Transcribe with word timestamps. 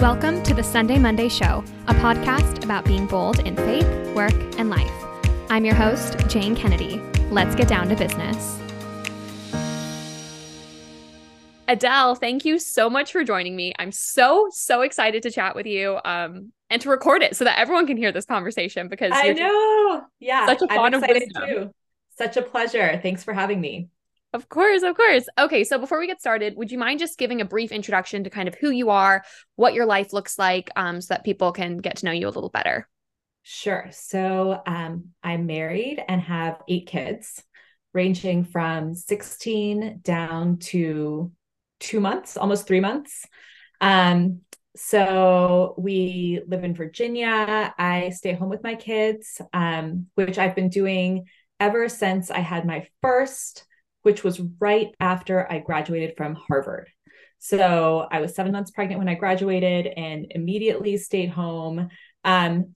Welcome 0.00 0.44
to 0.44 0.54
the 0.54 0.62
Sunday 0.62 0.96
Monday 0.96 1.28
Show, 1.28 1.64
a 1.88 1.94
podcast 1.94 2.62
about 2.62 2.84
being 2.84 3.08
bold 3.08 3.40
in 3.40 3.56
faith, 3.56 4.14
work, 4.14 4.32
and 4.56 4.70
life. 4.70 4.92
I'm 5.50 5.64
your 5.64 5.74
host, 5.74 6.16
Jane 6.28 6.54
Kennedy. 6.54 7.00
Let's 7.32 7.56
get 7.56 7.66
down 7.66 7.88
to 7.88 7.96
business. 7.96 8.60
Adele, 11.66 12.14
thank 12.14 12.44
you 12.44 12.60
so 12.60 12.88
much 12.88 13.10
for 13.10 13.24
joining 13.24 13.56
me. 13.56 13.74
I'm 13.80 13.90
so, 13.90 14.46
so 14.52 14.82
excited 14.82 15.24
to 15.24 15.32
chat 15.32 15.56
with 15.56 15.66
you 15.66 15.98
um, 16.04 16.52
and 16.70 16.80
to 16.82 16.90
record 16.90 17.22
it 17.22 17.34
so 17.34 17.42
that 17.42 17.58
everyone 17.58 17.88
can 17.88 17.96
hear 17.96 18.12
this 18.12 18.24
conversation 18.24 18.86
because 18.86 19.10
I 19.12 19.32
know. 19.32 20.04
Yeah. 20.20 20.46
Such 20.46 20.62
a 20.62 20.68
fun 20.68 20.94
I'm 20.94 21.02
excited 21.02 21.32
too. 21.34 21.74
Such 22.16 22.36
a 22.36 22.42
pleasure. 22.42 23.00
Thanks 23.02 23.24
for 23.24 23.34
having 23.34 23.60
me. 23.60 23.88
Of 24.34 24.48
course, 24.48 24.82
of 24.82 24.94
course. 24.94 25.26
Okay, 25.38 25.64
so 25.64 25.78
before 25.78 25.98
we 25.98 26.06
get 26.06 26.20
started, 26.20 26.54
would 26.56 26.70
you 26.70 26.78
mind 26.78 27.00
just 27.00 27.18
giving 27.18 27.40
a 27.40 27.46
brief 27.46 27.72
introduction 27.72 28.24
to 28.24 28.30
kind 28.30 28.46
of 28.46 28.54
who 28.56 28.70
you 28.70 28.90
are, 28.90 29.24
what 29.56 29.72
your 29.72 29.86
life 29.86 30.12
looks 30.12 30.38
like, 30.38 30.70
um, 30.76 31.00
so 31.00 31.14
that 31.14 31.24
people 31.24 31.52
can 31.52 31.78
get 31.78 31.96
to 31.96 32.04
know 32.04 32.12
you 32.12 32.28
a 32.28 32.30
little 32.30 32.50
better? 32.50 32.86
Sure. 33.42 33.88
So 33.90 34.60
um, 34.66 35.06
I'm 35.22 35.46
married 35.46 36.04
and 36.06 36.20
have 36.20 36.60
eight 36.68 36.86
kids, 36.86 37.42
ranging 37.94 38.44
from 38.44 38.94
16 38.94 40.00
down 40.02 40.58
to 40.58 41.32
two 41.80 42.00
months, 42.00 42.36
almost 42.36 42.66
three 42.66 42.80
months. 42.80 43.24
Um, 43.80 44.40
so 44.76 45.74
we 45.78 46.42
live 46.46 46.64
in 46.64 46.74
Virginia. 46.74 47.74
I 47.78 48.10
stay 48.10 48.34
home 48.34 48.50
with 48.50 48.62
my 48.62 48.74
kids, 48.74 49.40
um, 49.54 50.08
which 50.16 50.36
I've 50.36 50.54
been 50.54 50.68
doing 50.68 51.24
ever 51.58 51.88
since 51.88 52.30
I 52.30 52.40
had 52.40 52.66
my 52.66 52.86
first 53.00 53.64
which 54.08 54.24
was 54.24 54.40
right 54.58 54.94
after 55.00 55.46
I 55.52 55.58
graduated 55.58 56.16
from 56.16 56.34
Harvard. 56.34 56.88
So 57.40 58.08
I 58.10 58.22
was 58.22 58.34
seven 58.34 58.52
months 58.52 58.70
pregnant 58.70 58.98
when 58.98 59.08
I 59.10 59.16
graduated 59.16 59.86
and 59.86 60.28
immediately 60.30 60.96
stayed 60.96 61.28
home. 61.28 61.90
Um, 62.24 62.72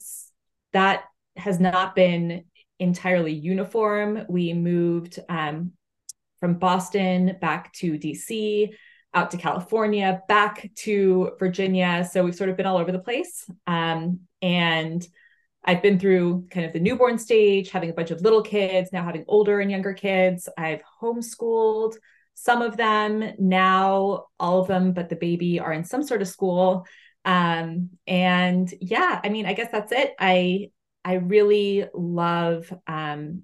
that 0.74 1.04
has 1.38 1.58
not 1.58 1.94
been 1.94 2.44
entirely 2.78 3.32
uniform. 3.32 4.26
We 4.28 4.52
moved 4.52 5.20
um, 5.30 5.72
from 6.38 6.58
Boston 6.58 7.38
back 7.40 7.72
to 7.76 7.98
DC, 7.98 8.74
out 9.14 9.30
to 9.30 9.38
California, 9.38 10.20
back 10.28 10.70
to 10.80 11.30
Virginia. 11.38 12.06
So 12.12 12.24
we've 12.24 12.34
sort 12.34 12.50
of 12.50 12.58
been 12.58 12.66
all 12.66 12.76
over 12.76 12.92
the 12.92 12.98
place. 12.98 13.48
Um, 13.66 14.20
and 14.42 15.02
I've 15.64 15.82
been 15.82 15.98
through 15.98 16.48
kind 16.50 16.66
of 16.66 16.72
the 16.72 16.80
newborn 16.80 17.18
stage, 17.18 17.70
having 17.70 17.90
a 17.90 17.94
bunch 17.94 18.10
of 18.10 18.20
little 18.20 18.42
kids, 18.42 18.90
now 18.92 19.04
having 19.04 19.24
older 19.28 19.60
and 19.60 19.70
younger 19.70 19.94
kids. 19.94 20.48
I've 20.58 20.82
homeschooled 21.00 21.94
some 22.34 22.62
of 22.62 22.76
them, 22.76 23.34
now 23.38 24.26
all 24.40 24.60
of 24.60 24.68
them, 24.68 24.92
but 24.92 25.08
the 25.08 25.16
baby 25.16 25.60
are 25.60 25.72
in 25.72 25.84
some 25.84 26.02
sort 26.02 26.22
of 26.22 26.28
school. 26.28 26.86
Um, 27.24 27.90
and 28.06 28.72
yeah, 28.80 29.20
I 29.22 29.28
mean, 29.28 29.46
I 29.46 29.52
guess 29.52 29.70
that's 29.70 29.92
it. 29.92 30.14
I 30.18 30.70
I 31.04 31.14
really 31.14 31.84
love 31.94 32.72
um, 32.86 33.42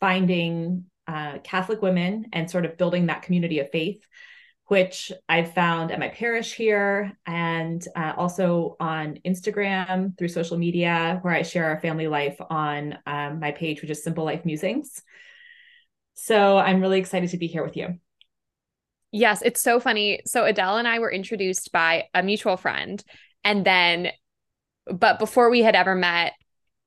finding 0.00 0.84
uh, 1.06 1.38
Catholic 1.38 1.82
women 1.82 2.26
and 2.32 2.50
sort 2.50 2.64
of 2.64 2.76
building 2.76 3.06
that 3.06 3.22
community 3.22 3.58
of 3.58 3.70
faith 3.70 4.02
which 4.70 5.10
I've 5.28 5.52
found 5.52 5.90
at 5.90 5.98
my 5.98 6.10
parish 6.10 6.54
here 6.54 7.18
and 7.26 7.84
uh, 7.96 8.12
also 8.16 8.76
on 8.78 9.18
Instagram 9.26 10.16
through 10.16 10.28
social 10.28 10.56
media, 10.56 11.18
where 11.22 11.34
I 11.34 11.42
share 11.42 11.64
our 11.70 11.80
family 11.80 12.06
life 12.06 12.36
on 12.50 12.96
um, 13.04 13.40
my 13.40 13.50
page, 13.50 13.82
which 13.82 13.90
is 13.90 14.04
Simple 14.04 14.24
Life 14.24 14.44
Musings. 14.44 15.02
So 16.14 16.56
I'm 16.56 16.80
really 16.80 17.00
excited 17.00 17.30
to 17.30 17.36
be 17.36 17.48
here 17.48 17.64
with 17.64 17.76
you. 17.76 17.98
Yes, 19.10 19.42
it's 19.42 19.60
so 19.60 19.80
funny. 19.80 20.20
So 20.24 20.44
Adele 20.44 20.76
and 20.76 20.86
I 20.86 21.00
were 21.00 21.10
introduced 21.10 21.72
by 21.72 22.04
a 22.14 22.22
mutual 22.22 22.56
friend. 22.56 23.02
And 23.42 23.64
then, 23.64 24.12
but 24.86 25.18
before 25.18 25.50
we 25.50 25.62
had 25.62 25.74
ever 25.74 25.96
met, 25.96 26.34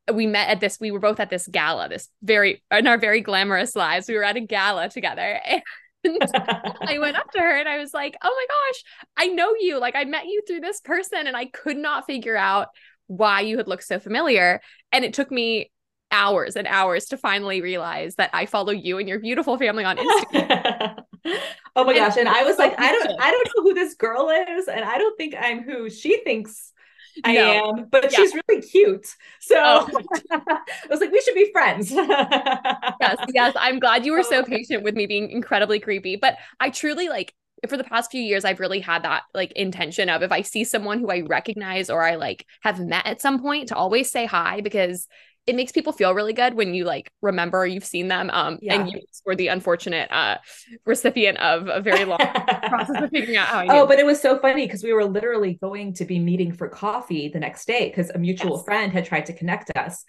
we 0.09 0.25
met 0.25 0.47
at 0.47 0.61
this, 0.61 0.79
we 0.79 0.91
were 0.91 1.01
both 1.01 1.19
at 1.19 1.29
this 1.29 1.47
gala, 1.47 1.89
this 1.89 2.07
very, 2.21 2.63
in 2.71 2.87
our 2.87 2.97
very 2.97 3.19
glamorous 3.19 3.75
lives. 3.75 4.07
We 4.07 4.15
were 4.15 4.23
at 4.23 4.37
a 4.37 4.41
gala 4.41 4.87
together. 4.87 5.41
I 6.81 6.97
went 6.99 7.17
up 7.17 7.31
to 7.31 7.39
her 7.39 7.57
and 7.57 7.67
I 7.67 7.77
was 7.77 7.93
like, 7.93 8.15
"Oh 8.21 8.35
my 8.35 8.45
gosh, 8.55 8.83
I 9.17 9.27
know 9.33 9.53
you. 9.59 9.79
Like 9.79 9.95
I 9.95 10.05
met 10.05 10.25
you 10.25 10.41
through 10.45 10.61
this 10.61 10.81
person 10.81 11.27
and 11.27 11.35
I 11.35 11.45
could 11.45 11.77
not 11.77 12.05
figure 12.05 12.35
out 12.35 12.69
why 13.07 13.41
you 13.41 13.57
had 13.57 13.67
looked 13.67 13.85
so 13.85 13.99
familiar." 13.99 14.61
And 14.91 15.05
it 15.05 15.13
took 15.13 15.31
me 15.31 15.71
hours 16.11 16.55
and 16.55 16.67
hours 16.67 17.05
to 17.05 17.17
finally 17.17 17.61
realize 17.61 18.15
that 18.15 18.29
I 18.33 18.45
follow 18.45 18.71
you 18.71 18.99
and 18.99 19.09
your 19.09 19.19
beautiful 19.19 19.57
family 19.57 19.83
on 19.83 19.97
Instagram. 19.97 21.03
oh 21.75 21.83
my 21.83 21.93
and 21.93 21.97
gosh, 21.97 22.17
and 22.17 22.29
I 22.29 22.43
was 22.43 22.57
like, 22.57 22.79
I 22.79 22.91
don't 22.91 23.19
I 23.19 23.31
don't 23.31 23.49
know 23.55 23.63
who 23.63 23.73
this 23.73 23.95
girl 23.95 24.29
is 24.29 24.67
and 24.67 24.85
I 24.85 24.97
don't 24.97 25.17
think 25.17 25.35
I'm 25.39 25.63
who 25.63 25.89
she 25.89 26.23
thinks 26.23 26.72
I 27.23 27.33
no. 27.33 27.69
am, 27.69 27.85
but 27.91 28.11
yeah. 28.11 28.17
she's 28.17 28.33
really 28.33 28.61
cute. 28.61 29.07
So 29.39 29.55
oh. 29.57 29.87
I 30.31 30.61
was 30.89 30.99
like, 30.99 31.11
we 31.11 31.21
should 31.21 31.35
be 31.35 31.51
friends. 31.51 31.91
yes, 31.91 33.17
yes. 33.33 33.55
I'm 33.57 33.79
glad 33.79 34.05
you 34.05 34.13
were 34.13 34.23
so 34.23 34.39
oh. 34.39 34.43
patient 34.43 34.83
with 34.83 34.95
me 34.95 35.05
being 35.05 35.29
incredibly 35.29 35.79
creepy. 35.79 36.15
But 36.15 36.37
I 36.59 36.69
truly 36.69 37.09
like 37.09 37.33
for 37.67 37.77
the 37.77 37.83
past 37.83 38.11
few 38.11 38.21
years, 38.21 38.45
I've 38.45 38.59
really 38.59 38.79
had 38.79 39.03
that 39.03 39.23
like 39.33 39.51
intention 39.53 40.09
of 40.09 40.21
if 40.21 40.31
I 40.31 40.41
see 40.41 40.63
someone 40.63 40.99
who 40.99 41.09
I 41.09 41.21
recognize 41.21 41.89
or 41.89 42.01
I 42.01 42.15
like 42.15 42.45
have 42.61 42.79
met 42.79 43.05
at 43.05 43.21
some 43.21 43.41
point 43.41 43.69
to 43.69 43.75
always 43.75 44.11
say 44.11 44.25
hi 44.25 44.61
because 44.61 45.07
it 45.45 45.55
makes 45.55 45.71
people 45.71 45.91
feel 45.91 46.13
really 46.13 46.33
good 46.33 46.53
when 46.53 46.73
you 46.73 46.85
like 46.85 47.11
remember 47.21 47.65
you've 47.65 47.85
seen 47.85 48.07
them 48.07 48.29
um 48.31 48.57
yeah. 48.61 48.75
and 48.75 48.91
you 48.91 49.01
were 49.25 49.35
the 49.35 49.47
unfortunate 49.47 50.09
uh 50.11 50.37
recipient 50.85 51.37
of 51.39 51.67
a 51.67 51.81
very 51.81 52.05
long 52.05 52.17
process 52.67 53.01
of 53.01 53.09
figuring 53.09 53.37
out 53.37 53.47
how. 53.47 53.65
Oh, 53.69 53.87
but 53.87 53.99
it 53.99 54.05
was 54.05 54.21
so 54.21 54.39
funny 54.39 54.65
because 54.65 54.83
we 54.83 54.93
were 54.93 55.05
literally 55.05 55.55
going 55.61 55.93
to 55.93 56.05
be 56.05 56.19
meeting 56.19 56.51
for 56.51 56.67
coffee 56.67 57.29
the 57.29 57.39
next 57.39 57.65
day 57.65 57.89
because 57.89 58.09
a 58.09 58.17
mutual 58.17 58.57
yes. 58.57 58.65
friend 58.65 58.91
had 58.93 59.05
tried 59.05 59.25
to 59.27 59.33
connect 59.33 59.75
us. 59.75 60.03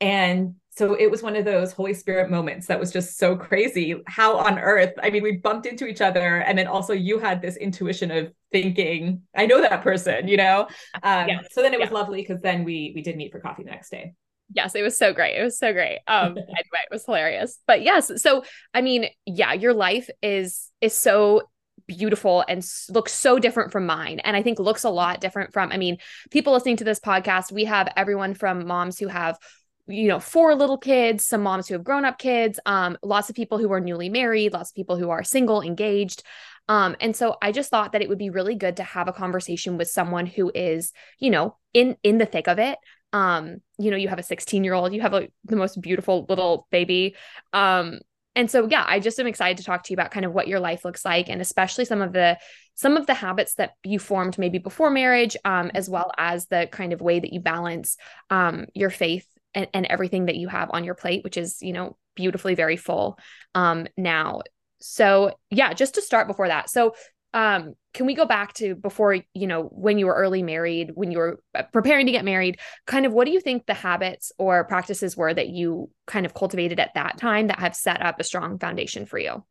And 0.00 0.56
so 0.70 0.94
it 0.94 1.10
was 1.10 1.22
one 1.22 1.36
of 1.36 1.46
those 1.46 1.72
Holy 1.72 1.94
Spirit 1.94 2.30
moments 2.30 2.66
that 2.66 2.78
was 2.78 2.92
just 2.92 3.16
so 3.16 3.34
crazy. 3.34 3.94
How 4.06 4.36
on 4.36 4.58
earth? 4.58 4.92
I 5.02 5.08
mean, 5.08 5.22
we 5.22 5.38
bumped 5.38 5.64
into 5.64 5.86
each 5.86 6.02
other, 6.02 6.38
and 6.38 6.58
then 6.58 6.66
also 6.66 6.92
you 6.92 7.18
had 7.18 7.40
this 7.40 7.56
intuition 7.56 8.10
of 8.10 8.30
thinking, 8.52 9.22
"I 9.34 9.46
know 9.46 9.62
that 9.62 9.82
person," 9.82 10.28
you 10.28 10.36
know. 10.36 10.68
Um, 11.02 11.28
yes. 11.28 11.46
So 11.52 11.62
then 11.62 11.72
it 11.72 11.80
was 11.80 11.88
yeah. 11.88 11.94
lovely 11.94 12.20
because 12.20 12.42
then 12.42 12.62
we 12.62 12.92
we 12.94 13.00
did 13.00 13.16
meet 13.16 13.32
for 13.32 13.40
coffee 13.40 13.62
the 13.62 13.70
next 13.70 13.88
day 13.88 14.12
yes 14.52 14.74
it 14.74 14.82
was 14.82 14.96
so 14.96 15.12
great. 15.12 15.36
It 15.36 15.42
was 15.42 15.58
so 15.58 15.72
great. 15.72 16.00
Um 16.06 16.28
anyway 16.36 16.82
it 16.84 16.92
was 16.92 17.04
hilarious. 17.04 17.58
But 17.66 17.82
yes 17.82 18.10
so 18.22 18.44
i 18.74 18.80
mean 18.80 19.06
yeah 19.24 19.52
your 19.52 19.74
life 19.74 20.08
is 20.22 20.70
is 20.80 20.96
so 20.96 21.42
beautiful 21.86 22.44
and 22.48 22.66
looks 22.88 23.12
so 23.12 23.38
different 23.38 23.70
from 23.72 23.86
mine. 23.86 24.20
And 24.20 24.36
i 24.36 24.42
think 24.42 24.58
looks 24.58 24.84
a 24.84 24.90
lot 24.90 25.20
different 25.20 25.52
from 25.52 25.72
i 25.72 25.76
mean 25.76 25.98
people 26.30 26.52
listening 26.52 26.76
to 26.78 26.84
this 26.84 27.00
podcast 27.00 27.52
we 27.52 27.64
have 27.64 27.92
everyone 27.96 28.34
from 28.34 28.66
moms 28.66 28.98
who 28.98 29.08
have 29.08 29.38
you 29.86 30.08
know 30.08 30.18
four 30.18 30.54
little 30.54 30.78
kids 30.78 31.24
some 31.24 31.42
moms 31.42 31.68
who 31.68 31.74
have 31.74 31.84
grown 31.84 32.04
up 32.04 32.18
kids 32.18 32.58
um 32.66 32.98
lots 33.02 33.30
of 33.30 33.36
people 33.36 33.58
who 33.58 33.70
are 33.72 33.80
newly 33.80 34.08
married 34.08 34.52
lots 34.52 34.70
of 34.70 34.74
people 34.74 34.96
who 34.96 35.10
are 35.10 35.22
single 35.22 35.62
engaged. 35.62 36.22
Um 36.68 36.96
and 37.00 37.14
so 37.14 37.36
i 37.40 37.52
just 37.52 37.70
thought 37.70 37.92
that 37.92 38.02
it 38.02 38.08
would 38.08 38.18
be 38.18 38.30
really 38.30 38.56
good 38.56 38.78
to 38.78 38.82
have 38.82 39.06
a 39.06 39.12
conversation 39.12 39.78
with 39.78 39.88
someone 39.88 40.26
who 40.26 40.50
is 40.54 40.92
you 41.18 41.30
know 41.30 41.56
in 41.72 41.96
in 42.02 42.18
the 42.18 42.26
thick 42.26 42.48
of 42.48 42.58
it 42.58 42.78
um 43.12 43.58
you 43.78 43.90
know 43.90 43.96
you 43.96 44.08
have 44.08 44.18
a 44.18 44.22
16 44.22 44.64
year 44.64 44.74
old 44.74 44.92
you 44.92 45.00
have 45.00 45.14
a, 45.14 45.28
the 45.44 45.56
most 45.56 45.80
beautiful 45.80 46.26
little 46.28 46.66
baby. 46.70 47.14
Um 47.52 48.00
and 48.34 48.50
so 48.50 48.68
yeah 48.70 48.84
i 48.86 49.00
just 49.00 49.18
am 49.18 49.26
excited 49.26 49.56
to 49.56 49.64
talk 49.64 49.82
to 49.82 49.92
you 49.92 49.94
about 49.94 50.10
kind 50.10 50.26
of 50.26 50.32
what 50.32 50.46
your 50.46 50.60
life 50.60 50.84
looks 50.84 51.04
like 51.04 51.30
and 51.30 51.40
especially 51.40 51.86
some 51.86 52.02
of 52.02 52.12
the 52.12 52.36
some 52.74 52.96
of 52.96 53.06
the 53.06 53.14
habits 53.14 53.54
that 53.54 53.72
you 53.82 53.98
formed 53.98 54.36
maybe 54.36 54.58
before 54.58 54.90
marriage 54.90 55.36
um 55.46 55.70
as 55.74 55.88
well 55.88 56.12
as 56.18 56.46
the 56.46 56.68
kind 56.70 56.92
of 56.92 57.00
way 57.00 57.18
that 57.18 57.32
you 57.32 57.40
balance 57.40 57.96
um 58.28 58.66
your 58.74 58.90
faith 58.90 59.26
and, 59.54 59.68
and 59.72 59.86
everything 59.86 60.26
that 60.26 60.36
you 60.36 60.48
have 60.48 60.70
on 60.72 60.84
your 60.84 60.94
plate 60.94 61.24
which 61.24 61.38
is 61.38 61.62
you 61.62 61.72
know 61.72 61.96
beautifully 62.14 62.54
very 62.54 62.76
full 62.76 63.18
um 63.54 63.86
now. 63.96 64.42
So 64.80 65.36
yeah 65.50 65.72
just 65.72 65.94
to 65.94 66.02
start 66.02 66.26
before 66.28 66.48
that. 66.48 66.68
So 66.68 66.94
um 67.36 67.74
can 67.92 68.06
we 68.06 68.14
go 68.14 68.24
back 68.24 68.54
to 68.54 68.74
before 68.74 69.14
you 69.34 69.46
know 69.46 69.64
when 69.64 69.98
you 69.98 70.06
were 70.06 70.14
early 70.14 70.42
married 70.42 70.90
when 70.94 71.12
you 71.12 71.18
were 71.18 71.38
uh, 71.54 71.62
preparing 71.72 72.06
to 72.06 72.12
get 72.12 72.24
married 72.24 72.58
kind 72.86 73.06
of 73.06 73.12
what 73.12 73.26
do 73.26 73.30
you 73.30 73.40
think 73.40 73.66
the 73.66 73.74
habits 73.74 74.32
or 74.38 74.64
practices 74.64 75.16
were 75.16 75.32
that 75.32 75.50
you 75.50 75.90
kind 76.06 76.26
of 76.26 76.34
cultivated 76.34 76.80
at 76.80 76.94
that 76.94 77.18
time 77.18 77.46
that 77.48 77.60
have 77.60 77.76
set 77.76 78.02
up 78.02 78.18
a 78.18 78.24
strong 78.24 78.58
foundation 78.58 79.06
for 79.06 79.18
you 79.18 79.44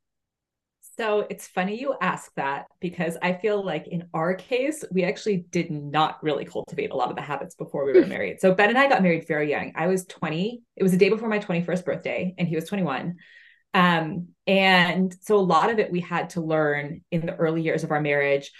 so 0.97 1.27
it's 1.29 1.45
funny 1.45 1.77
you 1.79 1.95
ask 2.01 2.33
that 2.35 2.67
because 2.79 3.17
I 3.21 3.33
feel 3.33 3.65
like 3.65 3.85
in 3.87 4.07
our 4.13 4.33
case, 4.33 4.85
we 4.91 5.03
actually 5.03 5.45
did 5.49 5.69
not 5.69 6.23
really 6.23 6.45
cultivate 6.45 6.91
a 6.91 6.95
lot 6.95 7.09
of 7.09 7.17
the 7.17 7.21
habits 7.21 7.53
before 7.53 7.83
we 7.85 7.91
were 7.91 8.05
married. 8.07 8.39
So 8.39 8.53
Ben 8.53 8.69
and 8.69 8.77
I 8.77 8.87
got 8.87 9.03
married 9.03 9.27
very 9.27 9.49
young. 9.49 9.73
I 9.75 9.87
was 9.87 10.05
20. 10.05 10.61
It 10.77 10.83
was 10.83 10.93
the 10.93 10.97
day 10.97 11.09
before 11.09 11.27
my 11.27 11.39
21st 11.39 11.83
birthday, 11.83 12.33
and 12.37 12.47
he 12.47 12.55
was 12.55 12.63
21. 12.69 13.15
Um, 13.75 14.29
and 14.47 15.13
so 15.21 15.35
a 15.35 15.39
lot 15.39 15.69
of 15.69 15.79
it 15.79 15.91
we 15.91 15.99
had 15.99 16.29
to 16.31 16.41
learn 16.41 17.01
in 17.11 17.25
the 17.25 17.35
early 17.35 17.61
years 17.61 17.83
of 17.83 17.91
our 17.91 17.99
marriage, 17.99 18.51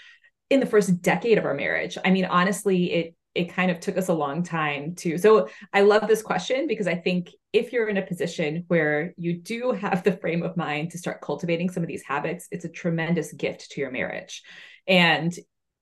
in 0.50 0.60
the 0.60 0.66
first 0.66 1.00
decade 1.00 1.38
of 1.38 1.46
our 1.46 1.54
marriage. 1.54 1.96
I 2.04 2.10
mean, 2.10 2.26
honestly, 2.26 2.92
it 2.92 3.14
it 3.34 3.52
kind 3.52 3.70
of 3.70 3.80
took 3.80 3.98
us 3.98 4.08
a 4.08 4.14
long 4.14 4.42
time 4.42 4.94
to. 4.94 5.18
So 5.18 5.48
I 5.72 5.82
love 5.82 6.08
this 6.08 6.22
question 6.22 6.66
because 6.66 6.86
I 6.86 6.94
think 6.94 7.30
if 7.52 7.70
you're 7.70 7.88
in 7.88 7.98
a 7.98 8.06
position 8.06 8.64
where 8.68 9.12
you 9.18 9.34
do 9.34 9.72
have 9.72 10.02
the 10.02 10.16
frame 10.16 10.42
of 10.42 10.56
mind 10.56 10.92
to 10.92 10.98
start 10.98 11.20
cultivating 11.20 11.68
some 11.68 11.82
of 11.82 11.86
these 11.86 12.02
habits, 12.02 12.48
it's 12.50 12.64
a 12.64 12.70
tremendous 12.70 13.32
gift 13.34 13.72
to 13.72 13.80
your 13.80 13.90
marriage. 13.90 14.42
And 14.86 15.34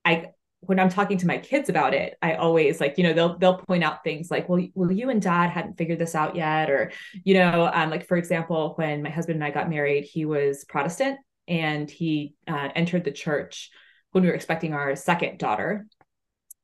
I 0.05 0.31
when 0.67 0.79
I'm 0.79 0.89
talking 0.89 1.19
to 1.19 1.27
my 1.27 1.39
kids 1.39 1.69
about 1.69 1.95
it, 1.95 2.17
I 2.23 2.35
always 2.35 2.81
like, 2.81 2.99
you 2.99 3.05
know, 3.05 3.13
they'll 3.13 3.39
they'll 3.39 3.59
point 3.59 3.85
out 3.85 4.05
things 4.05 4.31
like, 4.31 4.49
well, 4.49 4.65
well, 4.75 4.93
you 4.93 5.11
and 5.11 5.21
dad 5.21 5.51
hadn't 5.51 5.79
figured 5.79 5.99
this 5.99 6.15
out 6.15 6.37
yet. 6.37 6.71
Or, 6.71 6.93
you 7.25 7.35
know, 7.35 7.71
um, 7.73 7.91
like 7.91 8.07
for 8.07 8.17
example, 8.17 8.75
when 8.77 9.03
my 9.03 9.11
husband 9.11 9.37
and 9.37 9.45
I 9.45 9.51
got 9.51 9.71
married, 9.71 10.05
he 10.05 10.25
was 10.25 10.65
Protestant 10.65 11.19
and 11.47 11.91
he 11.91 12.35
uh, 12.49 12.69
entered 12.75 13.05
the 13.05 13.13
church 13.13 13.71
when 14.13 14.23
we 14.23 14.29
were 14.29 14.35
expecting 14.35 14.75
our 14.75 14.97
second 14.97 15.39
daughter. 15.39 15.87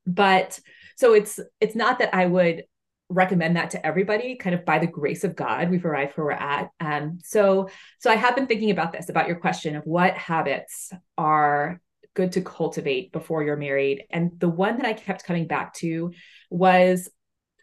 But 0.06 0.58
so 0.96 1.14
it's 1.14 1.41
it's 1.61 1.75
not 1.75 1.99
that 1.99 2.14
I 2.14 2.26
would 2.26 2.64
recommend 3.11 3.56
that 3.56 3.70
to 3.70 3.85
everybody 3.85 4.37
kind 4.37 4.55
of 4.55 4.64
by 4.64 4.79
the 4.79 4.87
grace 4.87 5.25
of 5.25 5.35
god 5.35 5.69
we've 5.69 5.85
arrived 5.85 6.17
where 6.17 6.26
we're 6.26 6.31
at 6.31 6.70
um, 6.79 7.19
so 7.25 7.69
so 7.99 8.08
i 8.08 8.14
have 8.14 8.37
been 8.37 8.46
thinking 8.46 8.70
about 8.70 8.93
this 8.93 9.08
about 9.08 9.26
your 9.26 9.37
question 9.37 9.75
of 9.75 9.85
what 9.85 10.14
habits 10.14 10.93
are 11.19 11.81
good 12.20 12.32
to 12.32 12.43
cultivate 12.43 13.12
before 13.12 13.43
you're 13.43 13.56
married 13.56 14.05
and 14.11 14.31
the 14.38 14.49
one 14.49 14.76
that 14.76 14.87
i 14.87 14.93
kept 14.93 15.25
coming 15.25 15.46
back 15.46 15.72
to 15.75 16.12
was 16.50 17.08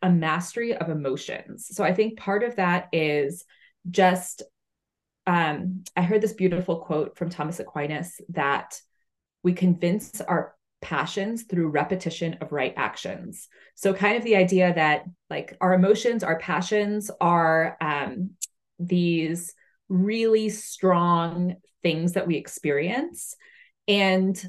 a 0.02 0.10
mastery 0.10 0.76
of 0.76 0.90
emotions 0.90 1.68
so 1.70 1.84
i 1.84 1.94
think 1.94 2.18
part 2.18 2.44
of 2.44 2.56
that 2.56 2.88
is 2.92 3.46
just 3.90 4.44
um, 5.26 5.84
i 5.96 6.02
heard 6.02 6.22
this 6.22 6.34
beautiful 6.34 6.78
quote 6.78 7.18
from 7.18 7.30
thomas 7.30 7.60
aquinas 7.60 8.20
that 8.30 8.80
we 9.44 9.54
convince 9.54 10.22
our 10.22 10.56
passions 10.82 11.44
through 11.44 11.70
repetition 11.70 12.38
of 12.42 12.52
right 12.52 12.74
actions. 12.78 13.48
So, 13.76 13.94
kind 13.94 14.18
of 14.18 14.24
the 14.24 14.36
idea 14.36 14.74
that 14.74 15.06
like 15.30 15.56
our 15.62 15.74
emotions, 15.74 16.24
our 16.24 16.40
passions 16.40 17.10
are 17.20 17.78
um, 17.82 18.32
these 18.80 19.54
really 19.90 20.50
strong 20.50 21.56
things 21.84 22.14
that 22.14 22.28
we 22.28 22.36
experience. 22.36 23.36
And 23.88 24.42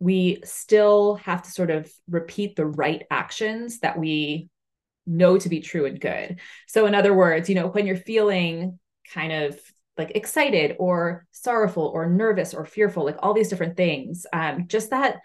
we 0.00 0.40
still 0.44 1.16
have 1.16 1.42
to 1.42 1.50
sort 1.50 1.70
of 1.70 1.90
repeat 2.08 2.56
the 2.56 2.66
right 2.66 3.04
actions 3.10 3.80
that 3.80 3.98
we 3.98 4.48
know 5.06 5.38
to 5.38 5.48
be 5.48 5.60
true 5.60 5.86
and 5.86 6.00
good. 6.00 6.38
So, 6.66 6.86
in 6.86 6.94
other 6.94 7.14
words, 7.14 7.48
you 7.48 7.54
know, 7.54 7.68
when 7.68 7.86
you're 7.86 7.96
feeling 7.96 8.78
kind 9.12 9.32
of 9.32 9.58
like 9.96 10.12
excited 10.14 10.76
or 10.78 11.26
sorrowful 11.32 11.86
or 11.86 12.08
nervous 12.08 12.54
or 12.54 12.64
fearful, 12.64 13.04
like 13.04 13.16
all 13.20 13.34
these 13.34 13.48
different 13.48 13.76
things. 13.76 14.26
Um, 14.32 14.66
just 14.68 14.90
that 14.90 15.18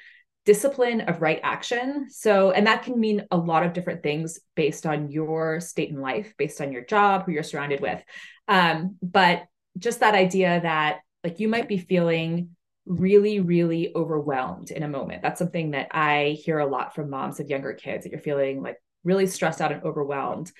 discipline 0.45 1.01
of 1.01 1.21
right 1.21 1.39
action. 1.43 2.07
So, 2.09 2.51
and 2.51 2.67
that 2.67 2.83
can 2.83 2.99
mean 2.99 3.25
a 3.31 3.37
lot 3.37 3.65
of 3.65 3.73
different 3.73 4.03
things 4.03 4.39
based 4.55 4.85
on 4.85 5.09
your 5.09 5.59
state 5.59 5.89
in 5.89 6.01
life, 6.01 6.33
based 6.37 6.59
on 6.59 6.71
your 6.71 6.83
job, 6.83 7.25
who 7.25 7.31
you're 7.31 7.43
surrounded 7.43 7.79
with. 7.79 8.01
Um, 8.47 8.97
but 9.01 9.43
just 9.77 10.01
that 10.01 10.15
idea 10.15 10.59
that 10.61 10.99
like 11.23 11.39
you 11.39 11.47
might 11.47 11.69
be 11.69 11.77
feeling 11.77 12.55
really, 12.85 13.39
really 13.39 13.91
overwhelmed 13.95 14.71
in 14.71 14.83
a 14.83 14.87
moment. 14.87 15.21
That's 15.21 15.39
something 15.39 15.71
that 15.71 15.89
I 15.91 16.37
hear 16.43 16.59
a 16.59 16.67
lot 16.67 16.93
from 16.93 17.09
moms 17.09 17.39
of 17.39 17.49
younger 17.49 17.73
kids 17.73 18.03
that 18.03 18.11
you're 18.11 18.19
feeling 18.19 18.61
like 18.61 18.77
really 19.03 19.27
stressed 19.27 19.61
out 19.61 19.71
and 19.71 19.83
overwhelmed. 19.83 20.51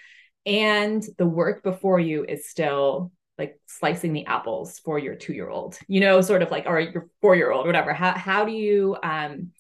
And 0.46 1.04
the 1.18 1.26
work 1.26 1.64
before 1.64 2.00
you 2.00 2.26
is 2.26 2.50
still 2.50 3.12
like 3.38 3.60
slicing 3.66 4.14
the 4.14 4.26
apples 4.26 4.80
for 4.80 5.00
your 5.00 5.16
two 5.16 5.34
year 5.34 5.50
old, 5.50 5.78
you 5.88 6.00
know, 6.00 6.22
sort 6.22 6.42
of 6.42 6.52
like, 6.52 6.66
or 6.66 6.80
your 6.80 7.08
four 7.22 7.36
year 7.36 7.52
old, 7.52 7.66
whatever. 7.66 7.94
How, 7.94 8.12
how 8.12 8.46
do 8.46 8.52
you 8.52 8.96
um, 9.02 9.52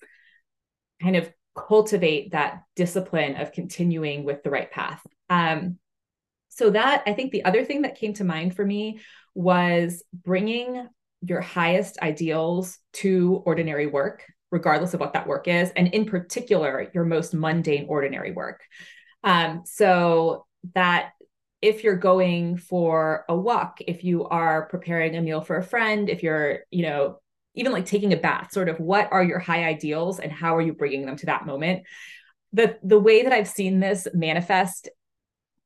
kind 1.02 1.16
of 1.16 1.32
cultivate 1.56 2.32
that 2.32 2.64
discipline 2.76 3.36
of 3.36 3.52
continuing 3.52 4.24
with 4.24 4.44
the 4.44 4.50
right 4.50 4.72
path? 4.72 5.02
Um, 5.30 5.80
so, 6.50 6.70
that 6.70 7.04
I 7.08 7.14
think 7.14 7.32
the 7.32 7.46
other 7.46 7.66
thing 7.66 7.82
that 7.82 7.98
came 7.98 8.14
to 8.16 8.24
mind 8.24 8.56
for 8.56 8.64
me 8.64 9.00
was 9.34 10.04
bringing 10.14 10.88
your 11.26 11.42
highest 11.42 12.00
ideals 12.02 12.78
to 12.94 13.42
ordinary 13.46 13.88
work, 13.88 14.24
regardless 14.52 14.94
of 14.94 15.00
what 15.00 15.14
that 15.14 15.28
work 15.28 15.48
is, 15.48 15.72
and 15.76 15.88
in 15.90 16.06
particular, 16.06 16.90
your 16.94 17.06
most 17.06 17.34
mundane, 17.34 17.86
ordinary 17.88 18.32
work. 18.32 18.62
Um, 19.24 19.64
so, 19.66 20.46
that 20.76 21.12
if 21.62 21.84
you're 21.84 21.96
going 21.96 22.58
for 22.58 23.26
a 23.30 23.36
walk, 23.36 23.80
if 23.80 24.04
you 24.04 24.26
are 24.26 24.68
preparing 24.68 25.16
a 25.16 25.22
meal 25.22 25.42
for 25.42 25.58
a 25.58 25.64
friend, 25.64 26.10
if 26.10 26.22
you're, 26.24 26.60
you 26.72 26.84
know, 26.84 27.20
even 27.56 27.72
like 27.72 27.86
taking 27.86 28.14
a 28.14 28.18
bath, 28.18 28.52
sort 28.52 28.70
of 28.70 28.80
what 28.80 29.08
are 29.12 29.24
your 29.24 29.40
high 29.40 29.66
ideals 29.66 30.20
and 30.20 30.32
how 30.32 30.56
are 30.56 30.62
you 30.62 30.74
bringing 30.74 31.06
them 31.06 31.16
to 31.18 31.28
that 31.28 31.46
moment? 31.46 31.84
The 32.52 32.78
the 32.84 33.00
way 33.00 33.24
that 33.24 33.34
I've 33.34 33.48
seen 33.48 33.80
this 33.80 34.08
manifest 34.14 34.90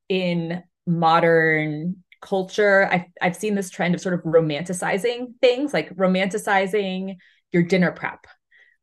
in 0.09 0.63
modern 0.85 2.03
culture, 2.21 2.87
I've 2.91 3.05
I've 3.21 3.35
seen 3.35 3.55
this 3.55 3.69
trend 3.69 3.95
of 3.95 4.01
sort 4.01 4.15
of 4.15 4.21
romanticizing 4.21 5.33
things, 5.41 5.73
like 5.73 5.95
romanticizing 5.95 7.15
your 7.51 7.63
dinner 7.63 7.91
prep 7.91 8.25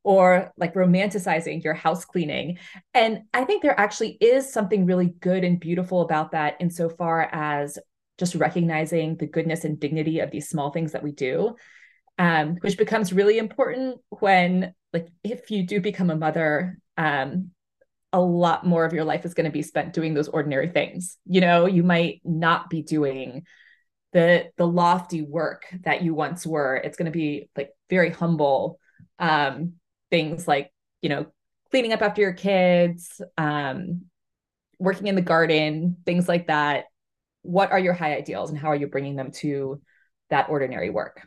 or 0.02 0.52
like 0.58 0.74
romanticizing 0.74 1.64
your 1.64 1.74
house 1.74 2.04
cleaning. 2.04 2.58
And 2.92 3.22
I 3.32 3.44
think 3.44 3.62
there 3.62 3.78
actually 3.78 4.18
is 4.20 4.52
something 4.52 4.84
really 4.84 5.06
good 5.20 5.44
and 5.44 5.58
beautiful 5.58 6.02
about 6.02 6.32
that 6.32 6.56
insofar 6.60 7.28
as 7.32 7.78
just 8.18 8.34
recognizing 8.34 9.16
the 9.16 9.26
goodness 9.26 9.64
and 9.64 9.80
dignity 9.80 10.20
of 10.20 10.30
these 10.30 10.48
small 10.48 10.70
things 10.70 10.92
that 10.92 11.02
we 11.02 11.10
do, 11.10 11.56
um, 12.18 12.56
which 12.60 12.78
becomes 12.78 13.12
really 13.12 13.38
important 13.38 13.98
when, 14.20 14.74
like, 14.92 15.08
if 15.24 15.50
you 15.50 15.66
do 15.66 15.80
become 15.80 16.10
a 16.10 16.16
mother, 16.16 16.78
um, 16.96 17.50
a 18.14 18.20
lot 18.20 18.64
more 18.64 18.84
of 18.84 18.92
your 18.92 19.04
life 19.04 19.26
is 19.26 19.34
going 19.34 19.44
to 19.44 19.50
be 19.50 19.62
spent 19.62 19.92
doing 19.92 20.14
those 20.14 20.28
ordinary 20.28 20.68
things. 20.68 21.18
You 21.26 21.40
know, 21.42 21.66
you 21.66 21.82
might 21.82 22.20
not 22.24 22.70
be 22.70 22.80
doing 22.80 23.42
the 24.12 24.46
the 24.56 24.66
lofty 24.66 25.20
work 25.22 25.66
that 25.82 26.02
you 26.02 26.14
once 26.14 26.46
were. 26.46 26.76
It's 26.76 26.96
going 26.96 27.12
to 27.12 27.18
be 27.18 27.50
like 27.56 27.70
very 27.90 28.10
humble 28.10 28.78
um 29.18 29.74
things 30.10 30.48
like 30.48 30.72
you 31.02 31.08
know 31.08 31.26
cleaning 31.70 31.92
up 31.92 32.02
after 32.02 32.20
your 32.20 32.32
kids 32.32 33.20
um, 33.36 34.02
working 34.78 35.06
in 35.06 35.14
the 35.14 35.22
garden 35.22 35.96
things 36.04 36.28
like 36.28 36.46
that 36.46 36.84
what 37.42 37.70
are 37.72 37.78
your 37.78 37.92
high 37.92 38.16
ideals 38.16 38.50
and 38.50 38.58
how 38.58 38.68
are 38.68 38.76
you 38.76 38.86
bringing 38.86 39.16
them 39.16 39.30
to 39.30 39.80
that 40.30 40.48
ordinary 40.48 40.90
work 40.90 41.26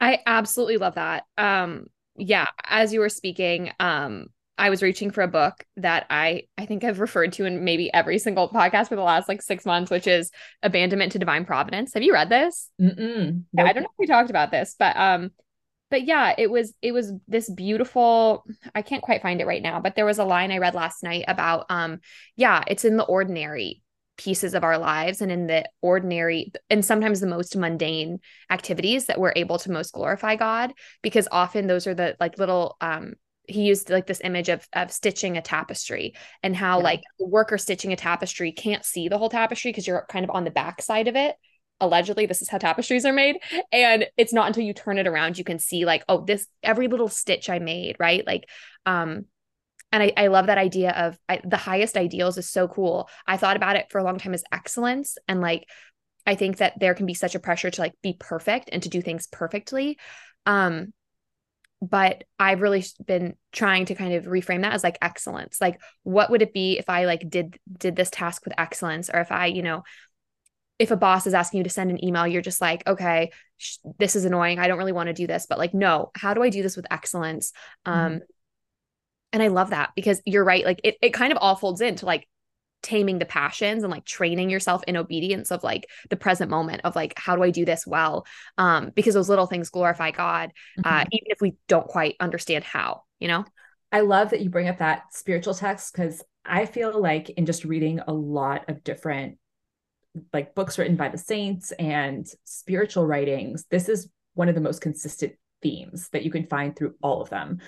i 0.00 0.18
absolutely 0.26 0.76
love 0.76 0.94
that 0.94 1.24
um 1.38 1.86
yeah 2.16 2.46
as 2.64 2.92
you 2.92 3.00
were 3.00 3.08
speaking 3.08 3.70
um 3.80 4.26
I 4.60 4.68
was 4.68 4.82
reaching 4.82 5.10
for 5.10 5.22
a 5.22 5.28
book 5.28 5.64
that 5.78 6.06
I 6.10 6.42
I 6.58 6.66
think 6.66 6.84
I've 6.84 7.00
referred 7.00 7.32
to 7.34 7.46
in 7.46 7.64
maybe 7.64 7.92
every 7.92 8.18
single 8.18 8.50
podcast 8.50 8.88
for 8.88 8.96
the 8.96 9.02
last 9.02 9.26
like 9.26 9.40
six 9.40 9.64
months, 9.64 9.90
which 9.90 10.06
is 10.06 10.30
Abandonment 10.62 11.12
to 11.12 11.18
Divine 11.18 11.46
Providence. 11.46 11.94
Have 11.94 12.02
you 12.02 12.12
read 12.12 12.28
this? 12.28 12.68
Mm-mm, 12.80 13.44
nope. 13.54 13.66
I 13.66 13.72
don't 13.72 13.84
know 13.84 13.88
if 13.88 13.98
we 13.98 14.06
talked 14.06 14.28
about 14.28 14.50
this, 14.50 14.76
but 14.78 14.96
um, 14.98 15.30
but 15.90 16.04
yeah, 16.04 16.34
it 16.36 16.50
was 16.50 16.74
it 16.82 16.92
was 16.92 17.10
this 17.26 17.48
beautiful 17.48 18.44
I 18.74 18.82
can't 18.82 19.02
quite 19.02 19.22
find 19.22 19.40
it 19.40 19.46
right 19.46 19.62
now, 19.62 19.80
but 19.80 19.96
there 19.96 20.04
was 20.04 20.18
a 20.18 20.24
line 20.24 20.52
I 20.52 20.58
read 20.58 20.74
last 20.74 21.02
night 21.02 21.24
about 21.26 21.64
um 21.70 22.00
yeah, 22.36 22.62
it's 22.66 22.84
in 22.84 22.98
the 22.98 23.04
ordinary 23.04 23.82
pieces 24.18 24.52
of 24.52 24.62
our 24.62 24.76
lives 24.76 25.22
and 25.22 25.32
in 25.32 25.46
the 25.46 25.64
ordinary 25.80 26.52
and 26.68 26.84
sometimes 26.84 27.20
the 27.20 27.26
most 27.26 27.56
mundane 27.56 28.20
activities 28.50 29.06
that 29.06 29.18
we're 29.18 29.32
able 29.34 29.58
to 29.58 29.70
most 29.70 29.94
glorify 29.94 30.36
God 30.36 30.74
because 31.00 31.26
often 31.32 31.66
those 31.66 31.86
are 31.86 31.94
the 31.94 32.14
like 32.20 32.38
little 32.38 32.76
um 32.82 33.14
he 33.50 33.62
used 33.62 33.90
like 33.90 34.06
this 34.06 34.20
image 34.22 34.48
of 34.48 34.66
of 34.72 34.92
stitching 34.92 35.36
a 35.36 35.42
tapestry 35.42 36.14
and 36.42 36.54
how 36.54 36.78
yeah. 36.78 36.84
like 36.84 37.02
the 37.18 37.26
worker 37.26 37.58
stitching 37.58 37.92
a 37.92 37.96
tapestry 37.96 38.52
can't 38.52 38.84
see 38.84 39.08
the 39.08 39.18
whole 39.18 39.28
tapestry 39.28 39.70
because 39.70 39.86
you're 39.86 40.06
kind 40.08 40.24
of 40.24 40.30
on 40.30 40.44
the 40.44 40.50
back 40.50 40.82
side 40.82 41.08
of 41.08 41.16
it. 41.16 41.36
Allegedly 41.80 42.26
this 42.26 42.42
is 42.42 42.48
how 42.48 42.58
tapestries 42.58 43.04
are 43.04 43.12
made. 43.12 43.36
And 43.72 44.06
it's 44.16 44.32
not 44.32 44.46
until 44.46 44.64
you 44.64 44.74
turn 44.74 44.98
it 44.98 45.06
around 45.06 45.38
you 45.38 45.44
can 45.44 45.58
see 45.58 45.84
like 45.84 46.04
oh 46.08 46.24
this 46.24 46.46
every 46.62 46.88
little 46.88 47.08
stitch 47.08 47.50
i 47.50 47.58
made 47.58 47.96
right? 47.98 48.26
Like 48.26 48.48
um 48.86 49.26
and 49.92 50.04
I, 50.04 50.12
I 50.16 50.26
love 50.28 50.46
that 50.46 50.58
idea 50.58 50.92
of 50.92 51.18
I, 51.28 51.40
the 51.44 51.56
highest 51.56 51.96
ideals 51.96 52.38
is 52.38 52.48
so 52.48 52.68
cool. 52.68 53.08
I 53.26 53.36
thought 53.36 53.56
about 53.56 53.74
it 53.74 53.86
for 53.90 53.98
a 53.98 54.04
long 54.04 54.18
time 54.18 54.34
as 54.34 54.44
excellence. 54.52 55.18
And 55.28 55.40
like 55.40 55.66
i 56.26 56.34
think 56.34 56.58
that 56.58 56.78
there 56.78 56.94
can 56.94 57.06
be 57.06 57.14
such 57.14 57.34
a 57.34 57.40
pressure 57.40 57.70
to 57.70 57.80
like 57.80 57.94
be 58.02 58.14
perfect 58.18 58.68
and 58.72 58.82
to 58.82 58.88
do 58.88 59.00
things 59.00 59.26
perfectly. 59.26 59.98
Um 60.46 60.92
but 61.82 62.24
i've 62.38 62.60
really 62.60 62.84
been 63.06 63.34
trying 63.52 63.86
to 63.86 63.94
kind 63.94 64.14
of 64.14 64.24
reframe 64.24 64.62
that 64.62 64.74
as 64.74 64.84
like 64.84 64.98
excellence 65.00 65.60
like 65.60 65.80
what 66.02 66.30
would 66.30 66.42
it 66.42 66.52
be 66.52 66.78
if 66.78 66.88
i 66.88 67.06
like 67.06 67.28
did 67.28 67.58
did 67.78 67.96
this 67.96 68.10
task 68.10 68.44
with 68.44 68.54
excellence 68.58 69.08
or 69.08 69.20
if 69.20 69.32
i 69.32 69.46
you 69.46 69.62
know 69.62 69.82
if 70.80 70.90
a 70.90 70.96
boss 70.96 71.26
is 71.26 71.34
asking 71.34 71.58
you 71.58 71.64
to 71.64 71.70
send 71.70 71.90
an 71.90 72.02
email, 72.02 72.26
you're 72.26 72.40
just 72.40 72.62
like, 72.62 72.82
okay, 72.86 73.32
sh- 73.58 73.76
this 73.98 74.16
is 74.16 74.24
annoying. 74.24 74.58
I 74.58 74.66
don't 74.66 74.78
really 74.78 74.92
want 74.92 75.08
to 75.08 75.12
do 75.12 75.26
this, 75.26 75.44
but 75.46 75.58
like, 75.58 75.74
no, 75.74 76.10
how 76.16 76.32
do 76.32 76.42
I 76.42 76.48
do 76.48 76.62
this 76.62 76.74
with 76.74 76.86
excellence? 76.90 77.52
Um, 77.84 77.94
mm-hmm. 77.94 78.18
and 79.34 79.42
I 79.42 79.48
love 79.48 79.70
that 79.70 79.90
because 79.94 80.22
you're 80.24 80.42
right. 80.42 80.64
Like 80.64 80.80
it, 80.82 80.96
it 81.02 81.10
kind 81.10 81.32
of 81.32 81.38
all 81.38 81.54
folds 81.54 81.82
into 81.82 82.06
like 82.06 82.26
taming 82.82 83.18
the 83.18 83.26
passions 83.26 83.82
and 83.82 83.90
like 83.90 84.04
training 84.04 84.50
yourself 84.50 84.82
in 84.86 84.96
obedience 84.96 85.50
of 85.50 85.62
like 85.62 85.88
the 86.08 86.16
present 86.16 86.50
moment 86.50 86.82
of 86.84 86.96
like, 86.96 87.12
how 87.16 87.36
do 87.36 87.42
I 87.42 87.50
do 87.50 87.64
this 87.64 87.86
well? 87.86 88.26
Um, 88.58 88.90
because 88.94 89.14
those 89.14 89.28
little 89.28 89.46
things 89.46 89.70
glorify 89.70 90.10
God, 90.10 90.52
uh, 90.84 91.00
mm-hmm. 91.00 91.08
even 91.12 91.26
if 91.26 91.40
we 91.40 91.54
don't 91.68 91.86
quite 91.86 92.16
understand 92.20 92.64
how, 92.64 93.02
you 93.18 93.28
know? 93.28 93.44
I 93.92 94.00
love 94.00 94.30
that 94.30 94.40
you 94.40 94.50
bring 94.50 94.68
up 94.68 94.78
that 94.78 95.12
spiritual 95.12 95.54
text 95.54 95.92
because 95.92 96.22
I 96.44 96.66
feel 96.66 97.00
like 97.00 97.30
in 97.30 97.46
just 97.46 97.64
reading 97.64 98.00
a 98.06 98.12
lot 98.12 98.68
of 98.68 98.84
different 98.84 99.38
like 100.32 100.54
books 100.54 100.78
written 100.78 100.96
by 100.96 101.08
the 101.08 101.18
saints 101.18 101.72
and 101.72 102.26
spiritual 102.44 103.06
writings, 103.06 103.64
this 103.70 103.88
is 103.88 104.10
one 104.34 104.48
of 104.48 104.54
the 104.54 104.60
most 104.60 104.80
consistent 104.80 105.34
themes 105.62 106.08
that 106.10 106.22
you 106.22 106.30
can 106.30 106.46
find 106.46 106.74
through 106.74 106.94
all 107.02 107.20
of 107.20 107.30
them. 107.30 107.60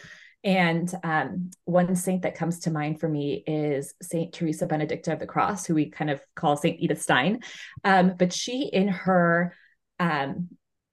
And 0.45 0.93
um, 1.05 1.51
one 1.65 1.95
saint 1.95 2.23
that 2.23 2.35
comes 2.35 2.61
to 2.61 2.71
mind 2.71 2.99
for 2.99 3.09
me 3.09 3.45
is 3.47 3.95
Saint 4.03 4.33
Teresa 4.33 4.67
Benedicta 4.67 5.13
of 5.13 5.21
the 5.21 5.27
Cross, 5.27 5.67
who 5.67 5.75
we 5.75 5.91
kind 5.91 6.11
of 6.11 6.21
call 6.35 6.57
Saint 6.57 6.81
Edith 6.81 7.01
Stein. 7.01 7.41
Um, 7.85 8.15
but 8.19 8.33
she, 8.33 8.65
in 8.65 8.89
her 8.89 9.55
um, 10.01 10.49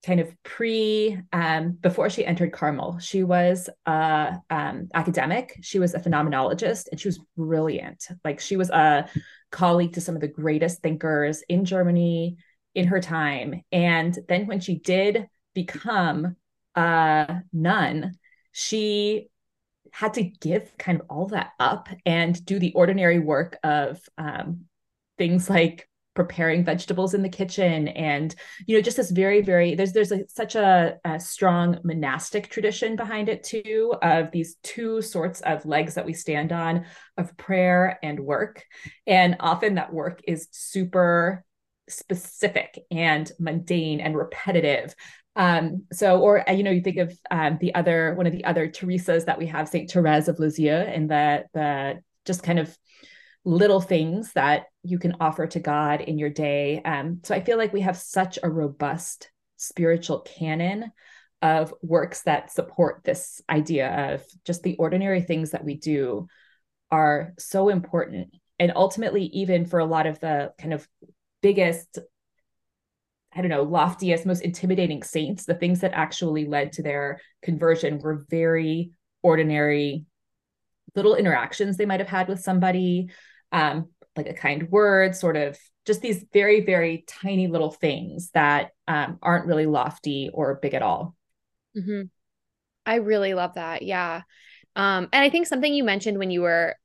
kind 0.05 0.19
of 0.19 0.31
pre 0.43 1.19
um, 1.33 1.71
before 1.71 2.09
she 2.09 2.25
entered 2.25 2.53
Carmel, 2.53 2.99
she 2.99 3.23
was 3.23 3.69
a 3.87 4.39
um, 4.49 4.89
academic. 4.93 5.57
She 5.61 5.79
was 5.79 5.95
a 5.95 5.99
phenomenologist, 5.99 6.89
and 6.91 6.99
she 6.99 7.07
was 7.07 7.19
brilliant. 7.35 8.07
Like 8.23 8.39
she 8.39 8.55
was 8.55 8.69
a 8.69 9.09
colleague 9.51 9.93
to 9.93 10.01
some 10.01 10.15
of 10.15 10.21
the 10.21 10.27
greatest 10.27 10.81
thinkers 10.81 11.43
in 11.49 11.65
Germany 11.65 12.37
in 12.75 12.87
her 12.87 13.01
time. 13.01 13.63
And 13.71 14.17
then 14.27 14.45
when 14.45 14.59
she 14.59 14.75
did 14.77 15.27
become 15.55 16.35
a 16.75 17.41
nun, 17.51 18.13
she 18.51 19.28
had 19.91 20.13
to 20.15 20.23
give 20.23 20.77
kind 20.77 20.99
of 20.99 21.07
all 21.09 21.27
that 21.27 21.51
up 21.59 21.89
and 22.05 22.43
do 22.45 22.59
the 22.59 22.73
ordinary 22.73 23.19
work 23.19 23.57
of 23.63 23.99
um, 24.17 24.65
things 25.17 25.49
like 25.49 25.89
preparing 26.15 26.65
vegetables 26.65 27.13
in 27.13 27.21
the 27.21 27.29
kitchen 27.29 27.87
and 27.87 28.35
you 28.67 28.75
know 28.75 28.81
just 28.81 28.97
this 28.97 29.11
very 29.11 29.41
very 29.41 29.75
there's 29.75 29.93
there's 29.93 30.11
a, 30.11 30.27
such 30.27 30.55
a, 30.55 30.97
a, 31.05 31.17
strong 31.17 31.79
monastic 31.83 32.49
tradition 32.49 32.97
behind 32.97 33.29
it 33.29 33.41
too 33.41 33.93
of 34.01 34.29
these 34.31 34.55
two 34.61 35.01
sorts 35.01 35.39
of 35.41 35.65
legs 35.65 35.93
that 35.93 36.05
we 36.05 36.11
stand 36.11 36.51
on 36.51 36.85
of 37.15 37.37
prayer 37.37 37.99
and 38.03 38.19
work. 38.19 38.65
And 39.07 39.37
often 39.39 39.75
that 39.75 39.93
work 39.93 40.21
is 40.27 40.47
super 40.51 41.45
specific 41.87 42.79
and 42.91 43.31
mundane 43.39 43.99
and 43.99 44.17
repetitive 44.17 44.95
um, 45.39 45.85
so, 45.93 46.19
or 46.19 46.43
you 46.51 46.63
know, 46.63 46.69
you 46.69 46.81
think 46.81 46.97
of 46.97 47.17
um, 47.31 47.57
the 47.61 47.73
other 47.73 48.13
one 48.15 48.27
of 48.27 48.33
the 48.33 48.43
other 48.43 48.67
Teresas 48.67 49.25
that 49.25 49.39
we 49.39 49.47
have, 49.47 49.69
Saint 49.69 49.89
Therese 49.89 50.27
of 50.27 50.37
Lisieux, 50.37 50.69
and 50.69 51.09
the 51.09 51.45
the 51.53 52.01
just 52.25 52.43
kind 52.43 52.59
of 52.59 52.77
little 53.45 53.79
things 53.79 54.33
that 54.33 54.65
you 54.83 54.99
can 54.99 55.15
offer 55.21 55.47
to 55.47 55.61
God 55.61 56.01
in 56.01 56.19
your 56.19 56.29
day. 56.29 56.81
Um, 56.83 57.21
so 57.23 57.33
I 57.33 57.39
feel 57.39 57.57
like 57.57 57.71
we 57.71 57.81
have 57.81 57.95
such 57.95 58.37
a 58.43 58.49
robust 58.49 59.31
spiritual 59.55 60.19
canon 60.19 60.91
of 61.41 61.73
works 61.81 62.23
that 62.23 62.51
support 62.51 63.03
this 63.05 63.41
idea 63.49 64.13
of 64.13 64.25
just 64.43 64.61
the 64.61 64.75
ordinary 64.75 65.21
things 65.21 65.51
that 65.51 65.63
we 65.63 65.75
do 65.75 66.27
are 66.91 67.33
so 67.39 67.69
important. 67.69 68.35
And 68.59 68.73
ultimately, 68.75 69.23
even 69.27 69.65
for 69.65 69.79
a 69.79 69.85
lot 69.85 70.05
of 70.05 70.19
the 70.19 70.51
kind 70.59 70.73
of 70.73 70.85
biggest 71.41 71.97
I 73.33 73.41
don't 73.41 73.49
know, 73.49 73.63
loftiest, 73.63 74.25
most 74.25 74.41
intimidating 74.41 75.03
saints, 75.03 75.45
the 75.45 75.53
things 75.53 75.81
that 75.81 75.93
actually 75.93 76.47
led 76.47 76.73
to 76.73 76.83
their 76.83 77.21
conversion 77.43 77.99
were 77.99 78.25
very 78.29 78.91
ordinary 79.21 80.05
little 80.95 81.15
interactions 81.15 81.77
they 81.77 81.85
might 81.85 81.99
have 81.99 82.09
had 82.09 82.27
with 82.27 82.39
somebody, 82.39 83.09
um, 83.51 83.89
like 84.15 84.27
a 84.27 84.33
kind 84.33 84.69
word, 84.71 85.15
sort 85.15 85.37
of 85.37 85.57
just 85.85 86.01
these 86.01 86.25
very, 86.33 86.61
very 86.61 87.03
tiny 87.07 87.47
little 87.47 87.71
things 87.71 88.31
that 88.31 88.71
um, 88.87 89.19
aren't 89.21 89.45
really 89.45 89.65
lofty 89.65 90.29
or 90.33 90.59
big 90.61 90.73
at 90.73 90.81
all. 90.81 91.15
Mm-hmm. 91.77 92.03
I 92.85 92.95
really 92.95 93.35
love 93.35 93.53
that. 93.55 93.83
Yeah. 93.83 94.23
Um, 94.75 95.09
and 95.13 95.23
I 95.23 95.29
think 95.29 95.45
something 95.45 95.73
you 95.73 95.83
mentioned 95.83 96.17
when 96.17 96.31
you 96.31 96.41
were 96.41 96.75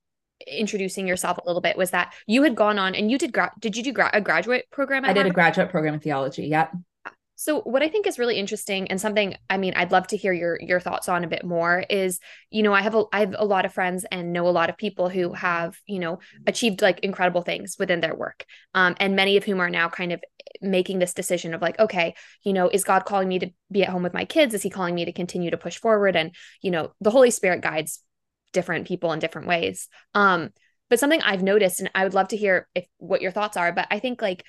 introducing 0.46 1.06
yourself 1.06 1.38
a 1.38 1.46
little 1.46 1.62
bit 1.62 1.76
was 1.76 1.90
that 1.90 2.14
you 2.26 2.42
had 2.42 2.54
gone 2.54 2.78
on 2.78 2.94
and 2.94 3.10
you 3.10 3.18
did 3.18 3.32
gra- 3.32 3.52
did 3.58 3.76
you 3.76 3.82
do 3.82 3.92
gra- 3.92 4.10
a 4.12 4.20
graduate 4.20 4.66
program 4.70 5.04
I 5.04 5.12
did 5.12 5.26
a 5.26 5.30
graduate 5.30 5.70
program 5.70 5.94
in 5.94 6.00
theology. 6.00 6.46
Yep. 6.46 6.72
So 7.36 7.62
what 7.62 7.82
I 7.82 7.88
think 7.88 8.06
is 8.06 8.18
really 8.18 8.38
interesting 8.38 8.88
and 8.88 9.00
something 9.00 9.36
I 9.50 9.56
mean 9.56 9.74
I'd 9.74 9.90
love 9.90 10.06
to 10.08 10.16
hear 10.16 10.32
your 10.32 10.58
your 10.60 10.78
thoughts 10.78 11.08
on 11.08 11.24
a 11.24 11.28
bit 11.28 11.44
more 11.44 11.84
is 11.90 12.20
you 12.50 12.62
know 12.62 12.72
I 12.72 12.80
have 12.80 12.94
a 12.94 13.04
I 13.12 13.20
have 13.20 13.34
a 13.36 13.44
lot 13.44 13.64
of 13.64 13.74
friends 13.74 14.06
and 14.10 14.32
know 14.32 14.46
a 14.46 14.50
lot 14.50 14.70
of 14.70 14.76
people 14.76 15.08
who 15.08 15.32
have 15.32 15.76
you 15.86 15.98
know 15.98 16.20
achieved 16.46 16.80
like 16.80 17.00
incredible 17.00 17.42
things 17.42 17.76
within 17.78 18.00
their 18.00 18.14
work 18.14 18.44
um, 18.74 18.94
and 19.00 19.16
many 19.16 19.36
of 19.36 19.44
whom 19.44 19.60
are 19.60 19.70
now 19.70 19.88
kind 19.88 20.12
of 20.12 20.22
making 20.62 21.00
this 21.00 21.12
decision 21.12 21.54
of 21.54 21.60
like 21.60 21.78
okay 21.80 22.14
you 22.44 22.52
know 22.52 22.68
is 22.68 22.84
God 22.84 23.04
calling 23.04 23.28
me 23.28 23.40
to 23.40 23.50
be 23.70 23.82
at 23.82 23.88
home 23.88 24.04
with 24.04 24.14
my 24.14 24.24
kids 24.24 24.54
is 24.54 24.62
he 24.62 24.70
calling 24.70 24.94
me 24.94 25.04
to 25.04 25.12
continue 25.12 25.50
to 25.50 25.58
push 25.58 25.78
forward 25.78 26.14
and 26.14 26.34
you 26.62 26.70
know 26.70 26.92
the 27.00 27.10
Holy 27.10 27.30
Spirit 27.30 27.62
guides 27.62 28.00
different 28.54 28.88
people 28.88 29.12
in 29.12 29.18
different 29.18 29.48
ways. 29.48 29.88
Um, 30.14 30.50
but 30.88 30.98
something 30.98 31.20
I've 31.20 31.42
noticed, 31.42 31.80
and 31.80 31.90
I 31.94 32.04
would 32.04 32.14
love 32.14 32.28
to 32.28 32.36
hear 32.36 32.68
if 32.74 32.86
what 32.98 33.20
your 33.20 33.32
thoughts 33.32 33.56
are, 33.56 33.72
but 33.72 33.86
I 33.90 33.98
think 33.98 34.22
like 34.22 34.44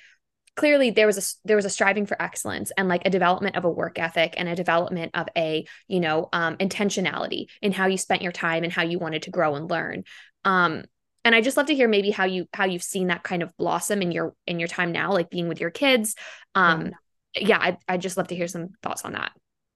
clearly 0.54 0.90
there 0.90 1.06
was 1.06 1.18
a 1.18 1.46
there 1.46 1.56
was 1.56 1.66
a 1.66 1.70
striving 1.70 2.06
for 2.06 2.20
excellence 2.20 2.72
and 2.78 2.88
like 2.88 3.02
a 3.04 3.10
development 3.10 3.56
of 3.56 3.64
a 3.64 3.70
work 3.70 3.98
ethic 3.98 4.34
and 4.38 4.48
a 4.48 4.56
development 4.56 5.10
of 5.14 5.28
a 5.36 5.66
you 5.86 6.00
know 6.00 6.28
um, 6.32 6.56
intentionality 6.56 7.46
in 7.60 7.72
how 7.72 7.86
you 7.86 7.98
spent 7.98 8.22
your 8.22 8.32
time 8.32 8.64
and 8.64 8.72
how 8.72 8.82
you 8.82 8.98
wanted 8.98 9.22
to 9.22 9.30
grow 9.30 9.54
and 9.54 9.70
learn. 9.70 10.04
Um, 10.44 10.84
and 11.24 11.34
i 11.34 11.40
just 11.40 11.56
love 11.56 11.66
to 11.66 11.74
hear 11.74 11.88
maybe 11.88 12.12
how 12.12 12.24
you 12.24 12.46
how 12.52 12.64
you've 12.64 12.84
seen 12.84 13.08
that 13.08 13.24
kind 13.24 13.42
of 13.42 13.54
blossom 13.56 14.00
in 14.00 14.12
your 14.12 14.34
in 14.46 14.60
your 14.60 14.68
time 14.68 14.92
now 14.92 15.12
like 15.12 15.28
being 15.28 15.48
with 15.48 15.60
your 15.60 15.70
kids. 15.70 16.14
Um 16.54 16.92
yeah, 17.34 17.58
I, 17.58 17.76
i'd 17.88 18.00
just 18.00 18.16
love 18.16 18.28
to 18.28 18.36
hear 18.36 18.48
some 18.48 18.70
thoughts 18.82 19.04
on 19.04 19.12
that. 19.12 19.32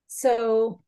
So 0.06 0.80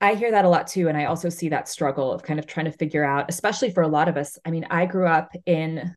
I 0.00 0.14
hear 0.14 0.30
that 0.30 0.44
a 0.44 0.48
lot 0.48 0.68
too. 0.68 0.88
And 0.88 0.96
I 0.96 1.06
also 1.06 1.28
see 1.28 1.48
that 1.48 1.68
struggle 1.68 2.12
of 2.12 2.22
kind 2.22 2.38
of 2.38 2.46
trying 2.46 2.66
to 2.66 2.72
figure 2.72 3.04
out, 3.04 3.26
especially 3.28 3.70
for 3.70 3.82
a 3.82 3.88
lot 3.88 4.08
of 4.08 4.16
us. 4.16 4.38
I 4.44 4.50
mean, 4.50 4.66
I 4.70 4.86
grew 4.86 5.06
up 5.06 5.30
in 5.44 5.94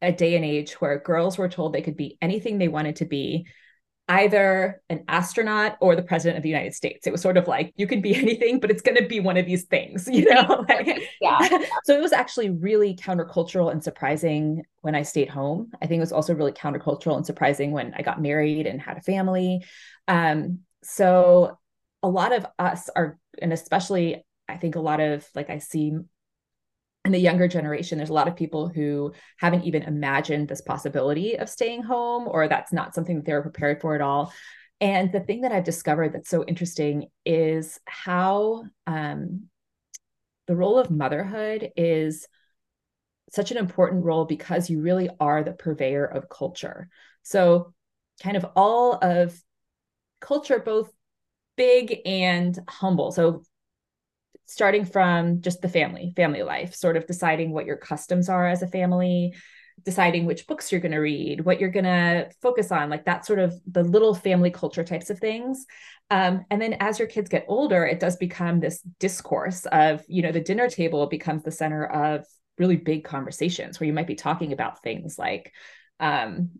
a 0.00 0.12
day 0.12 0.36
and 0.36 0.44
age 0.44 0.72
where 0.74 0.98
girls 0.98 1.36
were 1.36 1.48
told 1.48 1.72
they 1.72 1.82
could 1.82 1.96
be 1.96 2.16
anything 2.22 2.58
they 2.58 2.68
wanted 2.68 2.96
to 2.96 3.04
be, 3.04 3.46
either 4.08 4.82
an 4.90 5.04
astronaut 5.08 5.76
or 5.80 5.96
the 5.96 6.02
president 6.02 6.36
of 6.36 6.42
the 6.42 6.48
United 6.48 6.74
States. 6.74 7.06
It 7.06 7.10
was 7.10 7.20
sort 7.20 7.36
of 7.36 7.46
like 7.46 7.72
you 7.76 7.86
can 7.86 8.00
be 8.00 8.14
anything, 8.16 8.60
but 8.60 8.70
it's 8.70 8.82
going 8.82 8.96
to 8.96 9.06
be 9.06 9.20
one 9.20 9.36
of 9.36 9.44
these 9.44 9.64
things, 9.64 10.08
you 10.10 10.24
know? 10.24 10.64
yeah. 11.20 11.48
so 11.84 11.96
it 11.96 12.00
was 12.00 12.12
actually 12.12 12.48
really 12.48 12.96
countercultural 12.96 13.70
and 13.70 13.84
surprising 13.84 14.62
when 14.80 14.94
I 14.94 15.02
stayed 15.02 15.28
home. 15.28 15.70
I 15.82 15.86
think 15.86 15.98
it 15.98 16.00
was 16.00 16.12
also 16.12 16.34
really 16.34 16.52
countercultural 16.52 17.16
and 17.16 17.26
surprising 17.26 17.72
when 17.72 17.92
I 17.94 18.02
got 18.02 18.22
married 18.22 18.66
and 18.66 18.80
had 18.80 18.96
a 18.96 19.02
family. 19.02 19.64
Um, 20.08 20.60
so 20.82 21.58
a 22.02 22.08
lot 22.08 22.34
of 22.34 22.46
us 22.58 22.90
are 22.94 23.18
and 23.40 23.52
especially 23.52 24.24
I 24.48 24.56
think 24.56 24.76
a 24.76 24.80
lot 24.80 25.00
of 25.00 25.26
like 25.34 25.50
I 25.50 25.58
see 25.58 25.96
in 27.04 27.12
the 27.12 27.18
younger 27.18 27.48
generation, 27.48 27.98
there's 27.98 28.10
a 28.10 28.14
lot 28.14 28.28
of 28.28 28.36
people 28.36 28.68
who 28.68 29.12
haven't 29.36 29.64
even 29.64 29.82
imagined 29.82 30.48
this 30.48 30.62
possibility 30.62 31.36
of 31.38 31.50
staying 31.50 31.82
home, 31.82 32.26
or 32.26 32.48
that's 32.48 32.72
not 32.72 32.94
something 32.94 33.16
that 33.16 33.26
they're 33.26 33.42
prepared 33.42 33.80
for 33.80 33.94
at 33.94 34.00
all. 34.00 34.32
And 34.80 35.12
the 35.12 35.20
thing 35.20 35.42
that 35.42 35.52
I've 35.52 35.64
discovered 35.64 36.14
that's 36.14 36.30
so 36.30 36.44
interesting 36.44 37.08
is 37.24 37.78
how 37.84 38.64
um, 38.86 39.44
the 40.46 40.56
role 40.56 40.78
of 40.78 40.90
motherhood 40.90 41.72
is 41.76 42.26
such 43.30 43.50
an 43.50 43.56
important 43.56 44.04
role 44.04 44.24
because 44.24 44.70
you 44.70 44.80
really 44.80 45.10
are 45.20 45.42
the 45.42 45.52
purveyor 45.52 46.04
of 46.04 46.28
culture. 46.28 46.88
So, 47.22 47.74
kind 48.22 48.36
of 48.36 48.46
all 48.56 48.94
of 48.94 49.38
culture, 50.20 50.58
both 50.58 50.90
big 51.56 52.00
and 52.04 52.58
humble. 52.68 53.12
So 53.12 53.42
starting 54.46 54.84
from 54.84 55.40
just 55.40 55.62
the 55.62 55.68
family, 55.68 56.12
family 56.16 56.42
life, 56.42 56.74
sort 56.74 56.96
of 56.96 57.06
deciding 57.06 57.52
what 57.52 57.66
your 57.66 57.76
customs 57.76 58.28
are 58.28 58.46
as 58.46 58.62
a 58.62 58.68
family, 58.68 59.34
deciding 59.84 60.24
which 60.24 60.46
books 60.46 60.70
you're 60.70 60.80
going 60.80 60.92
to 60.92 60.98
read, 60.98 61.44
what 61.44 61.60
you're 61.60 61.70
going 61.70 61.84
to 61.84 62.28
focus 62.42 62.70
on, 62.70 62.90
like 62.90 63.06
that 63.06 63.26
sort 63.26 63.38
of 63.38 63.54
the 63.70 63.82
little 63.82 64.14
family 64.14 64.50
culture 64.50 64.84
types 64.84 65.10
of 65.10 65.18
things. 65.18 65.66
Um, 66.10 66.44
and 66.50 66.60
then 66.60 66.74
as 66.74 66.98
your 66.98 67.08
kids 67.08 67.28
get 67.28 67.46
older, 67.48 67.84
it 67.84 68.00
does 68.00 68.16
become 68.16 68.60
this 68.60 68.80
discourse 69.00 69.66
of, 69.66 70.04
you 70.06 70.22
know, 70.22 70.32
the 70.32 70.40
dinner 70.40 70.68
table 70.68 71.06
becomes 71.06 71.42
the 71.42 71.50
center 71.50 71.84
of 71.86 72.24
really 72.58 72.76
big 72.76 73.04
conversations 73.04 73.80
where 73.80 73.86
you 73.86 73.92
might 73.92 74.06
be 74.06 74.14
talking 74.14 74.52
about 74.52 74.82
things 74.82 75.18
like 75.18 75.52
um, 75.98 76.50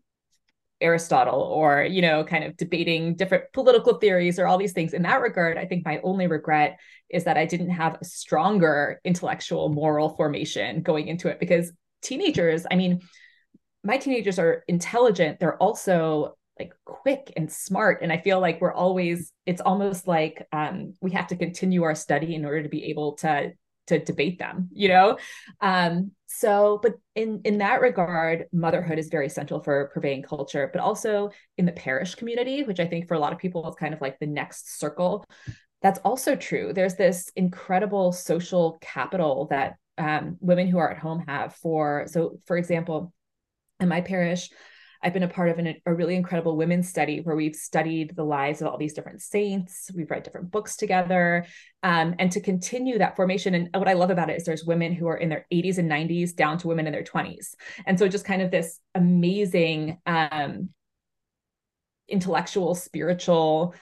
Aristotle 0.85 1.41
or, 1.41 1.83
you 1.83 2.03
know, 2.03 2.23
kind 2.23 2.45
of 2.45 2.57
debating 2.57 3.17
different 3.17 3.45
political 3.53 3.95
theories 3.95 4.39
or 4.39 4.47
all 4.47 4.59
these 4.59 4.73
things. 4.73 4.93
In 4.93 5.03
that 5.03 5.23
regard, 5.23 5.57
I 5.57 5.65
think 5.65 5.85
my 5.85 5.99
only 6.05 6.27
regret 6.27 6.79
is 7.11 7.25
that 7.25 7.39
I 7.39 7.47
didn't 7.47 7.71
have 7.71 7.97
a 8.01 8.05
stronger 8.05 9.01
intellectual 9.05 9.71
moral 9.71 10.11
formation 10.11 10.83
going 10.83 11.09
into 11.09 11.29
it 11.29 11.41
because 11.41 11.73
teenagers, 12.03 12.67
I 12.71 12.77
mean, 12.77 13.01
my 13.83 13.97
teenagers 13.97 14.39
are 14.39 14.63
intelligent. 14.69 15.41
They're 15.41 15.61
also 15.63 16.37
like 16.59 16.73
quick 16.85 17.33
and 17.37 17.51
smart. 17.51 18.01
And 18.03 18.13
I 18.13 18.19
feel 18.19 18.41
like 18.41 18.61
we're 18.61 18.73
always, 18.73 19.33
it's 19.47 19.61
almost 19.61 20.07
like 20.07 20.47
um, 20.53 20.95
we 21.01 21.11
have 21.13 21.27
to 21.29 21.37
continue 21.37 21.83
our 21.83 21.95
study 21.95 22.35
in 22.35 22.45
order 22.45 22.63
to 22.63 22.69
be 22.69 22.85
able 22.85 23.15
to 23.17 23.53
to 23.87 23.99
debate 23.99 24.39
them 24.39 24.69
you 24.73 24.89
know? 24.89 25.19
Um 25.61 26.13
so 26.27 26.81
but 26.83 26.95
in 27.15 27.41
in 27.45 27.59
that 27.59 27.81
regard 27.81 28.47
motherhood 28.53 28.99
is 28.99 29.09
very 29.09 29.29
central 29.29 29.63
for 29.63 29.91
purveying 29.95 30.23
culture 30.23 30.69
but 30.73 30.81
also 30.83 31.31
in 31.59 31.65
the 31.65 31.71
parish 31.71 32.17
community 32.17 32.65
which 32.65 32.81
i 32.81 32.87
think 32.87 33.07
for 33.07 33.15
a 33.15 33.21
lot 33.21 33.33
of 33.33 33.39
people 33.39 33.69
is 33.69 33.77
kind 33.77 33.95
of 33.95 34.01
like 34.01 34.19
the 34.19 34.27
next 34.27 34.79
circle. 34.81 35.25
That's 35.85 35.99
also 35.99 36.35
true. 36.35 36.73
There's 36.73 36.95
this 36.95 37.31
incredible 37.37 38.11
social 38.13 38.79
capital 38.81 39.49
that 39.51 39.75
um, 39.99 40.39
women 40.41 40.67
who 40.67 40.79
are 40.79 40.91
at 40.91 40.99
home 40.99 41.25
have 41.29 41.55
for 41.57 42.07
so 42.07 42.39
for 42.47 42.57
example 42.57 43.13
in 43.81 43.89
my 43.89 44.01
parish 44.01 44.49
I've 45.05 45.13
been 45.13 45.23
a 45.23 45.29
part 45.29 45.51
of 45.51 45.59
an, 45.59 45.77
a 45.85 45.95
really 45.95 46.17
incredible 46.17 46.57
women's 46.57 46.89
study 46.89 47.21
where 47.21 47.37
we've 47.37 47.55
studied 47.55 48.17
the 48.17 48.25
lives 48.25 48.63
of 48.63 48.69
all 48.69 48.79
these 48.79 48.95
different 48.95 49.21
saints. 49.21 49.91
We've 49.95 50.11
read 50.11 50.23
different 50.23 50.51
books 50.51 50.77
together. 50.77 51.47
Um, 51.83 52.15
and 52.19 52.33
to 52.33 52.41
continue 52.41 52.99
that 52.99 53.15
formation. 53.15 53.55
And 53.55 53.69
what 53.75 53.87
I 53.87 53.93
love 53.93 54.09
about 54.09 54.31
it 54.31 54.39
is 54.39 54.45
there's 54.45 54.65
women 54.65 54.95
who 54.95 55.07
are 55.07 55.19
in 55.19 55.29
their 55.29 55.47
80s 55.53 55.77
and 55.77 55.91
90s 55.91 56.35
down 56.35 56.57
to 56.59 56.69
women 56.69 56.87
in 56.87 56.93
their 56.93 57.05
20s. 57.05 57.55
And 57.85 57.99
so 57.99 58.09
just 58.09 58.25
kind 58.25 58.41
of 58.41 58.51
this 58.51 58.81
amazing 58.95 59.99
um, 60.07 60.71
intellectual, 62.09 62.75
spiritual 62.75 63.75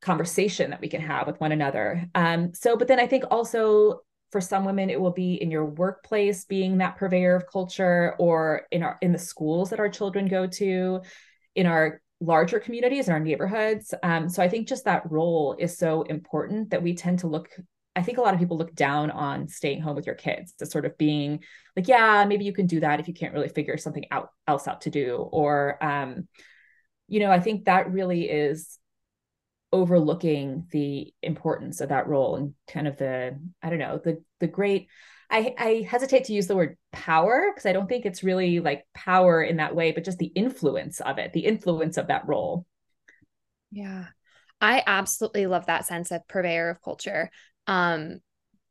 conversation 0.00 0.70
that 0.70 0.80
we 0.80 0.88
can 0.88 1.02
have 1.02 1.26
with 1.26 1.38
one 1.38 1.52
another. 1.52 2.08
Um, 2.14 2.54
so, 2.54 2.76
but 2.76 2.88
then 2.88 2.98
I 2.98 3.06
think 3.06 3.24
also 3.30 4.00
for 4.32 4.40
some 4.40 4.64
women 4.64 4.90
it 4.90 5.00
will 5.00 5.12
be 5.12 5.34
in 5.34 5.50
your 5.50 5.66
workplace 5.66 6.46
being 6.46 6.78
that 6.78 6.96
purveyor 6.96 7.36
of 7.36 7.46
culture 7.46 8.16
or 8.18 8.62
in 8.72 8.82
our 8.82 8.98
in 9.02 9.12
the 9.12 9.18
schools 9.18 9.70
that 9.70 9.78
our 9.78 9.90
children 9.90 10.26
go 10.26 10.46
to 10.46 11.00
in 11.54 11.66
our 11.66 12.00
larger 12.20 12.58
communities 12.58 13.08
in 13.08 13.12
our 13.12 13.20
neighborhoods. 13.20 13.92
Um, 14.02 14.28
so 14.28 14.42
i 14.42 14.48
think 14.48 14.66
just 14.66 14.86
that 14.86 15.10
role 15.10 15.54
is 15.58 15.76
so 15.76 16.02
important 16.02 16.70
that 16.70 16.82
we 16.82 16.94
tend 16.94 17.18
to 17.20 17.26
look 17.26 17.50
i 17.94 18.02
think 18.02 18.16
a 18.16 18.22
lot 18.22 18.32
of 18.32 18.40
people 18.40 18.56
look 18.56 18.74
down 18.74 19.10
on 19.10 19.46
staying 19.46 19.82
home 19.82 19.94
with 19.94 20.06
your 20.06 20.14
kids 20.14 20.54
to 20.54 20.66
sort 20.66 20.86
of 20.86 20.96
being 20.96 21.40
like 21.76 21.86
yeah 21.86 22.24
maybe 22.24 22.44
you 22.44 22.52
can 22.52 22.66
do 22.66 22.80
that 22.80 23.00
if 23.00 23.08
you 23.08 23.14
can't 23.14 23.34
really 23.34 23.48
figure 23.48 23.76
something 23.76 24.06
out 24.10 24.30
else 24.48 24.66
out 24.66 24.80
to 24.80 24.90
do 24.90 25.16
or 25.16 25.82
um, 25.84 26.26
you 27.06 27.20
know 27.20 27.30
i 27.30 27.38
think 27.38 27.66
that 27.66 27.92
really 27.92 28.30
is 28.30 28.78
overlooking 29.72 30.66
the 30.70 31.12
importance 31.22 31.80
of 31.80 31.88
that 31.88 32.06
role 32.06 32.36
and 32.36 32.54
kind 32.68 32.86
of 32.86 32.96
the 32.98 33.38
i 33.62 33.70
don't 33.70 33.78
know 33.78 33.98
the 34.04 34.22
the 34.38 34.46
great 34.46 34.88
i 35.30 35.54
i 35.58 35.86
hesitate 35.88 36.24
to 36.24 36.34
use 36.34 36.46
the 36.46 36.56
word 36.56 36.76
power 36.92 37.50
because 37.50 37.64
i 37.64 37.72
don't 37.72 37.88
think 37.88 38.04
it's 38.04 38.22
really 38.22 38.60
like 38.60 38.84
power 38.94 39.42
in 39.42 39.56
that 39.56 39.74
way 39.74 39.90
but 39.90 40.04
just 40.04 40.18
the 40.18 40.26
influence 40.26 41.00
of 41.00 41.18
it 41.18 41.32
the 41.32 41.46
influence 41.46 41.96
of 41.96 42.08
that 42.08 42.26
role. 42.28 42.66
Yeah. 43.70 44.06
I 44.60 44.82
absolutely 44.86 45.46
love 45.46 45.66
that 45.66 45.86
sense 45.86 46.12
of 46.12 46.28
purveyor 46.28 46.68
of 46.68 46.82
culture 46.82 47.30
um 47.66 48.20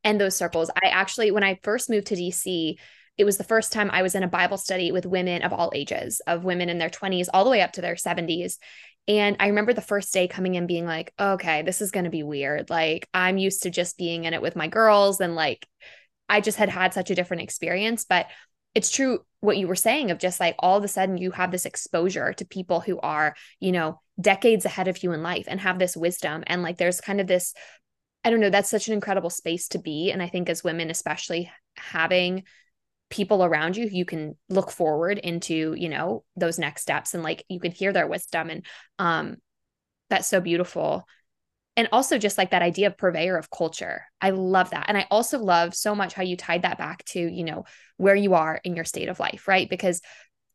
and 0.04 0.22
those 0.22 0.36
circles. 0.36 0.70
I 0.70 0.90
actually 0.90 1.32
when 1.32 1.44
i 1.44 1.60
first 1.64 1.90
moved 1.90 2.08
to 2.08 2.16
dc 2.16 2.78
it 3.18 3.26
was 3.26 3.38
the 3.38 3.44
first 3.44 3.72
time 3.72 3.92
I 3.92 4.02
was 4.02 4.16
in 4.16 4.24
a 4.24 4.28
Bible 4.28 4.58
study 4.58 4.92
with 4.92 5.06
women 5.06 5.44
of 5.44 5.54
all 5.54 5.72
ages, 5.76 6.22
of 6.26 6.44
women 6.44 6.70
in 6.70 6.78
their 6.78 6.90
20s 6.90 7.28
all 7.32 7.44
the 7.44 7.50
way 7.50 7.62
up 7.62 7.74
to 7.74 7.82
their 7.82 7.96
70s. 7.96 8.58
And 9.08 9.36
I 9.40 9.48
remember 9.48 9.74
the 9.74 9.82
first 9.82 10.14
day 10.14 10.28
coming 10.28 10.56
in 10.56 10.68
being 10.68 10.86
like, 10.86 11.14
okay, 11.20 11.64
this 11.64 11.82
is 11.82 11.92
going 11.92 12.06
to 12.06 12.12
be 12.12 12.24
weird. 12.24 12.70
Like, 12.70 13.08
I'm 13.14 13.38
used 13.38 13.64
to 13.64 13.70
just 13.70 13.98
being 13.98 14.26
in 14.26 14.34
it 14.34 14.42
with 14.42 14.56
my 14.56 14.68
girls. 14.68 15.20
And 15.20 15.36
like, 15.36 15.68
I 16.30 16.40
just 16.40 16.58
had 16.58 16.70
had 16.70 16.94
such 16.94 17.10
a 17.10 17.16
different 17.16 17.44
experience. 17.44 18.06
But 18.06 18.28
it's 18.74 18.92
true 18.92 19.20
what 19.42 19.58
you 19.58 19.68
were 19.68 19.76
saying 19.76 20.12
of 20.12 20.20
just 20.20 20.40
like 20.40 20.56
all 20.60 20.78
of 20.78 20.84
a 20.84 20.88
sudden 20.88 21.18
you 21.18 21.32
have 21.32 21.52
this 21.52 21.66
exposure 21.66 22.32
to 22.34 22.46
people 22.46 22.80
who 22.80 23.00
are, 23.00 23.36
you 23.60 23.72
know, 23.72 24.00
decades 24.20 24.66
ahead 24.66 24.88
of 24.88 25.04
you 25.04 25.12
in 25.12 25.24
life 25.24 25.46
and 25.48 25.60
have 25.60 25.80
this 25.80 25.98
wisdom. 25.98 26.44
And 26.48 26.62
like, 26.62 26.78
there's 26.78 27.02
kind 27.02 27.20
of 27.20 27.28
this, 27.28 27.54
I 28.24 28.30
don't 28.30 28.40
know, 28.40 28.52
that's 28.52 28.70
such 28.70 28.88
an 28.88 28.94
incredible 28.94 29.32
space 29.32 29.68
to 29.70 29.80
be. 29.80 30.12
And 30.12 30.22
I 30.22 30.28
think 30.28 30.48
as 30.48 30.64
women, 30.64 30.92
especially 30.92 31.52
having 31.76 32.44
people 33.12 33.44
around 33.44 33.78
you 33.78 33.88
you 33.92 34.06
can 34.06 34.36
look 34.50 34.72
forward 34.72 35.20
into 35.20 35.76
you 35.78 35.90
know 35.90 36.24
those 36.36 36.58
next 36.58 36.82
steps. 36.82 37.14
And 37.14 37.24
like 37.24 37.44
you 37.50 37.60
can 37.60 37.72
hear 37.72 37.94
their 37.94 38.08
wisdom 38.08 38.50
and 38.50 38.66
um 38.98 39.38
that's 40.10 40.28
so 40.28 40.42
beautiful. 40.42 41.08
And 41.78 41.88
also 41.92 42.18
just 42.18 42.38
like 42.38 42.52
that 42.52 42.62
idea 42.62 42.88
of 42.88 42.98
purveyor 42.98 43.38
of 43.38 43.50
culture. 43.50 44.04
I 44.20 44.32
love 44.32 44.72
that. 44.72 44.86
And 44.88 44.98
i 44.98 45.06
also 45.12 45.40
love 45.40 45.76
so 45.76 45.94
much 45.96 46.14
how 46.14 46.24
you 46.24 46.36
tied 46.36 46.64
that 46.64 46.78
back 46.78 47.06
to 47.06 47.20
you 47.20 47.44
know 47.44 47.66
where 47.98 48.16
you 48.16 48.34
are 48.34 48.60
in 48.64 48.76
your 48.76 48.86
state 48.86 49.10
of 49.10 49.20
life 49.20 49.48
right? 49.48 49.70
Because 49.70 50.02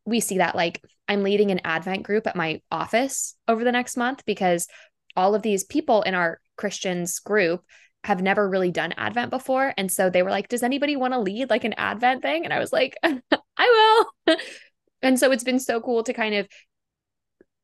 we 0.07 0.21
see 0.21 0.37
that 0.39 0.55
like 0.55 0.81
i'm 1.07 1.21
leading 1.21 1.51
an 1.51 1.61
advent 1.63 2.01
group 2.01 2.25
at 2.25 2.35
my 2.35 2.61
office 2.71 3.35
over 3.47 3.63
the 3.63 3.71
next 3.71 3.97
month 3.97 4.23
because 4.25 4.67
all 5.15 5.35
of 5.35 5.41
these 5.43 5.63
people 5.65 6.01
in 6.01 6.15
our 6.15 6.39
christians 6.55 7.19
group 7.19 7.63
have 8.07 8.21
never 8.21 8.47
really 8.47 8.71
done 8.71 8.93
Advent 8.95 9.29
before. 9.29 9.73
And 9.77 9.91
so 9.91 10.09
they 10.09 10.23
were 10.23 10.31
like, 10.31 10.47
Does 10.47 10.63
anybody 10.63 10.95
want 10.95 11.13
to 11.13 11.19
lead 11.19 11.49
like 11.49 11.65
an 11.65 11.73
Advent 11.73 12.21
thing? 12.21 12.45
And 12.45 12.53
I 12.53 12.59
was 12.59 12.71
like, 12.71 12.95
I 13.03 14.05
will. 14.27 14.37
and 15.01 15.19
so 15.19 15.31
it's 15.31 15.43
been 15.43 15.59
so 15.59 15.81
cool 15.81 16.03
to 16.03 16.13
kind 16.13 16.33
of 16.33 16.47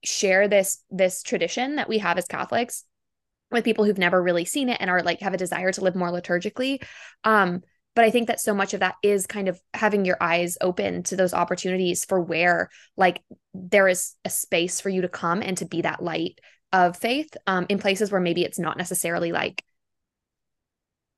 share 0.03 0.49
this 0.49 0.84
this 0.91 1.23
tradition 1.23 1.77
that 1.77 1.88
we 1.88 1.99
have 1.99 2.17
as 2.17 2.25
Catholics 2.25 2.84
with 3.51 3.63
people 3.63 3.86
who've 3.86 3.97
never 3.97 4.21
really 4.21 4.43
seen 4.43 4.67
it 4.67 4.77
and 4.82 4.89
are 4.89 5.01
like 5.01 5.21
have 5.21 5.34
a 5.34 5.38
desire 5.38 5.71
to 5.71 5.82
live 5.82 5.95
more 5.95 6.10
liturgically. 6.10 6.84
Um, 7.23 7.62
but 7.95 8.03
I 8.03 8.12
think 8.12 8.27
that 8.27 8.41
so 8.41 8.53
much 8.53 8.73
of 8.73 8.82
that 8.82 8.95
is 9.01 9.25
kind 9.25 9.47
of 9.47 9.62
having 9.73 10.03
your 10.03 10.17
eyes 10.19 10.58
open 10.60 11.03
to 11.03 11.15
those 11.15 11.34
opportunities 11.34 12.03
for 12.03 12.19
where 12.19 12.69
like 12.97 13.21
there 13.53 13.88
is 13.88 14.13
a 14.25 14.29
space 14.29 14.82
for 14.82 14.89
you 14.89 15.03
to 15.03 15.10
come 15.10 15.41
and 15.41 15.56
to 15.60 15.65
be 15.65 15.84
that 15.84 16.03
light 16.03 16.39
of 16.73 16.97
faith 16.97 17.38
um, 17.47 17.65
in 17.69 17.79
places 17.79 18.12
where 18.12 18.19
maybe 18.19 18.43
it's 18.43 18.60
not 18.60 18.77
necessarily 18.77 19.32
like 19.32 19.63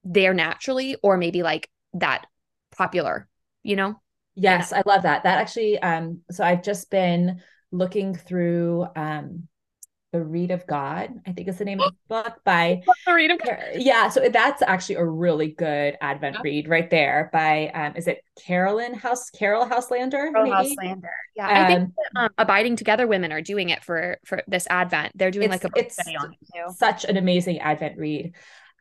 there 0.06 0.34
naturally 0.34 0.96
or 1.04 1.18
maybe 1.18 1.44
like 1.44 1.70
that 1.94 2.26
popular, 2.76 3.28
you 3.64 3.76
know? 3.76 4.00
Yes, 4.36 4.72
I 4.72 4.84
love 4.86 5.04
that. 5.04 5.24
That 5.24 5.40
actually 5.40 5.80
um 5.80 6.22
so 6.30 6.44
I've 6.44 6.64
just 6.64 6.90
been 6.90 7.42
looking 7.72 8.16
through 8.16 8.86
um 8.96 9.48
the 10.12 10.24
Reed 10.24 10.52
of 10.52 10.66
God, 10.66 11.10
I 11.28 11.34
think 11.34 11.50
is 11.50 11.58
the 11.58 11.66
name 11.66 11.82
of 11.82 11.92
the 11.92 11.98
book 12.08 12.40
by 12.46 12.82
the 13.06 13.14
Reed 13.14 13.32
of 13.32 13.40
God. 13.40 13.58
Yeah, 13.76 14.08
so 14.10 14.30
that's 14.30 14.62
actually 14.62 14.96
a 14.96 15.06
really 15.06 15.50
good 15.50 15.98
Advent 16.00 16.36
yeah. 16.36 16.42
read 16.44 16.70
right 16.70 16.90
there 16.90 17.30
by 17.34 17.70
um 17.74 17.96
is 17.96 18.08
it 18.08 18.24
Carolyn 18.46 18.94
House 18.94 19.30
Caryll 19.30 19.66
Houselander? 19.66 20.32
Caryll 20.32 20.52
Houselander. 20.52 21.10
Yeah, 21.36 21.48
um, 21.48 21.56
I 21.56 21.68
think 21.68 21.90
um, 22.16 22.26
um, 22.26 22.30
Abiding 22.38 22.76
Together 22.76 23.08
women 23.08 23.32
are 23.32 23.42
doing 23.42 23.70
it 23.70 23.84
for 23.84 24.18
for 24.26 24.44
this 24.48 24.68
Advent. 24.70 25.18
They're 25.18 25.32
doing 25.32 25.50
like 25.50 25.64
a 25.64 25.70
book 25.70 25.92
study 25.92 26.16
on 26.16 26.34
it 26.34 26.40
too. 26.54 26.74
Such 26.76 27.06
an 27.06 27.18
amazing 27.18 27.60
Advent 27.60 27.98
read. 27.98 28.34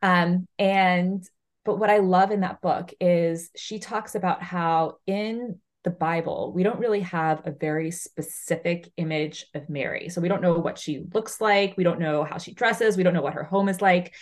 Um, 0.05 0.47
and 0.59 1.27
but 1.65 1.79
what 1.79 1.89
I 1.89 1.99
love 1.99 2.31
in 2.31 2.41
that 2.41 2.61
book 2.61 2.93
is 3.01 3.51
she 3.57 3.79
talks 3.79 4.15
about 4.15 4.43
how 4.43 4.99
in 5.07 5.59
the 5.83 5.91
Bible, 5.91 6.53
we 6.55 6.63
don't 6.63 6.79
really 6.79 7.01
have 7.01 7.47
a 7.47 7.51
very 7.51 7.91
specific 7.91 8.91
image 8.99 9.47
of 9.55 9.71
Mary. 9.71 10.11
So 10.11 10.21
we 10.21 10.29
don't 10.29 10.43
know 10.43 10.55
what 10.55 10.79
she 10.79 11.05
looks 11.15 11.41
like. 11.41 11.77
We 11.77 11.85
don't 11.85 12.01
know 12.01 12.23
how 12.23 12.37
she 12.37 12.53
dresses. 12.53 12.97
We 12.97 13.03
don't 13.03 13.15
know 13.15 13.23
what 13.23 13.35
her 13.35 13.45
home 13.45 13.69
is 13.69 13.81
like. 13.81 14.15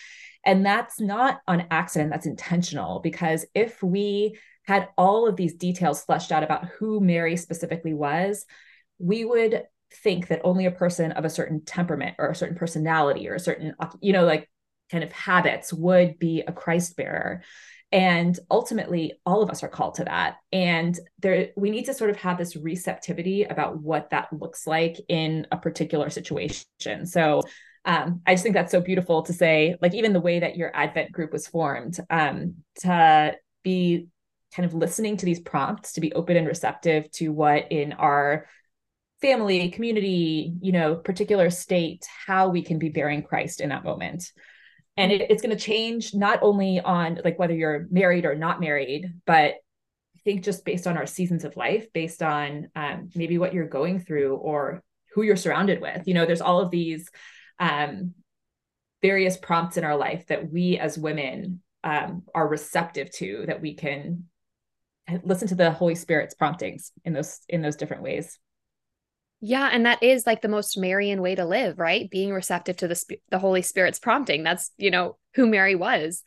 And 0.45 0.65
that's 0.65 1.01
not 1.01 1.41
on 1.49 1.67
accident, 1.71 2.11
that's 2.11 2.27
intentional. 2.27 3.01
Because 3.01 3.45
if 3.55 3.83
we 3.83 4.39
had 4.65 4.89
all 4.97 5.27
of 5.27 5.37
these 5.37 5.55
details 5.55 6.05
fleshed 6.05 6.31
out 6.31 6.45
about 6.45 6.67
who 6.67 7.01
Mary 7.01 7.37
specifically 7.37 7.95
was, 7.95 8.45
we 8.99 9.25
would 9.25 9.65
think 10.03 10.29
that 10.29 10.41
only 10.45 10.67
a 10.67 10.71
person 10.71 11.13
of 11.13 11.25
a 11.25 11.31
certain 11.31 11.65
temperament 11.65 12.17
or 12.19 12.31
a 12.31 12.37
certain 12.37 12.57
personality 12.57 13.29
or 13.29 13.35
a 13.35 13.41
certain, 13.41 13.75
you 14.01 14.13
know, 14.13 14.25
like 14.25 14.49
kind 14.93 15.03
of 15.03 15.11
habits 15.11 15.73
would 15.73 16.19
be 16.19 16.45
a 16.47 16.53
Christ 16.53 16.97
bearer. 16.97 17.43
And 17.91 18.39
ultimately, 18.51 19.15
all 19.27 19.43
of 19.43 19.51
us 19.51 19.63
are 19.63 19.69
called 19.69 19.97
to 19.97 20.05
that. 20.05 20.37
And 20.53 20.99
there, 21.19 21.49
we 21.57 21.71
need 21.71 21.85
to 21.87 21.95
sort 21.95 22.11
of 22.11 22.17
have 22.17 22.39
this 22.39 22.57
receptivity 22.57 23.45
about 23.45 23.81
what 23.83 24.11
that 24.11 24.33
looks 24.33 24.67
like 24.67 24.97
in 25.09 25.47
a 25.51 25.57
particular 25.57 26.09
situation. 26.09 27.05
So 27.05 27.43
um, 27.85 28.23
I 28.27 28.35
just 28.35 28.45
think 28.45 28.55
that's 28.55 28.71
so 28.71 28.81
beautiful 28.81 29.23
to 29.25 29.33
say, 29.33 29.77
like, 29.83 29.95
even 29.95 30.13
the 30.13 30.21
way 30.21 30.41
that 30.41 30.57
your 30.57 30.75
Advent 30.75 31.13
group 31.13 31.33
was 31.33 31.47
formed, 31.47 31.99
um, 32.09 32.55
to 32.81 33.35
be 33.63 34.07
kind 34.55 34.67
of 34.67 34.75
listening 34.75 35.17
to 35.17 35.27
these 35.27 35.41
prompts, 35.41 35.93
to 35.95 36.01
be 36.01 36.13
open 36.13 36.37
and 36.37 36.47
receptive 36.47 37.11
to 37.13 37.29
what 37.31 37.73
in 37.73 37.93
our 37.95 38.47
family, 39.21 39.71
community, 39.71 40.55
you 40.61 40.73
know, 40.73 40.95
particular 40.95 41.51
state, 41.51 42.07
how 42.27 42.49
we 42.49 42.63
can 42.63 42.79
be 42.79 42.89
bearing 42.89 43.23
Christ 43.23 43.61
in 43.61 43.69
that 43.69 43.85
moment 43.85 44.31
and 44.97 45.11
it, 45.11 45.31
it's 45.31 45.43
going 45.43 45.57
to 45.57 45.63
change 45.63 46.15
not 46.15 46.39
only 46.43 46.81
on 46.81 47.21
like 47.25 47.39
whether 47.39 47.55
you're 47.55 47.87
married 47.91 48.25
or 48.25 48.35
not 48.35 48.61
married 48.61 49.13
but 49.27 49.55
i 49.55 50.21
think 50.25 50.43
just 50.43 50.65
based 50.65 50.87
on 50.87 50.97
our 50.97 51.07
seasons 51.07 51.45
of 51.45 51.57
life 51.57 51.93
based 51.93 52.23
on 52.23 52.69
um, 52.77 53.09
maybe 53.15 53.39
what 53.39 53.55
you're 53.55 53.67
going 53.67 53.99
through 53.99 54.37
or 54.37 54.83
who 55.15 55.23
you're 55.23 55.37
surrounded 55.37 55.81
with. 55.81 56.07
You 56.07 56.15
know 56.15 56.27
there's 56.27 56.41
all 56.41 56.61
of 56.61 56.71
these 56.71 57.09
um, 57.59 58.15
various 59.01 59.37
prompts 59.37 59.77
in 59.77 59.85
our 59.85 59.97
life 59.97 60.27
that 60.27 60.51
we 60.51 60.79
as 60.79 60.99
women 60.99 61.63
um, 61.85 62.23
are 62.35 62.49
receptive 62.49 63.11
to 63.13 63.45
that 63.47 63.61
we 63.61 63.75
can 63.75 64.25
listen 65.25 65.49
to 65.49 65.55
the 65.57 65.71
holy 65.71 65.97
spirit's 65.97 66.35
promptings 66.35 66.93
in 67.05 67.13
those 67.13 67.41
in 67.49 67.61
those 67.61 67.77
different 67.77 68.05
ways 68.05 68.39
yeah, 69.45 69.69
and 69.73 69.87
that 69.87 70.05
is 70.05 70.25
like 70.25 70.41
the 70.41 70.49
most 70.49 70.79
Marian 70.79 71.21
way 71.21 71.35
to 71.35 71.45
live, 71.45 71.81
right? 71.81 72.09
Being 72.09 72.33
receptive 72.33 72.77
to 72.79 72.89
the 72.89 73.19
the 73.29 73.41
Holy 73.41 73.61
Spirit's 73.61 73.99
prompting. 73.99 74.45
That's, 74.45 74.71
you 74.79 74.93
know, 74.93 75.19
who 75.35 75.49
Mary 75.49 75.75
was. 75.75 76.23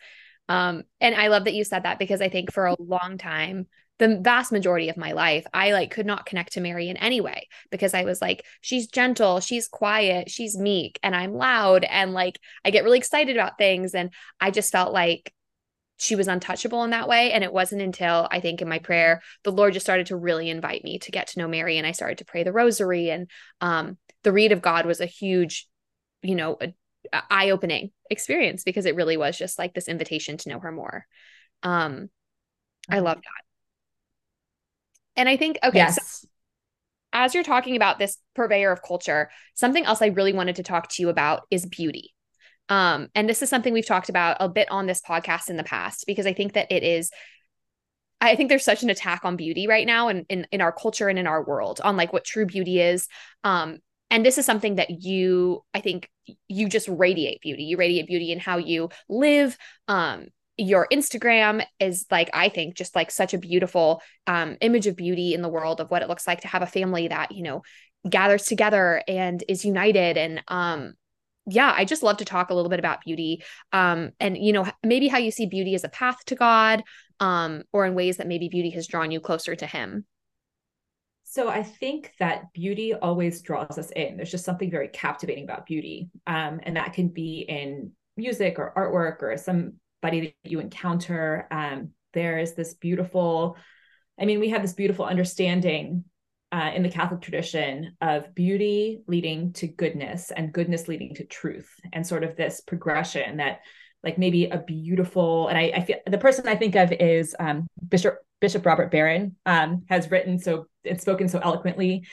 Um 0.49 0.84
and 0.99 1.15
I 1.15 1.28
love 1.30 1.45
that 1.45 1.54
you 1.54 1.63
said 1.63 1.84
that 1.84 1.97
because 1.97 2.21
I 2.21 2.28
think 2.28 2.51
for 2.51 2.65
a 2.65 2.75
long 2.78 3.17
time 3.17 3.67
the 3.97 4.17
vast 4.17 4.51
majority 4.51 4.89
of 4.89 4.97
my 4.97 5.13
life 5.13 5.47
I 5.54 5.71
like 5.71 5.89
could 5.91 6.06
not 6.06 6.25
connect 6.25 6.54
to 6.54 6.62
Mary 6.62 6.89
in 6.89 6.97
any 6.97 7.21
way 7.21 7.47
because 7.71 7.93
I 7.93 8.04
was 8.04 8.21
like 8.21 8.43
she's 8.60 8.88
gentle, 8.88 9.39
she's 9.39 9.69
quiet, 9.69 10.30
she's 10.30 10.58
meek 10.58 10.99
and 11.01 11.15
I'm 11.15 11.34
loud 11.34 11.86
and 11.86 12.13
like 12.13 12.38
I 12.65 12.69
get 12.69 12.84
really 12.84 12.97
excited 12.97 13.38
about 13.38 13.58
things 13.58 13.95
and 13.95 14.12
I 14.41 14.51
just 14.51 14.73
felt 14.73 14.91
like 14.91 15.34
she 15.97 16.15
was 16.15 16.27
untouchable 16.27 16.84
in 16.84 16.89
that 16.89 17.08
way. 17.08 17.31
And 17.31 17.43
it 17.43 17.53
wasn't 17.53 17.81
until 17.81 18.27
I 18.29 18.39
think 18.39 18.62
in 18.62 18.67
my 18.67 18.79
prayer, 18.79 19.21
the 19.43 19.51
Lord 19.51 19.73
just 19.73 19.86
started 19.86 20.08
to 20.08 20.17
really 20.17 20.49
invite 20.49 20.84
me 20.84 20.99
to 20.99 21.12
get 21.12 21.27
to 21.27 21.39
know 21.39 21.47
Mary. 21.47 21.77
And 21.77 21.88
I 21.88 21.93
started 21.93 22.17
to 22.19 22.25
pray 22.25 22.43
the 22.43 22.51
rosary. 22.51 23.10
And 23.10 23.29
um, 23.62 23.97
the 24.23 24.34
Reed 24.34 24.51
of 24.51 24.62
God 24.62 24.86
was 24.86 24.99
a 24.99 25.05
huge, 25.05 25.67
you 26.21 26.36
know, 26.36 26.58
eye 27.13 27.51
opening 27.51 27.91
experience 28.10 28.63
because 28.63 28.86
it 28.86 28.95
really 28.95 29.17
was 29.17 29.38
just 29.38 29.58
like 29.60 29.73
this 29.73 29.88
invitation 29.88 30.38
to 30.38 30.49
know 30.49 30.60
her 30.60 30.71
more. 30.71 31.05
Um, 31.63 32.10
I 32.89 32.99
love 32.99 33.17
that. 33.17 33.45
And 35.17 35.29
I 35.29 35.38
think, 35.38 35.60
okay, 35.63 35.77
yes. 35.77 36.21
so 36.21 36.27
as 37.13 37.34
you're 37.34 37.43
talking 37.43 37.77
about 37.77 37.99
this 37.99 38.17
purveyor 38.36 38.71
of 38.71 38.81
culture, 38.81 39.29
something 39.53 39.86
else 39.86 40.01
I 40.01 40.08
really 40.08 40.34
wanted 40.34 40.58
to 40.58 40.63
talk 40.63 40.89
to 40.89 41.01
you 41.01 41.10
about 41.10 41.43
is 41.49 41.65
beauty. 41.65 42.14
Um, 42.69 43.10
and 43.13 43.30
this 43.30 43.41
is 43.41 43.49
something 43.49 43.73
we've 43.73 43.86
talked 43.86 44.10
about 44.10 44.38
a 44.39 44.49
bit 44.49 44.69
on 44.71 44.88
this 44.88 45.01
podcast 45.01 45.49
in 45.49 45.58
the 45.58 45.63
past 45.63 46.06
because 46.08 46.25
I 46.25 46.34
think 46.34 46.54
that 46.54 46.71
it 46.71 46.84
is 46.84 47.12
I 48.21 48.36
think 48.36 48.49
there's 48.49 48.63
such 48.63 48.82
an 48.82 48.89
attack 48.89 49.21
on 49.23 49.36
beauty 49.36 49.67
right 49.67 49.86
now 49.86 50.08
and 50.08 50.25
in, 50.30 50.39
in, 50.39 50.47
in 50.54 50.62
our 50.62 50.71
culture 50.71 51.10
and 51.10 51.19
in 51.19 51.28
our 51.28 51.43
world 51.43 51.82
on 51.84 51.97
like 51.97 52.13
what 52.13 52.23
true 52.23 52.45
beauty 52.45 52.80
is. 52.80 53.08
Um, 53.43 53.80
and 54.10 54.25
this 54.25 54.38
is 54.38 54.45
something 54.45 54.75
that 54.75 55.04
you, 55.04 55.63
I 55.73 55.82
think 55.82 56.10
you 56.47 56.69
just 56.69 56.88
radiate 56.88 57.41
beauty. 57.41 57.63
You 57.63 57.78
radiate 57.78 58.08
beauty 58.08 58.32
in 58.32 58.39
how 58.39 58.58
you 58.58 58.89
live. 59.10 59.58
Um, 59.88 60.28
your 60.58 60.88
Instagram 60.91 61.65
is 61.80 62.06
like, 62.10 62.30
I 62.34 62.49
think, 62.49 62.75
just 62.75 62.95
like 62.95 63.12
such 63.12 63.34
a 63.34 63.38
beautiful 63.38 64.01
um, 64.25 64.58
image 64.62 64.88
of 64.88 64.95
beauty 64.95 65.34
in 65.34 65.41
the 65.41 65.49
world 65.49 65.82
of 65.82 65.91
what 65.91 66.01
it 66.01 66.08
looks 66.08 66.28
like 66.28 66.41
to 66.41 66.47
have 66.47 66.62
a 66.62 66.67
family 66.67 67.10
that, 67.10 67.34
you 67.34 67.43
know, 67.43 67.63
gathers 68.10 68.45
together 68.45 69.04
and 69.08 69.43
is 69.49 69.65
united. 69.65 70.17
And 70.17 70.43
um, 70.47 70.93
yeah, 71.47 71.73
I 71.75 71.86
just 71.86 72.03
love 72.03 72.17
to 72.17 72.25
talk 72.25 72.49
a 72.49 72.53
little 72.53 72.69
bit 72.69 72.79
about 72.79 73.01
beauty 73.01 73.43
um, 73.71 74.12
and, 74.19 74.38
you 74.38 74.53
know, 74.53 74.67
maybe 74.84 75.08
how 75.08 75.17
you 75.17 75.31
see 75.31 75.45
beauty 75.45 75.75
as 75.75 75.84
a 75.84 75.89
path 75.89 76.23
to 76.25 76.36
God 76.36 76.84
um, 77.19 77.63
or 77.71 77.86
in 77.86 77.93
ways 77.93 78.17
that 78.17 78.27
maybe 78.27 78.49
beauty 78.49 78.71
has 78.71 78.88
drawn 78.88 79.12
you 79.12 79.19
closer 79.19 79.55
to 79.55 79.65
Him. 79.65 80.05
So 81.23 81.49
I 81.49 81.63
think 81.63 82.13
that 82.19 82.53
beauty 82.53 82.93
always 82.93 83.41
draws 83.41 83.77
us 83.77 83.91
in. 83.91 84.15
There's 84.15 84.31
just 84.31 84.45
something 84.45 84.71
very 84.71 84.88
captivating 84.88 85.43
about 85.43 85.65
beauty. 85.65 86.10
Um, 86.25 86.62
and 86.63 86.77
that 86.77 86.93
can 86.93 87.10
be 87.10 87.45
in 87.47 87.91
music 88.15 88.58
or 88.58 88.73
artwork 88.75 89.21
or 89.21 89.36
somebody 89.38 90.34
that 90.43 90.49
you 90.49 90.60
encounter. 90.60 91.47
Um, 91.51 91.91
there's 92.13 92.53
this 92.53 92.73
beautiful, 92.75 93.58
I 94.19 94.25
mean, 94.25 94.39
we 94.39 94.49
have 94.49 94.62
this 94.62 94.73
beautiful 94.73 95.05
understanding 95.05 96.05
uh, 96.51 96.71
in 96.73 96.84
the 96.84 96.89
Catholic 96.89 97.21
tradition 97.21 97.95
of 98.01 98.34
beauty 98.36 99.01
leading 99.08 99.53
to 99.53 99.67
goodness 99.67 100.31
and 100.31 100.53
goodness 100.53 100.88
leading 100.88 101.15
to 101.15 101.25
truth, 101.25 101.69
and 101.91 102.05
sort 102.05 102.23
of 102.23 102.36
this 102.36 102.62
progression 102.62 103.38
that, 103.38 103.62
like 104.03 104.17
maybe 104.17 104.45
a 104.45 104.60
beautiful, 104.60 105.47
and 105.47 105.58
I, 105.58 105.71
I 105.75 105.81
feel 105.81 105.97
the 106.05 106.17
person 106.17 106.47
I 106.47 106.55
think 106.55 106.75
of 106.75 106.91
is 106.91 107.36
um, 107.39 107.67
Bishop 107.88 108.17
Bishop 108.39 108.65
Robert 108.65 108.91
Barron 108.91 109.36
um, 109.45 109.84
has 109.89 110.12
written 110.12 110.38
so 110.39 110.67
and 110.84 111.01
spoken 111.01 111.27
so 111.27 111.39
eloquently, 111.39 112.05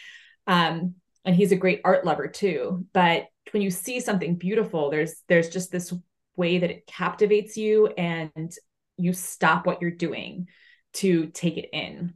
um, 0.46 0.94
and 1.24 1.36
he's 1.36 1.52
a 1.52 1.56
great 1.56 1.82
art 1.84 2.04
lover 2.04 2.28
too. 2.28 2.86
But 2.92 3.26
when 3.50 3.62
you 3.62 3.70
see 3.70 4.00
something 4.00 4.36
beautiful, 4.36 4.90
there's 4.90 5.22
there's 5.28 5.50
just 5.50 5.70
this 5.70 5.92
way 6.36 6.58
that 6.58 6.70
it 6.70 6.86
captivates 6.86 7.56
you, 7.56 7.88
and 7.88 8.50
you 8.96 9.12
stop 9.12 9.66
what 9.66 9.82
you're 9.82 9.90
doing 9.90 10.48
to 10.94 11.26
take 11.26 11.58
it 11.58 11.68
in 11.72 12.14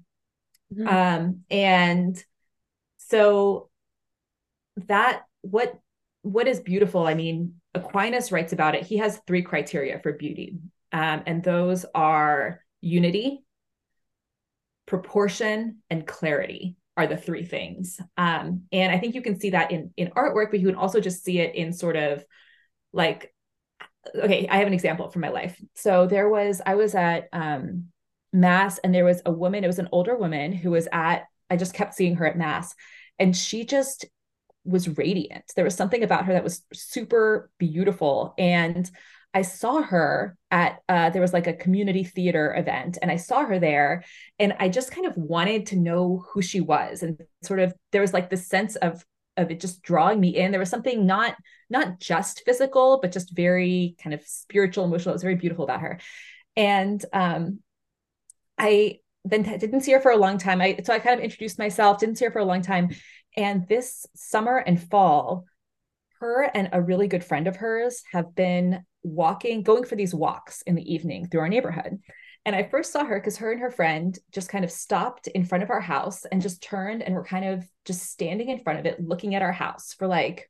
Mm-hmm. 0.74 0.88
Um, 0.88 1.40
and 1.50 2.24
so 2.98 3.70
that 4.88 5.22
what 5.42 5.78
what 6.22 6.48
is 6.48 6.58
beautiful? 6.58 7.06
I 7.06 7.14
mean, 7.14 7.54
Aquinas 7.74 8.32
writes 8.32 8.52
about 8.52 8.74
it. 8.74 8.84
He 8.84 8.96
has 8.96 9.20
three 9.26 9.42
criteria 9.42 10.00
for 10.00 10.12
beauty, 10.12 10.58
um, 10.92 11.22
and 11.26 11.42
those 11.42 11.86
are 11.94 12.60
unity, 12.80 13.44
proportion, 14.86 15.78
and 15.88 16.06
clarity 16.06 16.76
are 16.96 17.06
the 17.06 17.16
three 17.16 17.44
things. 17.44 18.00
Um, 18.16 18.62
and 18.72 18.90
I 18.90 18.98
think 18.98 19.14
you 19.14 19.22
can 19.22 19.38
see 19.38 19.50
that 19.50 19.70
in 19.70 19.92
in 19.96 20.08
artwork, 20.08 20.50
but 20.50 20.60
you 20.60 20.66
can 20.66 20.76
also 20.76 21.00
just 21.00 21.24
see 21.24 21.38
it 21.38 21.54
in 21.54 21.72
sort 21.72 21.96
of 21.96 22.24
like 22.92 23.32
okay, 24.14 24.46
I 24.48 24.58
have 24.58 24.66
an 24.66 24.72
example 24.72 25.10
from 25.10 25.22
my 25.22 25.28
life. 25.28 25.60
So 25.74 26.06
there 26.06 26.28
was 26.28 26.60
I 26.64 26.74
was 26.74 26.94
at 26.94 27.28
um 27.32 27.86
mass 28.36 28.78
and 28.78 28.94
there 28.94 29.04
was 29.04 29.22
a 29.26 29.32
woman 29.32 29.64
it 29.64 29.68
was 29.68 29.78
an 29.78 29.88
older 29.92 30.16
woman 30.16 30.52
who 30.52 30.70
was 30.70 30.88
at 30.92 31.24
i 31.50 31.56
just 31.56 31.74
kept 31.74 31.94
seeing 31.94 32.16
her 32.16 32.26
at 32.26 32.38
mass 32.38 32.74
and 33.18 33.34
she 33.34 33.64
just 33.64 34.04
was 34.68 34.98
radiant. 34.98 35.44
There 35.54 35.64
was 35.64 35.76
something 35.76 36.02
about 36.02 36.24
her 36.24 36.32
that 36.32 36.44
was 36.44 36.62
super 36.72 37.50
beautiful 37.58 38.34
and 38.36 38.90
i 39.32 39.42
saw 39.42 39.82
her 39.82 40.36
at 40.50 40.78
uh, 40.88 41.10
there 41.10 41.22
was 41.22 41.32
like 41.32 41.46
a 41.46 41.52
community 41.52 42.04
theater 42.04 42.54
event 42.56 42.98
and 43.02 43.10
i 43.10 43.16
saw 43.16 43.44
her 43.44 43.58
there 43.58 44.04
and 44.38 44.54
i 44.58 44.68
just 44.68 44.90
kind 44.90 45.06
of 45.06 45.16
wanted 45.16 45.66
to 45.66 45.76
know 45.76 46.24
who 46.30 46.40
she 46.40 46.60
was 46.60 47.02
and 47.02 47.20
sort 47.42 47.60
of 47.60 47.74
there 47.92 48.00
was 48.00 48.12
like 48.12 48.30
this 48.30 48.46
sense 48.48 48.76
of 48.76 49.04
of 49.36 49.50
it 49.50 49.60
just 49.60 49.82
drawing 49.82 50.20
me 50.20 50.36
in. 50.36 50.50
There 50.50 50.60
was 50.60 50.70
something 50.70 51.06
not 51.06 51.36
not 51.68 52.00
just 52.00 52.42
physical 52.44 52.98
but 53.00 53.12
just 53.12 53.34
very 53.34 53.96
kind 54.02 54.14
of 54.14 54.22
spiritual 54.26 54.84
emotional 54.84 55.12
it 55.12 55.16
was 55.16 55.22
very 55.22 55.34
beautiful 55.34 55.64
about 55.64 55.80
her. 55.80 55.98
And 56.56 57.04
um 57.12 57.60
I 58.58 58.98
then 59.24 59.42
didn't 59.42 59.80
see 59.80 59.92
her 59.92 60.00
for 60.00 60.12
a 60.12 60.16
long 60.16 60.38
time. 60.38 60.60
I 60.60 60.78
so 60.84 60.92
I 60.92 60.98
kind 60.98 61.18
of 61.18 61.24
introduced 61.24 61.58
myself, 61.58 61.98
didn't 61.98 62.16
see 62.16 62.24
her 62.24 62.30
for 62.30 62.38
a 62.38 62.44
long 62.44 62.62
time. 62.62 62.90
And 63.36 63.66
this 63.68 64.06
summer 64.14 64.56
and 64.58 64.82
fall, 64.82 65.44
her 66.20 66.42
and 66.42 66.70
a 66.72 66.80
really 66.80 67.08
good 67.08 67.24
friend 67.24 67.46
of 67.46 67.56
hers 67.56 68.02
have 68.12 68.34
been 68.34 68.84
walking, 69.02 69.62
going 69.62 69.84
for 69.84 69.96
these 69.96 70.14
walks 70.14 70.62
in 70.62 70.74
the 70.74 70.94
evening 70.94 71.28
through 71.28 71.40
our 71.40 71.48
neighborhood. 71.48 71.98
And 72.46 72.54
I 72.54 72.62
first 72.62 72.92
saw 72.92 73.04
her 73.04 73.18
because 73.18 73.38
her 73.38 73.50
and 73.50 73.60
her 73.60 73.70
friend 73.70 74.16
just 74.32 74.48
kind 74.48 74.64
of 74.64 74.70
stopped 74.70 75.26
in 75.26 75.44
front 75.44 75.64
of 75.64 75.70
our 75.70 75.80
house 75.80 76.24
and 76.24 76.40
just 76.40 76.62
turned 76.62 77.02
and 77.02 77.14
were 77.14 77.24
kind 77.24 77.44
of 77.44 77.64
just 77.84 78.04
standing 78.04 78.48
in 78.48 78.60
front 78.60 78.78
of 78.78 78.86
it, 78.86 79.04
looking 79.04 79.34
at 79.34 79.42
our 79.42 79.52
house 79.52 79.94
for 79.94 80.06
like 80.06 80.48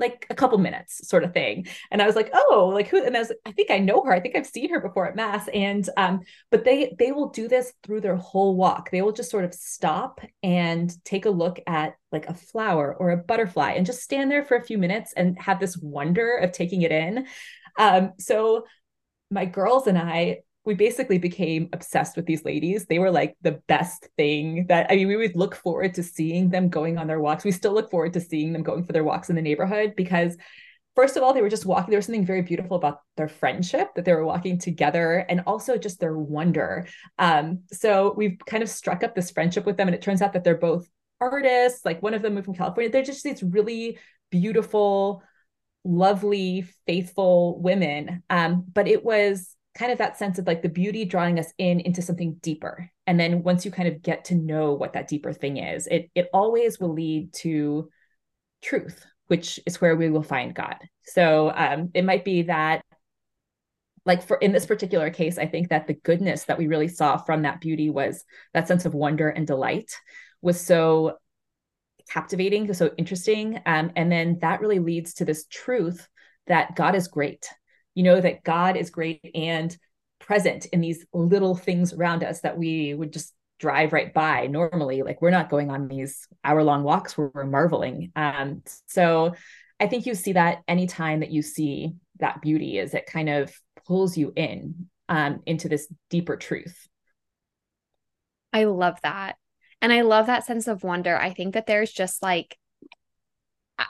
like 0.00 0.26
a 0.30 0.34
couple 0.34 0.58
minutes 0.58 1.06
sort 1.08 1.22
of 1.22 1.32
thing. 1.32 1.66
And 1.90 2.02
i 2.02 2.06
was 2.06 2.16
like 2.16 2.30
oh 2.32 2.70
like 2.74 2.88
who 2.88 3.04
and 3.04 3.16
i 3.16 3.20
was 3.20 3.32
i 3.46 3.52
think 3.52 3.70
i 3.70 3.78
know 3.78 4.02
her. 4.02 4.12
I 4.12 4.20
think 4.20 4.36
i've 4.36 4.46
seen 4.46 4.70
her 4.70 4.80
before 4.80 5.06
at 5.06 5.16
mass. 5.16 5.48
And 5.54 5.88
um 5.96 6.20
but 6.50 6.64
they 6.64 6.94
they 6.98 7.12
will 7.12 7.28
do 7.28 7.46
this 7.46 7.72
through 7.82 8.00
their 8.00 8.16
whole 8.16 8.56
walk. 8.56 8.90
They 8.90 9.02
will 9.02 9.12
just 9.12 9.30
sort 9.30 9.44
of 9.44 9.54
stop 9.54 10.20
and 10.42 10.92
take 11.04 11.26
a 11.26 11.30
look 11.30 11.60
at 11.66 11.94
like 12.10 12.26
a 12.26 12.34
flower 12.34 12.94
or 12.94 13.10
a 13.10 13.16
butterfly 13.16 13.72
and 13.72 13.86
just 13.86 14.02
stand 14.02 14.30
there 14.30 14.44
for 14.44 14.56
a 14.56 14.64
few 14.64 14.78
minutes 14.78 15.12
and 15.16 15.38
have 15.38 15.60
this 15.60 15.76
wonder 15.76 16.36
of 16.36 16.52
taking 16.52 16.82
it 16.82 16.92
in. 16.92 17.26
Um 17.78 18.12
so 18.18 18.64
my 19.30 19.44
girls 19.44 19.86
and 19.86 19.96
i 19.96 20.38
we 20.64 20.74
basically 20.74 21.18
became 21.18 21.68
obsessed 21.72 22.16
with 22.16 22.26
these 22.26 22.44
ladies. 22.44 22.86
They 22.86 22.98
were 22.98 23.10
like 23.10 23.36
the 23.40 23.60
best 23.66 24.08
thing 24.16 24.66
that 24.68 24.86
I 24.90 24.96
mean, 24.96 25.08
we 25.08 25.16
would 25.16 25.36
look 25.36 25.54
forward 25.54 25.94
to 25.94 26.02
seeing 26.02 26.50
them 26.50 26.68
going 26.68 26.98
on 26.98 27.06
their 27.06 27.20
walks. 27.20 27.44
We 27.44 27.52
still 27.52 27.72
look 27.72 27.90
forward 27.90 28.12
to 28.12 28.20
seeing 28.20 28.52
them 28.52 28.62
going 28.62 28.84
for 28.84 28.92
their 28.92 29.04
walks 29.04 29.30
in 29.30 29.36
the 29.36 29.42
neighborhood 29.42 29.94
because 29.96 30.36
first 30.94 31.16
of 31.16 31.22
all, 31.22 31.32
they 31.32 31.40
were 31.40 31.48
just 31.48 31.64
walking. 31.64 31.90
There 31.90 31.98
was 31.98 32.06
something 32.06 32.26
very 32.26 32.42
beautiful 32.42 32.76
about 32.76 33.00
their 33.16 33.28
friendship 33.28 33.88
that 33.96 34.04
they 34.04 34.12
were 34.12 34.24
walking 34.24 34.58
together 34.58 35.24
and 35.28 35.42
also 35.46 35.78
just 35.78 35.98
their 35.98 36.16
wonder. 36.16 36.86
Um, 37.18 37.60
so 37.72 38.12
we've 38.16 38.38
kind 38.46 38.62
of 38.62 38.68
struck 38.68 39.02
up 39.02 39.14
this 39.14 39.30
friendship 39.30 39.64
with 39.64 39.78
them. 39.78 39.88
And 39.88 39.94
it 39.94 40.02
turns 40.02 40.20
out 40.20 40.34
that 40.34 40.44
they're 40.44 40.58
both 40.58 40.86
artists. 41.20 41.86
Like 41.86 42.02
one 42.02 42.12
of 42.12 42.20
them 42.20 42.34
moved 42.34 42.44
from 42.44 42.54
California. 42.54 42.90
They're 42.90 43.02
just 43.02 43.24
these 43.24 43.42
really 43.42 43.98
beautiful, 44.30 45.22
lovely, 45.84 46.66
faithful 46.86 47.58
women. 47.60 48.22
Um, 48.28 48.64
but 48.70 48.86
it 48.86 49.02
was 49.02 49.56
kind 49.80 49.92
of 49.92 49.96
that 49.96 50.18
sense 50.18 50.38
of 50.38 50.46
like 50.46 50.60
the 50.60 50.68
beauty 50.68 51.06
drawing 51.06 51.38
us 51.38 51.54
in 51.56 51.80
into 51.80 52.02
something 52.02 52.34
deeper. 52.42 52.90
And 53.06 53.18
then 53.18 53.42
once 53.42 53.64
you 53.64 53.70
kind 53.70 53.88
of 53.88 54.02
get 54.02 54.26
to 54.26 54.34
know 54.34 54.74
what 54.74 54.92
that 54.92 55.08
deeper 55.08 55.32
thing 55.32 55.56
is 55.56 55.86
it 55.86 56.10
it 56.14 56.28
always 56.34 56.78
will 56.78 56.92
lead 56.92 57.32
to 57.36 57.88
truth 58.60 59.06
which 59.28 59.58
is 59.64 59.80
where 59.80 59.96
we 59.96 60.10
will 60.10 60.22
find 60.22 60.54
god. 60.54 60.76
So 61.04 61.50
um 61.56 61.90
it 61.94 62.04
might 62.04 62.26
be 62.26 62.42
that 62.42 62.84
like 64.04 64.22
for 64.22 64.36
in 64.36 64.52
this 64.52 64.66
particular 64.66 65.08
case 65.10 65.38
i 65.38 65.46
think 65.46 65.68
that 65.68 65.86
the 65.86 65.94
goodness 65.94 66.44
that 66.44 66.58
we 66.58 66.66
really 66.66 66.88
saw 66.88 67.16
from 67.16 67.42
that 67.42 67.60
beauty 67.60 67.88
was 67.90 68.24
that 68.54 68.66
sense 68.68 68.84
of 68.86 68.94
wonder 68.94 69.28
and 69.30 69.46
delight 69.46 69.90
was 70.42 70.60
so 70.60 71.16
captivating 72.10 72.72
so 72.74 72.90
interesting. 72.98 73.60
Um, 73.64 73.92
and 73.96 74.12
then 74.12 74.38
that 74.40 74.60
really 74.60 74.78
leads 74.78 75.14
to 75.14 75.24
this 75.24 75.46
truth 75.46 76.06
that 76.48 76.76
god 76.76 76.94
is 76.94 77.08
great 77.08 77.48
you 77.94 78.02
know 78.02 78.20
that 78.20 78.44
God 78.44 78.76
is 78.76 78.90
great 78.90 79.30
and 79.34 79.76
present 80.18 80.66
in 80.66 80.80
these 80.80 81.04
little 81.12 81.56
things 81.56 81.92
around 81.92 82.22
us 82.22 82.40
that 82.42 82.58
we 82.58 82.94
would 82.94 83.12
just 83.12 83.34
drive 83.58 83.92
right 83.92 84.12
by 84.12 84.46
normally. 84.46 85.02
Like 85.02 85.20
we're 85.20 85.30
not 85.30 85.50
going 85.50 85.70
on 85.70 85.88
these 85.88 86.26
hour 86.44 86.62
long 86.62 86.82
walks 86.82 87.16
where 87.16 87.30
we're 87.32 87.44
marveling. 87.44 88.12
Um 88.16 88.62
so 88.86 89.34
i 89.80 89.86
think 89.86 90.04
you 90.04 90.14
see 90.14 90.32
that 90.34 90.58
anytime 90.68 91.20
that 91.20 91.30
you 91.30 91.40
see 91.40 91.94
that 92.18 92.42
beauty 92.42 92.78
is 92.78 92.92
it 92.92 93.06
kind 93.06 93.30
of 93.30 93.50
pulls 93.86 94.16
you 94.16 94.30
in 94.36 94.86
um 95.08 95.40
into 95.46 95.68
this 95.68 95.88
deeper 96.10 96.36
truth. 96.36 96.86
I 98.52 98.64
love 98.64 98.98
that. 99.02 99.36
And 99.82 99.92
i 99.92 100.02
love 100.02 100.26
that 100.26 100.44
sense 100.44 100.68
of 100.68 100.84
wonder. 100.84 101.16
I 101.16 101.32
think 101.32 101.54
that 101.54 101.66
there's 101.66 101.92
just 101.92 102.22
like 102.22 102.58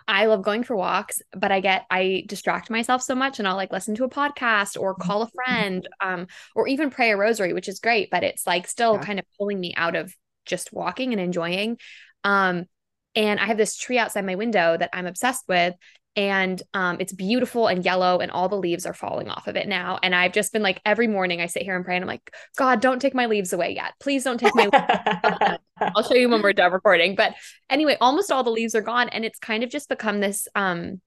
I 0.07 0.27
love 0.27 0.43
going 0.43 0.63
for 0.63 0.77
walks, 0.77 1.23
but 1.33 1.53
I 1.53 1.61
get 1.61 1.87
I 1.91 2.25
distract 2.27 2.71
myself 2.71 3.03
so 3.03 3.15
much 3.15 3.39
and 3.39 3.49
I'll 3.49 3.57
like 3.57 3.73
listen 3.73 3.95
to 3.97 4.05
a 4.05 4.11
podcast 4.11 4.81
or 4.81 4.95
call 4.95 5.23
a 5.23 5.27
mm-hmm. 5.27 5.53
friend 5.53 5.89
um 6.01 6.27
or 6.55 6.69
even 6.69 6.91
pray 6.91 7.11
a 7.11 7.17
rosary, 7.17 7.53
which 7.53 7.69
is 7.69 7.81
great, 7.81 8.11
but 8.11 8.23
it's 8.23 8.47
like 8.47 8.67
still 8.67 8.95
yeah. 8.95 9.03
kind 9.03 9.19
of 9.19 9.25
pulling 9.39 9.59
me 9.59 9.75
out 9.77 9.97
of 9.97 10.15
just 10.47 10.73
walking 10.73 11.13
and 11.13 11.21
enjoying. 11.21 11.79
Um 12.25 12.67
and 13.15 13.41
I 13.41 13.47
have 13.47 13.57
this 13.57 13.77
tree 13.77 13.99
outside 13.99 14.25
my 14.25 14.37
window 14.37 14.77
that 14.77 14.91
I'm 14.93 15.07
obsessed 15.07 15.45
with 15.49 15.75
and 16.17 16.63
um, 16.75 16.97
it's 16.99 17.13
beautiful 17.13 17.69
and 17.69 17.85
yellow 17.85 18.19
and 18.19 18.31
all 18.31 18.49
the 18.49 18.57
leaves 18.57 18.85
are 18.85 18.95
falling 18.95 19.29
off 19.29 19.47
of 19.47 19.57
it 19.57 19.69
now 19.69 19.99
and 20.03 20.15
i've 20.15 20.33
just 20.33 20.53
been 20.53 20.63
like 20.63 20.81
every 20.85 21.07
morning 21.07 21.41
i 21.41 21.47
sit 21.47 21.63
here 21.63 21.77
and 21.77 21.85
pray 21.85 21.95
and 21.95 22.05
i'm 22.05 22.09
like 22.09 22.35
god 22.57 22.81
don't 22.81 23.01
take 23.01 23.15
my 23.15 23.27
leaves 23.27 23.53
away 23.53 23.75
yet 23.75 23.93
please 24.01 24.25
don't 24.25 24.39
take 24.39 24.55
my 24.55 25.59
i'll 25.97 26.03
show 26.03 26.15
you 26.15 26.29
when 26.29 26.43
we're 26.43 26.53
done 26.53 26.73
recording 26.73 27.15
but 27.15 27.35
anyway 27.69 27.97
almost 28.01 28.31
all 28.31 28.43
the 28.43 28.51
leaves 28.51 28.75
are 28.75 28.81
gone 28.81 29.09
and 29.09 29.25
it's 29.25 29.39
kind 29.39 29.63
of 29.63 29.71
just 29.71 29.89
become 29.89 30.21
this 30.21 30.47
um 30.55 31.01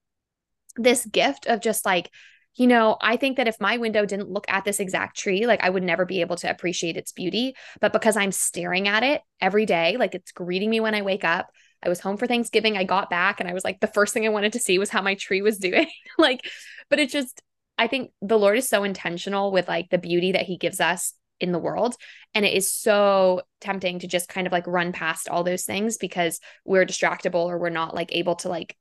this 0.76 1.06
gift 1.06 1.46
of 1.46 1.60
just 1.60 1.84
like 1.84 2.10
you 2.56 2.68
know, 2.68 2.96
I 3.00 3.16
think 3.16 3.36
that 3.36 3.48
if 3.48 3.60
my 3.60 3.78
window 3.78 4.06
didn't 4.06 4.30
look 4.30 4.46
at 4.48 4.64
this 4.64 4.78
exact 4.78 5.16
tree, 5.16 5.46
like 5.46 5.62
I 5.62 5.70
would 5.70 5.82
never 5.82 6.04
be 6.04 6.20
able 6.20 6.36
to 6.36 6.50
appreciate 6.50 6.96
its 6.96 7.12
beauty. 7.12 7.56
But 7.80 7.92
because 7.92 8.16
I'm 8.16 8.30
staring 8.32 8.86
at 8.86 9.02
it 9.02 9.22
every 9.40 9.66
day, 9.66 9.96
like 9.96 10.14
it's 10.14 10.32
greeting 10.32 10.70
me 10.70 10.80
when 10.80 10.94
I 10.94 11.02
wake 11.02 11.24
up, 11.24 11.50
I 11.82 11.88
was 11.88 12.00
home 12.00 12.16
for 12.16 12.26
Thanksgiving. 12.26 12.76
I 12.76 12.84
got 12.84 13.10
back 13.10 13.40
and 13.40 13.48
I 13.48 13.54
was 13.54 13.64
like, 13.64 13.80
the 13.80 13.88
first 13.88 14.14
thing 14.14 14.24
I 14.24 14.30
wanted 14.30 14.52
to 14.52 14.60
see 14.60 14.78
was 14.78 14.88
how 14.88 15.02
my 15.02 15.16
tree 15.16 15.42
was 15.42 15.58
doing. 15.58 15.88
like, 16.18 16.48
but 16.88 17.00
it 17.00 17.10
just, 17.10 17.42
I 17.76 17.88
think 17.88 18.12
the 18.22 18.38
Lord 18.38 18.56
is 18.56 18.68
so 18.68 18.84
intentional 18.84 19.50
with 19.50 19.66
like 19.66 19.90
the 19.90 19.98
beauty 19.98 20.32
that 20.32 20.46
he 20.46 20.56
gives 20.56 20.80
us 20.80 21.12
in 21.40 21.52
the 21.52 21.58
world. 21.58 21.94
And 22.34 22.44
it 22.44 22.54
is 22.54 22.72
so 22.72 23.42
tempting 23.60 24.00
to 24.00 24.06
just 24.06 24.28
kind 24.28 24.46
of 24.46 24.52
like 24.52 24.66
run 24.66 24.92
past 24.92 25.28
all 25.28 25.44
those 25.44 25.64
things 25.64 25.96
because 25.96 26.40
we're 26.64 26.86
distractible 26.86 27.46
or 27.46 27.58
we're 27.58 27.70
not 27.70 27.94
like 27.94 28.14
able 28.14 28.36
to 28.36 28.48
like 28.48 28.76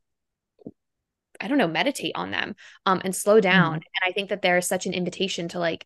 I 1.42 1.48
don't 1.48 1.58
know, 1.58 1.68
meditate 1.68 2.14
on 2.16 2.32
them 2.32 2.56
um, 2.86 3.02
and 3.04 3.14
slow 3.14 3.42
down. 3.42 3.74
Mm. 3.74 3.84
And 3.84 4.10
I 4.10 4.12
think 4.12 4.30
that 4.30 4.42
there's 4.42 4.68
such 4.68 4.86
an 4.86 4.94
invitation 4.94 5.50
to 5.50 5.60
like 5.60 5.86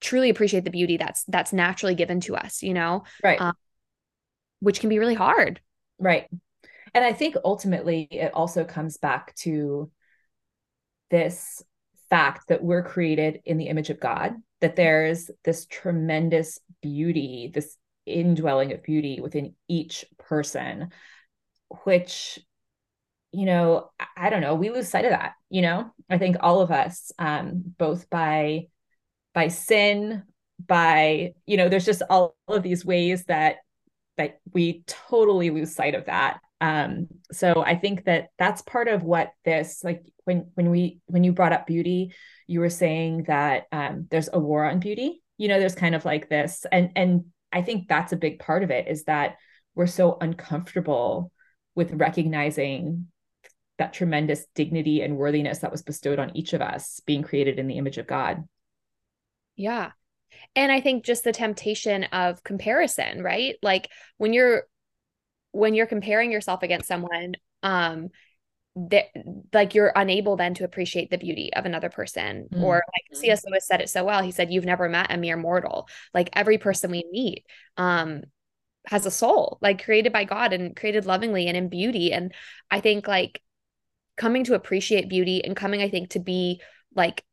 truly 0.00 0.30
appreciate 0.30 0.64
the 0.64 0.70
beauty 0.70 0.96
that's 0.96 1.24
that's 1.24 1.52
naturally 1.52 1.94
given 1.94 2.20
to 2.20 2.36
us, 2.36 2.62
you 2.62 2.72
know, 2.72 3.04
right? 3.22 3.40
Um, 3.40 3.54
which 4.60 4.80
can 4.80 4.88
be 4.88 4.98
really 4.98 5.14
hard. 5.14 5.60
Right. 5.98 6.26
And 6.94 7.04
I 7.04 7.12
think 7.12 7.36
ultimately 7.44 8.08
it 8.10 8.32
also 8.34 8.64
comes 8.64 8.96
back 8.96 9.34
to 9.36 9.90
this 11.10 11.62
fact 12.08 12.48
that 12.48 12.62
we're 12.62 12.82
created 12.82 13.40
in 13.44 13.58
the 13.58 13.66
image 13.66 13.90
of 13.90 14.00
God, 14.00 14.34
that 14.60 14.76
there's 14.76 15.30
this 15.44 15.66
tremendous 15.66 16.58
beauty, 16.82 17.50
this 17.52 17.76
indwelling 18.06 18.72
of 18.72 18.82
beauty 18.82 19.20
within 19.20 19.54
each 19.68 20.04
person, 20.18 20.90
which, 21.84 22.38
you 23.32 23.46
know, 23.46 23.90
I 24.16 24.30
don't 24.30 24.40
know, 24.40 24.54
we 24.54 24.70
lose 24.70 24.88
sight 24.88 25.04
of 25.04 25.12
that, 25.12 25.32
you 25.48 25.62
know? 25.62 25.90
I 26.08 26.18
think 26.18 26.36
all 26.40 26.60
of 26.60 26.70
us, 26.70 27.12
um, 27.18 27.62
both 27.78 28.10
by 28.10 28.66
by 29.32 29.46
sin, 29.48 30.24
by, 30.66 31.34
you 31.46 31.56
know, 31.56 31.68
there's 31.68 31.86
just 31.86 32.02
all 32.10 32.34
of 32.48 32.62
these 32.62 32.84
ways 32.84 33.24
that 33.26 33.56
that 34.16 34.40
we 34.52 34.82
totally 34.86 35.50
lose 35.50 35.74
sight 35.74 35.94
of 35.94 36.04
that 36.06 36.40
um 36.60 37.08
so 37.32 37.62
i 37.64 37.74
think 37.74 38.04
that 38.04 38.28
that's 38.38 38.62
part 38.62 38.86
of 38.88 39.02
what 39.02 39.32
this 39.44 39.82
like 39.82 40.02
when 40.24 40.50
when 40.54 40.70
we 40.70 41.00
when 41.06 41.24
you 41.24 41.32
brought 41.32 41.52
up 41.52 41.66
beauty 41.66 42.12
you 42.50 42.58
were 42.58 42.68
saying 42.68 43.22
that 43.28 43.66
um 43.70 44.08
there's 44.10 44.28
a 44.32 44.38
war 44.38 44.64
on 44.64 44.80
beauty 44.80 45.22
you 45.38 45.46
know 45.46 45.60
there's 45.60 45.76
kind 45.76 45.94
of 45.94 46.04
like 46.04 46.28
this 46.28 46.66
and 46.72 46.90
and 46.96 47.26
i 47.52 47.62
think 47.62 47.86
that's 47.86 48.12
a 48.12 48.16
big 48.16 48.40
part 48.40 48.64
of 48.64 48.72
it 48.72 48.88
is 48.88 49.04
that 49.04 49.36
we're 49.76 49.86
so 49.86 50.18
uncomfortable 50.20 51.30
with 51.76 51.92
recognizing 51.92 53.06
that 53.78 53.92
tremendous 53.92 54.44
dignity 54.56 55.00
and 55.00 55.16
worthiness 55.16 55.60
that 55.60 55.70
was 55.70 55.82
bestowed 55.82 56.18
on 56.18 56.36
each 56.36 56.52
of 56.52 56.60
us 56.60 57.00
being 57.06 57.22
created 57.22 57.58
in 57.58 57.68
the 57.68 57.78
image 57.78 57.98
of 57.98 58.06
god. 58.06 58.42
Yeah. 59.56 59.92
And 60.56 60.72
i 60.72 60.80
think 60.80 61.04
just 61.04 61.22
the 61.22 61.32
temptation 61.32 62.04
of 62.04 62.42
comparison 62.42 63.22
right? 63.22 63.54
Like 63.62 63.88
when 64.18 64.32
you're 64.32 64.64
when 65.52 65.74
you're 65.74 65.86
comparing 65.86 66.32
yourself 66.32 66.64
against 66.64 66.88
someone 66.88 67.34
um 67.62 68.08
that 68.76 69.06
like 69.52 69.74
you're 69.74 69.92
unable 69.96 70.36
then 70.36 70.54
to 70.54 70.64
appreciate 70.64 71.10
the 71.10 71.18
beauty 71.18 71.50
of 71.54 71.66
another 71.66 71.90
person 71.90 72.48
mm-hmm. 72.52 72.62
or 72.62 72.74
like 72.74 73.20
cs 73.20 73.44
lewis 73.44 73.66
said 73.66 73.80
it 73.80 73.90
so 73.90 74.04
well. 74.04 74.22
He 74.22 74.30
said 74.30 74.52
you've 74.52 74.64
never 74.64 74.88
met 74.88 75.10
a 75.10 75.16
mere 75.16 75.36
mortal. 75.36 75.88
Like 76.14 76.30
every 76.32 76.58
person 76.58 76.90
we 76.90 77.04
meet 77.10 77.44
um 77.76 78.22
has 78.86 79.06
a 79.06 79.10
soul 79.10 79.58
like 79.60 79.84
created 79.84 80.12
by 80.12 80.24
god 80.24 80.52
and 80.52 80.74
created 80.74 81.04
lovingly 81.04 81.48
and 81.48 81.56
in 81.56 81.68
beauty. 81.68 82.12
And 82.12 82.32
i 82.70 82.80
think 82.80 83.08
like 83.08 83.42
coming 84.16 84.44
to 84.44 84.54
appreciate 84.54 85.08
beauty 85.08 85.42
and 85.44 85.56
coming 85.56 85.82
i 85.82 85.88
think 85.88 86.10
to 86.10 86.20
be 86.20 86.60
like 86.94 87.24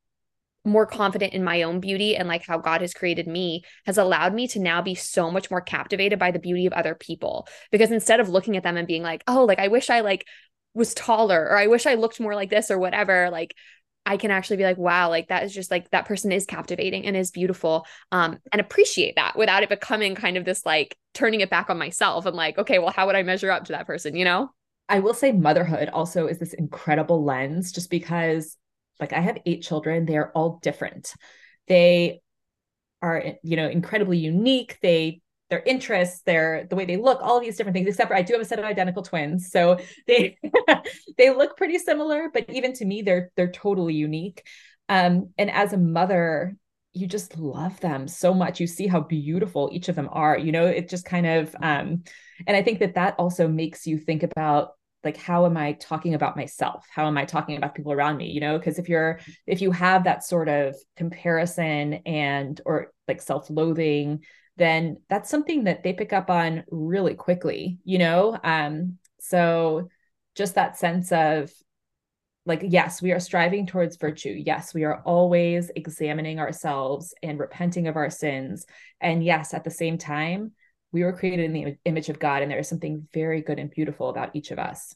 more 0.66 0.86
confident 0.86 1.34
in 1.34 1.44
my 1.44 1.64
own 1.64 1.80
beauty 1.80 2.18
and 2.18 2.28
like 2.28 2.46
how 2.46 2.58
God 2.58 2.82
has 2.82 2.94
created 2.94 3.26
me 3.26 3.64
has 3.86 3.98
allowed 3.98 4.34
me 4.34 4.50
to 4.50 4.60
now 4.60 4.82
be 4.82 4.96
so 4.96 5.32
much 5.32 5.50
more 5.50 5.62
captivated 5.62 6.20
by 6.20 6.32
the 6.32 6.40
beauty 6.40 6.66
of 6.66 6.74
other 6.74 6.94
people. 6.94 7.48
Because 7.72 7.90
instead 7.90 8.20
of 8.20 8.28
looking 8.28 8.58
at 8.58 8.64
them 8.64 8.76
and 8.76 8.86
being 8.86 9.04
like 9.04 9.24
oh 9.28 9.46
like 9.46 9.60
I 9.60 9.70
wish 9.70 9.90
I 9.90 10.02
like 10.02 10.28
was 10.78 10.94
taller 10.94 11.42
or 11.50 11.58
I 11.58 11.68
wish 11.68 11.86
I 11.86 11.96
looked 11.96 12.20
more 12.20 12.36
like 12.36 12.50
this 12.50 12.72
or 12.72 12.78
whatever 12.78 13.30
like 13.30 13.56
I 14.06 14.16
can 14.16 14.32
actually 14.32 14.58
be 14.58 14.64
like 14.64 14.78
wow 14.78 15.10
like 15.10 15.28
that 15.28 15.44
is 15.44 15.54
just 15.54 15.72
like 15.72 15.90
that 15.90 16.06
person 16.06 16.32
is 16.32 16.46
captivating 16.46 17.06
and 17.06 17.18
is 17.18 17.32
beautiful 17.32 17.86
um 18.12 18.38
and 18.52 18.62
appreciate 18.62 19.16
that 19.16 19.38
without 19.38 19.64
it 19.64 19.70
becoming 19.70 20.16
kind 20.16 20.38
of 20.38 20.46
this 20.46 20.66
like 20.66 20.96
turning 21.14 21.42
it 21.42 21.50
back 21.50 21.70
on 21.70 21.78
myself 21.78 22.26
and 22.26 22.36
like 22.36 22.58
okay 22.58 22.80
well 22.80 22.92
how 22.92 23.08
would 23.08 23.16
I 23.16 23.24
measure 23.24 23.52
up 23.52 23.66
to 23.66 23.74
that 23.74 23.88
person 23.88 24.16
you 24.16 24.24
know 24.24 24.52
I 24.90 25.00
will 25.00 25.14
say 25.14 25.32
motherhood 25.32 25.90
also 25.90 26.28
is 26.28 26.40
this 26.40 26.54
incredible 26.54 27.24
lens 27.24 27.72
just 27.72 27.90
because 27.90 28.58
like 29.00 29.14
I 29.14 29.20
have 29.20 29.38
eight 29.46 29.62
children, 29.62 30.06
they're 30.06 30.32
all 30.32 30.60
different. 30.62 31.14
They 31.68 32.22
are, 33.02 33.24
you 33.44 33.58
know, 33.58 33.68
incredibly 33.70 34.18
unique. 34.18 34.80
They 34.82 35.22
their 35.50 35.64
interests, 35.66 36.22
their 36.24 36.68
the 36.70 36.76
way 36.76 36.86
they 36.86 36.98
look, 36.98 37.20
all 37.22 37.40
these 37.40 37.58
different 37.58 37.76
things. 37.76 37.88
Except 37.88 38.10
for 38.10 38.16
I 38.16 38.22
do 38.22 38.34
have 38.34 38.42
a 38.42 38.46
set 38.46 38.60
of 38.60 38.66
identical 38.66 39.04
twins, 39.04 39.52
so 39.52 39.78
they 40.08 40.38
they 41.18 41.30
look 41.30 41.58
pretty 41.58 41.80
similar, 41.80 42.30
but 42.34 42.50
even 42.50 42.74
to 42.74 42.86
me, 42.86 43.02
they're 43.02 43.32
they're 43.36 43.52
totally 43.52 43.94
unique. 43.94 44.46
Um, 44.90 45.32
and 45.38 45.52
as 45.52 45.74
a 45.74 45.78
mother, 45.78 46.56
you 46.94 47.08
just 47.08 47.38
love 47.38 47.80
them 47.80 48.08
so 48.08 48.34
much. 48.34 48.60
You 48.60 48.68
see 48.68 48.88
how 48.88 49.02
beautiful 49.02 49.70
each 49.72 49.90
of 49.90 49.96
them 49.96 50.10
are. 50.12 50.38
You 50.38 50.52
know, 50.52 50.66
it 50.66 50.90
just 50.90 51.06
kind 51.06 51.26
of, 51.26 51.56
um, 51.62 52.04
and 52.46 52.56
I 52.56 52.64
think 52.64 52.80
that 52.80 52.96
that 52.96 53.16
also 53.18 53.48
makes 53.48 53.86
you 53.86 53.98
think 53.98 54.24
about 54.24 54.72
like 55.04 55.18
how 55.18 55.46
am 55.46 55.56
i 55.56 55.74
talking 55.74 56.16
about 56.16 56.36
myself 56.36 56.86
how 56.94 57.08
am 57.08 57.18
i 57.18 57.24
talking 57.24 57.56
about 57.56 57.76
people 57.76 57.94
around 57.94 58.18
me 58.18 58.32
you 58.32 58.42
know 58.42 58.58
because 58.58 58.80
if 58.80 58.90
you're 58.90 59.20
if 59.46 59.62
you 59.62 59.72
have 59.72 60.04
that 60.04 60.24
sort 60.24 60.50
of 60.50 60.76
comparison 60.98 61.94
and 62.06 62.60
or 62.66 62.92
like 63.08 63.22
self-loathing 63.22 64.24
then 64.58 64.98
that's 65.10 65.30
something 65.30 65.66
that 65.66 65.84
they 65.84 65.94
pick 65.94 66.14
up 66.14 66.30
on 66.30 66.64
really 66.70 67.16
quickly 67.16 67.80
you 67.84 67.98
know 67.98 68.38
um 68.44 68.98
so 69.20 69.88
just 70.36 70.56
that 70.56 70.78
sense 70.78 71.12
of 71.12 71.52
like 72.46 72.62
yes 72.64 73.02
we 73.02 73.12
are 73.12 73.20
striving 73.20 73.66
towards 73.66 73.98
virtue 73.98 74.34
yes 74.46 74.74
we 74.74 74.84
are 74.84 75.02
always 75.06 75.70
examining 75.76 76.40
ourselves 76.40 77.14
and 77.24 77.40
repenting 77.40 77.88
of 77.88 77.96
our 77.96 78.10
sins 78.10 78.66
and 79.02 79.24
yes 79.24 79.54
at 79.54 79.64
the 79.64 79.72
same 79.72 79.98
time 79.98 80.52
we 80.92 81.04
were 81.04 81.14
created 81.14 81.46
in 81.46 81.54
the 81.54 81.78
image 81.86 82.10
of 82.10 82.20
God, 82.20 82.42
and 82.42 82.52
there 82.52 82.60
is 82.60 82.70
something 82.70 83.08
very 83.14 83.42
good 83.42 83.60
and 83.60 83.70
beautiful 83.70 84.10
about 84.10 84.32
each 84.36 84.52
of 84.52 84.60
us. 84.60 84.96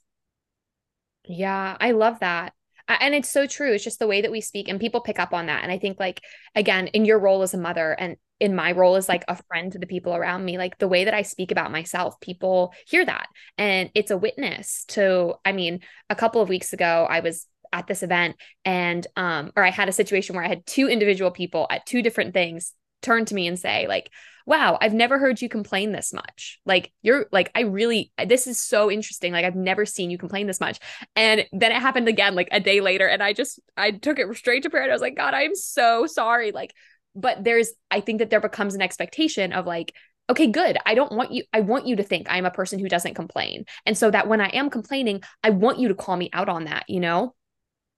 Yeah, 1.25 1.77
I 1.79 1.91
love 1.91 2.19
that. 2.19 2.53
And 2.87 3.13
it's 3.13 3.29
so 3.29 3.45
true. 3.45 3.73
It's 3.73 3.83
just 3.83 3.99
the 3.99 4.07
way 4.07 4.21
that 4.21 4.31
we 4.31 4.41
speak, 4.41 4.67
and 4.67 4.79
people 4.79 5.01
pick 5.01 5.19
up 5.19 5.33
on 5.33 5.45
that. 5.45 5.63
And 5.63 5.71
I 5.71 5.77
think, 5.77 5.99
like, 5.99 6.21
again, 6.55 6.87
in 6.87 7.05
your 7.05 7.19
role 7.19 7.41
as 7.41 7.53
a 7.53 7.57
mother, 7.57 7.91
and 7.91 8.17
in 8.41 8.55
my 8.55 8.71
role 8.71 8.95
as 8.95 9.07
like 9.07 9.23
a 9.27 9.41
friend 9.47 9.71
to 9.71 9.79
the 9.79 9.87
people 9.87 10.13
around 10.13 10.43
me, 10.43 10.57
like 10.57 10.77
the 10.79 10.87
way 10.87 11.05
that 11.05 11.13
I 11.13 11.21
speak 11.21 11.51
about 11.51 11.71
myself, 11.71 12.19
people 12.19 12.73
hear 12.87 13.05
that. 13.05 13.27
And 13.57 13.89
it's 13.95 14.11
a 14.11 14.17
witness 14.17 14.83
to, 14.89 15.35
I 15.45 15.53
mean, 15.53 15.79
a 16.09 16.15
couple 16.15 16.41
of 16.41 16.49
weeks 16.49 16.73
ago, 16.73 17.07
I 17.09 17.21
was 17.21 17.47
at 17.73 17.87
this 17.87 18.03
event 18.03 18.35
and 18.65 19.07
um 19.15 19.49
or 19.55 19.63
I 19.63 19.69
had 19.71 19.87
a 19.87 19.93
situation 19.93 20.35
where 20.35 20.43
I 20.43 20.49
had 20.49 20.65
two 20.65 20.89
individual 20.89 21.31
people 21.31 21.67
at 21.69 21.85
two 21.85 22.01
different 22.01 22.33
things 22.33 22.73
turn 23.01 23.23
to 23.23 23.33
me 23.33 23.47
and 23.47 23.57
say 23.57 23.87
like 23.87 24.11
wow, 24.45 24.77
I've 24.81 24.93
never 24.93 25.17
heard 25.19 25.41
you 25.41 25.49
complain 25.49 25.91
this 25.91 26.13
much. 26.13 26.59
Like, 26.65 26.91
you're 27.01 27.27
like, 27.31 27.51
I 27.55 27.61
really, 27.61 28.11
this 28.25 28.47
is 28.47 28.59
so 28.59 28.91
interesting. 28.91 29.31
Like, 29.31 29.45
I've 29.45 29.55
never 29.55 29.85
seen 29.85 30.09
you 30.09 30.17
complain 30.17 30.47
this 30.47 30.59
much. 30.59 30.79
And 31.15 31.45
then 31.51 31.71
it 31.71 31.81
happened 31.81 32.07
again, 32.07 32.35
like 32.35 32.49
a 32.51 32.59
day 32.59 32.81
later. 32.81 33.07
And 33.07 33.21
I 33.21 33.33
just, 33.33 33.59
I 33.77 33.91
took 33.91 34.19
it 34.19 34.35
straight 34.35 34.63
to 34.63 34.69
prayer. 34.69 34.83
And 34.83 34.91
I 34.91 34.95
was 34.95 35.01
like, 35.01 35.15
God, 35.15 35.33
I'm 35.33 35.55
so 35.55 36.05
sorry. 36.05 36.51
Like, 36.51 36.73
but 37.15 37.43
there's, 37.43 37.71
I 37.89 37.99
think 38.01 38.19
that 38.19 38.29
there 38.29 38.39
becomes 38.39 38.75
an 38.75 38.81
expectation 38.81 39.53
of 39.53 39.65
like, 39.65 39.93
okay, 40.29 40.47
good. 40.47 40.77
I 40.85 40.95
don't 40.95 41.11
want 41.11 41.31
you, 41.31 41.43
I 41.51 41.61
want 41.61 41.87
you 41.87 41.97
to 41.97 42.03
think 42.03 42.27
I'm 42.29 42.45
a 42.45 42.51
person 42.51 42.79
who 42.79 42.87
doesn't 42.87 43.15
complain. 43.15 43.65
And 43.85 43.97
so 43.97 44.09
that 44.11 44.27
when 44.27 44.41
I 44.41 44.47
am 44.49 44.69
complaining, 44.69 45.21
I 45.43 45.49
want 45.49 45.79
you 45.79 45.89
to 45.89 45.95
call 45.95 46.15
me 46.15 46.29
out 46.31 46.49
on 46.49 46.65
that, 46.65 46.85
you 46.87 46.99
know? 46.99 47.35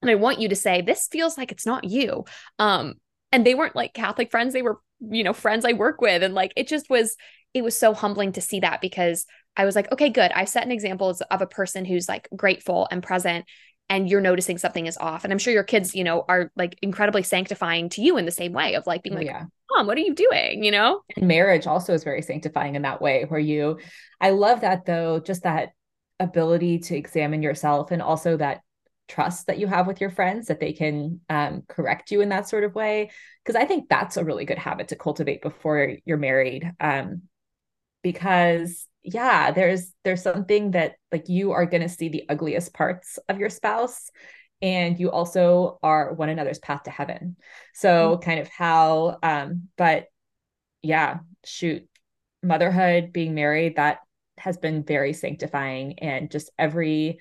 And 0.01 0.09
I 0.09 0.15
want 0.15 0.39
you 0.39 0.49
to 0.49 0.55
say, 0.55 0.81
this 0.81 1.07
feels 1.11 1.37
like 1.37 1.51
it's 1.51 1.65
not 1.65 1.83
you. 1.83 2.25
Um, 2.59 2.95
and 3.31 3.45
they 3.45 3.55
weren't 3.55 3.75
like 3.75 3.93
Catholic 3.93 4.31
friends. 4.31 4.53
They 4.53 4.61
were 4.61 4.79
you 5.11 5.23
know 5.23 5.33
friends 5.33 5.65
I 5.65 5.73
work 5.73 6.01
with 6.01 6.23
and 6.23 6.33
like 6.33 6.53
it 6.55 6.67
just 6.67 6.89
was 6.89 7.15
it 7.53 7.63
was 7.63 7.77
so 7.77 7.93
humbling 7.93 8.31
to 8.33 8.41
see 8.41 8.61
that 8.61 8.81
because 8.81 9.25
I 9.55 9.65
was 9.65 9.75
like, 9.75 9.91
okay, 9.91 10.09
good. 10.09 10.31
i've 10.31 10.49
set 10.49 10.65
an 10.65 10.71
example 10.71 11.15
of 11.29 11.41
a 11.41 11.47
person 11.47 11.85
who's 11.85 12.07
like 12.09 12.27
grateful 12.35 12.87
and 12.89 13.03
present 13.03 13.45
and 13.93 14.09
you're 14.09 14.21
noticing 14.21 14.57
something 14.57 14.87
is 14.87 14.97
off. 14.97 15.23
And 15.23 15.31
I'm 15.31 15.37
sure 15.37 15.53
your 15.53 15.63
kids, 15.63 15.93
you 15.93 16.03
know, 16.03 16.25
are 16.27 16.51
like 16.55 16.79
incredibly 16.81 17.21
sanctifying 17.21 17.89
to 17.89 18.01
you 18.01 18.17
in 18.17 18.25
the 18.25 18.31
same 18.31 18.51
way 18.51 18.73
of 18.73 18.87
like 18.87 19.03
being 19.03 19.13
oh, 19.13 19.19
like, 19.19 19.27
yeah. 19.27 19.45
Mom, 19.71 19.85
what 19.85 19.99
are 19.99 20.01
you 20.01 20.15
doing? 20.15 20.63
You 20.63 20.71
know? 20.71 21.01
And 21.15 21.27
marriage 21.27 21.67
also 21.67 21.93
is 21.93 22.03
very 22.03 22.23
sanctifying 22.23 22.73
in 22.73 22.81
that 22.81 23.03
way 23.03 23.25
where 23.27 23.39
you 23.39 23.79
I 24.19 24.31
love 24.31 24.61
that 24.61 24.85
though, 24.85 25.19
just 25.19 25.43
that 25.43 25.73
ability 26.19 26.79
to 26.79 26.97
examine 26.97 27.43
yourself 27.43 27.91
and 27.91 28.01
also 28.01 28.35
that 28.37 28.61
trust 29.07 29.45
that 29.45 29.59
you 29.59 29.67
have 29.67 29.85
with 29.85 30.01
your 30.01 30.09
friends 30.09 30.47
that 30.47 30.59
they 30.59 30.73
can 30.73 31.19
um, 31.29 31.61
correct 31.67 32.09
you 32.09 32.21
in 32.21 32.29
that 32.29 32.47
sort 32.47 32.63
of 32.63 32.73
way 32.73 33.11
because 33.43 33.59
i 33.59 33.65
think 33.65 33.89
that's 33.89 34.15
a 34.15 34.23
really 34.23 34.45
good 34.45 34.57
habit 34.57 34.87
to 34.87 34.95
cultivate 34.95 35.41
before 35.41 35.97
you're 36.05 36.17
married 36.17 36.71
um, 36.79 37.23
because 38.01 38.87
yeah 39.03 39.51
there's 39.51 39.91
there's 40.03 40.21
something 40.21 40.71
that 40.71 40.93
like 41.11 41.27
you 41.29 41.51
are 41.51 41.65
going 41.65 41.81
to 41.81 41.89
see 41.89 42.09
the 42.09 42.23
ugliest 42.29 42.73
parts 42.73 43.19
of 43.29 43.37
your 43.37 43.49
spouse 43.49 44.09
and 44.61 44.97
you 44.99 45.11
also 45.11 45.77
are 45.83 46.13
one 46.13 46.29
another's 46.29 46.59
path 46.59 46.83
to 46.83 46.91
heaven 46.91 47.35
so 47.73 48.11
mm-hmm. 48.11 48.23
kind 48.23 48.39
of 48.39 48.47
how 48.47 49.17
um 49.21 49.67
but 49.77 50.05
yeah 50.81 51.19
shoot 51.43 51.87
motherhood 52.41 53.11
being 53.11 53.35
married 53.35 53.75
that 53.75 53.99
has 54.37 54.57
been 54.57 54.83
very 54.83 55.13
sanctifying 55.13 55.99
and 55.99 56.31
just 56.31 56.49
every 56.57 57.19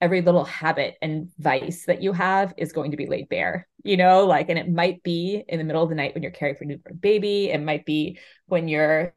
every 0.00 0.20
little 0.20 0.44
habit 0.44 0.94
and 1.00 1.30
vice 1.38 1.86
that 1.86 2.02
you 2.02 2.12
have 2.12 2.52
is 2.58 2.72
going 2.72 2.90
to 2.90 2.96
be 2.98 3.06
laid 3.06 3.28
bare 3.30 3.66
you 3.82 3.96
know 3.96 4.26
like 4.26 4.50
and 4.50 4.58
it 4.58 4.70
might 4.70 5.02
be 5.02 5.42
in 5.48 5.58
the 5.58 5.64
middle 5.64 5.82
of 5.82 5.88
the 5.88 5.94
night 5.94 6.14
when 6.14 6.22
you're 6.22 6.32
caring 6.32 6.54
for 6.54 6.64
a 6.64 6.66
newborn 6.66 6.96
baby 6.96 7.50
it 7.50 7.62
might 7.62 7.86
be 7.86 8.18
when 8.46 8.68
you're 8.68 9.14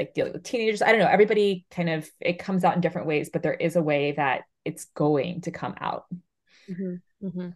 like 0.00 0.14
dealing 0.14 0.32
with 0.32 0.42
teenagers. 0.42 0.82
I 0.82 0.90
don't 0.90 1.00
know. 1.00 1.06
Everybody 1.06 1.66
kind 1.70 1.90
of 1.90 2.08
it 2.20 2.38
comes 2.38 2.64
out 2.64 2.74
in 2.74 2.80
different 2.80 3.06
ways, 3.06 3.30
but 3.32 3.42
there 3.42 3.54
is 3.54 3.76
a 3.76 3.82
way 3.82 4.12
that 4.12 4.42
it's 4.64 4.86
going 4.86 5.42
to 5.42 5.50
come 5.50 5.74
out. 5.80 6.04
Mm-hmm. 6.68 7.26
Mm-hmm. 7.26 7.48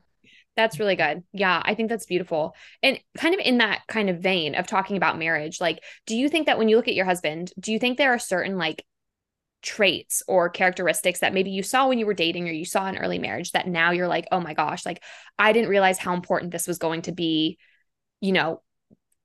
That's 0.56 0.78
really 0.78 0.94
good. 0.94 1.24
Yeah, 1.32 1.60
I 1.64 1.74
think 1.74 1.88
that's 1.88 2.06
beautiful. 2.06 2.54
And 2.82 3.00
kind 3.18 3.34
of 3.34 3.40
in 3.40 3.58
that 3.58 3.80
kind 3.88 4.08
of 4.08 4.20
vein 4.20 4.54
of 4.54 4.66
talking 4.66 4.96
about 4.96 5.18
marriage, 5.18 5.60
like, 5.60 5.82
do 6.06 6.16
you 6.16 6.28
think 6.28 6.46
that 6.46 6.58
when 6.58 6.68
you 6.68 6.76
look 6.76 6.86
at 6.86 6.94
your 6.94 7.06
husband, 7.06 7.52
do 7.58 7.72
you 7.72 7.78
think 7.78 7.98
there 7.98 8.12
are 8.12 8.18
certain 8.20 8.56
like 8.56 8.84
traits 9.62 10.22
or 10.28 10.50
characteristics 10.50 11.20
that 11.20 11.34
maybe 11.34 11.50
you 11.50 11.62
saw 11.62 11.88
when 11.88 11.98
you 11.98 12.06
were 12.06 12.14
dating 12.14 12.46
or 12.48 12.52
you 12.52 12.66
saw 12.66 12.86
in 12.86 12.98
early 12.98 13.18
marriage 13.18 13.50
that 13.52 13.66
now 13.66 13.90
you're 13.90 14.06
like, 14.06 14.28
oh 14.30 14.38
my 14.38 14.54
gosh, 14.54 14.86
like 14.86 15.02
I 15.38 15.52
didn't 15.52 15.70
realize 15.70 15.98
how 15.98 16.14
important 16.14 16.52
this 16.52 16.68
was 16.68 16.78
going 16.78 17.02
to 17.02 17.12
be, 17.12 17.58
you 18.20 18.32
know, 18.32 18.62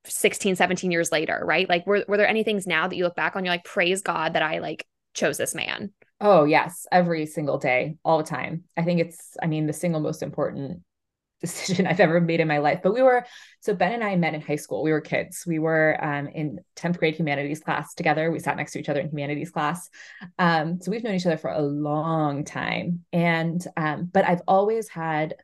16 0.04 0.56
17 0.56 0.90
years 0.90 1.12
later 1.12 1.42
right 1.44 1.68
like 1.68 1.86
were, 1.86 2.04
were 2.08 2.16
there 2.16 2.28
any 2.28 2.42
things 2.42 2.66
now 2.66 2.88
that 2.88 2.96
you 2.96 3.04
look 3.04 3.16
back 3.16 3.36
on 3.36 3.44
you're 3.44 3.52
like 3.52 3.64
praise 3.64 4.02
god 4.02 4.32
that 4.32 4.42
i 4.42 4.58
like 4.58 4.86
chose 5.14 5.36
this 5.36 5.54
man 5.54 5.92
oh 6.20 6.44
yes 6.44 6.86
every 6.90 7.26
single 7.26 7.58
day 7.58 7.96
all 8.04 8.18
the 8.18 8.24
time 8.24 8.64
i 8.76 8.82
think 8.82 9.00
it's 9.00 9.36
i 9.42 9.46
mean 9.46 9.66
the 9.66 9.72
single 9.72 10.00
most 10.00 10.22
important 10.22 10.82
decision 11.40 11.86
I've 11.86 12.00
ever 12.00 12.20
made 12.20 12.40
in 12.40 12.48
my 12.48 12.58
life. 12.58 12.80
But 12.82 12.92
we 12.92 13.00
were 13.00 13.24
so 13.60 13.74
Ben 13.74 13.92
and 13.92 14.04
I 14.04 14.14
met 14.16 14.34
in 14.34 14.42
high 14.42 14.56
school. 14.56 14.82
We 14.82 14.92
were 14.92 15.00
kids. 15.00 15.44
We 15.46 15.58
were 15.58 15.96
um, 16.04 16.28
in 16.28 16.60
10th 16.76 16.98
grade 16.98 17.14
humanities 17.14 17.60
class 17.60 17.94
together. 17.94 18.30
We 18.30 18.38
sat 18.38 18.58
next 18.58 18.72
to 18.72 18.78
each 18.78 18.90
other 18.90 19.00
in 19.00 19.08
humanities 19.08 19.50
class. 19.50 19.88
Um, 20.38 20.82
so 20.82 20.90
we've 20.90 21.02
known 21.02 21.14
each 21.14 21.24
other 21.24 21.38
for 21.38 21.50
a 21.50 21.62
long 21.62 22.44
time. 22.44 23.06
And 23.10 23.64
um, 23.78 24.10
but 24.12 24.26
I've 24.26 24.42
always 24.46 24.88
had 24.88 25.34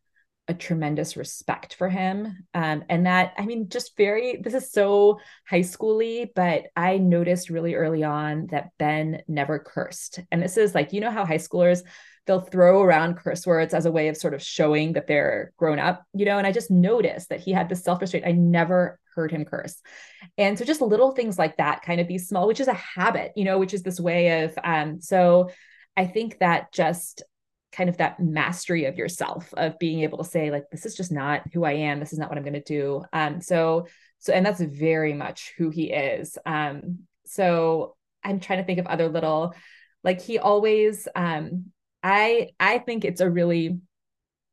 a 0.48 0.54
tremendous 0.54 1.16
respect 1.16 1.74
for 1.74 1.88
him. 1.88 2.44
Um, 2.54 2.84
and 2.88 3.06
that, 3.06 3.32
I 3.36 3.46
mean, 3.46 3.68
just 3.68 3.96
very, 3.96 4.36
this 4.36 4.54
is 4.54 4.70
so 4.70 5.18
high 5.48 5.60
schooly, 5.60 6.28
but 6.34 6.66
I 6.76 6.98
noticed 6.98 7.50
really 7.50 7.74
early 7.74 8.04
on 8.04 8.46
that 8.48 8.70
Ben 8.78 9.22
never 9.26 9.58
cursed. 9.58 10.20
And 10.30 10.40
this 10.40 10.56
is 10.56 10.74
like, 10.74 10.92
you 10.92 11.00
know 11.00 11.10
how 11.10 11.24
high 11.24 11.38
schoolers, 11.38 11.82
they'll 12.26 12.40
throw 12.40 12.82
around 12.82 13.16
curse 13.16 13.46
words 13.46 13.74
as 13.74 13.86
a 13.86 13.92
way 13.92 14.08
of 14.08 14.16
sort 14.16 14.34
of 14.34 14.42
showing 14.42 14.92
that 14.94 15.06
they're 15.06 15.52
grown 15.56 15.78
up, 15.78 16.04
you 16.12 16.24
know? 16.24 16.38
And 16.38 16.46
I 16.46 16.52
just 16.52 16.70
noticed 16.70 17.28
that 17.30 17.40
he 17.40 17.52
had 17.52 17.68
this 17.68 17.84
self 17.84 18.00
restraint. 18.00 18.26
I 18.26 18.32
never 18.32 18.98
heard 19.14 19.30
him 19.30 19.44
curse. 19.44 19.80
And 20.36 20.58
so 20.58 20.64
just 20.64 20.80
little 20.80 21.12
things 21.12 21.38
like 21.38 21.56
that, 21.56 21.82
kind 21.82 22.00
of 22.00 22.08
these 22.08 22.28
small, 22.28 22.46
which 22.46 22.60
is 22.60 22.68
a 22.68 22.74
habit, 22.74 23.32
you 23.34 23.44
know, 23.44 23.58
which 23.58 23.74
is 23.74 23.82
this 23.82 23.98
way 23.98 24.44
of, 24.44 24.58
um, 24.62 25.00
so 25.00 25.50
I 25.96 26.06
think 26.06 26.38
that 26.40 26.72
just 26.72 27.22
kind 27.76 27.90
of 27.90 27.98
that 27.98 28.18
mastery 28.18 28.86
of 28.86 28.96
yourself 28.96 29.52
of 29.56 29.78
being 29.78 30.00
able 30.00 30.18
to 30.18 30.24
say 30.24 30.50
like 30.50 30.64
this 30.70 30.86
is 30.86 30.94
just 30.94 31.12
not 31.12 31.42
who 31.52 31.64
i 31.64 31.72
am. 31.72 32.00
This 32.00 32.12
is 32.12 32.18
not 32.18 32.28
what 32.28 32.38
i'm 32.38 32.44
going 32.44 32.54
to 32.54 32.60
do. 32.60 33.04
Um 33.12 33.40
so 33.40 33.86
so 34.18 34.32
and 34.32 34.46
that's 34.46 34.60
very 34.60 35.12
much 35.12 35.52
who 35.58 35.70
he 35.70 35.92
is. 35.92 36.38
Um 36.46 37.00
so 37.26 37.96
i'm 38.24 38.40
trying 38.40 38.60
to 38.60 38.64
think 38.64 38.78
of 38.78 38.86
other 38.86 39.08
little 39.08 39.54
like 40.02 40.20
he 40.20 40.38
always 40.38 41.06
um 41.14 41.66
i 42.02 42.50
i 42.58 42.78
think 42.78 43.04
it's 43.04 43.20
a 43.20 43.30
really 43.30 43.78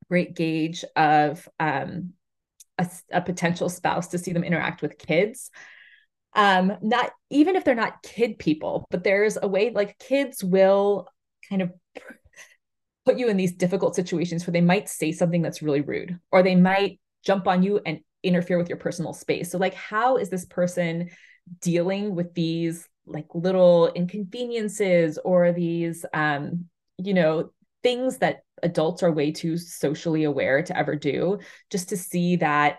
great 0.10 0.36
gauge 0.36 0.84
of 0.96 1.48
um 1.60 2.14
a, 2.78 2.90
a 3.12 3.22
potential 3.22 3.70
spouse 3.70 4.08
to 4.08 4.18
see 4.18 4.34
them 4.34 4.44
interact 4.44 4.82
with 4.82 4.98
kids. 4.98 5.50
Um 6.36 6.74
not 6.82 7.12
even 7.30 7.56
if 7.56 7.64
they're 7.64 7.76
not 7.76 8.04
kid 8.04 8.38
people 8.38 8.86
but 8.90 9.04
there's 9.04 9.38
a 9.42 9.48
way 9.48 9.70
like 9.70 9.98
kids 9.98 10.44
will 10.44 11.08
kind 11.50 11.62
of 11.62 11.72
put 13.06 13.18
you 13.18 13.28
in 13.28 13.38
these 13.38 13.54
difficult 13.54 13.96
situations 13.96 14.46
where 14.46 14.52
they 14.52 14.62
might 14.62 14.90
say 14.90 15.12
something 15.12 15.42
that's 15.42 15.62
really 15.62 15.82
rude 15.82 16.18
or 16.32 16.42
they 16.42 16.56
might 16.56 17.00
jump 17.24 17.48
on 17.48 17.64
you 17.64 17.80
and 17.86 18.00
interfere 18.24 18.58
with 18.58 18.70
your 18.70 18.78
personal 18.78 19.14
space. 19.14 19.52
So 19.52 19.58
like 19.58 19.74
how 19.74 20.18
is 20.18 20.30
this 20.30 20.46
person 20.46 21.10
dealing 21.60 22.16
with 22.16 22.34
these 22.34 22.88
like 23.06 23.28
little 23.34 23.92
inconveniences 23.94 25.20
or 25.26 25.52
these 25.52 26.06
um 26.14 26.66
you 26.98 27.14
know 27.14 27.52
things 27.82 28.20
that 28.20 28.44
adults 28.62 29.04
are 29.04 29.12
way 29.12 29.34
too 29.34 29.58
socially 29.58 30.24
aware 30.24 30.64
to 30.64 30.78
ever 30.78 30.96
do 30.96 31.40
just 31.70 31.90
to 31.90 31.98
see 31.98 32.38
that? 32.38 32.78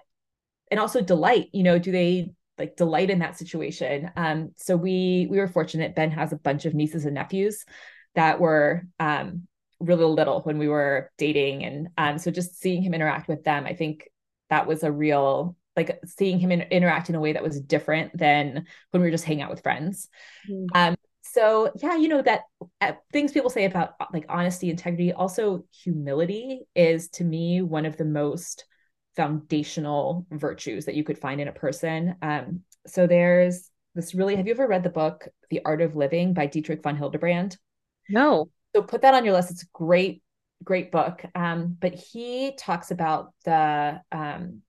And 0.70 0.80
also 0.80 1.02
delight 1.02 1.48
you 1.52 1.62
know 1.62 1.78
do 1.78 1.92
they 1.92 2.32
like 2.56 2.76
delight 2.76 3.10
in 3.10 3.18
that 3.18 3.36
situation? 3.36 4.10
Um 4.16 4.52
so 4.56 4.76
we 4.76 5.26
we 5.28 5.38
were 5.38 5.48
fortunate. 5.48 5.94
Ben 5.94 6.10
has 6.12 6.32
a 6.32 6.36
bunch 6.36 6.64
of 6.64 6.74
nieces 6.74 7.04
and 7.04 7.14
nephews 7.14 7.66
that 8.14 8.40
were 8.40 8.84
um 8.98 9.46
really 9.80 10.04
little 10.04 10.40
when 10.42 10.58
we 10.58 10.68
were 10.68 11.10
dating. 11.18 11.64
And 11.64 11.88
um 11.98 12.18
so 12.18 12.30
just 12.30 12.60
seeing 12.60 12.82
him 12.82 12.94
interact 12.94 13.28
with 13.28 13.44
them 13.44 13.66
i 13.66 13.74
think 13.74 14.08
that 14.50 14.66
was 14.66 14.82
a 14.82 14.92
real 14.92 15.56
like 15.76 15.98
seeing 16.06 16.38
him 16.38 16.52
in, 16.52 16.62
interact 16.62 17.08
in 17.08 17.14
a 17.14 17.20
way 17.20 17.32
that 17.32 17.42
was 17.42 17.60
different 17.60 18.16
than 18.16 18.66
when 18.90 19.02
we 19.02 19.08
were 19.08 19.10
just 19.10 19.24
hanging 19.24 19.42
out 19.42 19.50
with 19.50 19.62
friends. 19.62 20.08
Mm-hmm. 20.48 20.66
um 20.74 20.96
so 21.22 21.72
yeah 21.82 21.96
you 21.96 22.06
know 22.06 22.22
that 22.22 22.42
uh, 22.80 22.92
things 23.12 23.32
people 23.32 23.50
say 23.50 23.64
about 23.64 23.94
like 24.12 24.26
honesty 24.28 24.70
integrity 24.70 25.12
also 25.12 25.64
humility 25.82 26.60
is 26.76 27.08
to 27.08 27.24
me 27.24 27.60
one 27.60 27.86
of 27.86 27.96
the 27.96 28.04
most 28.04 28.66
foundational 29.16 30.26
virtues 30.30 30.84
that 30.84 30.94
you 30.94 31.02
could 31.04 31.18
find 31.18 31.40
in 31.40 31.48
a 31.48 31.52
person. 31.52 32.16
Um 32.22 32.60
so 32.86 33.06
there's 33.06 33.70
this 33.94 34.14
really 34.14 34.36
have 34.36 34.46
you 34.46 34.52
ever 34.52 34.66
read 34.66 34.82
the 34.82 34.90
book 34.90 35.28
the 35.50 35.62
art 35.64 35.80
of 35.80 35.96
living 35.96 36.34
by 36.34 36.46
dietrich 36.46 36.82
von 36.82 36.96
hildebrand? 36.96 37.56
No 38.08 38.48
so 38.74 38.82
put 38.82 39.02
that 39.02 39.14
on 39.14 39.24
your 39.24 39.34
list. 39.34 39.50
It's 39.50 39.62
a 39.62 39.68
great, 39.72 40.22
great 40.62 40.90
book. 40.90 41.24
Um, 41.34 41.76
but 41.78 41.94
he 41.94 42.54
talks 42.58 42.90
about 42.90 43.32
the 43.44 44.00
um, 44.10 44.62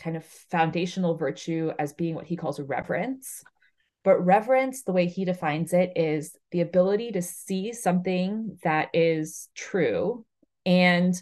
kind 0.00 0.16
of 0.16 0.24
foundational 0.24 1.16
virtue 1.16 1.72
as 1.78 1.92
being 1.92 2.14
what 2.14 2.26
he 2.26 2.36
calls 2.36 2.60
reverence. 2.60 3.42
But 4.04 4.24
reverence, 4.24 4.84
the 4.84 4.92
way 4.92 5.06
he 5.06 5.24
defines 5.24 5.72
it, 5.72 5.92
is 5.96 6.34
the 6.52 6.60
ability 6.60 7.12
to 7.12 7.22
see 7.22 7.72
something 7.72 8.58
that 8.62 8.88
is 8.94 9.48
true 9.54 10.24
and 10.64 11.14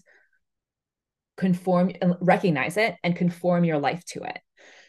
conform 1.36 1.92
recognize 2.20 2.76
it 2.76 2.94
and 3.02 3.16
conform 3.16 3.64
your 3.64 3.78
life 3.78 4.04
to 4.06 4.22
it. 4.22 4.38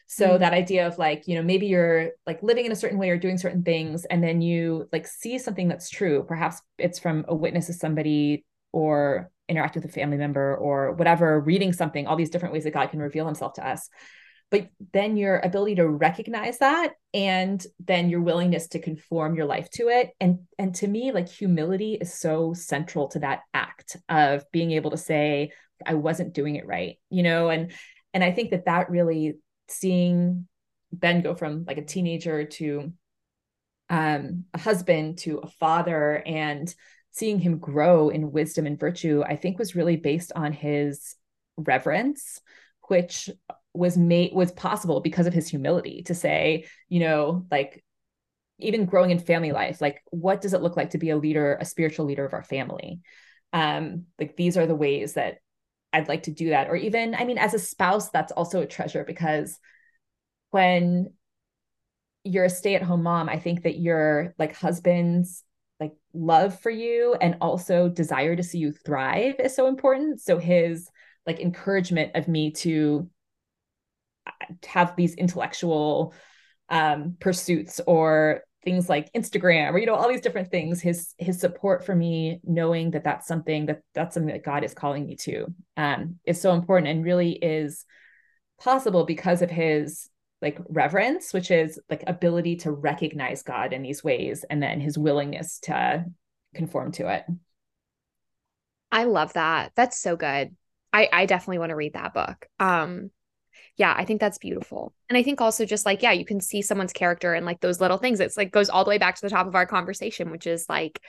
So 0.07 0.29
mm-hmm. 0.29 0.39
that 0.39 0.53
idea 0.53 0.87
of 0.87 0.97
like, 0.97 1.27
you 1.27 1.35
know, 1.35 1.43
maybe 1.43 1.67
you're 1.67 2.11
like 2.25 2.41
living 2.41 2.65
in 2.65 2.71
a 2.71 2.75
certain 2.75 2.97
way 2.97 3.09
or 3.09 3.17
doing 3.17 3.37
certain 3.37 3.63
things, 3.63 4.05
and 4.05 4.23
then 4.23 4.41
you 4.41 4.87
like 4.91 5.05
see 5.07 5.37
something 5.37 5.67
that's 5.67 5.89
true. 5.89 6.23
Perhaps 6.27 6.61
it's 6.77 6.97
from 6.97 7.25
a 7.27 7.35
witness 7.35 7.69
of 7.69 7.75
somebody 7.75 8.45
or 8.71 9.31
interact 9.49 9.75
with 9.75 9.85
a 9.85 9.89
family 9.89 10.17
member 10.17 10.55
or 10.55 10.93
whatever, 10.93 11.39
reading 11.39 11.73
something, 11.73 12.07
all 12.07 12.15
these 12.15 12.29
different 12.29 12.53
ways 12.53 12.63
that 12.63 12.73
God 12.73 12.89
can 12.89 12.99
reveal 12.99 13.25
himself 13.25 13.53
to 13.53 13.67
us. 13.67 13.89
But 14.49 14.69
then 14.93 15.17
your 15.17 15.39
ability 15.39 15.75
to 15.75 15.87
recognize 15.87 16.59
that 16.59 16.93
and 17.13 17.63
then 17.79 18.09
your 18.09 18.21
willingness 18.21 18.69
to 18.69 18.79
conform 18.79 19.35
your 19.35 19.45
life 19.45 19.69
to 19.71 19.89
it. 19.89 20.11
And 20.21 20.39
and 20.57 20.73
to 20.75 20.87
me, 20.87 21.11
like 21.11 21.27
humility 21.27 21.97
is 21.99 22.13
so 22.13 22.53
central 22.53 23.09
to 23.09 23.19
that 23.19 23.41
act 23.53 23.97
of 24.07 24.49
being 24.53 24.71
able 24.71 24.91
to 24.91 24.97
say, 24.97 25.51
I 25.85 25.95
wasn't 25.95 26.33
doing 26.33 26.55
it 26.55 26.65
right, 26.65 26.97
you 27.09 27.23
know, 27.23 27.49
and 27.49 27.73
and 28.13 28.23
I 28.23 28.31
think 28.31 28.51
that 28.51 28.65
that 28.65 28.89
really 28.89 29.35
seeing 29.67 30.47
Ben 30.91 31.21
go 31.21 31.35
from 31.35 31.65
like 31.65 31.77
a 31.77 31.85
teenager 31.85 32.45
to 32.45 32.91
um, 33.89 34.45
a 34.53 34.59
husband 34.59 35.19
to 35.19 35.37
a 35.39 35.47
father 35.47 36.21
and 36.25 36.73
seeing 37.11 37.39
him 37.39 37.57
grow 37.57 38.09
in 38.09 38.31
wisdom 38.31 38.65
and 38.65 38.79
virtue, 38.79 39.23
I 39.25 39.35
think 39.35 39.57
was 39.57 39.75
really 39.75 39.95
based 39.95 40.31
on 40.35 40.53
his 40.53 41.15
reverence, 41.57 42.41
which 42.87 43.29
was 43.73 43.97
made 43.97 44.33
was 44.33 44.51
possible 44.51 45.01
because 45.01 45.27
of 45.27 45.33
his 45.33 45.47
humility 45.47 46.03
to 46.03 46.15
say, 46.15 46.65
you 46.89 46.99
know, 46.99 47.45
like 47.51 47.83
even 48.59 48.85
growing 48.85 49.11
in 49.11 49.19
family 49.19 49.51
life 49.51 49.81
like 49.81 50.01
what 50.09 50.41
does 50.41 50.53
it 50.53 50.63
look 50.63 50.75
like 50.75 50.89
to 50.89 50.97
be 50.97 51.11
a 51.11 51.17
leader 51.17 51.57
a 51.61 51.65
spiritual 51.65 52.05
leader 52.05 52.25
of 52.25 52.33
our 52.33 52.43
family? 52.43 53.01
Um 53.53 54.05
like 54.19 54.35
these 54.35 54.57
are 54.57 54.65
the 54.65 54.75
ways 54.75 55.13
that 55.13 55.39
i'd 55.97 56.07
like 56.07 56.23
to 56.23 56.31
do 56.31 56.49
that. 56.49 56.69
Or 56.69 56.75
even 56.75 57.15
i 57.15 57.25
mean 57.25 57.37
as 57.37 57.53
a 57.53 57.59
spouse 57.59 58.09
that's 58.09 58.31
also 58.31 58.61
a 58.61 58.67
treasure 58.67 59.03
because 59.03 59.59
when 60.51 61.13
you're 62.23 62.45
a 62.45 62.49
stay-at-home 62.49 63.03
mom 63.03 63.29
i 63.29 63.39
think 63.39 63.63
that 63.63 63.79
your 63.79 64.33
like 64.37 64.55
husband's 64.55 65.43
like 65.79 65.93
love 66.13 66.59
for 66.59 66.69
you 66.69 67.15
and 67.21 67.37
also 67.41 67.89
desire 67.89 68.35
to 68.35 68.43
see 68.43 68.57
you 68.57 68.71
thrive 68.71 69.35
is 69.39 69.55
so 69.55 69.67
important. 69.67 70.21
So 70.21 70.37
his 70.37 70.89
like 71.25 71.39
encouragement 71.39 72.15
of 72.15 72.27
me 72.27 72.51
to 72.51 73.09
uh, 74.25 74.31
have 74.65 74.95
these 74.95 75.15
intellectual 75.15 76.13
um, 76.69 77.15
pursuits 77.19 77.79
or 77.85 78.41
things 78.63 78.89
like 78.89 79.11
Instagram 79.13 79.71
or 79.71 79.77
you 79.77 79.85
know 79.85 79.95
all 79.95 80.09
these 80.09 80.21
different 80.21 80.51
things 80.51 80.81
his 80.81 81.13
his 81.17 81.39
support 81.39 81.85
for 81.85 81.95
me 81.95 82.39
knowing 82.43 82.91
that 82.91 83.03
that's 83.03 83.27
something 83.27 83.67
that 83.67 83.81
that's 83.93 84.13
something 84.13 84.33
that 84.33 84.43
God 84.43 84.63
is 84.63 84.73
calling 84.73 85.05
me 85.05 85.15
to 85.17 85.45
um 85.77 86.15
is 86.25 86.41
so 86.41 86.53
important 86.53 86.89
and 86.89 87.05
really 87.05 87.31
is 87.31 87.85
possible 88.59 89.05
because 89.05 89.41
of 89.41 89.51
his 89.51 90.09
like 90.41 90.59
reverence 90.69 91.33
which 91.33 91.51
is 91.51 91.79
like 91.89 92.03
ability 92.07 92.57
to 92.57 92.71
recognize 92.71 93.43
God 93.43 93.73
in 93.73 93.83
these 93.83 94.03
ways 94.03 94.43
and 94.49 94.61
then 94.61 94.81
his 94.81 94.97
willingness 94.97 95.59
to 95.63 96.05
conform 96.55 96.91
to 96.93 97.13
it. 97.13 97.25
I 98.91 99.03
love 99.03 99.33
that. 99.33 99.73
That's 99.75 99.99
so 99.99 100.15
good. 100.15 100.55
I 100.91 101.09
I 101.11 101.25
definitely 101.25 101.59
want 101.59 101.69
to 101.69 101.75
read 101.75 101.93
that 101.93 102.13
book. 102.13 102.47
Um 102.59 103.11
yeah, 103.77 103.93
I 103.95 104.05
think 104.05 104.19
that's 104.19 104.39
beautiful. 104.39 104.93
And 105.07 105.17
I 105.17 105.23
think 105.23 105.39
also 105.39 105.63
just 105.63 105.85
like, 105.85 106.01
yeah, 106.01 106.11
you 106.11 106.25
can 106.25 106.41
see 106.41 106.63
someone's 106.63 106.93
character 106.93 107.33
and 107.33 107.45
like 107.45 107.61
those 107.61 107.79
little 107.79 107.97
things. 107.97 108.19
It's 108.19 108.35
like 108.35 108.51
goes 108.51 108.69
all 108.69 108.83
the 108.83 108.89
way 108.89 108.97
back 108.97 109.15
to 109.15 109.21
the 109.21 109.29
top 109.29 109.45
of 109.45 109.55
our 109.55 109.67
conversation, 109.67 110.31
which 110.31 110.47
is 110.47 110.65
like, 110.67 110.99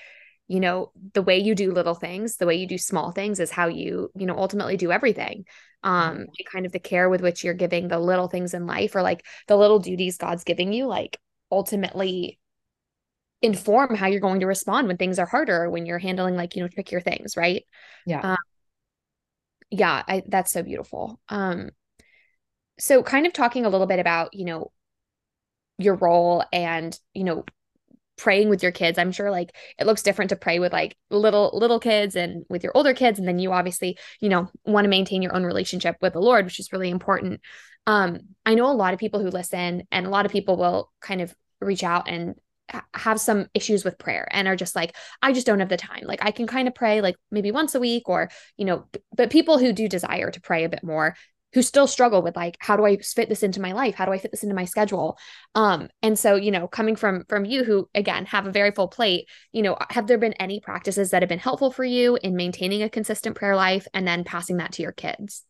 you 0.49 0.61
know, 0.61 0.93
the 1.15 1.23
way 1.23 1.39
you 1.39 1.55
do 1.55 1.73
little 1.73 1.95
things, 1.95 2.37
the 2.37 2.47
way 2.47 2.57
you 2.57 2.67
do 2.67 2.77
small 2.77 3.11
things 3.11 3.41
is 3.41 3.51
how 3.51 3.69
you, 3.69 4.11
you 4.15 4.27
know, 4.27 4.37
ultimately 4.37 4.77
do 4.77 4.93
everything. 4.93 5.47
Um, 5.83 6.27
kind 6.53 6.67
of 6.67 6.73
the 6.73 6.79
care 6.79 7.09
with 7.09 7.23
which 7.23 7.45
you're 7.45 7.55
giving 7.55 7.89
the 7.89 7.99
little 7.99 8.29
things 8.29 8.53
in 8.53 8.67
life 8.67 8.95
or 8.95 9.03
like 9.03 9.25
the 9.47 9.57
little 9.57 9.79
duties 9.79 10.19
God's 10.19 10.45
giving 10.45 10.73
you, 10.73 10.87
like 10.87 11.19
ultimately 11.51 12.39
inform 13.41 13.95
how 13.95 14.09
you're 14.09 14.21
going 14.21 14.41
to 14.41 14.47
respond 14.47 14.89
when 14.89 14.97
things 14.97 15.19
are 15.19 15.27
harder 15.27 15.71
when 15.71 15.87
you're 15.87 15.99
handling 15.99 16.35
like, 16.35 16.57
you 16.57 16.63
know, 16.63 16.69
trickier 16.69 17.01
things, 17.01 17.37
right? 17.37 17.65
Yeah. 18.05 18.33
Um, 18.33 18.37
yeah, 19.71 20.03
I 20.07 20.23
that's 20.27 20.53
so 20.53 20.63
beautiful. 20.63 21.21
Um 21.29 21.71
so 22.79 23.03
kind 23.03 23.27
of 23.27 23.33
talking 23.33 23.65
a 23.65 23.69
little 23.69 23.87
bit 23.87 23.99
about 23.99 24.35
you 24.35 24.45
know 24.45 24.73
your 25.79 25.95
role 25.95 26.45
and 26.53 26.99
you 27.15 27.25
know 27.25 27.45
praying 28.17 28.49
with 28.49 28.63
your 28.63 28.73
kids 28.73 28.99
i'm 28.99 29.13
sure 29.13 29.31
like 29.31 29.55
it 29.79 29.87
looks 29.87 30.03
different 30.03 30.31
to 30.31 30.37
pray 30.37 30.59
with 30.59 30.73
like 30.73 30.97
little 31.09 31.51
little 31.55 31.79
kids 31.79 32.17
and 32.17 32.45
with 32.49 32.65
your 32.65 32.73
older 32.75 32.93
kids 32.93 33.19
and 33.19 33.29
then 33.29 33.39
you 33.39 33.53
obviously 33.53 33.97
you 34.21 34.29
know 34.29 34.51
want 34.67 34.85
to 34.85 34.91
maintain 34.91 35.23
your 35.23 35.35
own 35.35 35.45
relationship 35.45 35.97
with 36.03 36.13
the 36.13 36.21
lord 36.21 36.45
which 36.45 36.61
is 36.61 36.73
really 36.73 36.91
important. 36.91 37.41
Um 37.87 38.19
i 38.45 38.55
know 38.55 38.71
a 38.71 38.73
lot 38.73 38.93
of 38.93 39.01
people 39.01 39.21
who 39.21 39.31
listen 39.31 39.85
and 39.93 40.07
a 40.07 40.11
lot 40.11 40.27
of 40.27 40.33
people 40.33 40.57
will 40.57 40.93
kind 41.01 41.21
of 41.21 41.35
reach 41.61 41.85
out 41.85 42.09
and 42.09 42.35
have 42.93 43.19
some 43.19 43.47
issues 43.55 43.83
with 43.83 43.99
prayer 43.99 44.29
and 44.31 44.47
are 44.47 44.57
just 44.57 44.77
like 44.77 44.95
i 45.23 45.33
just 45.33 45.47
don't 45.47 45.61
have 45.61 45.69
the 45.69 45.77
time. 45.77 46.03
Like 46.05 46.25
i 46.25 46.33
can 46.33 46.49
kind 46.49 46.67
of 46.67 46.75
pray 46.75 47.01
like 47.01 47.15
maybe 47.31 47.53
once 47.53 47.77
a 47.77 47.81
week 47.81 48.09
or 48.09 48.31
you 48.57 48.65
know 48.65 48.87
but 49.17 49.31
people 49.31 49.59
who 49.59 49.73
do 49.73 49.89
desire 49.89 50.33
to 50.33 50.41
pray 50.41 50.65
a 50.65 50.69
bit 50.69 50.83
more 50.83 51.15
who 51.55 51.63
still 51.63 51.87
struggle 51.87 52.23
with 52.23 52.37
like 52.37 52.57
how 52.61 52.77
do 52.77 52.85
i 52.85 52.97
fit 52.99 53.29
this 53.29 53.43
into 53.43 53.61
my 53.61 53.73
life? 53.73 53.95
How 53.95 54.05
do 54.05 54.13
i 54.13 54.19
fit 54.19 54.31
this 54.31 54.43
into 54.43 54.55
my 54.55 54.65
schedule? 54.65 55.19
Um 55.55 55.89
and 56.03 56.19
so 56.19 56.35
you 56.35 56.51
know 56.51 56.69
coming 56.69 56.97
from 56.97 57.25
from 57.29 57.45
you 57.45 57.65
who 57.65 57.89
again 57.95 58.27
have 58.27 58.47
a 58.47 58.53
very 58.53 58.71
full 58.71 58.89
plate 58.89 59.29
you 59.53 59.63
know 59.63 59.77
have 59.91 60.07
there 60.07 60.19
been 60.19 60.35
any 60.35 60.61
practices 60.61 61.11
that 61.11 61.23
have 61.23 61.29
been 61.29 61.39
helpful 61.39 61.71
for 61.71 61.85
you 61.85 62.19
in 62.23 62.37
maintaining 62.37 62.83
a 62.83 62.91
consistent 62.91 63.37
prayer 63.37 63.57
life 63.57 63.87
and 63.95 64.07
then 64.07 64.25
passing 64.25 64.59
that 64.59 64.73
to 64.73 64.83
your 64.83 64.93
kids? 64.93 65.45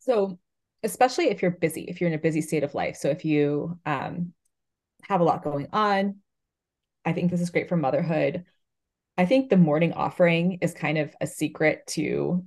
So 0.00 0.38
especially 0.82 1.30
if 1.30 1.42
you're 1.42 1.50
busy 1.50 1.82
if 1.82 2.00
you're 2.00 2.08
in 2.08 2.14
a 2.14 2.18
busy 2.18 2.40
state 2.40 2.64
of 2.64 2.74
life. 2.74 2.96
So 2.96 3.08
if 3.08 3.24
you 3.24 3.78
um 3.86 4.32
have 5.02 5.20
a 5.20 5.24
lot 5.24 5.44
going 5.44 5.68
on 5.72 6.16
i 7.04 7.12
think 7.12 7.30
this 7.30 7.40
is 7.40 7.50
great 7.50 7.68
for 7.68 7.76
motherhood. 7.76 8.44
I 9.16 9.26
think 9.26 9.50
the 9.50 9.56
morning 9.56 9.94
offering 9.94 10.58
is 10.60 10.72
kind 10.72 10.96
of 10.96 11.12
a 11.20 11.26
secret 11.26 11.84
to 11.88 12.44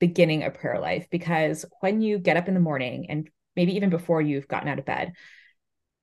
beginning 0.00 0.42
a 0.42 0.50
prayer 0.50 0.80
life 0.80 1.06
because 1.10 1.64
when 1.80 2.00
you 2.00 2.18
get 2.18 2.36
up 2.36 2.48
in 2.48 2.54
the 2.54 2.60
morning 2.60 3.08
and 3.08 3.30
maybe 3.54 3.76
even 3.76 3.90
before 3.90 4.20
you've 4.20 4.48
gotten 4.48 4.68
out 4.68 4.78
of 4.78 4.84
bed, 4.84 5.12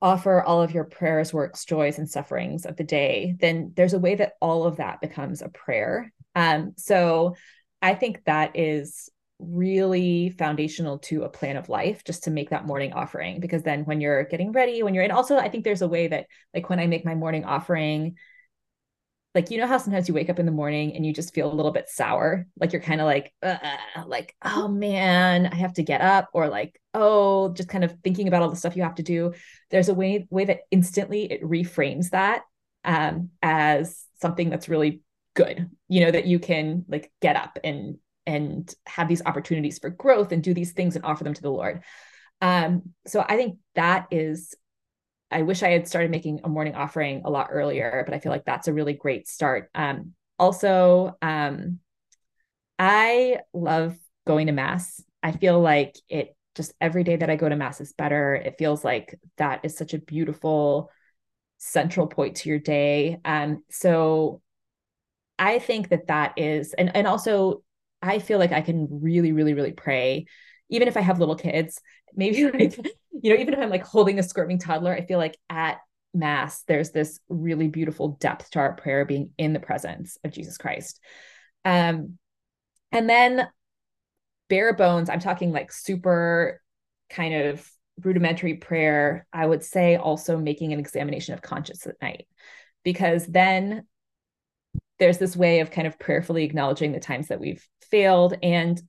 offer 0.02 0.42
all 0.42 0.62
of 0.62 0.72
your 0.72 0.84
prayers, 0.84 1.34
works, 1.34 1.66
joys, 1.66 1.98
and 1.98 2.10
sufferings 2.10 2.66
of 2.66 2.78
the 2.78 2.84
day, 2.84 3.36
then 3.40 3.74
there's 3.76 3.94
a 3.94 4.00
way 4.00 4.16
that 4.16 4.34
all 4.40 4.64
of 4.64 4.78
that 4.78 5.02
becomes 5.02 5.42
a 5.42 5.50
prayer. 5.50 6.12
Um, 6.36 6.74
so 6.78 7.36
I 7.82 7.96
think 7.96 8.24
that 8.26 8.56
is 8.56 9.10
really 9.40 10.30
foundational 10.30 11.00
to 11.00 11.24
a 11.24 11.30
plan 11.30 11.58
of 11.58 11.70
life 11.70 12.04
just 12.04 12.24
to 12.24 12.32
make 12.32 12.50
that 12.50 12.66
morning 12.66 12.94
offering 12.94 13.40
because 13.40 13.62
then 13.62 13.86
when 13.86 14.02
you're 14.02 14.24
getting 14.24 14.52
ready 14.52 14.82
when 14.82 14.96
you're 14.96 15.04
in 15.04 15.12
also 15.12 15.38
i 15.38 15.48
think 15.48 15.64
there's 15.64 15.84
a 15.84 15.88
way 15.88 16.08
that 16.08 16.26
like 16.56 16.72
when 16.72 16.80
i 16.80 16.88
make 16.88 17.06
my 17.06 17.14
morning 17.14 17.46
offering 17.46 18.16
like 19.38 19.52
you 19.52 19.60
know 19.60 19.68
how 19.68 19.78
sometimes 19.78 20.08
you 20.08 20.16
wake 20.16 20.32
up 20.32 20.40
in 20.40 20.48
the 20.48 20.52
morning 20.52 20.96
and 20.96 21.06
you 21.06 21.14
just 21.14 21.32
feel 21.32 21.52
a 21.52 21.54
little 21.54 21.72
bit 21.72 21.90
sour? 21.90 22.48
Like 22.60 22.74
you're 22.74 22.82
kind 22.82 23.00
of 23.00 23.06
like 23.06 23.32
like 24.08 24.36
oh 24.44 24.68
man 24.68 25.46
i 25.46 25.56
have 25.56 25.74
to 25.74 25.84
get 25.84 26.02
up 26.02 26.28
or 26.34 26.48
like 26.48 26.82
oh 26.96 27.50
just 27.54 27.70
kind 27.70 27.84
of 27.84 27.96
thinking 28.04 28.28
about 28.28 28.42
all 28.42 28.50
the 28.50 28.56
stuff 28.56 28.76
you 28.76 28.82
have 28.82 28.96
to 28.96 29.04
do. 29.04 29.36
There's 29.70 29.90
a 29.90 29.94
way 29.94 30.26
way 30.32 30.46
that 30.46 30.62
instantly 30.72 31.32
it 31.32 31.44
reframes 31.44 32.10
that 32.10 32.42
um 32.84 33.30
as 33.44 34.06
something 34.20 34.50
that's 34.50 34.70
really 34.70 35.02
good 35.36 35.70
you 35.88 36.00
know 36.02 36.10
that 36.10 36.26
you 36.26 36.40
can 36.40 36.84
like 36.88 37.12
get 37.22 37.36
up 37.36 37.60
and 37.64 37.98
and 38.26 38.74
have 38.88 39.08
these 39.08 39.22
opportunities 39.24 39.78
for 39.78 39.92
growth 39.92 40.32
and 40.32 40.42
do 40.42 40.56
these 40.56 40.72
things 40.72 40.96
and 40.96 41.06
offer 41.06 41.24
them 41.24 41.36
to 41.36 41.44
the 41.44 41.52
lord. 41.52 41.84
Um 42.42 42.94
so 43.06 43.24
i 43.28 43.36
think 43.36 43.60
that 43.76 44.08
is 44.10 44.56
I 45.32 45.42
wish 45.42 45.64
I 45.64 45.70
had 45.70 45.88
started 45.88 46.12
making 46.12 46.42
a 46.44 46.50
morning 46.50 46.76
offering 46.76 47.22
a 47.26 47.30
lot 47.30 47.50
earlier, 47.52 48.04
but 48.06 48.14
I 48.16 48.20
feel 48.20 48.32
like 48.32 48.46
that's 48.46 48.68
a 48.68 48.74
really 48.74 48.94
great 48.94 49.28
start. 49.28 49.70
Um, 49.76 50.14
also, 50.40 51.18
um, 51.22 51.80
I 52.80 53.40
love 53.54 53.98
going 54.26 54.48
to 54.48 54.54
mass. 54.54 55.02
I 55.24 55.32
feel 55.32 55.60
like 55.60 55.96
it 56.10 56.36
just 56.56 56.74
every 56.82 57.04
day 57.04 57.16
that 57.16 57.30
I 57.30 57.36
go 57.36 57.50
to 57.50 57.56
mass 57.56 57.82
is 57.82 57.94
better. 57.94 58.36
It 58.36 58.56
feels 58.58 58.84
like 58.84 59.20
that 59.38 59.62
is 59.64 59.78
such 59.78 59.94
a 59.94 60.00
beautiful 60.00 60.92
central 61.58 62.08
point 62.08 62.38
to 62.38 62.50
your 62.50 62.60
day. 62.60 63.20
Um, 63.26 63.64
so 63.70 64.42
I 65.40 65.60
think 65.60 65.90
that 65.90 66.08
that 66.08 66.34
is, 66.38 66.74
and 66.74 66.96
and 66.96 67.08
also 67.08 67.64
I 68.02 68.20
feel 68.20 68.40
like 68.40 68.52
I 68.52 68.62
can 68.62 68.88
really, 69.02 69.32
really, 69.32 69.54
really 69.54 69.72
pray, 69.72 70.26
even 70.70 70.88
if 70.88 70.98
I 70.98 71.02
have 71.02 71.20
little 71.20 71.36
kids. 71.36 71.82
Maybe 72.16 72.44
like 72.52 72.78
you 73.22 73.34
know, 73.34 73.40
even 73.40 73.54
if 73.54 73.60
I'm 73.60 73.70
like 73.70 73.86
holding 73.86 74.20
a 74.20 74.24
squirming 74.24 74.60
toddler, 74.60 74.94
I 74.94 75.06
feel 75.06 75.20
like 75.20 75.38
at 75.50 75.78
mass 76.14 76.64
there's 76.64 76.92
this 76.92 77.20
really 77.30 77.68
beautiful 77.68 78.10
depth 78.20 78.52
to 78.52 78.60
our 78.60 78.74
prayer 78.74 79.06
being 79.06 79.32
in 79.38 79.54
the 79.54 79.60
presence 79.60 80.18
of 80.24 80.32
Jesus 80.32 80.58
Christ. 80.58 81.00
Um, 81.66 82.18
and 82.92 83.10
then 83.10 83.48
bare 84.50 84.74
bones, 84.74 85.10
I'm 85.10 85.20
talking 85.20 85.52
like 85.52 85.72
super 85.72 86.62
kind 87.10 87.34
of 87.34 87.70
rudimentary 88.04 88.56
prayer. 88.56 89.28
I 89.34 89.46
would 89.46 89.64
say 89.64 89.98
also 89.98 90.38
making 90.38 90.74
an 90.74 90.80
examination 90.80 91.34
of 91.34 91.42
conscience 91.42 91.86
at 91.86 92.02
night, 92.02 92.28
because 92.84 93.26
then 93.26 93.86
there's 95.00 95.18
this 95.18 95.36
way 95.36 95.60
of 95.60 95.72
kind 95.72 95.88
of 95.88 96.00
prayerfully 96.00 96.44
acknowledging 96.44 96.92
the 96.92 97.00
times 97.00 97.28
that 97.28 97.40
we've 97.40 97.66
failed 97.82 98.36
and 98.42 98.82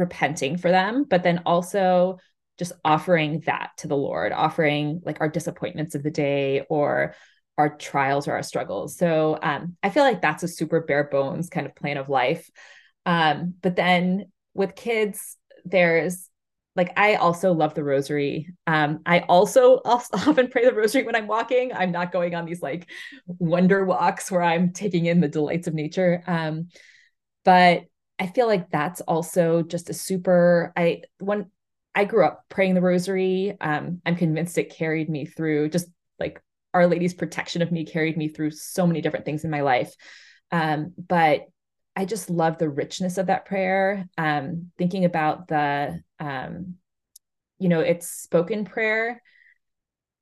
repenting 0.00 0.56
for 0.56 0.70
them, 0.70 1.04
but 1.08 1.22
then 1.22 1.42
also 1.46 2.18
just 2.58 2.72
offering 2.84 3.40
that 3.46 3.70
to 3.78 3.86
the 3.86 3.96
Lord, 3.96 4.32
offering 4.32 5.00
like 5.04 5.20
our 5.20 5.28
disappointments 5.28 5.94
of 5.94 6.02
the 6.02 6.10
day 6.10 6.66
or 6.68 7.14
our 7.56 7.76
trials 7.76 8.26
or 8.26 8.32
our 8.32 8.42
struggles. 8.42 8.96
So 8.96 9.38
um, 9.42 9.76
I 9.82 9.90
feel 9.90 10.02
like 10.02 10.20
that's 10.20 10.42
a 10.42 10.48
super 10.48 10.80
bare 10.80 11.04
bones 11.04 11.48
kind 11.48 11.66
of 11.66 11.76
plan 11.76 11.98
of 11.98 12.08
life. 12.08 12.50
Um, 13.06 13.54
but 13.62 13.76
then 13.76 14.32
with 14.54 14.74
kids, 14.74 15.36
there's 15.64 16.28
like 16.76 16.92
I 16.98 17.16
also 17.16 17.52
love 17.52 17.74
the 17.74 17.84
rosary. 17.84 18.48
Um, 18.66 19.00
I 19.04 19.20
also 19.20 19.80
often 19.84 20.48
pray 20.48 20.64
the 20.64 20.74
rosary 20.74 21.04
when 21.04 21.16
I'm 21.16 21.26
walking. 21.26 21.72
I'm 21.72 21.92
not 21.92 22.12
going 22.12 22.34
on 22.34 22.44
these 22.44 22.62
like 22.62 22.88
wonder 23.26 23.84
walks 23.84 24.30
where 24.30 24.42
I'm 24.42 24.72
taking 24.72 25.06
in 25.06 25.20
the 25.20 25.28
delights 25.28 25.66
of 25.66 25.74
nature. 25.74 26.22
Um, 26.26 26.68
but 27.44 27.84
I 28.20 28.26
feel 28.26 28.46
like 28.46 28.70
that's 28.70 29.00
also 29.00 29.62
just 29.62 29.88
a 29.90 29.94
super 29.94 30.72
I 30.76 31.02
one 31.18 31.46
I 31.94 32.04
grew 32.04 32.24
up 32.24 32.44
praying 32.48 32.74
the 32.74 32.82
rosary. 32.82 33.56
Um, 33.60 34.00
I'm 34.06 34.14
convinced 34.14 34.58
it 34.58 34.76
carried 34.76 35.08
me 35.08 35.24
through 35.24 35.70
just 35.70 35.88
like 36.20 36.40
Our 36.72 36.86
Lady's 36.86 37.14
protection 37.14 37.62
of 37.62 37.72
me 37.72 37.84
carried 37.84 38.16
me 38.16 38.28
through 38.28 38.52
so 38.52 38.86
many 38.86 39.00
different 39.00 39.24
things 39.24 39.42
in 39.42 39.50
my 39.50 39.62
life. 39.62 39.92
Um, 40.52 40.92
but 40.96 41.46
I 41.96 42.04
just 42.04 42.30
love 42.30 42.58
the 42.58 42.68
richness 42.68 43.18
of 43.18 43.26
that 43.26 43.46
prayer. 43.46 44.08
Um, 44.16 44.70
thinking 44.78 45.04
about 45.04 45.48
the, 45.48 46.00
um, 46.20 46.76
you 47.58 47.68
know, 47.68 47.80
it's 47.80 48.08
spoken 48.08 48.64
prayer. 48.64 49.22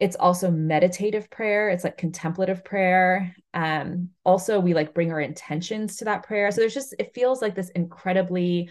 It's 0.00 0.16
also 0.16 0.50
meditative 0.50 1.28
prayer. 1.28 1.70
It's 1.70 1.84
like 1.84 1.98
contemplative 1.98 2.64
prayer. 2.64 3.34
Um 3.54 4.10
also 4.24 4.60
we 4.60 4.74
like 4.74 4.94
bring 4.94 5.12
our 5.12 5.20
intentions 5.20 5.96
to 5.96 6.04
that 6.06 6.22
prayer. 6.22 6.50
So 6.50 6.60
there's 6.60 6.74
just 6.74 6.94
it 6.98 7.14
feels 7.14 7.42
like 7.42 7.54
this 7.54 7.70
incredibly 7.70 8.70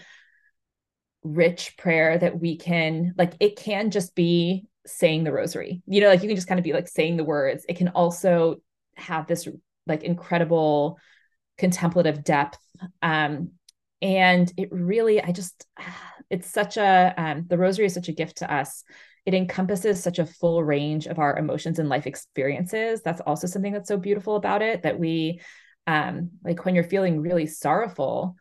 rich 1.24 1.76
prayer 1.78 2.18
that 2.18 2.40
we 2.40 2.58
can 2.58 3.14
like 3.18 3.34
it 3.40 3.58
can 3.58 3.92
just 3.92 4.16
be 4.16 4.66
saying 4.86 5.24
the 5.24 5.34
rosary. 5.34 5.82
You 5.86 6.02
know 6.02 6.08
like 6.08 6.22
you 6.22 6.30
can 6.30 6.38
just 6.38 6.48
kind 6.48 6.60
of 6.60 6.64
be 6.64 6.74
like 6.74 6.88
saying 6.88 7.18
the 7.18 7.26
words. 7.26 7.66
It 7.68 7.78
can 7.78 7.90
also 7.90 8.58
have 8.96 9.28
this 9.28 9.48
like 9.86 10.04
incredible 10.04 10.98
contemplative 11.58 12.24
depth. 12.24 12.60
Um 13.02 13.52
and 14.02 14.52
it 14.58 14.70
really 14.72 15.22
i 15.22 15.32
just 15.32 15.66
it's 16.30 16.50
such 16.50 16.78
a 16.78 17.14
um 17.18 17.46
the 17.48 17.58
rosary 17.58 17.86
is 17.86 17.94
such 17.94 18.10
a 18.10 18.14
gift 18.14 18.38
to 18.38 18.54
us 18.54 18.84
it 19.28 19.34
encompasses 19.34 20.02
such 20.02 20.20
a 20.20 20.26
full 20.26 20.64
range 20.64 21.06
of 21.06 21.20
our 21.20 21.38
emotions 21.38 21.80
and 21.80 21.90
life 21.90 22.08
experiences. 22.08 23.02
That's 23.02 23.20
also 23.20 23.46
something 23.46 23.74
that's 23.74 23.90
so 23.90 23.98
beautiful 23.98 24.38
about 24.38 24.62
it 24.62 24.84
that 24.84 24.98
we 24.98 25.42
um 25.86 26.32
like 26.44 26.64
when 26.66 26.76
you're 26.76 26.84
feeling 26.86 27.20
really 27.22 27.46
sorrowful 27.46 28.38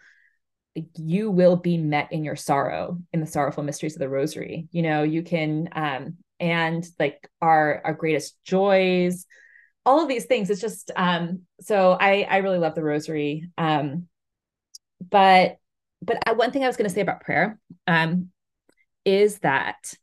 you 0.95 1.31
will 1.31 1.57
be 1.57 1.77
met 1.77 2.13
in 2.13 2.23
your 2.23 2.37
sorrow 2.37 2.99
in 3.13 3.21
the 3.21 3.27
sorrowful 3.27 3.65
mysteries 3.65 3.97
of 3.97 3.99
the 3.99 4.09
rosary. 4.09 4.69
You 4.71 4.83
know 4.83 5.03
you 5.03 5.23
can 5.25 5.69
um 5.73 6.19
and 6.39 6.87
like 7.01 7.29
our 7.43 7.83
our 7.85 7.95
greatest 7.95 8.39
joys 8.45 9.27
all 9.85 10.01
of 10.01 10.09
these 10.09 10.27
things. 10.27 10.51
It's 10.51 10.61
just 10.61 10.93
um 10.95 11.43
so 11.61 11.97
i 12.01 12.29
i 12.31 12.37
really 12.39 12.59
love 12.59 12.77
the 12.77 12.85
rosary. 12.85 13.51
Um 13.59 14.07
but 15.01 15.57
but 16.01 16.19
I, 16.25 16.33
one 16.33 16.53
thing 16.53 16.63
i 16.63 16.69
was 16.69 16.77
going 16.77 16.89
to 16.89 16.95
say 16.95 17.01
about 17.01 17.23
prayer 17.23 17.59
um 17.89 18.29
is 19.05 19.41
that 19.41 19.95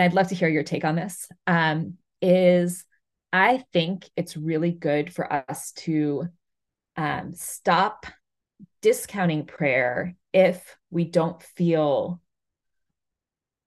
and 0.00 0.06
I'd 0.06 0.16
love 0.16 0.28
to 0.28 0.34
hear 0.34 0.48
your 0.48 0.62
take 0.62 0.86
on 0.86 0.96
this, 0.96 1.28
um, 1.46 1.98
is 2.22 2.86
I 3.34 3.62
think 3.70 4.08
it's 4.16 4.34
really 4.34 4.72
good 4.72 5.12
for 5.12 5.30
us 5.30 5.72
to 5.72 6.26
um, 6.96 7.34
stop 7.34 8.06
discounting 8.80 9.44
prayer 9.44 10.16
if 10.32 10.74
we 10.90 11.04
don't 11.04 11.42
feel 11.42 12.18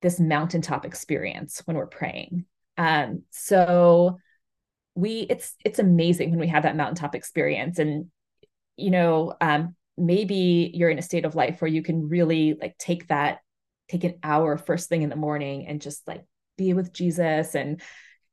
this 0.02 0.20
mountaintop 0.20 0.86
experience 0.86 1.62
when 1.66 1.78
we're 1.78 1.86
praying. 1.86 2.46
Um, 2.80 3.22
so 3.30 4.18
we 4.96 5.28
it's 5.30 5.56
it's 5.64 5.78
amazing 5.78 6.32
when 6.32 6.40
we 6.40 6.48
have 6.48 6.64
that 6.64 6.76
mountaintop 6.76 7.14
experience 7.14 7.78
and 7.78 8.08
you 8.76 8.90
know 8.90 9.36
um, 9.40 9.76
maybe 10.00 10.72
you're 10.74 10.90
in 10.90 10.98
a 10.98 11.04
state 11.04 11.26
of 11.26 11.36
life 11.36 11.62
where 11.62 11.70
you 11.70 11.84
can 11.84 12.10
really 12.10 12.56
like 12.60 12.76
take 12.80 13.08
that 13.10 13.40
take 13.90 14.04
an 14.04 14.20
hour 14.24 14.58
first 14.58 14.90
thing 14.90 15.02
in 15.02 15.10
the 15.10 15.16
morning 15.16 15.68
and 15.68 15.82
just 15.82 16.08
like 16.08 16.24
be 16.58 16.74
with 16.74 16.94
Jesus 16.94 17.56
and 17.56 17.82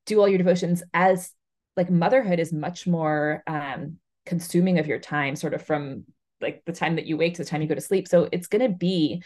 do 0.07 0.21
all 0.21 0.29
your 0.29 0.39
devotions 0.39 0.83
as 0.95 1.31
like 1.77 1.91
motherhood 1.91 2.39
is 2.39 2.53
much 2.53 2.87
more 2.87 3.43
um 3.47 3.97
consuming 4.27 4.79
of 4.79 4.87
your 4.87 4.99
time 4.99 5.35
sort 5.37 5.55
of 5.55 5.63
from 5.63 6.05
like 6.41 6.63
the 6.67 6.73
time 6.73 6.97
that 6.97 7.07
you 7.07 7.17
wake 7.17 7.35
to 7.35 7.43
the 7.43 7.49
time 7.49 7.63
you 7.63 7.69
go 7.69 7.75
to 7.75 7.81
sleep 7.81 8.07
so 8.07 8.29
it's 8.33 8.47
going 8.47 8.63
to 8.63 8.77
be 8.77 9.23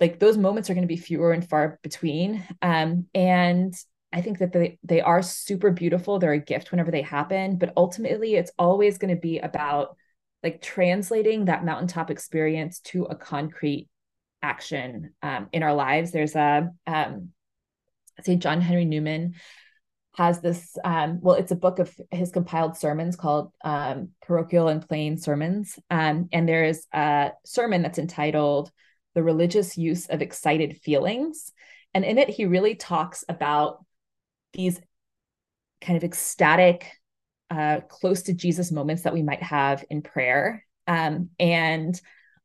like 0.00 0.18
those 0.18 0.36
moments 0.36 0.68
are 0.68 0.74
going 0.74 0.86
to 0.86 0.88
be 0.88 0.96
fewer 0.96 1.32
and 1.32 1.48
far 1.48 1.78
between 1.82 2.42
um 2.62 3.06
and 3.14 3.74
I 4.12 4.20
think 4.20 4.38
that 4.38 4.52
they 4.52 4.78
they 4.82 5.00
are 5.00 5.22
super 5.22 5.70
beautiful. 5.70 6.18
They're 6.18 6.32
a 6.32 6.38
gift 6.38 6.70
whenever 6.70 6.90
they 6.90 7.02
happen, 7.02 7.56
but 7.56 7.72
ultimately 7.76 8.34
it's 8.34 8.52
always 8.58 8.98
going 8.98 9.14
to 9.14 9.20
be 9.20 9.38
about 9.38 9.96
like 10.42 10.60
translating 10.60 11.46
that 11.46 11.64
mountaintop 11.64 12.10
experience 12.10 12.80
to 12.80 13.04
a 13.04 13.14
concrete 13.14 13.88
action 14.42 15.14
um, 15.22 15.48
in 15.52 15.62
our 15.62 15.74
lives. 15.74 16.10
There's 16.12 16.34
a 16.34 16.70
um, 16.86 17.30
St. 18.22 18.42
John 18.42 18.60
Henry 18.60 18.84
Newman 18.84 19.34
has 20.14 20.40
this 20.40 20.76
um, 20.84 21.20
well 21.22 21.36
it's 21.36 21.52
a 21.52 21.56
book 21.56 21.78
of 21.78 21.94
his 22.10 22.30
compiled 22.30 22.76
sermons 22.76 23.16
called 23.16 23.52
um, 23.64 24.10
parochial 24.26 24.68
and 24.68 24.86
plain 24.86 25.16
sermons 25.16 25.78
um, 25.90 26.28
and 26.32 26.48
there's 26.48 26.86
a 26.92 27.32
sermon 27.44 27.82
that's 27.82 27.98
entitled 27.98 28.70
the 29.14 29.22
religious 29.22 29.78
use 29.78 30.06
of 30.06 30.22
excited 30.22 30.76
feelings 30.82 31.52
and 31.94 32.04
in 32.04 32.18
it 32.18 32.28
he 32.28 32.44
really 32.44 32.74
talks 32.74 33.24
about 33.28 33.84
these 34.52 34.80
kind 35.80 35.96
of 35.96 36.04
ecstatic 36.04 36.90
uh, 37.50 37.80
close 37.88 38.22
to 38.22 38.34
jesus 38.34 38.70
moments 38.70 39.02
that 39.02 39.14
we 39.14 39.22
might 39.22 39.42
have 39.42 39.82
in 39.88 40.02
prayer 40.02 40.64
um, 40.86 41.30
and 41.38 42.00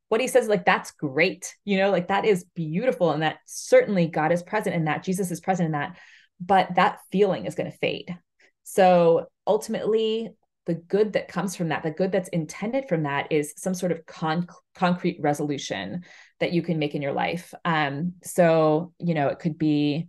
what 0.10 0.22
he 0.22 0.28
says 0.28 0.47
like 0.47 0.66
that's 0.66 0.91
great 0.91 1.55
you 1.66 1.78
know 1.78 1.91
like 1.91 2.08
that 2.08 2.26
is 2.26 2.45
beautiful 2.55 3.12
and 3.12 3.24
that 3.24 3.38
certainly 3.45 4.08
god 4.08 4.32
is 4.32 4.41
present 4.41 4.76
in 4.76 4.86
that 4.86 5.03
jesus 5.03 5.32
is 5.32 5.41
present 5.41 5.66
in 5.66 5.72
that 5.74 5.97
but 6.39 6.76
that 6.76 6.99
feeling 7.12 7.45
is 7.45 7.55
going 7.55 7.70
to 7.72 7.78
fade. 7.78 8.16
So 8.64 9.28
ultimately 9.45 10.30
the 10.66 10.76
good 10.76 11.14
that 11.14 11.30
comes 11.30 11.55
from 11.55 11.70
that 11.70 11.82
the 11.82 11.91
good 11.91 12.12
that's 12.12 12.28
intended 12.30 12.89
from 12.89 13.03
that 13.03 13.32
is 13.32 13.53
some 13.55 13.74
sort 13.74 13.93
of 13.93 14.05
con- 14.05 14.47
concrete 14.76 15.18
resolution 15.22 16.03
that 16.41 16.51
you 16.51 16.62
can 16.62 16.78
make 16.78 16.93
in 16.93 17.01
your 17.01 17.14
life. 17.14 17.53
Um 17.64 18.14
so 18.24 18.93
you 18.99 19.14
know 19.14 19.28
it 19.30 19.39
could 19.39 19.58
be 19.58 20.08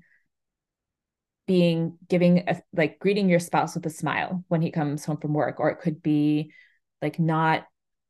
being 1.46 1.96
giving 2.08 2.44
a, 2.48 2.60
like 2.74 2.98
greeting 2.98 3.28
your 3.28 3.38
spouse 3.38 3.74
with 3.74 3.86
a 3.86 3.90
smile 3.90 4.44
when 4.48 4.60
he 4.60 4.70
comes 4.70 5.04
home 5.04 5.16
from 5.16 5.32
work 5.32 5.60
or 5.60 5.70
it 5.70 5.80
could 5.80 6.02
be 6.02 6.52
like 7.00 7.18
not 7.20 7.64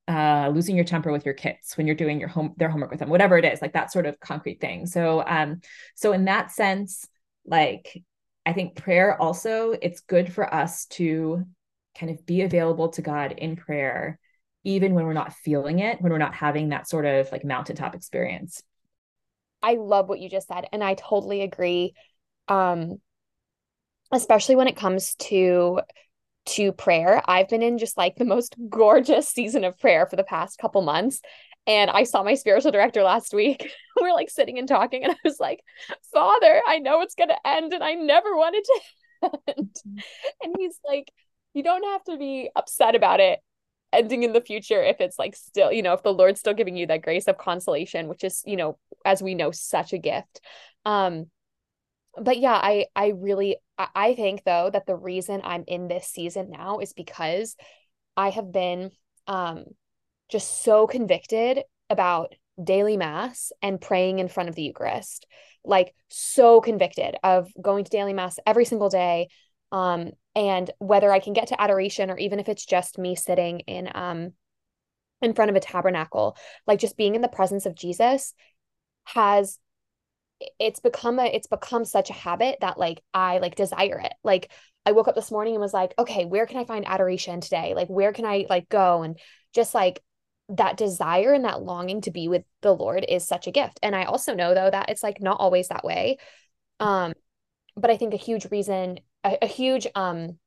uh, 0.09 0.51
losing 0.55 0.75
your 0.75 0.87
temper 0.87 1.13
with 1.13 1.27
your 1.27 1.35
kids 1.35 1.77
when 1.77 1.87
you're 1.87 1.95
doing 1.95 2.19
your 2.19 2.31
home 2.31 2.55
their 2.57 2.71
homework 2.71 2.91
with 2.91 3.01
them 3.01 3.11
whatever 3.11 3.37
it 3.37 3.45
is 3.45 3.61
like 3.61 3.75
that 3.75 3.93
sort 3.93 4.07
of 4.07 4.19
concrete 4.21 4.61
thing. 4.61 4.87
So 4.87 5.23
um 5.27 5.61
so 5.95 6.13
in 6.13 6.25
that 6.25 6.51
sense 6.51 7.07
like 7.45 8.03
i 8.47 8.53
think 8.53 8.77
prayer 8.77 9.21
also 9.21 9.75
it's 9.83 10.01
good 10.01 10.33
for 10.33 10.53
us 10.53 10.87
to 10.87 11.45
kind 11.99 12.11
of 12.11 12.25
be 12.27 12.43
available 12.43 12.91
to 12.91 13.03
god 13.03 13.33
in 13.33 13.57
prayer 13.57 14.19
even 14.65 14.95
when 14.95 15.07
we're 15.07 15.13
not 15.13 15.33
feeling 15.33 15.79
it 15.79 16.01
when 16.01 16.13
we're 16.13 16.19
not 16.19 16.35
having 16.35 16.71
that 16.71 16.89
sort 16.89 17.07
of 17.07 17.31
like 17.33 17.45
mountaintop 17.45 17.95
experience. 17.95 18.63
I 19.63 19.75
love 19.75 20.09
what 20.09 20.21
you 20.21 20.29
just 20.29 20.49
said 20.49 20.67
and 20.73 20.83
i 20.83 20.95
totally 20.95 21.43
agree. 21.43 21.95
Um 22.49 23.01
especially 24.11 24.57
when 24.57 24.69
it 24.69 24.77
comes 24.77 25.15
to 25.17 25.81
to 26.49 26.73
prayer. 26.73 27.23
I've 27.27 27.49
been 27.49 27.63
in 27.63 27.79
just 27.79 27.97
like 27.97 28.17
the 28.17 28.25
most 28.25 28.57
gorgeous 28.69 29.29
season 29.29 29.65
of 29.65 29.79
prayer 29.79 30.07
for 30.07 30.17
the 30.17 30.25
past 30.25 30.59
couple 30.59 30.83
months. 30.83 31.21
And 31.67 31.91
I 31.91 32.05
saw 32.05 32.23
my 32.23 32.35
spiritual 32.35 32.73
director 32.73 33.03
last 33.03 33.35
week. 33.35 33.71
we 34.01 34.09
are 34.09 34.15
like 34.15 34.31
sitting 34.31 34.59
and 34.59 34.67
talking, 34.67 35.05
and 35.05 35.13
I 35.13 35.17
was 35.23 35.39
like, 35.39 35.61
Father, 36.13 36.63
I 36.67 36.79
know 36.79 37.03
it's 37.03 37.15
going 37.15 37.29
to 37.29 37.47
end, 37.47 37.75
and 37.75 37.85
I 37.85 37.93
never 37.95 38.35
wanted 38.35 38.65
to 38.65 39.31
end. 39.49 39.77
Mm-hmm. 39.87 39.99
And 40.43 40.55
he's 40.59 40.79
like, 40.87 41.13
You 41.53 41.63
don't 41.63 41.85
have 41.85 42.05
to 42.05 42.17
be 42.17 42.51
upset 42.57 42.95
about 42.95 43.21
it 43.21 43.41
ending 43.93 44.23
in 44.23 44.33
the 44.33 44.41
future 44.41 44.83
if 44.83 45.01
it's 45.01 45.19
like 45.19 45.35
still, 45.35 45.73
you 45.73 45.83
know, 45.83 45.95
if 45.95 46.03
the 46.03 46.13
Lord's 46.13 46.41
still 46.41 46.55
giving 46.55 46.77
you 46.77 46.87
that 46.87 47.03
grace 47.03 47.27
of 47.27 47.39
consolation, 47.39 48.09
which 48.09 48.25
is, 48.25 48.43
you 48.47 48.57
know, 48.57 48.79
as 49.05 49.23
we 49.23 49.35
know, 49.35 49.51
such 49.51 49.93
a 49.93 49.99
gift. 49.99 50.41
Um, 50.85 51.27
but 52.21 52.39
yeah, 52.39 52.55
I 52.55 52.87
I 52.95 53.09
really 53.09 53.57
I 53.79 54.15
think 54.15 54.45
though 54.45 54.71
that 54.73 54.87
the 54.87 54.97
reason 54.97 55.41
I'm 55.45 55.65
in 55.67 55.89
this 55.89 56.07
season 56.07 56.51
now 56.51 56.79
is 56.79 56.93
because 56.93 57.57
I 58.17 58.31
have 58.31 58.53
been 58.53 58.91
um 59.27 59.65
just 60.29 60.63
so 60.63 60.87
convicted 60.87 61.63
about 61.91 62.35
daily 62.63 62.97
mass 62.97 63.53
and 63.63 63.81
praying 63.81 64.19
in 64.19 64.29
front 64.29 64.49
of 64.49 64.55
the 64.55 64.63
Eucharist. 64.63 65.27
Like 65.65 65.95
so 66.09 66.61
convicted 66.61 67.17
of 67.23 67.51
going 67.61 67.85
to 67.85 67.91
daily 67.91 68.13
mass 68.13 68.39
every 68.47 68.65
single 68.65 68.89
day 68.89 69.29
um 69.71 70.11
and 70.35 70.71
whether 70.79 71.13
I 71.13 71.21
can 71.21 71.35
get 71.35 71.49
to 71.49 71.61
adoration 71.61 72.11
or 72.11 72.17
even 72.17 72.41
if 72.41 72.49
it's 72.49 72.65
just 72.65 72.99
me 72.99 73.15
sitting 73.15 73.61
in 73.61 73.91
um 73.95 74.33
in 75.21 75.35
front 75.35 75.51
of 75.51 75.57
a 75.57 75.61
tabernacle, 75.61 76.37
like 76.67 76.79
just 76.79 76.97
being 76.97 77.15
in 77.15 77.23
the 77.23 77.29
presence 77.29 77.67
of 77.67 77.75
Jesus 77.75 78.35
has 79.05 79.59
it's 80.59 80.81
become 80.81 81.19
a 81.19 81.25
it's 81.25 81.47
become 81.47 81.85
such 81.85 82.11
a 82.11 82.15
habit 82.15 82.59
that 82.61 82.79
like 82.79 83.03
I 83.13 83.39
like 83.39 83.57
desire 83.57 83.99
it. 83.99 84.13
Like 84.23 84.51
I 84.87 84.93
woke 84.93 85.09
up 85.09 85.15
this 85.15 85.31
morning 85.31 85.55
and 85.55 85.61
was 85.61 85.75
like, 85.75 85.95
okay, 85.99 86.25
where 86.25 86.47
can 86.47 86.59
I 86.59 86.65
find 86.65 86.87
adoration 86.87 87.41
today? 87.41 87.75
Like 87.75 87.89
where 87.89 88.13
can 88.13 88.25
I 88.25 88.47
like 88.49 88.69
go 88.69 89.03
and 89.03 89.19
just 89.53 89.75
like 89.75 90.03
that 90.51 90.77
desire 90.77 91.33
and 91.33 91.45
that 91.45 91.63
longing 91.63 92.01
to 92.03 92.11
be 92.11 92.29
with 92.29 92.45
the 92.63 92.73
Lord 92.73 93.05
is 93.07 93.27
such 93.27 93.47
a 93.47 93.51
gift. 93.51 93.81
And 93.83 93.95
I 93.95 94.05
also 94.05 94.35
know 94.35 94.55
though 94.55 94.71
that 94.71 94.89
it's 94.89 95.03
like 95.03 95.21
not 95.21 95.41
always 95.41 95.69
that 95.69 95.85
way. 95.85 96.19
Um 96.81 97.15
but 97.77 97.91
I 97.91 97.97
think 97.97 98.15
a 98.15 98.19
huge 98.19 98.47
reason 98.51 99.01
a, 99.25 99.39
a 99.43 99.47
huge 99.47 99.87
um 99.95 100.39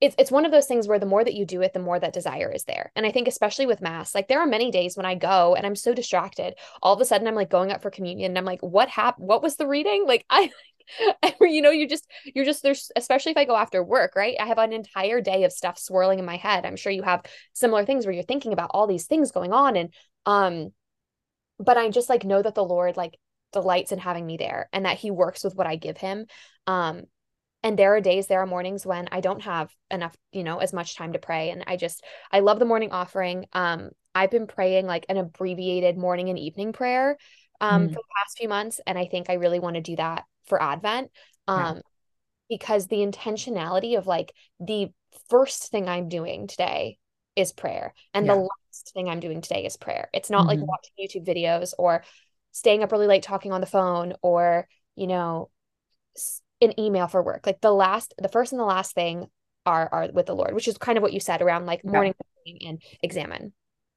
it's 0.00 0.14
it's 0.18 0.30
one 0.30 0.46
of 0.46 0.52
those 0.52 0.66
things 0.66 0.88
where 0.88 0.98
the 0.98 1.06
more 1.06 1.22
that 1.22 1.34
you 1.34 1.44
do 1.44 1.60
it, 1.60 1.72
the 1.74 1.78
more 1.78 1.98
that 1.98 2.14
desire 2.14 2.50
is 2.50 2.64
there. 2.64 2.90
And 2.96 3.04
I 3.04 3.12
think 3.12 3.28
especially 3.28 3.66
with 3.66 3.82
mass, 3.82 4.14
like 4.14 4.28
there 4.28 4.40
are 4.40 4.46
many 4.46 4.70
days 4.70 4.96
when 4.96 5.04
I 5.04 5.14
go 5.14 5.54
and 5.54 5.66
I'm 5.66 5.76
so 5.76 5.92
distracted. 5.92 6.54
All 6.82 6.94
of 6.94 7.00
a 7.00 7.04
sudden 7.04 7.26
I'm 7.26 7.34
like 7.34 7.50
going 7.50 7.70
up 7.70 7.82
for 7.82 7.90
communion 7.90 8.30
and 8.30 8.38
I'm 8.38 8.46
like, 8.46 8.62
what 8.62 8.88
happened? 8.88 9.28
What 9.28 9.42
was 9.42 9.56
the 9.56 9.66
reading? 9.66 10.06
Like 10.06 10.24
I 10.30 10.50
you 11.40 11.62
know, 11.62 11.70
you 11.70 11.86
just 11.86 12.06
you're 12.24 12.44
just 12.44 12.62
there's 12.62 12.90
especially 12.96 13.32
if 13.32 13.38
I 13.38 13.44
go 13.44 13.56
after 13.56 13.84
work, 13.84 14.16
right? 14.16 14.36
I 14.40 14.46
have 14.46 14.58
an 14.58 14.72
entire 14.72 15.20
day 15.20 15.44
of 15.44 15.52
stuff 15.52 15.78
swirling 15.78 16.18
in 16.18 16.24
my 16.24 16.36
head. 16.36 16.64
I'm 16.64 16.76
sure 16.76 16.92
you 16.92 17.02
have 17.02 17.22
similar 17.52 17.84
things 17.84 18.06
where 18.06 18.14
you're 18.14 18.22
thinking 18.22 18.52
about 18.52 18.70
all 18.72 18.86
these 18.86 19.06
things 19.06 19.32
going 19.32 19.52
on 19.52 19.76
and 19.76 19.92
um 20.26 20.70
but 21.58 21.76
I 21.76 21.90
just 21.90 22.08
like 22.08 22.24
know 22.24 22.40
that 22.40 22.54
the 22.54 22.64
Lord 22.64 22.96
like 22.96 23.18
delights 23.52 23.92
in 23.92 23.98
having 23.98 24.24
me 24.24 24.38
there 24.38 24.68
and 24.72 24.86
that 24.86 24.98
he 24.98 25.10
works 25.10 25.44
with 25.44 25.54
what 25.54 25.66
I 25.66 25.76
give 25.76 25.98
him. 25.98 26.26
Um 26.66 27.04
and 27.62 27.78
there 27.78 27.94
are 27.94 28.00
days 28.00 28.26
there 28.26 28.40
are 28.40 28.46
mornings 28.46 28.86
when 28.86 29.08
i 29.12 29.20
don't 29.20 29.42
have 29.42 29.74
enough 29.90 30.16
you 30.32 30.42
know 30.42 30.58
as 30.58 30.72
much 30.72 30.96
time 30.96 31.12
to 31.12 31.18
pray 31.18 31.50
and 31.50 31.64
i 31.66 31.76
just 31.76 32.04
i 32.32 32.40
love 32.40 32.58
the 32.58 32.64
morning 32.64 32.92
offering 32.92 33.46
um 33.52 33.90
i've 34.14 34.30
been 34.30 34.46
praying 34.46 34.86
like 34.86 35.06
an 35.08 35.16
abbreviated 35.16 35.96
morning 35.96 36.28
and 36.28 36.38
evening 36.38 36.72
prayer 36.72 37.16
um 37.60 37.82
mm. 37.82 37.88
for 37.88 37.94
the 37.94 38.14
past 38.18 38.38
few 38.38 38.48
months 38.48 38.80
and 38.86 38.98
i 38.98 39.06
think 39.06 39.28
i 39.28 39.34
really 39.34 39.60
want 39.60 39.76
to 39.76 39.82
do 39.82 39.96
that 39.96 40.24
for 40.46 40.62
advent 40.62 41.10
um 41.48 41.76
yeah. 41.76 41.82
because 42.48 42.86
the 42.86 42.96
intentionality 42.96 43.96
of 43.96 44.06
like 44.06 44.32
the 44.58 44.88
first 45.28 45.70
thing 45.70 45.88
i'm 45.88 46.08
doing 46.08 46.46
today 46.46 46.98
is 47.36 47.52
prayer 47.52 47.94
and 48.14 48.26
yeah. 48.26 48.34
the 48.34 48.40
last 48.40 48.92
thing 48.92 49.08
i'm 49.08 49.20
doing 49.20 49.40
today 49.40 49.64
is 49.64 49.76
prayer 49.76 50.08
it's 50.12 50.30
not 50.30 50.46
mm-hmm. 50.46 50.60
like 50.60 50.68
watching 50.68 50.92
youtube 51.00 51.26
videos 51.26 51.72
or 51.78 52.02
staying 52.52 52.82
up 52.82 52.90
really 52.90 53.06
late 53.06 53.22
talking 53.22 53.52
on 53.52 53.60
the 53.60 53.66
phone 53.66 54.14
or 54.22 54.66
you 54.96 55.06
know 55.06 55.48
an 56.60 56.78
email 56.78 57.08
for 57.08 57.22
work. 57.22 57.46
Like 57.46 57.60
the 57.60 57.72
last, 57.72 58.14
the 58.18 58.28
first 58.28 58.52
and 58.52 58.60
the 58.60 58.64
last 58.64 58.94
thing 58.94 59.26
are 59.66 59.88
are 59.92 60.08
with 60.12 60.26
the 60.26 60.34
Lord, 60.34 60.54
which 60.54 60.68
is 60.68 60.78
kind 60.78 60.96
of 60.98 61.02
what 61.02 61.12
you 61.12 61.20
said 61.20 61.42
around 61.42 61.66
like 61.66 61.84
morning 61.84 62.14
yeah. 62.44 62.68
and 62.68 62.82
examine. 63.02 63.52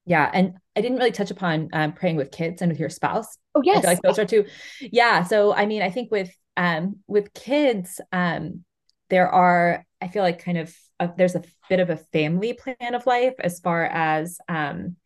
Yeah, 0.06 0.30
and 0.34 0.56
I 0.76 0.82
didn't 0.82 0.98
really 0.98 1.12
touch 1.12 1.32
upon 1.32 1.70
um, 1.72 1.94
praying 1.94 2.18
with 2.18 2.32
kids 2.32 2.62
and 2.62 2.72
with 2.72 2.80
your 2.80 2.90
spouse. 2.90 3.38
Oh 3.56 3.62
yes, 3.64 3.84
like 3.84 4.02
those 4.02 4.20
are 4.20 4.26
two. 4.26 4.46
Yeah, 4.80 5.24
so 5.24 5.54
I 5.54 5.66
mean, 5.66 5.82
I 5.82 5.90
think 5.90 6.12
with 6.12 6.32
um 6.58 6.98
with 7.08 7.34
kids, 7.34 8.02
um, 8.12 8.66
there 9.10 9.30
are 9.30 9.86
I 10.02 10.10
feel 10.10 10.24
like 10.24 10.44
kind 10.44 10.58
of 10.58 10.76
a, 11.00 11.10
there's 11.16 11.36
a 11.36 11.44
bit 11.70 11.80
of 11.80 11.90
a 11.90 11.98
family 11.98 12.54
plan 12.54 12.96
of 12.96 13.06
life 13.06 13.36
as 13.40 13.60
far 13.60 13.86
as 13.86 14.38
um, 14.50 14.98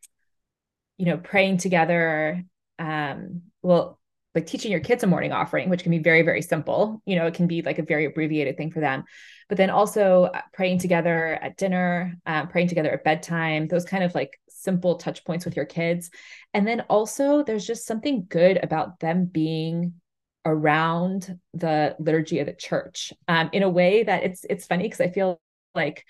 you 0.97 1.05
know, 1.05 1.17
praying 1.17 1.57
together. 1.57 2.43
Um, 2.79 3.43
well, 3.61 3.99
like 4.37 4.45
teaching 4.45 4.71
your 4.71 4.79
kids 4.81 5.03
a 5.03 5.07
morning 5.07 5.31
offering, 5.31 5.67
which 5.67 5.81
can 5.81 5.89
be 5.89 5.97
very, 5.97 6.21
very 6.21 6.43
simple. 6.43 7.01
You 7.05 7.15
know, 7.15 7.25
it 7.25 7.33
can 7.33 7.47
be 7.47 7.63
like 7.63 7.79
a 7.79 7.83
very 7.83 8.05
abbreviated 8.05 8.55
thing 8.55 8.69
for 8.69 8.79
them. 8.79 9.03
But 9.49 9.57
then 9.57 9.71
also 9.71 10.25
uh, 10.25 10.41
praying 10.53 10.77
together 10.77 11.39
at 11.41 11.57
dinner, 11.57 12.15
um, 12.27 12.47
praying 12.47 12.67
together 12.67 12.91
at 12.91 13.03
bedtime, 13.03 13.67
those 13.67 13.83
kind 13.83 14.03
of 14.03 14.13
like 14.13 14.39
simple 14.47 14.97
touch 14.97 15.25
points 15.25 15.43
with 15.43 15.55
your 15.55 15.65
kids. 15.65 16.11
And 16.53 16.67
then 16.67 16.81
also, 16.81 17.43
there's 17.43 17.65
just 17.65 17.87
something 17.87 18.27
good 18.29 18.59
about 18.61 18.99
them 18.99 19.25
being 19.25 19.93
around 20.45 21.39
the 21.55 21.95
liturgy 21.97 22.37
of 22.37 22.45
the 22.45 22.53
church 22.53 23.11
um, 23.27 23.49
in 23.53 23.63
a 23.63 23.69
way 23.69 24.03
that 24.03 24.23
it's 24.23 24.45
it's 24.47 24.67
funny 24.67 24.83
because 24.83 25.01
I 25.01 25.09
feel 25.09 25.41
like 25.73 26.05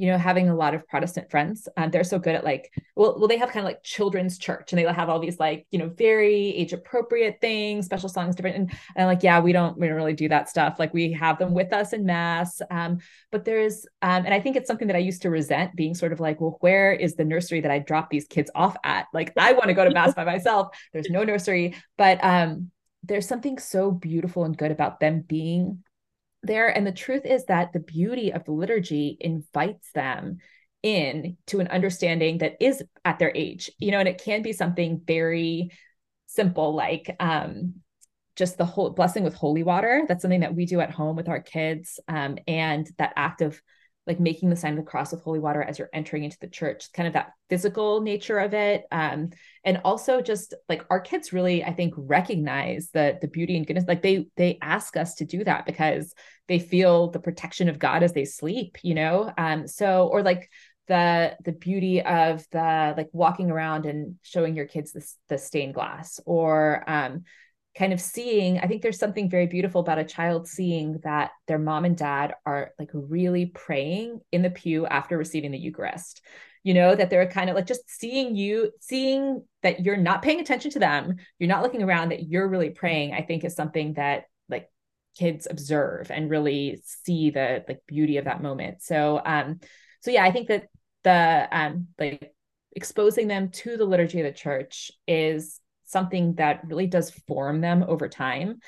you 0.00 0.06
know, 0.06 0.16
having 0.16 0.48
a 0.48 0.54
lot 0.54 0.72
of 0.72 0.88
Protestant 0.88 1.30
friends. 1.30 1.68
Um, 1.76 1.90
they're 1.90 2.04
so 2.04 2.18
good 2.18 2.34
at 2.34 2.42
like, 2.42 2.72
well, 2.96 3.16
well, 3.18 3.28
they 3.28 3.36
have 3.36 3.50
kind 3.50 3.60
of 3.60 3.66
like 3.66 3.82
children's 3.82 4.38
church, 4.38 4.72
and 4.72 4.78
they 4.78 4.90
have 4.90 5.10
all 5.10 5.20
these 5.20 5.38
like, 5.38 5.66
you 5.70 5.78
know, 5.78 5.90
very 5.90 6.56
age 6.56 6.72
appropriate 6.72 7.36
things, 7.40 7.84
special 7.84 8.08
songs, 8.08 8.34
different. 8.34 8.56
And, 8.56 8.72
and 8.96 9.06
like, 9.06 9.22
yeah, 9.22 9.40
we 9.40 9.52
don't, 9.52 9.76
we 9.76 9.86
don't 9.86 9.96
really 9.96 10.14
do 10.14 10.30
that 10.30 10.48
stuff. 10.48 10.76
Like, 10.78 10.94
we 10.94 11.12
have 11.12 11.38
them 11.38 11.52
with 11.52 11.74
us 11.74 11.92
in 11.92 12.06
mass. 12.06 12.62
Um, 12.70 13.00
but 13.30 13.44
there's, 13.44 13.84
um, 14.00 14.24
and 14.24 14.32
I 14.32 14.40
think 14.40 14.56
it's 14.56 14.66
something 14.66 14.88
that 14.88 14.96
I 14.96 15.00
used 15.00 15.20
to 15.22 15.30
resent, 15.30 15.76
being 15.76 15.94
sort 15.94 16.12
of 16.12 16.20
like, 16.20 16.40
well, 16.40 16.56
where 16.60 16.92
is 16.94 17.16
the 17.16 17.24
nursery 17.24 17.60
that 17.60 17.70
I 17.70 17.78
drop 17.78 18.08
these 18.08 18.26
kids 18.26 18.50
off 18.54 18.76
at? 18.82 19.04
Like, 19.12 19.34
I 19.36 19.52
want 19.52 19.66
to 19.66 19.74
go 19.74 19.84
to 19.84 19.90
mass 19.90 20.14
by 20.14 20.24
myself. 20.24 20.68
There's 20.94 21.10
no 21.10 21.24
nursery, 21.24 21.76
but 21.98 22.24
um, 22.24 22.70
there's 23.02 23.28
something 23.28 23.58
so 23.58 23.90
beautiful 23.90 24.44
and 24.44 24.56
good 24.56 24.70
about 24.70 24.98
them 24.98 25.20
being 25.20 25.84
there. 26.42 26.68
And 26.68 26.86
the 26.86 26.92
truth 26.92 27.24
is 27.24 27.46
that 27.46 27.72
the 27.72 27.80
beauty 27.80 28.32
of 28.32 28.44
the 28.44 28.52
liturgy 28.52 29.16
invites 29.20 29.90
them 29.92 30.38
in 30.82 31.36
to 31.46 31.60
an 31.60 31.68
understanding 31.68 32.38
that 32.38 32.56
is 32.60 32.82
at 33.04 33.18
their 33.18 33.32
age, 33.34 33.70
you 33.78 33.90
know, 33.90 33.98
and 33.98 34.08
it 34.08 34.22
can 34.22 34.42
be 34.42 34.52
something 34.52 35.00
very 35.06 35.70
simple, 36.26 36.74
like 36.74 37.14
um, 37.20 37.74
just 38.36 38.56
the 38.56 38.64
whole 38.64 38.90
blessing 38.90 39.24
with 39.24 39.34
holy 39.34 39.62
water. 39.62 40.04
That's 40.08 40.22
something 40.22 40.40
that 40.40 40.54
we 40.54 40.66
do 40.66 40.80
at 40.80 40.90
home 40.90 41.16
with 41.16 41.28
our 41.28 41.40
kids. 41.40 42.00
Um, 42.08 42.38
and 42.48 42.88
that 42.98 43.12
act 43.16 43.42
of 43.42 43.60
like 44.10 44.20
making 44.20 44.50
the 44.50 44.56
sign 44.56 44.72
of 44.72 44.76
the 44.76 44.90
cross 44.90 45.12
with 45.12 45.22
holy 45.22 45.38
water 45.38 45.62
as 45.62 45.78
you're 45.78 45.88
entering 45.92 46.24
into 46.24 46.38
the 46.40 46.48
church 46.48 46.92
kind 46.92 47.06
of 47.06 47.12
that 47.12 47.30
physical 47.48 48.00
nature 48.00 48.38
of 48.38 48.52
it. 48.52 48.84
Um, 48.90 49.30
and 49.64 49.80
also 49.84 50.20
just 50.20 50.54
like 50.68 50.84
our 50.90 51.00
kids 51.00 51.32
really 51.32 51.62
i 51.62 51.72
think 51.72 51.94
recognize 51.96 52.90
the 52.92 53.18
the 53.20 53.28
beauty 53.28 53.56
and 53.56 53.66
goodness 53.66 53.84
like 53.86 54.02
they 54.02 54.26
they 54.36 54.58
ask 54.62 54.96
us 54.96 55.14
to 55.14 55.24
do 55.24 55.44
that 55.44 55.66
because 55.66 56.14
they 56.48 56.58
feel 56.58 57.10
the 57.10 57.20
protection 57.20 57.68
of 57.68 57.78
god 57.78 58.02
as 58.02 58.12
they 58.12 58.24
sleep 58.24 58.78
you 58.82 58.94
know? 58.94 59.32
Um 59.36 59.66
so 59.66 60.08
or 60.08 60.22
like 60.22 60.50
the 60.88 61.36
the 61.44 61.52
beauty 61.52 62.02
of 62.02 62.44
the 62.50 62.94
like 62.96 63.08
walking 63.12 63.50
around 63.50 63.86
and 63.86 64.16
showing 64.22 64.56
your 64.56 64.66
kids 64.66 64.92
the, 64.92 65.06
the 65.28 65.38
stained 65.38 65.74
glass 65.74 66.18
or 66.26 66.82
um 66.88 67.24
kind 67.76 67.92
of 67.92 68.00
seeing 68.00 68.58
i 68.58 68.66
think 68.66 68.82
there's 68.82 68.98
something 68.98 69.30
very 69.30 69.46
beautiful 69.46 69.80
about 69.80 69.98
a 69.98 70.04
child 70.04 70.48
seeing 70.48 70.98
that 71.04 71.30
their 71.46 71.58
mom 71.58 71.84
and 71.84 71.96
dad 71.96 72.34
are 72.44 72.72
like 72.78 72.90
really 72.92 73.46
praying 73.46 74.20
in 74.32 74.42
the 74.42 74.50
pew 74.50 74.86
after 74.86 75.16
receiving 75.16 75.50
the 75.50 75.58
eucharist. 75.58 76.22
You 76.62 76.74
know 76.74 76.94
that 76.94 77.08
they're 77.08 77.26
kind 77.26 77.48
of 77.48 77.56
like 77.56 77.66
just 77.66 77.88
seeing 77.88 78.36
you 78.36 78.70
seeing 78.80 79.44
that 79.62 79.80
you're 79.80 79.96
not 79.96 80.20
paying 80.20 80.40
attention 80.40 80.70
to 80.72 80.78
them 80.78 81.16
you're 81.38 81.48
not 81.48 81.62
looking 81.62 81.82
around 81.82 82.10
that 82.10 82.28
you're 82.28 82.48
really 82.48 82.68
praying 82.68 83.14
i 83.14 83.22
think 83.22 83.44
is 83.44 83.54
something 83.54 83.94
that 83.94 84.24
like 84.50 84.68
kids 85.16 85.46
observe 85.50 86.10
and 86.10 86.28
really 86.28 86.82
see 86.84 87.30
the 87.30 87.64
like 87.66 87.80
beauty 87.86 88.18
of 88.18 88.26
that 88.26 88.42
moment. 88.42 88.82
So 88.82 89.22
um 89.24 89.60
so 90.00 90.10
yeah 90.10 90.24
i 90.24 90.32
think 90.32 90.48
that 90.48 90.64
the 91.04 91.48
um 91.50 91.88
like 91.98 92.34
exposing 92.72 93.28
them 93.28 93.50
to 93.50 93.76
the 93.76 93.84
liturgy 93.84 94.20
of 94.20 94.26
the 94.26 94.38
church 94.38 94.90
is 95.06 95.59
something 95.90 96.34
that 96.34 96.62
really 96.66 96.86
does 96.86 97.10
form 97.26 97.60
them 97.60 97.84
over 97.86 98.08
time. 98.08 98.60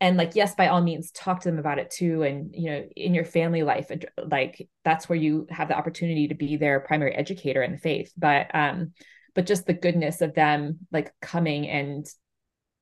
And 0.00 0.16
like 0.16 0.36
yes 0.36 0.54
by 0.54 0.68
all 0.68 0.80
means 0.80 1.10
talk 1.10 1.40
to 1.40 1.50
them 1.50 1.58
about 1.58 1.78
it 1.78 1.90
too. 1.90 2.22
And 2.22 2.54
you 2.54 2.70
know 2.70 2.84
in 2.96 3.14
your 3.14 3.24
family 3.24 3.62
life 3.62 3.90
like 4.24 4.68
that's 4.84 5.08
where 5.08 5.18
you 5.18 5.46
have 5.50 5.68
the 5.68 5.76
opportunity 5.76 6.28
to 6.28 6.34
be 6.34 6.56
their 6.56 6.80
primary 6.80 7.14
educator 7.14 7.62
in 7.62 7.72
the 7.72 7.78
faith. 7.78 8.12
But 8.16 8.54
um 8.54 8.92
but 9.34 9.46
just 9.46 9.66
the 9.66 9.74
goodness 9.74 10.20
of 10.20 10.34
them 10.34 10.78
like 10.92 11.12
coming 11.20 11.68
and 11.68 12.06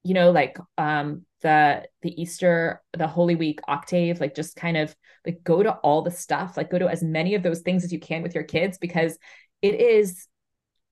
you 0.02 0.14
know 0.14 0.30
like 0.30 0.58
um 0.78 1.24
the 1.42 1.82
the 2.02 2.20
easter 2.20 2.82
the 2.96 3.06
holy 3.06 3.34
week 3.34 3.60
octave 3.68 4.20
like 4.20 4.34
just 4.34 4.56
kind 4.56 4.76
of 4.76 4.94
like 5.26 5.42
go 5.44 5.62
to 5.62 5.72
all 5.72 6.02
the 6.02 6.10
stuff 6.10 6.56
like 6.56 6.70
go 6.70 6.78
to 6.78 6.88
as 6.88 7.02
many 7.02 7.34
of 7.34 7.42
those 7.42 7.60
things 7.60 7.84
as 7.84 7.92
you 7.92 8.00
can 8.00 8.22
with 8.22 8.34
your 8.34 8.44
kids 8.44 8.78
because 8.78 9.18
it 9.62 9.80
is 9.80 10.28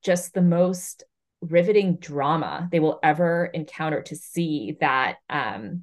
just 0.03 0.35
the 0.35 0.43
most 0.43 1.05
riveting 1.51 1.97
drama 1.97 2.69
they 2.73 2.81
will 2.81 2.99
ever 3.03 3.47
encounter 3.47 4.03
to 4.03 4.17
see 4.17 4.77
that 4.81 5.17
um 5.29 5.83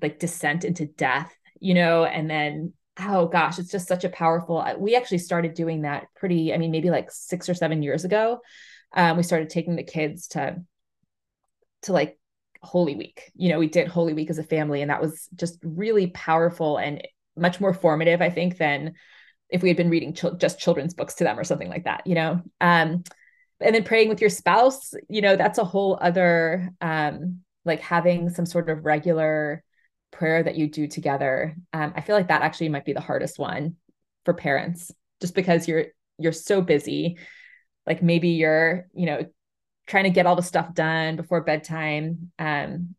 like 0.00 0.18
descent 0.18 0.64
into 0.64 0.86
death 0.86 1.34
you 1.60 1.74
know? 1.74 2.04
And 2.04 2.28
then 2.28 2.72
oh 2.98 3.26
gosh 3.28 3.58
it's 3.58 3.70
just 3.70 3.86
such 3.86 4.04
a 4.04 4.08
powerful 4.08 4.66
we 4.78 4.96
actually 4.96 5.18
started 5.18 5.54
doing 5.54 5.82
that 5.82 6.06
pretty 6.16 6.52
i 6.52 6.58
mean 6.58 6.70
maybe 6.70 6.90
like 6.90 7.10
six 7.10 7.48
or 7.48 7.54
seven 7.54 7.82
years 7.82 8.04
ago. 8.04 8.40
Um, 8.92 9.16
we 9.16 9.22
started 9.22 9.50
taking 9.50 9.76
the 9.76 9.84
kids 9.84 10.28
to 10.28 10.56
to 11.82 11.92
like 11.92 12.18
holy 12.62 12.96
week. 12.96 13.30
You 13.34 13.50
know 13.50 13.58
we 13.58 13.68
did 13.68 13.88
holy 13.88 14.12
week 14.12 14.30
as 14.30 14.38
a 14.38 14.42
family 14.42 14.82
and 14.82 14.90
that 14.90 15.00
was 15.00 15.28
just 15.34 15.58
really 15.62 16.08
powerful 16.08 16.76
and 16.76 17.06
much 17.36 17.60
more 17.60 17.72
formative 17.72 18.20
i 18.20 18.28
think 18.28 18.58
than 18.58 18.94
if 19.48 19.62
we 19.62 19.68
had 19.68 19.76
been 19.76 19.88
reading 19.88 20.12
ch- 20.12 20.36
just 20.36 20.58
children's 20.58 20.94
books 20.94 21.14
to 21.14 21.24
them 21.24 21.38
or 21.38 21.44
something 21.44 21.68
like 21.68 21.84
that 21.84 22.06
you 22.06 22.14
know? 22.14 22.42
Um 22.60 23.04
and 23.60 23.74
then 23.74 23.84
praying 23.84 24.08
with 24.08 24.20
your 24.20 24.30
spouse 24.30 24.94
you 25.08 25.20
know 25.20 25.36
that's 25.36 25.58
a 25.58 25.64
whole 25.64 25.98
other 26.00 26.70
um 26.80 27.40
like 27.64 27.80
having 27.80 28.30
some 28.30 28.46
sort 28.46 28.70
of 28.70 28.84
regular 28.84 29.62
prayer 30.12 30.42
that 30.42 30.56
you 30.56 30.68
do 30.68 30.86
together. 30.86 31.54
Um 31.72 31.92
i 31.96 32.00
feel 32.00 32.16
like 32.16 32.28
that 32.28 32.42
actually 32.42 32.68
might 32.68 32.84
be 32.84 32.92
the 32.92 33.00
hardest 33.00 33.38
one 33.38 33.76
for 34.24 34.34
parents 34.34 34.90
just 35.20 35.34
because 35.34 35.68
you're 35.68 35.86
you're 36.18 36.32
so 36.32 36.60
busy. 36.60 37.18
Like 37.86 38.02
maybe 38.02 38.30
you're 38.30 38.86
you 38.92 39.06
know 39.06 39.26
trying 39.86 40.04
to 40.04 40.10
get 40.10 40.26
all 40.26 40.36
the 40.36 40.42
stuff 40.42 40.74
done 40.74 41.16
before 41.16 41.42
bedtime. 41.42 42.32
Um 42.38 42.94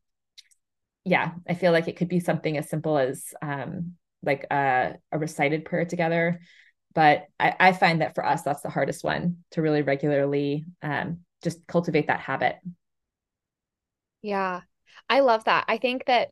yeah 1.03 1.31
i 1.49 1.53
feel 1.53 1.71
like 1.71 1.87
it 1.87 1.95
could 1.97 2.07
be 2.07 2.19
something 2.19 2.57
as 2.57 2.69
simple 2.69 2.97
as 2.97 3.33
um 3.41 3.93
like 4.23 4.45
a, 4.51 4.95
a 5.11 5.17
recited 5.17 5.65
prayer 5.65 5.85
together 5.85 6.39
but 6.93 7.25
I, 7.39 7.55
I 7.59 7.71
find 7.73 8.01
that 8.01 8.15
for 8.15 8.25
us 8.25 8.41
that's 8.41 8.61
the 8.61 8.69
hardest 8.69 9.03
one 9.03 9.37
to 9.51 9.61
really 9.61 9.81
regularly 9.81 10.65
um, 10.81 11.19
just 11.43 11.65
cultivate 11.67 12.07
that 12.07 12.19
habit. 12.19 12.57
Yeah. 14.21 14.61
I 15.09 15.21
love 15.21 15.45
that. 15.45 15.65
I 15.67 15.77
think 15.77 16.05
that 16.05 16.29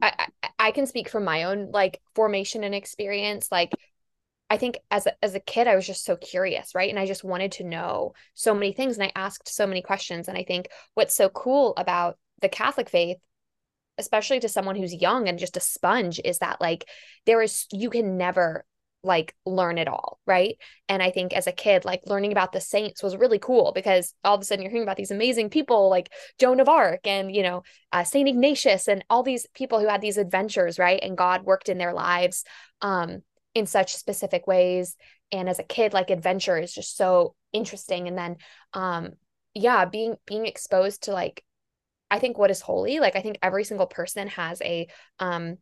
I, 0.00 0.26
I, 0.42 0.48
I 0.58 0.70
can 0.70 0.86
speak 0.86 1.08
from 1.08 1.24
my 1.24 1.44
own 1.44 1.70
like 1.72 2.00
formation 2.14 2.64
and 2.64 2.74
experience. 2.74 3.50
Like 3.50 3.72
I 4.48 4.56
think 4.56 4.78
as 4.90 5.06
a, 5.06 5.12
as 5.24 5.34
a 5.34 5.40
kid 5.40 5.66
I 5.66 5.74
was 5.76 5.86
just 5.86 6.04
so 6.04 6.16
curious, 6.16 6.74
right? 6.74 6.90
And 6.90 6.98
I 6.98 7.06
just 7.06 7.24
wanted 7.24 7.52
to 7.52 7.64
know 7.64 8.14
so 8.34 8.54
many 8.54 8.72
things 8.72 8.96
and 8.96 9.04
I 9.04 9.12
asked 9.14 9.48
so 9.48 9.66
many 9.66 9.82
questions. 9.82 10.28
And 10.28 10.38
I 10.38 10.44
think 10.44 10.68
what's 10.94 11.14
so 11.14 11.28
cool 11.28 11.74
about 11.76 12.18
the 12.40 12.48
Catholic 12.48 12.88
faith 12.88 13.18
especially 13.98 14.40
to 14.40 14.48
someone 14.48 14.76
who's 14.76 14.94
young 14.94 15.28
and 15.28 15.38
just 15.38 15.56
a 15.56 15.60
sponge 15.60 16.20
is 16.24 16.38
that 16.38 16.60
like 16.60 16.88
there 17.26 17.42
is 17.42 17.66
you 17.72 17.90
can 17.90 18.16
never 18.16 18.64
like 19.02 19.34
learn 19.46 19.78
it 19.78 19.88
all, 19.88 20.18
right? 20.26 20.56
And 20.88 21.02
I 21.02 21.10
think 21.10 21.32
as 21.32 21.46
a 21.46 21.52
kid, 21.52 21.84
like 21.84 22.02
learning 22.06 22.32
about 22.32 22.52
the 22.52 22.60
saints 22.60 23.02
was 23.02 23.16
really 23.16 23.38
cool 23.38 23.72
because 23.72 24.14
all 24.24 24.34
of 24.34 24.40
a 24.40 24.44
sudden 24.44 24.62
you're 24.62 24.70
hearing 24.70 24.82
about 24.82 24.96
these 24.96 25.10
amazing 25.10 25.50
people 25.50 25.88
like 25.88 26.12
Joan 26.38 26.60
of 26.60 26.68
Arc 26.68 27.06
and, 27.06 27.34
you 27.34 27.42
know, 27.42 27.62
uh, 27.92 28.04
St. 28.04 28.28
Ignatius 28.28 28.88
and 28.88 29.04
all 29.08 29.22
these 29.22 29.46
people 29.54 29.78
who 29.78 29.86
had 29.86 30.00
these 30.00 30.18
adventures, 30.18 30.78
right? 30.78 31.00
And 31.02 31.16
God 31.16 31.44
worked 31.44 31.68
in 31.68 31.78
their 31.78 31.92
lives 31.92 32.44
um, 32.82 33.22
in 33.54 33.66
such 33.66 33.94
specific 33.94 34.46
ways. 34.46 34.96
And 35.30 35.48
as 35.48 35.58
a 35.58 35.64
kid, 35.64 35.92
like 35.92 36.10
adventure 36.10 36.58
is 36.58 36.72
just 36.72 36.96
so 36.96 37.34
interesting. 37.52 38.08
And 38.08 38.18
then, 38.18 38.36
um, 38.72 39.10
yeah, 39.54 39.84
being 39.84 40.16
being 40.26 40.46
exposed 40.46 41.04
to 41.04 41.12
like, 41.12 41.44
I 42.10 42.18
think 42.18 42.36
what 42.38 42.50
is 42.50 42.60
holy, 42.60 43.00
like 43.00 43.16
I 43.16 43.20
think 43.20 43.38
every 43.42 43.64
single 43.64 43.86
person 43.86 44.28
has 44.28 44.60
a 44.62 44.88
um 45.18 45.58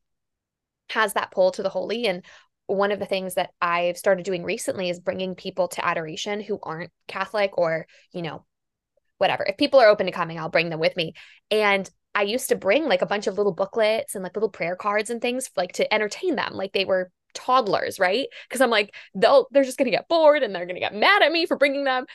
has 0.91 1.15
that 1.15 1.31
pull 1.33 1.51
to 1.53 1.63
the 1.63 1.69
holy 1.69 2.07
and 2.07 2.25
one 2.67 2.93
of 2.93 2.99
the 2.99 3.07
things 3.07 3.35
that 3.35 3.51
I've 3.61 3.97
started 3.97 4.25
doing 4.25 4.43
recently 4.43 4.91
is 4.91 5.01
bringing 5.01 5.35
people 5.35 5.69
to 5.69 5.85
adoration 5.85 6.41
who 6.41 6.59
aren't 6.63 6.91
Catholic 7.07 7.57
or, 7.57 7.87
you 8.13 8.23
know, 8.23 8.45
whatever. 9.19 9.45
If 9.45 9.57
people 9.57 9.81
are 9.81 9.89
open 9.89 10.07
to 10.07 10.13
coming, 10.13 10.39
I'll 10.39 10.49
bring 10.49 10.69
them 10.69 10.81
with 10.81 10.97
me. 10.97 11.15
And 11.51 11.89
I 12.15 12.23
used 12.23 12.49
to 12.49 12.57
bring 12.57 12.85
like 12.87 13.03
a 13.03 13.07
bunch 13.07 13.27
of 13.27 13.37
little 13.37 13.55
booklets 13.55 14.15
and 14.15 14.25
like 14.25 14.37
little 14.37 14.49
prayer 14.49 14.77
cards 14.77 15.11
and 15.11 15.21
things 15.21 15.51
like 15.57 15.73
to 15.73 15.93
entertain 15.93 16.35
them 16.35 16.55
like 16.55 16.73
they 16.73 16.85
were 16.85 17.11
toddlers, 17.35 17.99
right? 17.99 18.27
Because 18.49 18.61
I'm 18.61 18.71
like, 18.71 18.95
they'll 19.15 19.47
they're 19.53 19.65
just 19.65 19.79
gonna 19.79 19.91
get 19.91 20.09
bored 20.09 20.43
and 20.43 20.55
they're 20.55 20.67
gonna 20.67 20.81
get 20.81 20.95
mad 20.95 21.23
at 21.23 21.33
me 21.33 21.47
for 21.47 21.57
bringing 21.57 21.85
them. 21.85 22.07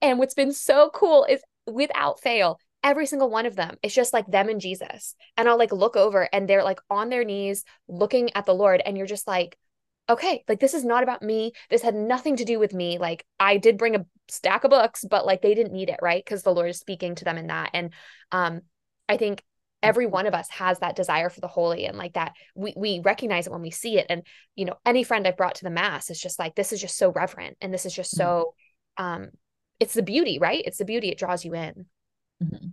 And 0.00 0.18
what's 0.18 0.34
been 0.34 0.52
so 0.52 0.90
cool 0.94 1.24
is 1.24 1.42
without 1.66 2.20
fail, 2.20 2.58
every 2.84 3.06
single 3.06 3.28
one 3.28 3.44
of 3.44 3.56
them 3.56 3.76
it's 3.82 3.94
just 3.94 4.12
like 4.12 4.24
them 4.28 4.48
and 4.48 4.60
jesus 4.60 5.16
and 5.36 5.48
i'll 5.48 5.58
like 5.58 5.72
look 5.72 5.96
over 5.96 6.28
and 6.32 6.48
they're 6.48 6.62
like 6.62 6.78
on 6.88 7.08
their 7.08 7.24
knees 7.24 7.64
looking 7.88 8.30
at 8.36 8.46
the 8.46 8.54
lord 8.54 8.80
and 8.86 8.96
you're 8.96 9.06
just 9.06 9.26
like 9.26 9.58
okay, 10.08 10.44
like 10.48 10.60
this 10.60 10.74
is 10.74 10.84
not 10.84 11.02
about 11.02 11.22
me. 11.22 11.52
This 11.70 11.82
had 11.82 11.94
nothing 11.94 12.36
to 12.36 12.44
do 12.44 12.58
with 12.58 12.72
me. 12.72 12.98
Like 12.98 13.24
I 13.38 13.58
did 13.58 13.78
bring 13.78 13.94
a 13.94 14.06
stack 14.28 14.64
of 14.64 14.70
books, 14.70 15.04
but 15.08 15.26
like 15.26 15.42
they 15.42 15.54
didn't 15.54 15.72
need 15.72 15.90
it, 15.90 16.00
right? 16.00 16.24
Because 16.24 16.42
the 16.42 16.54
Lord 16.54 16.70
is 16.70 16.78
speaking 16.78 17.14
to 17.16 17.24
them 17.24 17.38
in 17.38 17.48
that. 17.48 17.70
And 17.74 17.92
um, 18.32 18.62
I 19.08 19.16
think 19.16 19.42
every 19.82 20.06
mm-hmm. 20.06 20.14
one 20.14 20.26
of 20.26 20.34
us 20.34 20.48
has 20.50 20.78
that 20.80 20.96
desire 20.96 21.28
for 21.30 21.40
the 21.40 21.48
holy 21.48 21.86
and 21.86 21.96
like 21.96 22.14
that 22.14 22.32
we 22.56 22.74
we 22.76 23.00
recognize 23.04 23.46
it 23.46 23.52
when 23.52 23.62
we 23.62 23.70
see 23.70 23.98
it. 23.98 24.06
And 24.08 24.22
you 24.56 24.64
know, 24.64 24.76
any 24.86 25.04
friend 25.04 25.26
I've 25.26 25.36
brought 25.36 25.56
to 25.56 25.64
the 25.64 25.70
mass 25.70 26.10
is 26.10 26.20
just 26.20 26.38
like 26.38 26.54
this 26.54 26.72
is 26.72 26.80
just 26.80 26.96
so 26.96 27.12
reverent 27.12 27.56
and 27.60 27.72
this 27.72 27.86
is 27.86 27.94
just 27.94 28.14
mm-hmm. 28.14 28.24
so 28.24 28.54
um 28.96 29.28
it's 29.78 29.94
the 29.94 30.02
beauty, 30.02 30.38
right? 30.38 30.62
It's 30.64 30.78
the 30.78 30.84
beauty, 30.84 31.08
it 31.08 31.18
draws 31.18 31.44
you 31.44 31.54
in. 31.54 31.86
Mm-hmm. 32.42 32.68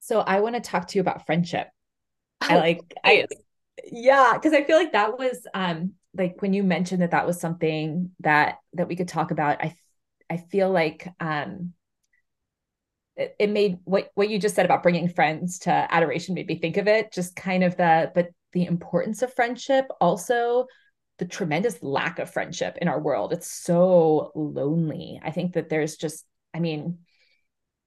So 0.00 0.20
I 0.20 0.40
want 0.40 0.54
to 0.54 0.60
talk 0.60 0.88
to 0.88 0.94
you 0.96 1.02
about 1.02 1.26
friendship. 1.26 1.68
Oh, 2.42 2.46
I 2.48 2.54
like 2.58 2.80
I 3.04 3.26
yeah, 3.84 4.34
because 4.34 4.52
I 4.52 4.64
feel 4.64 4.76
like 4.76 4.92
that 4.92 5.18
was 5.18 5.46
um 5.54 5.94
like 6.16 6.40
when 6.40 6.52
you 6.52 6.62
mentioned 6.62 7.02
that 7.02 7.12
that 7.12 7.26
was 7.26 7.40
something 7.40 8.10
that 8.20 8.58
that 8.74 8.88
we 8.88 8.96
could 8.96 9.08
talk 9.08 9.30
about 9.30 9.62
i 9.62 9.74
i 10.28 10.36
feel 10.36 10.70
like 10.70 11.08
um 11.20 11.72
it, 13.16 13.34
it 13.38 13.50
made 13.50 13.78
what 13.84 14.10
what 14.14 14.28
you 14.28 14.38
just 14.38 14.54
said 14.54 14.64
about 14.64 14.82
bringing 14.82 15.08
friends 15.08 15.60
to 15.60 15.70
adoration 15.70 16.34
made 16.34 16.46
me 16.46 16.58
think 16.58 16.76
of 16.76 16.88
it 16.88 17.12
just 17.12 17.36
kind 17.36 17.62
of 17.62 17.76
the 17.76 18.10
but 18.14 18.28
the 18.52 18.64
importance 18.64 19.22
of 19.22 19.32
friendship 19.34 19.86
also 20.00 20.66
the 21.20 21.26
tremendous 21.26 21.82
lack 21.82 22.18
of 22.18 22.32
friendship 22.32 22.78
in 22.80 22.88
our 22.88 22.98
world. 22.98 23.34
It's 23.34 23.52
so 23.52 24.32
lonely. 24.34 25.20
I 25.22 25.30
think 25.30 25.52
that 25.52 25.68
there's 25.68 25.96
just 25.96 26.24
i 26.52 26.58
mean 26.58 26.98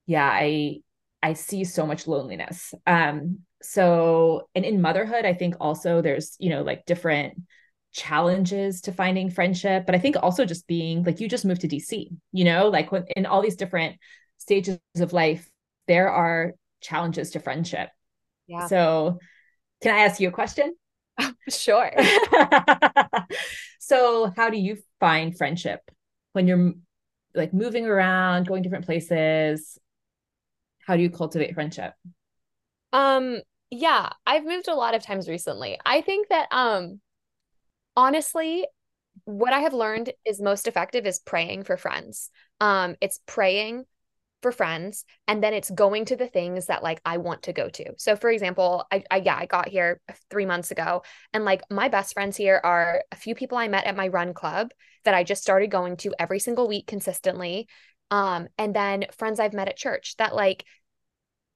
yeah 0.06 0.30
i 0.32 0.78
i 1.22 1.34
see 1.34 1.66
so 1.66 1.86
much 1.86 2.08
loneliness. 2.08 2.74
Um 2.86 3.40
so 3.62 4.50
and 4.56 4.66
in 4.66 4.82
motherhood 4.82 5.26
i 5.26 5.34
think 5.34 5.56
also 5.60 6.02
there's 6.02 6.36
you 6.38 6.50
know 6.50 6.64
like 6.64 6.86
different 6.86 7.42
challenges 7.94 8.82
to 8.82 8.92
finding 8.92 9.30
friendship 9.30 9.86
but 9.86 9.94
i 9.96 10.00
think 10.00 10.16
also 10.22 10.46
just 10.46 10.66
being 10.68 11.04
like 11.04 11.20
you 11.20 11.30
just 11.30 11.46
moved 11.46 11.62
to 11.62 11.68
dc 11.68 12.08
you 12.32 12.44
know 12.44 12.68
like 12.68 12.92
when, 12.92 13.06
in 13.16 13.26
all 13.26 13.42
these 13.42 13.56
different 13.56 13.96
stages 14.40 14.80
of 15.00 15.14
life 15.14 15.48
there 15.88 16.10
are 16.10 16.54
challenges 16.82 17.32
to 17.32 17.40
friendship. 17.40 17.90
Yeah. 18.48 18.68
So 18.68 19.20
can 19.82 19.96
i 19.96 20.00
ask 20.00 20.20
you 20.20 20.30
a 20.30 20.32
question? 20.32 20.76
Sure. 21.50 21.92
So 23.80 24.32
how 24.38 24.50
do 24.50 24.58
you 24.58 24.78
find 25.02 25.38
friendship 25.38 25.82
when 26.32 26.48
you're 26.48 26.72
like 27.36 27.54
moving 27.54 27.86
around 27.86 28.48
going 28.48 28.64
different 28.64 28.86
places? 28.86 29.78
How 30.88 30.96
do 30.96 31.04
you 31.04 31.10
cultivate 31.10 31.54
friendship? 31.54 31.94
Um 32.94 33.42
yeah 33.70 34.10
i've 34.26 34.46
moved 34.46 34.68
a 34.68 34.74
lot 34.76 34.96
of 34.96 35.04
times 35.04 35.28
recently. 35.28 35.78
I 35.86 36.02
think 36.02 36.30
that 36.30 36.48
um 36.52 37.02
honestly, 37.96 38.66
what 39.26 39.54
I 39.54 39.60
have 39.60 39.74
learned 39.74 40.12
is 40.26 40.42
most 40.42 40.68
effective 40.68 41.06
is 41.06 41.20
praying 41.20 41.64
for 41.64 41.78
friends. 41.78 42.30
Um, 42.60 42.96
it's 43.02 43.20
praying 43.26 43.86
for 44.42 44.52
friends 44.52 45.06
and 45.28 45.42
then 45.42 45.54
it's 45.54 45.72
going 45.72 46.06
to 46.06 46.18
the 46.18 46.28
things 46.28 46.66
that 46.68 46.84
like 46.84 47.00
I 47.06 47.18
want 47.18 47.44
to 47.44 47.54
go 47.54 47.70
to. 47.70 47.94
So 47.98 48.16
for 48.16 48.30
example, 48.30 48.86
I, 48.92 49.04
I 49.10 49.18
yeah, 49.18 49.38
I 49.38 49.46
got 49.46 49.70
here 49.70 50.02
3 50.30 50.46
months 50.46 50.70
ago 50.70 51.04
and 51.34 51.46
like 51.46 51.62
my 51.72 51.88
best 51.88 52.14
friends 52.14 52.36
here 52.38 52.60
are 52.62 53.04
a 53.12 53.16
few 53.16 53.36
people 53.36 53.58
I 53.58 53.70
met 53.70 53.86
at 53.86 53.96
my 53.96 54.10
run 54.10 54.34
club 54.34 54.72
that 55.06 55.14
I 55.14 55.24
just 55.24 55.42
started 55.42 55.72
going 55.72 55.98
to 55.98 56.14
every 56.20 56.40
single 56.40 56.68
week 56.68 56.88
consistently. 56.88 57.68
Um 58.12 58.50
and 58.58 58.76
then 58.76 59.06
friends 59.18 59.40
I've 59.40 59.54
met 59.54 59.70
at 59.70 59.78
church 59.78 60.18
that 60.18 60.36
like 60.36 60.66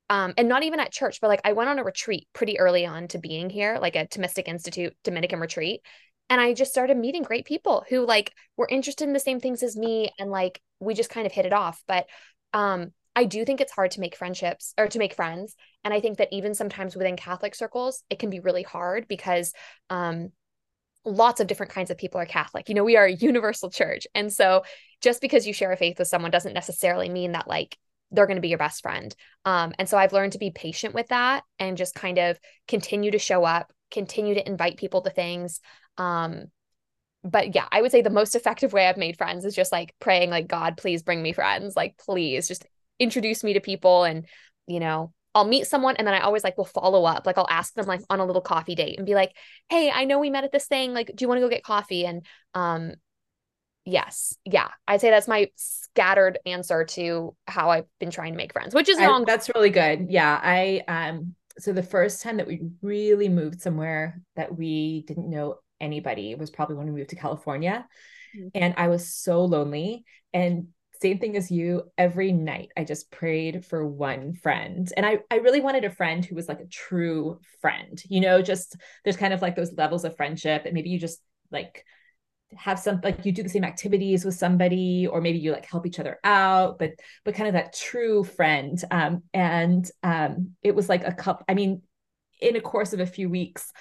um, 0.09 0.33
and 0.37 0.47
not 0.47 0.63
even 0.63 0.79
at 0.79 0.93
church, 0.93 1.19
but 1.19 1.27
like 1.27 1.41
I 1.43 1.51
went 1.51 1.69
on 1.69 1.79
a 1.79 1.83
retreat 1.83 2.29
pretty 2.31 2.59
early 2.59 2.85
on 2.85 3.09
to 3.09 3.17
being 3.17 3.49
here, 3.49 3.77
like 3.81 3.97
a 3.97 4.07
Thomistic 4.07 4.47
Institute 4.47 4.95
Dominican 5.03 5.41
retreat 5.41 5.81
and 6.29 6.41
I 6.41 6.53
just 6.53 6.71
started 6.71 6.97
meeting 6.97 7.23
great 7.23 7.45
people 7.45 7.85
who 7.89 8.05
like 8.05 8.33
were 8.57 8.67
interested 8.69 9.07
in 9.07 9.13
the 9.13 9.19
same 9.19 9.39
things 9.39 9.63
as 9.63 9.75
me 9.75 10.11
and 10.19 10.29
like 10.29 10.61
we 10.79 10.93
just 10.93 11.09
kind 11.09 11.25
of 11.25 11.33
hit 11.33 11.45
it 11.45 11.53
off 11.53 11.83
but 11.87 12.05
um 12.53 12.91
I 13.15 13.23
do 13.25 13.45
think 13.45 13.61
it's 13.61 13.71
hard 13.71 13.91
to 13.91 13.99
make 13.99 14.15
friendships 14.15 14.75
or 14.77 14.87
to 14.87 14.99
make 14.99 15.13
friends 15.13 15.55
and 15.83 15.93
I 15.93 15.99
think 15.99 16.17
that 16.17 16.31
even 16.31 16.53
sometimes 16.53 16.95
within 16.95 17.17
Catholic 17.17 17.55
circles 17.55 18.03
it 18.09 18.19
can 18.19 18.29
be 18.29 18.39
really 18.39 18.63
hard 18.63 19.07
because 19.07 19.53
um 19.89 20.31
lots 21.07 21.39
of 21.39 21.47
different 21.47 21.71
kinds 21.71 21.89
of 21.89 21.97
people 21.97 22.19
are 22.19 22.25
Catholic. 22.25 22.69
You 22.69 22.75
know, 22.75 22.83
we 22.83 22.97
are 22.97 23.05
a 23.05 23.13
universal 23.13 23.69
church. 23.69 24.05
And 24.13 24.31
so 24.31 24.63
just 25.01 25.21
because 25.21 25.47
you 25.47 25.53
share 25.53 25.71
a 25.71 25.77
faith 25.77 25.97
with 25.97 26.07
someone 26.07 26.31
doesn't 26.31 26.53
necessarily 26.53 27.09
mean 27.09 27.31
that 27.31 27.47
like 27.47 27.77
they're 28.11 28.25
going 28.25 28.37
to 28.37 28.41
be 28.41 28.49
your 28.49 28.57
best 28.57 28.81
friend. 28.81 29.13
Um, 29.45 29.73
and 29.79 29.87
so 29.87 29.97
I've 29.97 30.13
learned 30.13 30.33
to 30.33 30.39
be 30.39 30.51
patient 30.51 30.93
with 30.93 31.07
that 31.07 31.43
and 31.59 31.77
just 31.77 31.95
kind 31.95 32.17
of 32.17 32.39
continue 32.67 33.11
to 33.11 33.19
show 33.19 33.43
up, 33.43 33.73
continue 33.91 34.35
to 34.35 34.47
invite 34.47 34.77
people 34.77 35.01
to 35.01 35.09
things. 35.09 35.59
Um, 35.97 36.45
but 37.23 37.55
yeah, 37.55 37.65
I 37.71 37.81
would 37.81 37.91
say 37.91 38.01
the 38.01 38.09
most 38.09 38.35
effective 38.35 38.73
way 38.73 38.87
I've 38.87 38.97
made 38.97 39.17
friends 39.17 39.43
is 39.43 39.55
just 39.55 39.71
like 39.71 39.93
praying, 39.99 40.29
like, 40.29 40.47
God, 40.47 40.77
please 40.77 41.03
bring 41.03 41.21
me 41.21 41.33
friends. 41.33 41.75
Like, 41.75 41.97
please 41.97 42.47
just 42.47 42.65
introduce 42.99 43.43
me 43.43 43.53
to 43.53 43.59
people. 43.59 44.03
And, 44.03 44.25
you 44.67 44.79
know, 44.79 45.11
I'll 45.35 45.47
meet 45.47 45.67
someone 45.67 45.97
and 45.97 46.07
then 46.07 46.13
I 46.13 46.21
always 46.21 46.43
like 46.43 46.57
will 46.57 46.65
follow 46.65 47.05
up. 47.05 47.25
Like, 47.25 47.37
I'll 47.37 47.47
ask 47.49 47.73
them 47.73 47.85
like 47.85 48.01
on 48.09 48.19
a 48.19 48.25
little 48.25 48.41
coffee 48.41 48.75
date 48.75 48.97
and 48.97 49.05
be 49.05 49.15
like, 49.15 49.33
hey, 49.69 49.91
I 49.91 50.05
know 50.05 50.19
we 50.19 50.29
met 50.29 50.45
at 50.45 50.51
this 50.51 50.67
thing. 50.67 50.93
Like, 50.93 51.11
do 51.13 51.23
you 51.23 51.27
want 51.27 51.37
to 51.37 51.45
go 51.45 51.49
get 51.49 51.63
coffee? 51.63 52.05
And, 52.05 52.25
um, 52.53 52.93
yes, 53.85 54.35
yeah, 54.45 54.69
I'd 54.87 55.01
say 55.01 55.09
that's 55.09 55.27
my 55.27 55.49
scattered 55.55 56.39
answer 56.45 56.85
to 56.85 57.35
how 57.47 57.69
I've 57.71 57.85
been 57.99 58.11
trying 58.11 58.33
to 58.33 58.37
make 58.37 58.53
friends, 58.53 58.73
which 58.73 58.89
is 58.89 58.99
long. 58.99 59.23
I, 59.23 59.25
that's 59.25 59.49
really 59.53 59.69
good. 59.69 60.07
Yeah. 60.09 60.39
I, 60.41 60.83
um, 60.87 61.35
so 61.59 61.73
the 61.73 61.83
first 61.83 62.21
time 62.21 62.37
that 62.37 62.47
we 62.47 62.61
really 62.81 63.29
moved 63.29 63.61
somewhere 63.61 64.21
that 64.35 64.55
we 64.55 65.03
didn't 65.07 65.29
know 65.29 65.57
anybody 65.79 66.35
was 66.35 66.49
probably 66.49 66.75
when 66.75 66.87
we 66.87 66.99
moved 66.99 67.11
to 67.11 67.15
California. 67.15 67.87
Mm-hmm. 68.37 68.49
And 68.55 68.73
I 68.77 68.87
was 68.87 69.13
so 69.13 69.45
lonely. 69.45 70.05
And 70.33 70.67
same 71.01 71.19
thing 71.19 71.37
as 71.37 71.51
you, 71.51 71.83
every 71.97 72.31
night 72.31 72.69
I 72.75 72.83
just 72.83 73.11
prayed 73.11 73.65
for 73.65 73.85
one 73.85 74.33
friend. 74.33 74.91
And 74.97 75.05
I, 75.05 75.19
I 75.29 75.35
really 75.37 75.61
wanted 75.61 75.85
a 75.85 75.91
friend 75.91 76.25
who 76.25 76.35
was 76.35 76.47
like 76.47 76.59
a 76.59 76.65
true 76.65 77.39
friend, 77.61 78.01
you 78.09 78.19
know, 78.19 78.41
just 78.41 78.75
there's 79.03 79.17
kind 79.17 79.33
of 79.33 79.41
like 79.41 79.55
those 79.55 79.73
levels 79.73 80.05
of 80.05 80.17
friendship 80.17 80.63
And 80.65 80.73
maybe 80.73 80.89
you 80.89 80.99
just 80.99 81.21
like 81.51 81.85
have 82.55 82.79
some 82.79 83.01
like 83.03 83.25
you 83.25 83.31
do 83.31 83.43
the 83.43 83.49
same 83.49 83.65
activities 83.65 84.23
with 84.23 84.33
somebody 84.33 85.05
or 85.05 85.19
maybe 85.19 85.37
you 85.37 85.51
like 85.51 85.69
help 85.69 85.85
each 85.85 85.99
other 85.99 86.17
out 86.23 86.79
but 86.79 86.91
but 87.25 87.35
kind 87.35 87.47
of 87.47 87.53
that 87.53 87.73
true 87.75 88.23
friend 88.23 88.81
um 88.89 89.21
and 89.33 89.91
um 90.03 90.51
it 90.63 90.73
was 90.73 90.87
like 90.87 91.05
a 91.05 91.11
cup 91.11 91.43
i 91.49 91.53
mean 91.53 91.81
in 92.39 92.55
a 92.55 92.61
course 92.61 92.93
of 92.93 93.01
a 93.01 93.05
few 93.05 93.29
weeks 93.29 93.71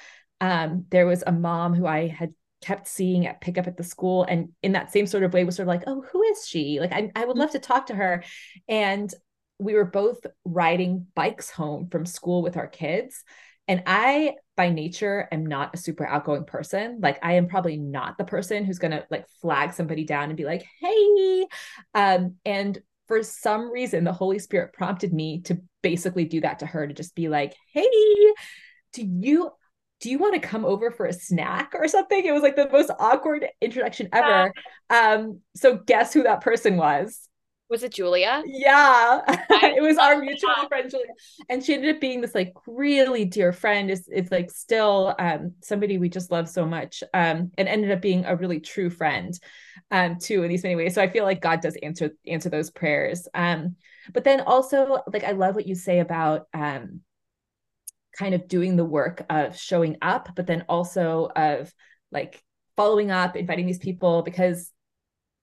um, 0.40 0.86
there 0.90 1.06
was 1.06 1.22
a 1.26 1.32
mom 1.32 1.74
who 1.74 1.86
I 1.86 2.08
had 2.08 2.34
kept 2.62 2.88
seeing 2.88 3.26
at 3.26 3.40
pickup 3.40 3.66
at 3.66 3.76
the 3.76 3.84
school 3.84 4.24
and 4.24 4.48
in 4.62 4.72
that 4.72 4.92
same 4.92 5.06
sort 5.06 5.22
of 5.22 5.32
way 5.32 5.44
was 5.44 5.56
sort 5.56 5.68
of 5.68 5.74
like 5.74 5.84
oh 5.86 6.04
who 6.10 6.22
is 6.22 6.46
she? 6.46 6.80
Like 6.80 6.92
I, 6.92 7.10
I 7.14 7.24
would 7.24 7.36
love 7.36 7.52
to 7.52 7.58
talk 7.58 7.86
to 7.86 7.94
her. 7.94 8.24
And 8.68 9.12
we 9.58 9.74
were 9.74 9.84
both 9.84 10.18
riding 10.44 11.06
bikes 11.14 11.50
home 11.50 11.88
from 11.88 12.04
school 12.06 12.42
with 12.42 12.56
our 12.56 12.66
kids. 12.66 13.22
And 13.68 13.82
i 13.86 14.34
by 14.56 14.70
nature 14.70 15.28
am 15.30 15.44
not 15.44 15.74
a 15.74 15.76
super 15.76 16.06
outgoing 16.06 16.44
person. 16.44 16.98
Like 17.00 17.18
i 17.22 17.34
am 17.34 17.46
probably 17.46 17.76
not 17.76 18.18
the 18.18 18.24
person 18.24 18.64
who's 18.64 18.78
going 18.78 18.92
to 18.92 19.06
like 19.10 19.26
flag 19.40 19.72
somebody 19.72 20.04
down 20.04 20.24
and 20.30 20.36
be 20.36 20.44
like 20.44 20.64
hey. 20.80 21.46
Um, 21.94 22.36
and 22.44 22.78
for 23.06 23.22
some 23.22 23.70
reason 23.70 24.04
the 24.04 24.12
holy 24.12 24.38
spirit 24.38 24.72
prompted 24.72 25.12
me 25.12 25.42
to 25.42 25.60
basically 25.82 26.24
do 26.24 26.40
that 26.40 26.60
to 26.60 26.66
her 26.66 26.86
to 26.86 26.94
just 26.94 27.14
be 27.14 27.28
like 27.28 27.54
hey 27.72 27.86
do 28.92 29.04
you 29.04 29.52
do 30.00 30.10
you 30.10 30.18
want 30.18 30.34
to 30.34 30.40
come 30.40 30.64
over 30.64 30.90
for 30.90 31.06
a 31.06 31.12
snack 31.12 31.72
or 31.74 31.88
something? 31.88 32.24
It 32.24 32.32
was 32.32 32.42
like 32.42 32.56
the 32.56 32.68
most 32.70 32.90
awkward 32.98 33.46
introduction 33.60 34.08
ever. 34.12 34.52
Yeah. 34.90 35.14
Um, 35.14 35.40
so 35.54 35.78
guess 35.78 36.12
who 36.12 36.24
that 36.24 36.42
person 36.42 36.76
was? 36.76 37.28
Was 37.68 37.82
it 37.82 37.94
Julia? 37.94 38.44
Yeah. 38.46 39.22
it 39.50 39.82
was 39.82 39.96
our 39.96 40.18
mutual 40.20 40.50
friend 40.68 40.88
Julia. 40.88 41.06
And 41.48 41.64
she 41.64 41.74
ended 41.74 41.96
up 41.96 42.00
being 42.00 42.20
this 42.20 42.34
like 42.34 42.52
really 42.66 43.24
dear 43.24 43.52
friend. 43.52 43.90
It's 43.90 44.08
it's 44.08 44.30
like 44.30 44.52
still 44.52 45.16
um 45.18 45.54
somebody 45.62 45.98
we 45.98 46.08
just 46.08 46.30
love 46.30 46.48
so 46.48 46.64
much. 46.64 47.02
Um 47.12 47.50
and 47.58 47.66
ended 47.68 47.90
up 47.90 48.00
being 48.00 48.24
a 48.24 48.36
really 48.36 48.60
true 48.60 48.88
friend 48.88 49.36
um 49.90 50.18
too 50.20 50.44
in 50.44 50.48
these 50.48 50.62
many 50.62 50.76
ways. 50.76 50.94
So 50.94 51.02
I 51.02 51.08
feel 51.08 51.24
like 51.24 51.40
God 51.40 51.60
does 51.60 51.76
answer 51.82 52.10
answer 52.24 52.50
those 52.50 52.70
prayers. 52.70 53.26
Um 53.34 53.74
but 54.12 54.22
then 54.22 54.42
also 54.42 55.02
like 55.12 55.24
I 55.24 55.32
love 55.32 55.56
what 55.56 55.66
you 55.66 55.74
say 55.74 55.98
about 55.98 56.46
um 56.54 57.00
kind 58.18 58.34
of 58.34 58.48
doing 58.48 58.76
the 58.76 58.84
work 58.84 59.24
of 59.30 59.58
showing 59.58 59.96
up, 60.02 60.30
but 60.34 60.46
then 60.46 60.64
also 60.68 61.28
of 61.36 61.72
like 62.10 62.42
following 62.76 63.10
up, 63.10 63.36
inviting 63.36 63.66
these 63.66 63.78
people, 63.78 64.22
because 64.22 64.72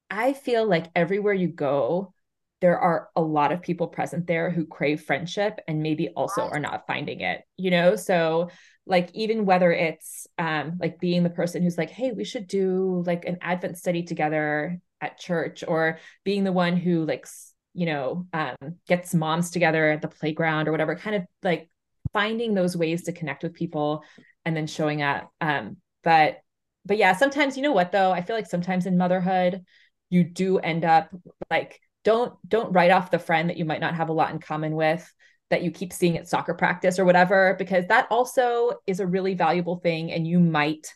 I 0.09 0.33
feel 0.33 0.67
like 0.67 0.87
everywhere 0.95 1.33
you 1.33 1.47
go, 1.47 2.13
there 2.61 2.79
are 2.79 3.09
a 3.15 3.21
lot 3.21 3.51
of 3.51 3.61
people 3.61 3.87
present 3.87 4.25
there 4.25 4.49
who 4.49 4.65
crave 4.65 5.01
friendship 5.01 5.59
and 5.67 5.83
maybe 5.83 6.09
also 6.09 6.43
are 6.43 6.59
not 6.59 6.87
finding 6.87 7.19
it, 7.19 7.43
you 7.57 7.71
know? 7.71 7.95
So, 7.95 8.49
like, 8.85 9.09
even 9.13 9.45
whether 9.45 9.71
it's 9.71 10.27
um, 10.37 10.77
like 10.79 10.99
being 10.99 11.23
the 11.23 11.29
person 11.29 11.61
who's 11.61 11.77
like, 11.77 11.89
hey, 11.89 12.11
we 12.11 12.23
should 12.23 12.47
do 12.47 13.03
like 13.05 13.25
an 13.25 13.37
Advent 13.41 13.77
study 13.77 14.03
together 14.03 14.79
at 15.01 15.19
church, 15.19 15.63
or 15.67 15.99
being 16.23 16.43
the 16.45 16.51
one 16.53 16.77
who, 16.77 17.05
like, 17.05 17.27
you 17.73 17.85
know, 17.85 18.27
um, 18.31 18.55
gets 18.87 19.13
moms 19.13 19.51
together 19.51 19.89
at 19.91 20.01
the 20.01 20.07
playground 20.07 20.67
or 20.67 20.71
whatever, 20.71 20.95
kind 20.95 21.17
of 21.17 21.23
like 21.41 21.69
finding 22.13 22.53
those 22.53 22.77
ways 22.77 23.03
to 23.03 23.11
connect 23.11 23.43
with 23.43 23.53
people 23.53 24.03
and 24.45 24.55
then 24.55 24.67
showing 24.67 25.01
up 25.01 25.31
um 25.41 25.77
but 26.03 26.37
but 26.85 26.97
yeah 26.97 27.15
sometimes 27.15 27.57
you 27.57 27.63
know 27.63 27.71
what 27.71 27.91
though? 27.91 28.11
I 28.11 28.21
feel 28.21 28.35
like 28.35 28.47
sometimes 28.47 28.85
in 28.85 28.97
motherhood 28.97 29.63
you 30.09 30.23
do 30.23 30.59
end 30.59 30.85
up 30.85 31.09
like 31.49 31.79
don't 32.03 32.33
don't 32.47 32.73
write 32.73 32.91
off 32.91 33.11
the 33.11 33.19
friend 33.19 33.49
that 33.49 33.57
you 33.57 33.65
might 33.65 33.81
not 33.81 33.95
have 33.95 34.09
a 34.09 34.13
lot 34.13 34.31
in 34.31 34.39
common 34.39 34.75
with 34.75 35.11
that 35.49 35.63
you 35.63 35.71
keep 35.71 35.93
seeing 35.93 36.17
at 36.17 36.27
soccer 36.27 36.53
practice 36.53 36.99
or 36.99 37.05
whatever 37.05 37.55
because 37.57 37.85
that 37.87 38.07
also 38.09 38.73
is 38.87 38.99
a 38.99 39.07
really 39.07 39.33
valuable 39.33 39.77
thing 39.77 40.11
and 40.11 40.27
you 40.27 40.39
might 40.39 40.93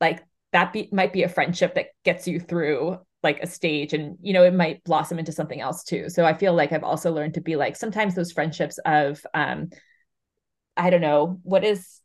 like 0.00 0.24
that 0.52 0.72
be 0.72 0.88
might 0.92 1.12
be 1.12 1.24
a 1.24 1.28
friendship 1.28 1.74
that 1.74 1.86
gets 2.04 2.26
you 2.26 2.40
through 2.40 2.98
like 3.22 3.42
a 3.42 3.46
stage 3.46 3.92
and 3.92 4.16
you 4.22 4.32
know 4.32 4.44
it 4.44 4.54
might 4.54 4.84
blossom 4.84 5.18
into 5.18 5.32
something 5.32 5.60
else 5.60 5.82
too. 5.82 6.08
So 6.08 6.24
i 6.24 6.32
feel 6.32 6.54
like 6.54 6.72
i've 6.72 6.84
also 6.84 7.12
learned 7.12 7.34
to 7.34 7.40
be 7.40 7.56
like 7.56 7.76
sometimes 7.76 8.14
those 8.14 8.32
friendships 8.32 8.78
of 8.84 9.20
um 9.34 9.70
I 10.78 10.90
don't 10.90 11.00
know 11.00 11.40
what 11.42 11.64
is 11.64 12.00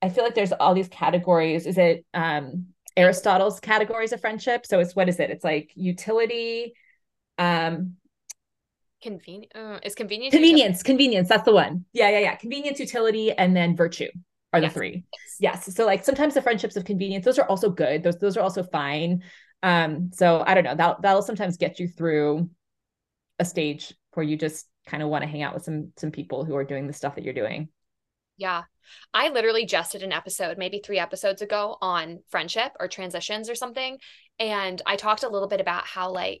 I 0.00 0.10
feel 0.10 0.22
like 0.22 0.34
there's 0.34 0.52
all 0.52 0.74
these 0.74 0.88
categories. 0.88 1.66
Is 1.66 1.78
it 1.78 2.04
um 2.14 2.66
Aristotle's 2.96 3.60
categories 3.60 4.12
of 4.12 4.20
friendship? 4.20 4.66
So 4.66 4.80
it's 4.80 4.94
what 4.94 5.08
is 5.08 5.18
it? 5.18 5.30
It's 5.30 5.44
like 5.44 5.72
utility, 5.74 6.74
um 7.38 7.96
convenience 9.02 9.52
uh, 9.54 9.78
is 9.84 9.94
convenience 9.94 10.32
convenience 10.32 10.82
convenience 10.82 11.28
that's 11.28 11.44
the 11.44 11.52
one 11.52 11.84
yeah 11.92 12.08
yeah 12.10 12.18
yeah 12.18 12.34
convenience 12.34 12.80
utility 12.80 13.30
and 13.30 13.54
then 13.54 13.76
virtue 13.76 14.08
are 14.52 14.60
yes. 14.60 14.72
the 14.72 14.78
three 14.78 15.04
yes. 15.40 15.66
yes 15.66 15.74
so 15.76 15.86
like 15.86 16.04
sometimes 16.04 16.34
the 16.34 16.42
friendships 16.42 16.74
of 16.74 16.84
convenience 16.84 17.24
those 17.24 17.38
are 17.38 17.46
also 17.46 17.70
good 17.70 18.02
those 18.02 18.18
those 18.18 18.36
are 18.36 18.40
also 18.40 18.62
fine 18.62 19.22
um 19.62 20.10
so 20.12 20.42
i 20.48 20.54
don't 20.54 20.64
know 20.64 20.74
that 20.74 21.00
that'll 21.00 21.22
sometimes 21.22 21.56
get 21.56 21.78
you 21.78 21.86
through 21.86 22.50
a 23.38 23.44
stage 23.44 23.94
where 24.14 24.26
you 24.26 24.36
just 24.36 24.66
kind 24.86 25.02
of 25.02 25.08
want 25.08 25.22
to 25.22 25.28
hang 25.28 25.42
out 25.42 25.54
with 25.54 25.62
some 25.62 25.92
some 25.96 26.10
people 26.10 26.44
who 26.44 26.56
are 26.56 26.64
doing 26.64 26.88
the 26.88 26.92
stuff 26.92 27.14
that 27.14 27.22
you're 27.22 27.34
doing 27.34 27.68
yeah. 28.38 28.62
I 29.12 29.28
literally 29.28 29.66
just 29.66 29.92
did 29.92 30.02
an 30.02 30.12
episode, 30.12 30.56
maybe 30.56 30.80
three 30.82 30.98
episodes 30.98 31.42
ago, 31.42 31.76
on 31.82 32.20
friendship 32.30 32.72
or 32.80 32.88
transitions 32.88 33.50
or 33.50 33.54
something. 33.54 33.98
And 34.38 34.80
I 34.86 34.96
talked 34.96 35.24
a 35.24 35.28
little 35.28 35.48
bit 35.48 35.60
about 35.60 35.86
how, 35.86 36.10
like, 36.10 36.40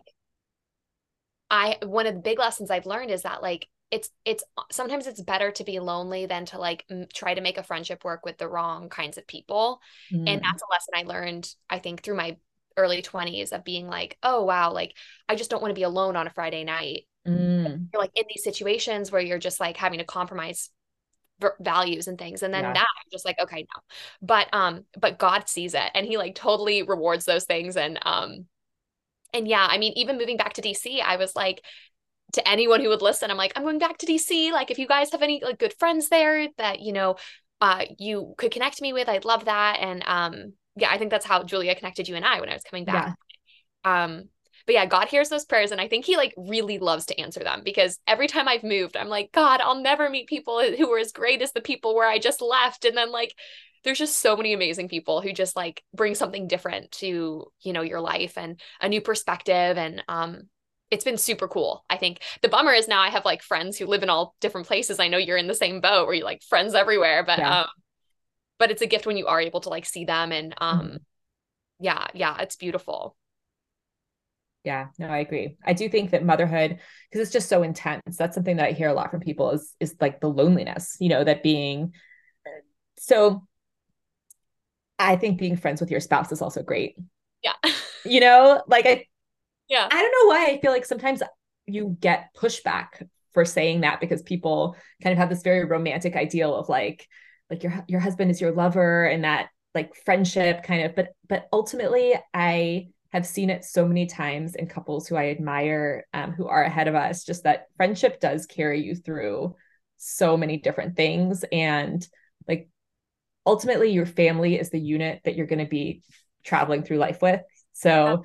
I, 1.50 1.76
one 1.82 2.06
of 2.06 2.14
the 2.14 2.20
big 2.20 2.38
lessons 2.38 2.70
I've 2.70 2.86
learned 2.86 3.10
is 3.10 3.22
that, 3.22 3.42
like, 3.42 3.66
it's, 3.90 4.10
it's 4.24 4.44
sometimes 4.70 5.06
it's 5.06 5.22
better 5.22 5.50
to 5.52 5.64
be 5.64 5.80
lonely 5.80 6.26
than 6.26 6.44
to 6.44 6.58
like 6.58 6.84
m- 6.90 7.06
try 7.14 7.32
to 7.32 7.40
make 7.40 7.56
a 7.56 7.62
friendship 7.62 8.04
work 8.04 8.22
with 8.22 8.36
the 8.36 8.46
wrong 8.46 8.90
kinds 8.90 9.16
of 9.16 9.26
people. 9.26 9.80
Mm. 10.12 10.28
And 10.28 10.42
that's 10.42 10.62
a 10.62 10.70
lesson 10.70 10.94
I 10.94 11.02
learned, 11.04 11.50
I 11.70 11.78
think, 11.78 12.02
through 12.02 12.16
my 12.16 12.36
early 12.76 13.00
20s 13.00 13.52
of 13.52 13.64
being 13.64 13.86
like, 13.86 14.18
oh, 14.22 14.44
wow, 14.44 14.74
like, 14.74 14.94
I 15.26 15.36
just 15.36 15.48
don't 15.48 15.62
want 15.62 15.70
to 15.70 15.78
be 15.78 15.84
alone 15.84 16.16
on 16.16 16.26
a 16.26 16.30
Friday 16.30 16.64
night. 16.64 17.04
Mm. 17.26 17.88
You're 17.92 18.02
like 18.02 18.12
in 18.14 18.24
these 18.28 18.44
situations 18.44 19.10
where 19.10 19.20
you're 19.20 19.38
just 19.38 19.58
like 19.58 19.76
having 19.76 20.00
to 20.00 20.04
compromise 20.04 20.70
values 21.60 22.08
and 22.08 22.18
things 22.18 22.42
and 22.42 22.52
then 22.52 22.64
yeah. 22.64 22.72
now 22.72 22.80
i'm 22.80 23.10
just 23.12 23.24
like 23.24 23.36
okay 23.40 23.66
no 23.74 23.82
but 24.22 24.48
um 24.52 24.84
but 24.98 25.18
god 25.18 25.48
sees 25.48 25.74
it 25.74 25.90
and 25.94 26.06
he 26.06 26.16
like 26.16 26.34
totally 26.34 26.82
rewards 26.82 27.24
those 27.24 27.44
things 27.44 27.76
and 27.76 27.98
um 28.02 28.46
and 29.32 29.46
yeah 29.46 29.66
i 29.70 29.78
mean 29.78 29.92
even 29.94 30.18
moving 30.18 30.36
back 30.36 30.52
to 30.52 30.62
dc 30.62 31.00
i 31.02 31.16
was 31.16 31.36
like 31.36 31.64
to 32.32 32.46
anyone 32.46 32.80
who 32.80 32.88
would 32.88 33.02
listen 33.02 33.30
i'm 33.30 33.36
like 33.36 33.52
i'm 33.56 33.62
going 33.62 33.78
back 33.78 33.98
to 33.98 34.06
dc 34.06 34.52
like 34.52 34.70
if 34.70 34.78
you 34.78 34.86
guys 34.86 35.12
have 35.12 35.22
any 35.22 35.40
like 35.44 35.58
good 35.58 35.74
friends 35.78 36.08
there 36.08 36.48
that 36.58 36.80
you 36.80 36.92
know 36.92 37.16
uh 37.60 37.84
you 37.98 38.34
could 38.36 38.50
connect 38.50 38.80
me 38.80 38.92
with 38.92 39.08
i'd 39.08 39.24
love 39.24 39.44
that 39.44 39.78
and 39.80 40.02
um 40.06 40.52
yeah 40.76 40.90
i 40.90 40.98
think 40.98 41.10
that's 41.10 41.26
how 41.26 41.42
julia 41.44 41.74
connected 41.74 42.08
you 42.08 42.16
and 42.16 42.24
i 42.24 42.40
when 42.40 42.48
i 42.48 42.54
was 42.54 42.64
coming 42.64 42.84
back 42.84 43.16
yeah. 43.84 44.04
um 44.04 44.24
but 44.68 44.74
yeah, 44.74 44.84
God 44.84 45.08
hears 45.08 45.30
those 45.30 45.46
prayers. 45.46 45.72
And 45.72 45.80
I 45.80 45.88
think 45.88 46.04
he 46.04 46.18
like 46.18 46.34
really 46.36 46.78
loves 46.78 47.06
to 47.06 47.18
answer 47.18 47.40
them 47.40 47.62
because 47.64 47.98
every 48.06 48.26
time 48.26 48.48
I've 48.48 48.62
moved, 48.62 48.98
I'm 48.98 49.08
like, 49.08 49.32
God, 49.32 49.62
I'll 49.62 49.80
never 49.80 50.10
meet 50.10 50.28
people 50.28 50.62
who 50.62 50.92
are 50.92 50.98
as 50.98 51.10
great 51.10 51.40
as 51.40 51.52
the 51.52 51.62
people 51.62 51.94
where 51.94 52.06
I 52.06 52.18
just 52.18 52.42
left. 52.42 52.84
And 52.84 52.94
then 52.94 53.10
like, 53.10 53.34
there's 53.82 53.96
just 53.96 54.20
so 54.20 54.36
many 54.36 54.52
amazing 54.52 54.90
people 54.90 55.22
who 55.22 55.32
just 55.32 55.56
like 55.56 55.82
bring 55.94 56.14
something 56.14 56.48
different 56.48 56.92
to, 56.92 57.46
you 57.62 57.72
know, 57.72 57.80
your 57.80 58.02
life 58.02 58.36
and 58.36 58.60
a 58.78 58.90
new 58.90 59.00
perspective. 59.00 59.78
And, 59.78 60.04
um, 60.06 60.42
it's 60.90 61.04
been 61.04 61.16
super 61.16 61.48
cool. 61.48 61.82
I 61.88 61.96
think 61.96 62.20
the 62.42 62.50
bummer 62.50 62.72
is 62.72 62.88
now 62.88 63.00
I 63.00 63.08
have 63.08 63.24
like 63.24 63.42
friends 63.42 63.78
who 63.78 63.86
live 63.86 64.02
in 64.02 64.10
all 64.10 64.34
different 64.42 64.66
places. 64.66 65.00
I 65.00 65.08
know 65.08 65.16
you're 65.16 65.38
in 65.38 65.46
the 65.46 65.54
same 65.54 65.80
boat 65.80 66.06
where 66.06 66.14
you 66.14 66.24
like 66.24 66.42
friends 66.42 66.74
everywhere, 66.74 67.24
but 67.24 67.38
yeah. 67.38 67.60
um 67.60 67.68
but 68.58 68.70
it's 68.70 68.82
a 68.82 68.86
gift 68.86 69.06
when 69.06 69.16
you 69.16 69.28
are 69.28 69.40
able 69.40 69.60
to 69.60 69.70
like 69.70 69.86
see 69.86 70.04
them 70.04 70.30
and 70.30 70.54
um 70.58 70.80
mm-hmm. 70.80 70.96
yeah, 71.80 72.06
yeah, 72.12 72.36
it's 72.40 72.56
beautiful 72.56 73.16
yeah 74.68 74.88
no 74.98 75.08
i 75.08 75.18
agree. 75.18 75.56
I 75.64 75.72
do 75.72 75.88
think 75.88 76.10
that 76.10 76.22
motherhood 76.22 76.78
because 77.10 77.22
it's 77.22 77.32
just 77.32 77.48
so 77.48 77.62
intense. 77.62 78.18
That's 78.18 78.34
something 78.34 78.56
that 78.58 78.66
i 78.66 78.72
hear 78.72 78.90
a 78.90 78.92
lot 78.92 79.10
from 79.10 79.20
people 79.20 79.50
is 79.52 79.74
is 79.80 79.96
like 79.98 80.20
the 80.20 80.28
loneliness 80.28 80.98
you 81.00 81.08
know 81.08 81.24
that 81.24 81.42
being 81.42 81.94
so 82.98 83.46
i 84.98 85.16
think 85.16 85.38
being 85.38 85.56
friends 85.56 85.80
with 85.80 85.90
your 85.90 86.00
spouse 86.00 86.30
is 86.32 86.42
also 86.42 86.62
great. 86.62 86.96
Yeah. 87.42 87.54
You 88.04 88.20
know 88.20 88.62
like 88.68 88.86
i 88.86 89.06
yeah. 89.68 89.88
I 89.90 90.02
don't 90.02 90.14
know 90.18 90.28
why 90.32 90.46
i 90.52 90.60
feel 90.60 90.70
like 90.70 90.86
sometimes 90.86 91.20
you 91.66 91.96
get 92.00 92.30
pushback 92.34 93.08
for 93.34 93.44
saying 93.44 93.80
that 93.80 94.00
because 94.00 94.22
people 94.22 94.76
kind 95.02 95.12
of 95.12 95.18
have 95.18 95.28
this 95.28 95.42
very 95.42 95.64
romantic 95.64 96.14
ideal 96.14 96.54
of 96.54 96.68
like 96.68 97.08
like 97.50 97.62
your 97.62 97.84
your 97.88 98.00
husband 98.00 98.30
is 98.30 98.40
your 98.40 98.52
lover 98.52 99.04
and 99.04 99.24
that 99.24 99.48
like 99.74 99.94
friendship 100.04 100.62
kind 100.62 100.84
of 100.84 100.94
but 100.94 101.08
but 101.28 101.48
ultimately 101.52 102.14
i 102.32 102.88
have 103.12 103.26
seen 103.26 103.48
it 103.48 103.64
so 103.64 103.86
many 103.86 104.06
times 104.06 104.54
in 104.54 104.66
couples 104.66 105.08
who 105.08 105.16
I 105.16 105.30
admire 105.30 106.06
um, 106.12 106.32
who 106.32 106.46
are 106.46 106.62
ahead 106.62 106.88
of 106.88 106.94
us, 106.94 107.24
just 107.24 107.44
that 107.44 107.66
friendship 107.76 108.20
does 108.20 108.46
carry 108.46 108.82
you 108.82 108.94
through 108.94 109.56
so 109.96 110.36
many 110.36 110.58
different 110.58 110.94
things. 110.94 111.44
And 111.50 112.06
like 112.46 112.68
ultimately, 113.46 113.90
your 113.92 114.06
family 114.06 114.58
is 114.58 114.70
the 114.70 114.80
unit 114.80 115.22
that 115.24 115.36
you're 115.36 115.46
going 115.46 115.64
to 115.64 115.66
be 115.66 116.02
traveling 116.44 116.82
through 116.82 116.98
life 116.98 117.22
with. 117.22 117.40
So, 117.72 118.24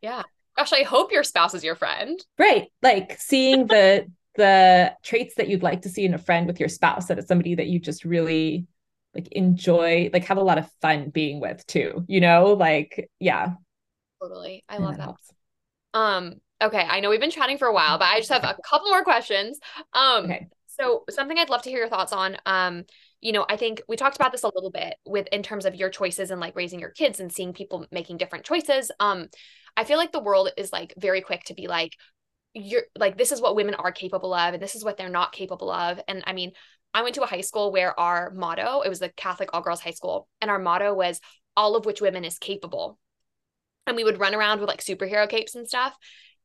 yeah. 0.00 0.22
Gosh, 0.56 0.72
I 0.72 0.82
hope 0.82 1.10
your 1.10 1.24
spouse 1.24 1.54
is 1.54 1.64
your 1.64 1.76
friend. 1.76 2.18
Right. 2.38 2.68
Like 2.82 3.18
seeing 3.18 3.66
the, 3.66 4.06
the 4.36 4.94
traits 5.02 5.34
that 5.36 5.48
you'd 5.48 5.62
like 5.62 5.82
to 5.82 5.88
see 5.88 6.04
in 6.04 6.14
a 6.14 6.18
friend 6.18 6.46
with 6.46 6.60
your 6.60 6.68
spouse, 6.68 7.06
that 7.06 7.18
it's 7.18 7.28
somebody 7.28 7.56
that 7.56 7.66
you 7.66 7.80
just 7.80 8.04
really 8.04 8.66
like 9.14 9.28
enjoy 9.32 10.10
like 10.12 10.24
have 10.24 10.36
a 10.38 10.42
lot 10.42 10.58
of 10.58 10.70
fun 10.80 11.10
being 11.10 11.40
with 11.40 11.66
too 11.66 12.04
you 12.08 12.20
know? 12.20 12.54
Like 12.54 13.10
yeah. 13.18 13.54
Totally. 14.22 14.64
I 14.68 14.78
love 14.78 14.98
that, 14.98 15.14
that. 15.94 15.98
um 15.98 16.34
okay 16.62 16.86
i 16.88 17.00
know 17.00 17.08
we've 17.08 17.20
been 17.20 17.30
chatting 17.30 17.56
for 17.58 17.68
a 17.68 17.72
while 17.72 17.98
but 17.98 18.08
i 18.08 18.18
just 18.18 18.30
have 18.30 18.44
a 18.44 18.56
couple 18.68 18.88
more 18.88 19.02
questions. 19.02 19.58
Um 19.92 20.24
okay. 20.24 20.46
so 20.66 21.04
something 21.10 21.38
i'd 21.38 21.48
love 21.50 21.62
to 21.62 21.70
hear 21.70 21.78
your 21.78 21.88
thoughts 21.88 22.12
on 22.12 22.36
um 22.46 22.84
you 23.20 23.32
know 23.32 23.46
i 23.48 23.56
think 23.56 23.82
we 23.88 23.96
talked 23.96 24.16
about 24.16 24.32
this 24.32 24.42
a 24.42 24.50
little 24.54 24.70
bit 24.70 24.94
with 25.06 25.26
in 25.32 25.42
terms 25.42 25.64
of 25.64 25.74
your 25.74 25.88
choices 25.90 26.30
and 26.30 26.40
like 26.40 26.54
raising 26.56 26.80
your 26.80 26.90
kids 26.90 27.18
and 27.18 27.32
seeing 27.32 27.52
people 27.52 27.86
making 27.90 28.16
different 28.18 28.44
choices. 28.44 28.90
Um 29.00 29.28
i 29.76 29.84
feel 29.84 29.96
like 29.98 30.12
the 30.12 30.22
world 30.22 30.50
is 30.56 30.72
like 30.72 30.92
very 30.98 31.20
quick 31.22 31.44
to 31.44 31.54
be 31.54 31.66
like 31.66 31.96
you're 32.52 32.82
like 32.98 33.16
this 33.16 33.32
is 33.32 33.40
what 33.40 33.56
women 33.56 33.74
are 33.74 33.92
capable 33.92 34.34
of 34.34 34.54
and 34.54 34.62
this 34.62 34.74
is 34.74 34.84
what 34.84 34.96
they're 34.96 35.08
not 35.08 35.32
capable 35.32 35.70
of. 35.70 36.00
And 36.08 36.22
i 36.26 36.32
mean 36.32 36.52
I 36.92 37.02
went 37.02 37.14
to 37.16 37.22
a 37.22 37.26
high 37.26 37.40
school 37.40 37.72
where 37.72 37.98
our 37.98 38.30
motto, 38.30 38.80
it 38.80 38.88
was 38.88 39.00
the 39.00 39.10
Catholic 39.10 39.50
all 39.52 39.62
girls 39.62 39.80
high 39.80 39.90
school, 39.90 40.28
and 40.40 40.50
our 40.50 40.58
motto 40.58 40.92
was 40.94 41.20
all 41.56 41.76
of 41.76 41.84
which 41.84 42.00
women 42.00 42.24
is 42.24 42.38
capable. 42.38 42.98
And 43.86 43.96
we 43.96 44.04
would 44.04 44.20
run 44.20 44.34
around 44.34 44.60
with 44.60 44.68
like 44.68 44.82
superhero 44.82 45.28
capes 45.28 45.54
and 45.54 45.66
stuff. 45.66 45.96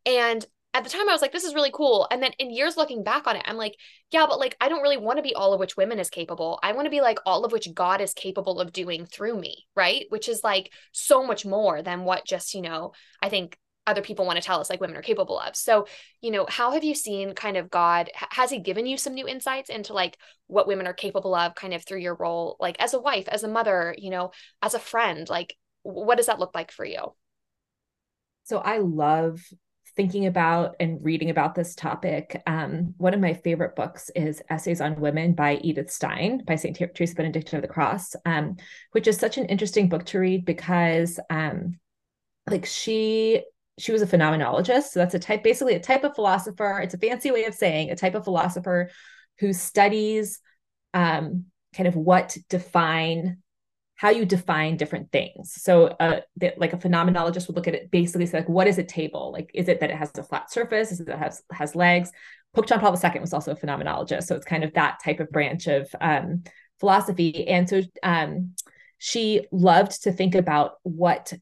And 0.06 0.46
at 0.74 0.84
the 0.84 0.90
time 0.90 1.08
I 1.08 1.14
was 1.14 1.22
like, 1.22 1.32
this 1.32 1.46
is 1.46 1.56
really 1.56 1.72
cool. 1.74 2.06
And 2.12 2.22
then 2.22 2.34
in 2.38 2.52
years 2.52 2.76
looking 2.76 3.04
back 3.04 3.28
on 3.28 3.38
it, 3.38 3.44
I'm 3.46 3.56
like, 3.56 3.76
yeah, 4.12 4.26
but 4.28 4.40
like, 4.40 4.58
I 4.60 4.68
don't 4.68 4.82
really 4.82 4.98
want 4.98 5.18
to 5.18 5.24
be 5.24 5.34
all 5.34 5.54
of 5.54 5.60
which 5.60 5.78
women 5.78 6.00
is 6.00 6.10
capable. 6.10 6.60
I 6.62 6.74
want 6.74 6.86
to 6.86 6.90
be 6.90 7.00
like 7.00 7.20
all 7.26 7.46
of 7.46 7.54
which 7.54 7.74
God 7.74 8.02
is 8.02 8.14
capable 8.14 8.60
of 8.60 8.74
doing 8.74 9.06
through 9.06 9.40
me, 9.40 9.66
right? 9.76 10.06
Which 10.10 10.28
is 10.28 10.44
like 10.44 10.72
so 10.92 11.26
much 11.26 11.46
more 11.46 11.82
than 11.82 12.04
what 12.04 12.26
just, 12.26 12.54
you 12.54 12.62
know, 12.62 12.92
I 13.22 13.30
think 13.30 13.58
other 13.88 14.02
people 14.02 14.26
want 14.26 14.38
to 14.38 14.44
tell 14.44 14.60
us 14.60 14.70
like 14.70 14.82
women 14.82 14.98
are 14.98 15.02
capable 15.02 15.40
of. 15.40 15.56
So, 15.56 15.88
you 16.22 16.32
know, 16.32 16.46
how 16.50 16.72
have 16.72 16.84
you 16.84 16.96
seen 16.96 17.34
kind 17.34 17.58
of 17.58 17.70
God 17.70 18.10
has 18.14 18.50
he 18.50 18.60
given 18.60 18.86
you 18.86 18.98
some 18.98 19.14
new 19.14 19.28
insights 19.28 19.70
into 19.70 19.94
like 19.94 20.18
what 20.48 20.68
women 20.68 20.88
are 20.88 20.94
capable 20.94 21.36
of 21.36 21.56
kind 21.56 21.74
of 21.74 21.86
through 21.86 22.00
your 22.00 22.16
role 22.16 22.58
like 22.60 22.78
as 22.80 22.94
a 22.94 23.00
wife, 23.00 23.28
as 23.28 23.44
a 23.44 23.48
mother, 23.48 23.96
you 23.98 24.10
know, 24.10 24.32
as 24.62 24.74
a 24.74 24.80
friend? 24.80 25.30
Like 25.30 25.56
what 25.84 26.18
does 26.18 26.26
that 26.26 26.40
look 26.40 26.56
like 26.56 26.72
for 26.72 26.86
you? 26.86 27.14
So 28.46 28.58
I 28.58 28.80
love 28.80 29.42
thinking 29.96 30.26
about 30.26 30.76
and 30.80 31.00
reading 31.04 31.30
about 31.30 31.56
this 31.56 31.74
topic. 31.74 32.42
Um, 32.46 32.94
one 32.98 33.14
of 33.14 33.20
my 33.20 33.34
favorite 33.34 33.76
books 33.76 34.12
is 34.16 34.42
Essays 34.50 34.82
on 34.82 35.00
Women 35.00 35.34
by 35.34 35.56
Edith 35.64 35.90
Stein 35.90 36.44
by 36.46 36.56
St. 36.56 36.76
Teresa 36.76 37.16
Benedicta 37.16 37.56
of 37.56 37.62
the 37.62 37.68
Cross, 37.68 38.16
um, 38.26 38.58
which 38.92 39.08
is 39.08 39.18
such 39.18 39.38
an 39.38 39.46
interesting 39.46 39.88
book 39.88 40.06
to 40.08 40.20
read 40.20 40.44
because 40.44 41.20
um, 41.30 41.80
like 42.50 42.66
she 42.66 43.44
she 43.78 43.92
was 43.92 44.02
a 44.02 44.08
phenomenologist. 44.08 44.86
So 44.86 45.00
that's 45.00 45.14
a 45.14 45.20
type, 45.20 45.44
basically 45.44 45.76
a 45.76 45.80
type 45.80 46.04
of 46.04 46.16
philosopher. 46.16 46.80
It's 46.82 46.94
a 46.94 46.98
fancy 46.98 47.32
way 47.32 47.46
of 47.46 47.54
saying 47.54 47.90
a 47.90 47.96
type 47.96 48.16
of 48.16 48.24
philosopher 48.24 48.90
who 49.40 49.54
studies 49.54 50.40
um, 50.94 51.46
kind 51.76 51.88
of 51.88 51.96
what 51.96 52.38
define 52.50 53.38
how 53.98 54.10
you 54.10 54.26
define 54.26 54.76
different 54.76 55.12
things. 55.12 55.54
So, 55.54 55.88
uh, 55.88 56.20
that, 56.38 56.60
like 56.60 56.74
a 56.74 56.78
phenomenologist 56.78 57.48
would 57.48 57.56
look 57.56 57.68
at 57.68 57.76
it 57.76 57.92
basically 57.92 58.26
say, 58.26 58.40
like, 58.40 58.50
what 58.50 58.68
is 58.68 58.78
a 58.78 58.84
table? 58.84 59.32
Like, 59.32 59.52
is 59.54 59.70
it 59.70 59.80
that 59.80 59.90
it 59.90 59.96
has 59.96 60.12
a 60.18 60.24
flat 60.24 60.52
surface? 60.52 60.92
Is 60.92 61.00
it 61.00 61.08
that 61.08 61.16
it 61.16 61.20
has 61.20 61.42
has 61.52 61.76
legs? 61.76 62.12
Pope 62.54 62.68
John 62.68 62.80
Paul 62.80 62.98
II 63.02 63.20
was 63.22 63.34
also 63.34 63.52
a 63.52 63.56
phenomenologist, 63.56 64.24
so 64.24 64.36
it's 64.36 64.46
kind 64.46 64.64
of 64.64 64.74
that 64.74 65.00
type 65.04 65.20
of 65.20 65.30
branch 65.30 65.68
of 65.68 65.88
um, 66.02 66.44
philosophy. 66.80 67.48
And 67.48 67.70
so, 67.70 67.82
um, 68.04 68.56
she 68.98 69.46
loved 69.52 70.04
to 70.04 70.12
think 70.12 70.36
about 70.36 70.74
what 70.84 71.34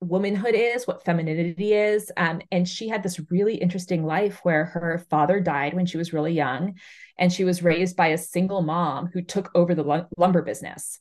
womanhood 0.00 0.54
is, 0.54 0.86
what 0.86 1.04
femininity 1.04 1.74
is. 1.74 2.10
Um, 2.16 2.40
and 2.50 2.68
she 2.68 2.88
had 2.88 3.02
this 3.02 3.20
really 3.30 3.54
interesting 3.54 4.04
life 4.04 4.40
where 4.42 4.64
her 4.66 5.04
father 5.10 5.40
died 5.40 5.74
when 5.74 5.86
she 5.86 5.98
was 5.98 6.12
really 6.12 6.32
young, 6.32 6.74
and 7.18 7.32
she 7.32 7.44
was 7.44 7.62
raised 7.62 7.96
by 7.96 8.08
a 8.08 8.18
single 8.18 8.62
mom 8.62 9.10
who 9.12 9.22
took 9.22 9.50
over 9.54 9.74
the 9.74 10.06
lumber 10.16 10.42
business. 10.42 10.98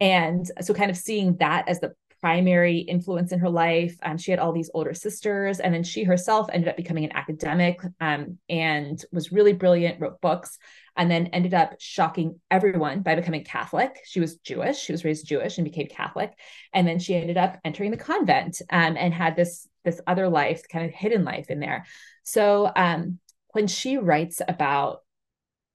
And 0.00 0.50
so, 0.60 0.74
kind 0.74 0.90
of 0.90 0.96
seeing 0.96 1.36
that 1.38 1.68
as 1.68 1.80
the 1.80 1.94
primary 2.20 2.78
influence 2.78 3.32
in 3.32 3.38
her 3.38 3.48
life. 3.48 3.96
Um, 4.02 4.18
she 4.18 4.30
had 4.30 4.40
all 4.40 4.52
these 4.52 4.70
older 4.74 4.94
sisters, 4.94 5.60
and 5.60 5.72
then 5.72 5.82
she 5.82 6.04
herself 6.04 6.48
ended 6.52 6.68
up 6.68 6.76
becoming 6.76 7.04
an 7.04 7.14
academic 7.14 7.80
um, 8.00 8.38
and 8.48 9.02
was 9.12 9.32
really 9.32 9.52
brilliant, 9.52 10.00
wrote 10.00 10.20
books, 10.20 10.58
and 10.96 11.10
then 11.10 11.28
ended 11.28 11.54
up 11.54 11.74
shocking 11.78 12.40
everyone 12.50 13.02
by 13.02 13.14
becoming 13.14 13.44
Catholic. 13.44 14.00
She 14.04 14.20
was 14.20 14.36
Jewish, 14.36 14.78
she 14.78 14.92
was 14.92 15.04
raised 15.04 15.26
Jewish 15.26 15.58
and 15.58 15.64
became 15.64 15.88
Catholic, 15.88 16.32
and 16.72 16.86
then 16.86 16.98
she 16.98 17.14
ended 17.14 17.36
up 17.36 17.58
entering 17.64 17.90
the 17.90 17.96
convent 17.96 18.60
um, 18.70 18.96
and 18.96 19.12
had 19.12 19.36
this 19.36 19.68
this 19.84 20.00
other 20.06 20.28
life, 20.28 20.62
kind 20.68 20.84
of 20.84 20.90
hidden 20.90 21.24
life 21.24 21.48
in 21.48 21.60
there. 21.60 21.86
So 22.24 22.70
um, 22.74 23.20
when 23.50 23.68
she 23.68 23.98
writes 23.98 24.42
about 24.46 25.02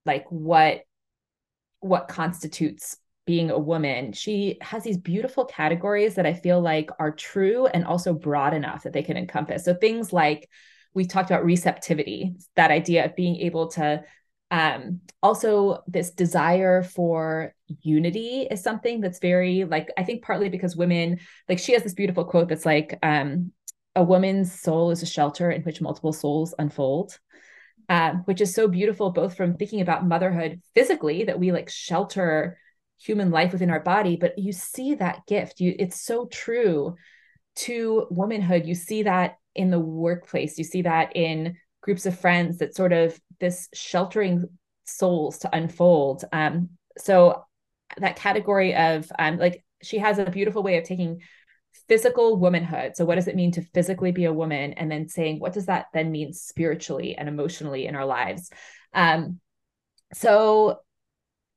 like 0.05 0.25
what 0.29 0.81
what 1.79 2.07
constitutes 2.07 2.97
being 3.25 3.51
a 3.51 3.59
woman, 3.59 4.13
she 4.13 4.57
has 4.61 4.83
these 4.83 4.97
beautiful 4.97 5.45
categories 5.45 6.15
that 6.15 6.25
I 6.25 6.33
feel 6.33 6.59
like 6.59 6.89
are 6.99 7.11
true 7.11 7.67
and 7.67 7.85
also 7.85 8.13
broad 8.13 8.53
enough 8.53 8.83
that 8.83 8.93
they 8.93 9.03
can 9.03 9.17
encompass. 9.17 9.65
So 9.65 9.73
things 9.73 10.11
like 10.11 10.49
we 10.93 11.05
talked 11.05 11.29
about 11.29 11.45
receptivity, 11.45 12.35
that 12.55 12.71
idea 12.71 13.05
of 13.05 13.15
being 13.15 13.37
able 13.37 13.67
to 13.71 14.03
um, 14.49 14.99
also 15.23 15.81
this 15.87 16.11
desire 16.11 16.83
for 16.83 17.55
unity 17.67 18.47
is 18.51 18.61
something 18.61 18.99
that's 18.99 19.19
very 19.19 19.63
like 19.63 19.87
I 19.97 20.03
think 20.03 20.23
partly 20.23 20.49
because 20.49 20.75
women 20.75 21.19
like 21.47 21.57
she 21.57 21.71
has 21.71 21.83
this 21.83 21.93
beautiful 21.93 22.25
quote 22.25 22.49
that's 22.49 22.65
like 22.65 22.99
um, 23.01 23.53
a 23.95 24.03
woman's 24.03 24.59
soul 24.59 24.91
is 24.91 25.03
a 25.03 25.05
shelter 25.05 25.49
in 25.51 25.61
which 25.61 25.79
multiple 25.79 26.13
souls 26.13 26.53
unfold. 26.59 27.17
Um, 27.89 28.19
which 28.23 28.39
is 28.39 28.55
so 28.55 28.69
beautiful, 28.69 29.11
both 29.11 29.35
from 29.35 29.57
thinking 29.57 29.81
about 29.81 30.07
motherhood 30.07 30.61
physically, 30.73 31.25
that 31.25 31.39
we 31.39 31.51
like 31.51 31.69
shelter 31.69 32.57
human 33.03 33.31
life 33.31 33.51
within 33.51 33.71
our 33.71 33.79
body 33.79 34.15
but 34.15 34.37
you 34.37 34.51
see 34.51 34.95
that 34.95 35.25
gift. 35.27 35.59
You 35.59 35.75
it's 35.77 36.01
so 36.01 36.25
true 36.27 36.95
to 37.55 38.07
womanhood. 38.09 38.65
You 38.65 38.75
see 38.75 39.03
that 39.03 39.37
in 39.55 39.71
the 39.71 39.79
workplace. 39.79 40.57
You 40.57 40.63
see 40.63 40.83
that 40.83 41.15
in 41.15 41.57
groups 41.81 42.05
of 42.05 42.19
friends 42.19 42.59
that 42.59 42.75
sort 42.75 42.93
of 42.93 43.19
this 43.39 43.67
sheltering 43.73 44.45
souls 44.85 45.39
to 45.39 45.55
unfold. 45.55 46.23
Um 46.31 46.69
so 46.97 47.43
that 47.97 48.15
category 48.15 48.75
of 48.75 49.11
um 49.17 49.37
like 49.37 49.63
she 49.81 49.97
has 49.97 50.19
a 50.19 50.29
beautiful 50.29 50.63
way 50.63 50.77
of 50.77 50.83
taking 50.83 51.21
physical 51.87 52.37
womanhood. 52.37 52.95
So 52.95 53.05
what 53.05 53.15
does 53.15 53.27
it 53.27 53.35
mean 53.35 53.51
to 53.53 53.61
physically 53.73 54.11
be 54.11 54.25
a 54.25 54.33
woman? 54.33 54.73
And 54.73 54.91
then 54.91 55.07
saying 55.09 55.39
what 55.39 55.53
does 55.53 55.65
that 55.65 55.87
then 55.93 56.11
mean 56.11 56.33
spiritually 56.33 57.15
and 57.17 57.27
emotionally 57.27 57.87
in 57.87 57.95
our 57.95 58.05
lives? 58.05 58.49
Um 58.93 59.39
so 60.13 60.79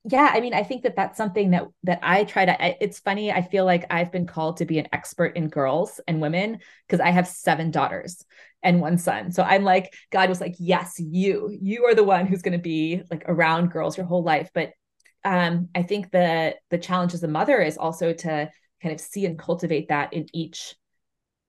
yeah 0.04 0.30
i 0.32 0.40
mean 0.40 0.52
i 0.52 0.62
think 0.62 0.82
that 0.82 0.96
that's 0.96 1.16
something 1.16 1.50
that 1.50 1.66
that 1.82 1.98
i 2.02 2.24
try 2.24 2.44
to 2.44 2.56
it's 2.82 2.98
funny 2.98 3.32
i 3.32 3.40
feel 3.40 3.64
like 3.64 3.86
i've 3.90 4.12
been 4.12 4.26
called 4.26 4.58
to 4.58 4.66
be 4.66 4.78
an 4.78 4.88
expert 4.92 5.36
in 5.36 5.48
girls 5.48 6.00
and 6.06 6.20
women 6.20 6.58
because 6.86 7.00
i 7.00 7.10
have 7.10 7.26
seven 7.26 7.70
daughters 7.70 8.24
and 8.62 8.80
one 8.80 8.96
son. 8.96 9.30
So 9.30 9.42
i'm 9.42 9.62
like 9.62 9.94
god 10.10 10.28
was 10.28 10.40
like 10.40 10.54
yes 10.58 10.94
you 10.98 11.56
you 11.60 11.84
are 11.84 11.94
the 11.94 12.04
one 12.04 12.26
who's 12.26 12.42
going 12.42 12.56
to 12.56 12.62
be 12.62 13.02
like 13.10 13.24
around 13.26 13.70
girls 13.70 13.96
your 13.96 14.06
whole 14.06 14.22
life. 14.22 14.50
But 14.54 14.72
um 15.24 15.68
i 15.74 15.82
think 15.82 16.10
the 16.10 16.54
the 16.70 16.78
challenge 16.78 17.14
as 17.14 17.22
a 17.22 17.28
mother 17.28 17.60
is 17.60 17.78
also 17.78 18.12
to 18.12 18.50
kind 18.82 18.94
of 18.94 19.00
see 19.00 19.24
and 19.24 19.38
cultivate 19.38 19.88
that 19.88 20.12
in 20.12 20.26
each 20.34 20.74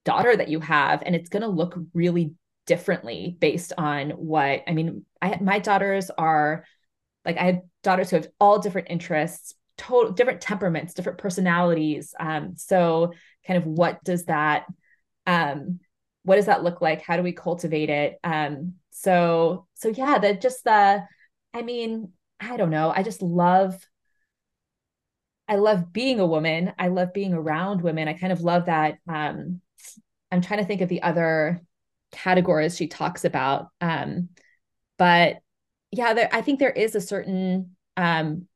daughter 0.06 0.36
that 0.36 0.48
you 0.48 0.60
have 0.60 1.04
and 1.06 1.16
it's 1.16 1.30
going 1.30 1.42
to 1.42 1.50
look 1.50 1.78
really 1.94 2.34
differently 2.66 3.36
based 3.40 3.74
on 3.78 4.12
what 4.12 4.62
i 4.68 4.72
mean 4.72 5.04
i 5.22 5.38
my 5.42 5.60
daughters 5.60 6.10
are 6.18 6.64
like 7.26 7.38
I 7.38 7.44
had 7.44 7.62
daughters 7.86 8.10
who 8.10 8.18
have 8.18 8.28
all 8.40 8.60
different 8.60 8.88
interests, 8.90 9.54
total 9.78 10.12
different 10.12 10.42
temperaments, 10.42 10.94
different 10.94 11.20
personalities. 11.20 12.14
Um, 12.20 12.56
so 12.58 13.14
kind 13.48 13.58
of 13.58 13.66
what 13.66 14.04
does 14.04 14.26
that 14.26 14.66
um 15.28 15.80
what 16.24 16.38
does 16.38 16.48
that 16.48 16.64
look 16.64 16.82
like? 16.82 17.02
How 17.02 17.18
do 17.18 17.24
we 17.24 17.34
cultivate 17.34 17.90
it? 17.90 18.18
Um, 18.24 18.74
so 18.90 19.68
so 19.76 19.90
yeah, 19.90 20.18
that 20.18 20.42
just 20.42 20.64
the 20.64 21.04
I 21.54 21.62
mean, 21.62 22.12
I 22.40 22.58
don't 22.58 22.72
know. 22.72 22.92
I 22.94 23.04
just 23.04 23.22
love 23.22 23.80
I 25.48 25.58
love 25.58 25.94
being 25.94 26.20
a 26.20 26.26
woman. 26.26 26.74
I 26.80 26.88
love 26.88 27.14
being 27.14 27.34
around 27.34 27.82
women. 27.82 28.08
I 28.08 28.14
kind 28.14 28.34
of 28.34 28.42
love 28.42 28.66
that. 28.66 28.98
Um, 29.08 29.62
I'm 30.32 30.42
trying 30.42 30.60
to 30.60 30.66
think 30.66 30.82
of 30.82 30.90
the 30.90 31.04
other 31.04 31.62
categories 32.12 32.76
she 32.76 32.88
talks 32.88 33.26
about. 33.26 33.70
Um, 33.80 34.30
but 34.98 35.38
yeah, 35.92 36.14
there, 36.14 36.30
I 36.32 36.42
think 36.42 36.60
there 36.60 36.72
is 36.72 36.96
a 36.96 37.02
certain 37.02 37.75
um, 37.98 38.48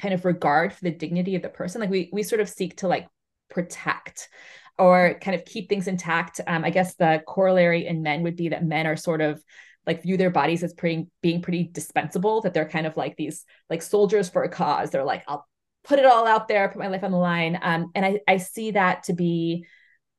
kind 0.00 0.14
of 0.14 0.24
regard 0.24 0.72
for 0.72 0.84
the 0.84 0.90
dignity 0.90 1.36
of 1.36 1.42
the 1.42 1.48
person. 1.48 1.80
Like 1.80 1.90
we 1.90 2.10
we 2.12 2.22
sort 2.22 2.40
of 2.40 2.48
seek 2.48 2.78
to 2.78 2.88
like 2.88 3.08
protect 3.50 4.28
or 4.78 5.18
kind 5.20 5.34
of 5.34 5.44
keep 5.44 5.68
things 5.68 5.86
intact. 5.86 6.40
Um, 6.46 6.64
I 6.64 6.70
guess 6.70 6.94
the 6.96 7.22
corollary 7.26 7.86
in 7.86 8.02
men 8.02 8.22
would 8.22 8.36
be 8.36 8.48
that 8.48 8.64
men 8.64 8.86
are 8.86 8.96
sort 8.96 9.20
of 9.20 9.42
like 9.86 10.02
view 10.02 10.16
their 10.16 10.30
bodies 10.30 10.62
as 10.62 10.72
pretty 10.72 11.06
being 11.22 11.42
pretty 11.42 11.64
dispensable. 11.64 12.40
That 12.40 12.54
they're 12.54 12.68
kind 12.68 12.86
of 12.86 12.96
like 12.96 13.16
these 13.16 13.44
like 13.70 13.82
soldiers 13.82 14.28
for 14.28 14.42
a 14.42 14.48
cause. 14.48 14.90
They're 14.90 15.04
like 15.04 15.24
I'll 15.28 15.46
put 15.84 15.98
it 15.98 16.06
all 16.06 16.26
out 16.26 16.48
there, 16.48 16.68
put 16.68 16.78
my 16.78 16.88
life 16.88 17.04
on 17.04 17.12
the 17.12 17.18
line. 17.18 17.58
Um, 17.60 17.90
and 17.94 18.04
I 18.04 18.20
I 18.26 18.38
see 18.38 18.72
that 18.72 19.04
to 19.04 19.12
be 19.12 19.66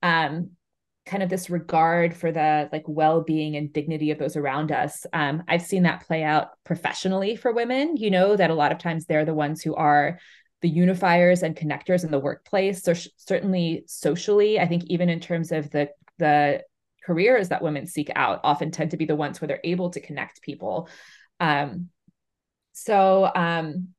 um 0.02 0.52
kind 1.06 1.22
of 1.22 1.30
this 1.30 1.49
regard 1.49 2.16
for 2.16 2.32
the 2.32 2.68
like 2.72 2.84
well-being 2.88 3.56
and 3.56 3.72
dignity 3.72 4.12
of 4.12 4.18
those 4.18 4.36
around 4.36 4.72
us 4.72 5.06
um, 5.14 5.43
i've 5.47 5.62
seen 5.62 5.84
that 5.84 6.06
play 6.06 6.24
out 6.24 6.49
professionally 6.64 7.36
for 7.36 7.53
women 7.53 7.95
you 7.97 8.10
know 8.10 8.36
that 8.36 8.49
a 8.49 8.56
lot 8.56 8.72
of 8.72 8.80
times 8.80 9.06
they're 9.06 9.26
the 9.26 9.34
ones 9.34 9.62
who 9.62 9.76
are 9.76 10.20
the 10.62 10.72
unifiers 10.72 11.43
and 11.43 11.56
connectors 11.56 12.03
in 12.03 12.10
the 12.10 12.18
workplace. 12.18 12.82
So 12.82 12.95
sh- 12.95 13.10
certainly 13.18 13.84
socially 13.86 14.60
i 14.60 14.68
think 14.68 14.86
even 14.86 15.10
in 15.10 15.20
terms 15.20 15.51
of 15.51 15.70
the 15.70 15.89
the 16.18 16.64
careers 17.06 17.49
that 17.49 17.62
women 17.62 17.86
seek 17.86 18.10
out 18.16 18.39
often 18.43 18.72
tend 18.72 18.91
to 18.91 18.97
be 18.97 19.06
the 19.06 19.16
ones 19.16 19.39
where 19.39 19.47
they're 19.47 19.60
able 19.64 19.91
to 19.91 19.99
connect 19.99 20.41
people. 20.41 20.89
Um, 21.39 21.89
so 22.74 23.30
um, 23.34 23.89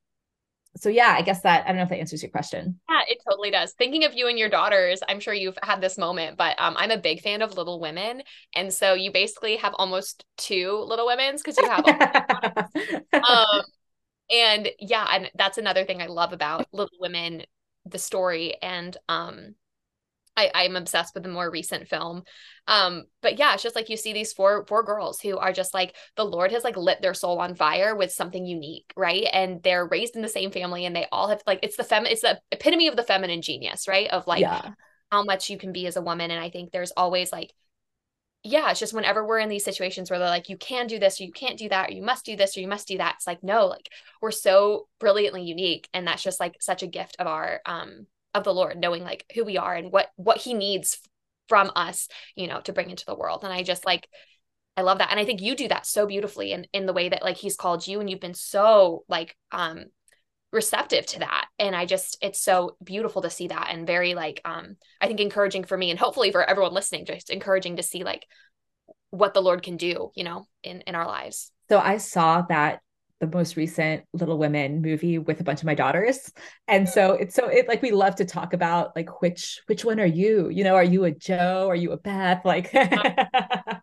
so 0.77 0.89
yeah, 0.89 1.15
I 1.17 1.21
guess 1.21 1.41
that 1.41 1.63
I 1.65 1.67
don't 1.67 1.77
know 1.77 1.83
if 1.83 1.89
that 1.89 1.99
answers 1.99 2.21
your 2.21 2.31
question. 2.31 2.79
Yeah, 2.89 3.01
it 3.07 3.17
totally 3.27 3.51
does. 3.51 3.73
Thinking 3.73 4.05
of 4.05 4.13
you 4.13 4.27
and 4.27 4.37
your 4.37 4.49
daughters, 4.49 5.01
I'm 5.07 5.19
sure 5.19 5.33
you've 5.33 5.57
had 5.63 5.81
this 5.81 5.97
moment, 5.97 6.37
but 6.37 6.55
um, 6.59 6.75
I'm 6.77 6.91
a 6.91 6.97
big 6.97 7.21
fan 7.21 7.41
of 7.41 7.57
Little 7.57 7.79
Women, 7.79 8.21
and 8.55 8.73
so 8.73 8.93
you 8.93 9.11
basically 9.11 9.57
have 9.57 9.73
almost 9.77 10.25
two 10.37 10.83
Little 10.87 11.05
Women's 11.05 11.41
because 11.41 11.57
you 11.57 11.69
have. 11.69 11.85
um, 13.13 13.61
and 14.29 14.69
yeah, 14.79 15.07
and 15.11 15.31
that's 15.35 15.57
another 15.57 15.85
thing 15.85 16.01
I 16.01 16.07
love 16.07 16.33
about 16.33 16.67
Little 16.71 16.97
Women, 16.99 17.43
the 17.85 17.99
story, 17.99 18.55
and 18.61 18.95
um, 19.09 19.55
I, 20.37 20.51
I'm 20.53 20.75
obsessed 20.75 21.15
with 21.15 21.23
the 21.23 21.29
more 21.29 21.49
recent 21.49 21.87
film. 21.87 22.23
Um, 22.67 23.05
but 23.21 23.39
yeah, 23.39 23.53
it's 23.53 23.63
just 23.63 23.75
like 23.75 23.89
you 23.89 23.97
see 23.97 24.13
these 24.13 24.33
four 24.33 24.65
four 24.67 24.83
girls 24.83 25.19
who 25.19 25.37
are 25.37 25.51
just 25.51 25.73
like 25.73 25.95
the 26.15 26.23
Lord 26.23 26.51
has 26.51 26.63
like 26.63 26.77
lit 26.77 27.01
their 27.01 27.15
soul 27.15 27.39
on 27.39 27.55
fire 27.55 27.95
with 27.95 28.11
something 28.11 28.45
unique, 28.45 28.93
right? 28.95 29.27
And 29.33 29.61
they're 29.63 29.87
raised 29.87 30.15
in 30.15 30.21
the 30.21 30.29
same 30.29 30.51
family 30.51 30.85
and 30.85 30.95
they 30.95 31.07
all 31.11 31.27
have 31.29 31.41
like 31.47 31.59
it's 31.63 31.75
the 31.75 31.83
fem 31.83 32.05
it's 32.05 32.21
the 32.21 32.39
epitome 32.51 32.87
of 32.87 32.95
the 32.95 33.03
feminine 33.03 33.41
genius, 33.41 33.87
right? 33.87 34.09
Of 34.09 34.27
like 34.27 34.41
yeah. 34.41 34.73
how 35.11 35.23
much 35.23 35.49
you 35.49 35.57
can 35.57 35.73
be 35.73 35.87
as 35.87 35.97
a 35.97 36.01
woman. 36.01 36.29
And 36.29 36.41
I 36.41 36.51
think 36.51 36.71
there's 36.71 36.91
always 36.91 37.31
like 37.31 37.51
yeah, 38.43 38.69
it's 38.69 38.79
just 38.79 38.93
whenever 38.93 39.25
we're 39.25 39.39
in 39.39 39.49
these 39.49 39.65
situations 39.65 40.09
where 40.09 40.19
they're 40.19 40.29
like, 40.29 40.47
you 40.47 40.57
can 40.57 40.87
do 40.87 40.99
this 40.99 41.19
or 41.19 41.23
you 41.23 41.33
can't 41.33 41.57
do 41.57 41.67
that, 41.69 41.89
or 41.89 41.93
you 41.93 42.01
must 42.03 42.23
do 42.23 42.37
this 42.37 42.55
or 42.55 42.61
you 42.61 42.67
must 42.67 42.87
do 42.87 42.97
that. 42.99 43.15
It's 43.15 43.27
like, 43.27 43.43
no, 43.43 43.65
like 43.65 43.89
we're 44.21 44.31
so 44.31 44.87
brilliantly 44.99 45.43
unique. 45.43 45.89
And 45.93 46.07
that's 46.07 46.23
just 46.23 46.39
like 46.39 46.55
such 46.61 46.83
a 46.83 46.87
gift 46.87 47.17
of 47.19 47.27
our 47.27 47.61
um 47.65 48.05
of 48.37 48.43
the 48.43 48.53
Lord, 48.53 48.79
knowing 48.79 49.03
like 49.03 49.25
who 49.35 49.43
we 49.43 49.57
are 49.57 49.75
and 49.75 49.91
what 49.91 50.07
what 50.15 50.37
he 50.37 50.53
needs 50.53 50.99
from 51.49 51.71
us, 51.75 52.07
you 52.35 52.47
know, 52.47 52.61
to 52.61 52.73
bring 52.73 52.89
into 52.89 53.05
the 53.05 53.15
world. 53.15 53.43
And 53.43 53.53
I 53.53 53.63
just 53.63 53.85
like 53.85 54.07
I 54.75 54.81
love 54.81 54.99
that. 54.99 55.09
And 55.09 55.19
I 55.19 55.25
think 55.25 55.41
you 55.41 55.55
do 55.55 55.67
that 55.69 55.85
so 55.85 56.05
beautifully 56.05 56.51
in 56.51 56.67
in 56.71 56.85
the 56.85 56.93
way 56.93 57.09
that 57.09 57.23
like 57.23 57.37
he's 57.37 57.55
called 57.55 57.87
you 57.87 57.99
and 57.99 58.09
you've 58.09 58.19
been 58.19 58.33
so 58.33 59.03
like 59.09 59.35
um 59.51 59.85
receptive 60.51 61.05
to 61.05 61.19
that 61.19 61.45
and 61.59 61.75
i 61.75 61.85
just 61.85 62.17
it's 62.21 62.39
so 62.39 62.77
beautiful 62.81 63.21
to 63.21 63.29
see 63.29 63.49
that 63.49 63.67
and 63.69 63.85
very 63.85 64.13
like 64.15 64.39
um 64.45 64.77
i 65.01 65.07
think 65.07 65.19
encouraging 65.19 65.65
for 65.65 65.77
me 65.77 65.91
and 65.91 65.99
hopefully 65.99 66.31
for 66.31 66.41
everyone 66.41 66.73
listening 66.73 67.05
just 67.05 67.29
encouraging 67.29 67.75
to 67.75 67.83
see 67.83 68.03
like 68.05 68.25
what 69.09 69.33
the 69.33 69.41
lord 69.41 69.61
can 69.61 69.75
do 69.75 70.09
you 70.15 70.23
know 70.23 70.47
in 70.63 70.79
in 70.81 70.95
our 70.95 71.05
lives 71.05 71.51
so 71.67 71.77
i 71.77 71.97
saw 71.97 72.43
that 72.43 72.79
the 73.19 73.27
most 73.27 73.55
recent 73.55 74.03
Little 74.13 74.37
Women 74.37 74.81
movie 74.81 75.17
with 75.17 75.39
a 75.39 75.43
bunch 75.43 75.61
of 75.61 75.65
my 75.65 75.73
daughters. 75.73 76.31
And 76.67 76.87
so 76.87 77.13
it's 77.13 77.33
so 77.33 77.47
it 77.47 77.67
like 77.67 77.81
we 77.81 77.91
love 77.91 78.15
to 78.15 78.25
talk 78.25 78.53
about 78.53 78.95
like 78.95 79.21
which 79.21 79.61
which 79.65 79.83
one 79.83 79.99
are 79.99 80.05
you? 80.05 80.49
You 80.49 80.63
know, 80.63 80.75
are 80.75 80.83
you 80.83 81.05
a 81.05 81.11
Jo? 81.11 81.67
Are 81.67 81.75
you 81.75 81.91
a 81.91 81.97
Beth? 81.97 82.45
Like 82.45 82.71
yeah. 82.73 83.79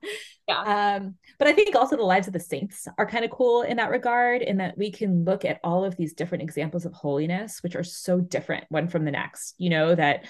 um, 0.49 1.17
but 1.39 1.49
I 1.49 1.53
think 1.53 1.75
also 1.75 1.97
the 1.97 2.03
lives 2.03 2.27
of 2.27 2.33
the 2.33 2.41
saints 2.41 2.87
are 2.97 3.07
kind 3.07 3.25
of 3.25 3.31
cool 3.31 3.63
in 3.63 3.79
that 3.79 3.91
regard, 3.91 4.43
in 4.43 4.59
that 4.59 4.79
we 4.79 4.93
can 4.93 5.25
look 5.25 5.45
at 5.45 5.61
all 5.65 5.85
of 5.85 5.97
these 5.97 6.15
different 6.15 6.43
examples 6.43 6.85
of 6.85 6.93
holiness, 6.93 7.63
which 7.63 7.75
are 7.75 7.85
so 7.85 8.21
different 8.21 8.65
one 8.69 8.89
from 8.89 9.05
the 9.05 9.11
next, 9.11 9.55
you 9.59 9.71
know, 9.71 9.95
that 9.95 10.27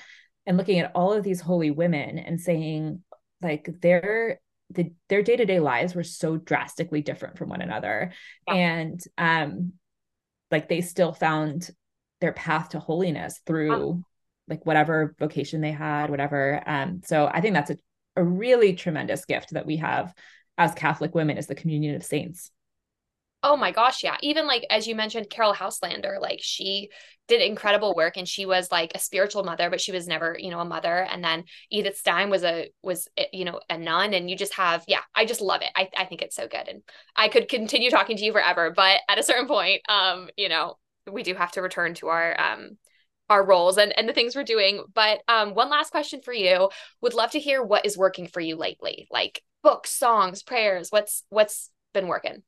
and 0.46 0.56
looking 0.56 0.78
at 0.78 0.92
all 0.94 1.12
of 1.12 1.24
these 1.24 1.40
holy 1.40 1.70
women 1.70 2.18
and 2.18 2.40
saying 2.40 3.02
like 3.42 3.68
they're 3.80 4.40
the, 4.70 4.92
their 5.08 5.22
day-to-day 5.22 5.60
lives 5.60 5.94
were 5.94 6.04
so 6.04 6.36
drastically 6.36 7.02
different 7.02 7.38
from 7.38 7.48
one 7.48 7.60
another. 7.60 8.12
Yeah. 8.48 8.54
and 8.54 9.00
um 9.18 9.72
like 10.50 10.68
they 10.68 10.80
still 10.80 11.12
found 11.12 11.70
their 12.20 12.32
path 12.32 12.70
to 12.70 12.78
holiness 12.78 13.40
through 13.46 14.02
like 14.48 14.64
whatever 14.64 15.14
vocation 15.18 15.60
they 15.60 15.72
had 15.72 16.10
whatever 16.10 16.62
um 16.66 17.00
so 17.04 17.26
i 17.26 17.40
think 17.40 17.54
that's 17.54 17.70
a, 17.70 17.78
a 18.16 18.24
really 18.24 18.74
tremendous 18.74 19.24
gift 19.24 19.52
that 19.52 19.66
we 19.66 19.76
have 19.76 20.14
as 20.56 20.74
catholic 20.74 21.14
women 21.14 21.38
is 21.38 21.46
the 21.46 21.54
communion 21.54 21.94
of 21.94 22.04
saints 22.04 22.50
Oh 23.46 23.58
my 23.58 23.72
gosh, 23.72 24.02
yeah. 24.02 24.16
Even 24.22 24.46
like 24.46 24.64
as 24.70 24.86
you 24.86 24.94
mentioned, 24.94 25.28
Caryll 25.28 25.54
Houselander, 25.54 26.18
like 26.18 26.40
she 26.42 26.88
did 27.28 27.42
incredible 27.42 27.94
work 27.94 28.16
and 28.16 28.26
she 28.26 28.46
was 28.46 28.72
like 28.72 28.92
a 28.94 28.98
spiritual 28.98 29.44
mother, 29.44 29.68
but 29.68 29.82
she 29.82 29.92
was 29.92 30.06
never, 30.06 30.34
you 30.38 30.50
know, 30.50 30.60
a 30.60 30.64
mother. 30.64 31.06
And 31.10 31.22
then 31.22 31.44
Edith 31.70 31.98
Stein 31.98 32.30
was 32.30 32.42
a 32.42 32.70
was 32.82 33.06
eh, 33.18 33.26
you 33.34 33.44
know 33.44 33.60
a 33.68 33.76
nun, 33.76 34.14
and 34.14 34.30
you 34.30 34.36
just 34.36 34.54
have, 34.54 34.82
yeah, 34.88 35.00
I 35.14 35.26
just 35.26 35.42
love 35.42 35.60
it. 35.60 35.68
I 35.76 35.90
I 35.96 36.06
think 36.06 36.22
it's 36.22 36.34
so 36.36 36.48
good, 36.48 36.68
and 36.68 36.82
I 37.16 37.28
could 37.28 37.48
continue 37.50 37.90
talking 37.90 38.16
to 38.16 38.24
you 38.24 38.32
forever, 38.32 38.72
but 38.74 39.00
at 39.10 39.18
a 39.18 39.22
certain 39.22 39.46
point, 39.46 39.82
um, 39.90 40.30
you 40.38 40.48
know, 40.48 40.78
we 41.10 41.22
do 41.22 41.34
have 41.34 41.52
to 41.52 41.62
return 41.62 41.92
to 41.94 42.08
our 42.08 42.40
um 42.40 42.78
our 43.28 43.44
roles 43.44 43.76
and 43.78 43.92
and 43.98 44.08
the 44.08 44.14
things 44.14 44.34
we're 44.34 44.44
doing. 44.44 44.82
But 44.94 45.20
um, 45.28 45.54
one 45.54 45.68
last 45.70 45.90
question 45.90 46.22
for 46.22 46.32
you. 46.32 46.70
Would 47.02 47.14
love 47.14 47.32
to 47.32 47.40
hear 47.40 47.62
what 47.62 47.84
is 47.84 47.98
working 47.98 48.26
for 48.26 48.40
you 48.40 48.56
lately, 48.56 49.06
like 49.10 49.42
books, 49.62 49.90
songs, 49.90 50.42
prayers. 50.42 50.88
What's 50.90 51.24
what's 51.28 51.70
been 51.92 52.08
working? 52.08 52.42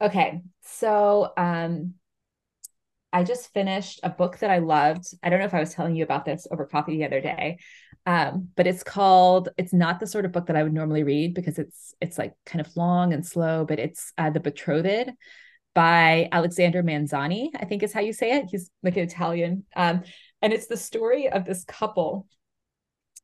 Okay. 0.00 0.42
So 0.62 1.32
um 1.36 1.94
I 3.12 3.24
just 3.24 3.52
finished 3.54 4.00
a 4.02 4.10
book 4.10 4.38
that 4.38 4.50
I 4.50 4.58
loved. 4.58 5.06
I 5.22 5.30
don't 5.30 5.38
know 5.38 5.46
if 5.46 5.54
I 5.54 5.60
was 5.60 5.72
telling 5.72 5.96
you 5.96 6.04
about 6.04 6.24
this 6.24 6.46
over 6.50 6.66
coffee 6.66 6.98
the 6.98 7.06
other 7.06 7.20
day. 7.20 7.58
Um, 8.04 8.48
but 8.56 8.66
it's 8.66 8.82
called 8.82 9.48
it's 9.56 9.72
not 9.72 10.00
the 10.00 10.06
sort 10.06 10.24
of 10.24 10.32
book 10.32 10.46
that 10.46 10.56
I 10.56 10.62
would 10.62 10.74
normally 10.74 11.02
read 11.02 11.34
because 11.34 11.58
it's 11.58 11.94
it's 12.00 12.18
like 12.18 12.34
kind 12.44 12.64
of 12.64 12.76
long 12.76 13.12
and 13.12 13.26
slow, 13.26 13.64
but 13.64 13.78
it's 13.78 14.12
uh, 14.18 14.30
The 14.30 14.40
Betrothed 14.40 15.10
by 15.74 16.28
Alexander 16.32 16.82
Manzani, 16.82 17.50
I 17.58 17.64
think 17.64 17.82
is 17.82 17.92
how 17.92 18.00
you 18.00 18.12
say 18.12 18.32
it. 18.32 18.46
He's 18.50 18.70
like 18.82 18.96
an 18.96 19.04
Italian. 19.04 19.64
Um, 19.74 20.02
and 20.42 20.52
it's 20.52 20.66
the 20.66 20.76
story 20.76 21.28
of 21.28 21.44
this 21.44 21.64
couple 21.64 22.26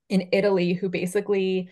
in 0.08 0.28
Italy 0.32 0.72
who 0.72 0.88
basically 0.88 1.70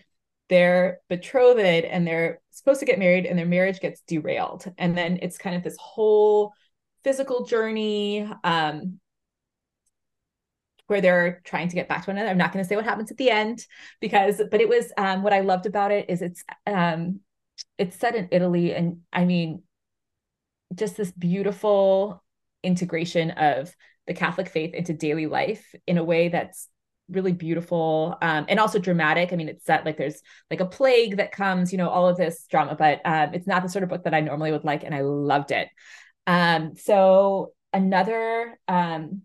they're 0.51 0.99
betrothed 1.07 1.85
and 1.85 2.05
they're 2.05 2.41
supposed 2.51 2.81
to 2.81 2.85
get 2.85 2.99
married 2.99 3.25
and 3.25 3.39
their 3.39 3.45
marriage 3.45 3.79
gets 3.79 4.01
derailed. 4.01 4.65
And 4.77 4.97
then 4.97 5.17
it's 5.21 5.37
kind 5.37 5.55
of 5.55 5.63
this 5.63 5.77
whole 5.79 6.51
physical 7.05 7.45
journey 7.45 8.29
um 8.43 8.99
where 10.87 10.99
they're 10.99 11.41
trying 11.45 11.69
to 11.69 11.75
get 11.75 11.87
back 11.87 12.03
to 12.03 12.09
one 12.09 12.17
another. 12.17 12.29
I'm 12.29 12.37
not 12.37 12.51
going 12.51 12.63
to 12.63 12.67
say 12.67 12.75
what 12.75 12.83
happens 12.83 13.09
at 13.09 13.17
the 13.17 13.31
end 13.31 13.65
because 14.01 14.41
but 14.51 14.59
it 14.59 14.67
was 14.67 14.91
um 14.97 15.23
what 15.23 15.31
i 15.31 15.39
loved 15.39 15.65
about 15.65 15.91
it 15.91 16.09
is 16.09 16.21
it's 16.21 16.43
um 16.67 17.21
it's 17.77 17.97
set 17.97 18.15
in 18.15 18.27
italy 18.31 18.73
and 18.73 18.97
i 19.13 19.23
mean 19.23 19.63
just 20.75 20.97
this 20.97 21.11
beautiful 21.11 22.21
integration 22.61 23.31
of 23.31 23.73
the 24.05 24.13
catholic 24.13 24.49
faith 24.49 24.73
into 24.73 24.93
daily 24.93 25.27
life 25.27 25.73
in 25.87 25.97
a 25.97 26.03
way 26.03 26.27
that's 26.27 26.67
really 27.11 27.33
beautiful 27.33 28.17
um, 28.21 28.45
and 28.47 28.59
also 28.59 28.79
dramatic. 28.79 29.31
I 29.31 29.35
mean, 29.35 29.49
it's 29.49 29.65
set 29.65 29.85
like 29.85 29.97
there's 29.97 30.21
like 30.49 30.61
a 30.61 30.65
plague 30.65 31.17
that 31.17 31.31
comes, 31.31 31.71
you 31.71 31.77
know, 31.77 31.89
all 31.89 32.07
of 32.07 32.17
this 32.17 32.45
drama, 32.49 32.75
but 32.75 33.01
um, 33.05 33.33
it's 33.33 33.47
not 33.47 33.63
the 33.63 33.69
sort 33.69 33.83
of 33.83 33.89
book 33.89 34.03
that 34.05 34.13
I 34.13 34.21
normally 34.21 34.51
would 34.51 34.63
like, 34.63 34.83
and 34.83 34.95
I 34.95 35.01
loved 35.01 35.51
it. 35.51 35.67
Um, 36.27 36.75
so 36.75 37.53
another 37.73 38.57
um, 38.67 39.23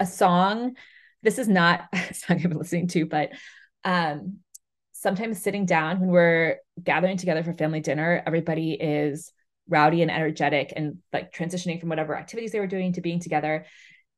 a 0.00 0.06
song. 0.06 0.76
This 1.22 1.38
is 1.38 1.48
not 1.48 1.82
a 1.92 2.14
song 2.14 2.36
I've 2.36 2.42
been 2.42 2.58
listening 2.58 2.88
to, 2.88 3.06
but 3.06 3.30
um, 3.84 4.38
sometimes 4.92 5.42
sitting 5.42 5.66
down 5.66 6.00
when 6.00 6.10
we're 6.10 6.56
gathering 6.82 7.16
together 7.16 7.42
for 7.42 7.52
family 7.52 7.80
dinner, 7.80 8.22
everybody 8.26 8.72
is 8.72 9.32
rowdy 9.68 10.02
and 10.02 10.10
energetic 10.10 10.72
and 10.76 10.98
like 11.12 11.32
transitioning 11.32 11.80
from 11.80 11.88
whatever 11.88 12.16
activities 12.16 12.52
they 12.52 12.60
were 12.60 12.66
doing 12.66 12.92
to 12.92 13.00
being 13.00 13.20
together. 13.20 13.64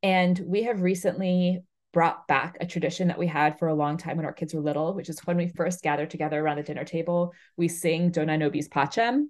And 0.02 0.38
we 0.38 0.64
have 0.64 0.82
recently 0.82 1.62
brought 1.96 2.28
back 2.28 2.58
a 2.60 2.66
tradition 2.66 3.08
that 3.08 3.18
we 3.18 3.26
had 3.26 3.58
for 3.58 3.68
a 3.68 3.74
long 3.74 3.96
time 3.96 4.18
when 4.18 4.26
our 4.26 4.32
kids 4.34 4.52
were 4.52 4.60
little, 4.60 4.92
which 4.92 5.08
is 5.08 5.18
when 5.20 5.38
we 5.38 5.48
first 5.48 5.82
gather 5.82 6.04
together 6.04 6.38
around 6.38 6.58
the 6.58 6.62
dinner 6.62 6.84
table, 6.84 7.32
we 7.56 7.68
sing 7.68 8.10
Dona 8.10 8.36
Nobis 8.36 8.68
Pacem. 8.68 9.28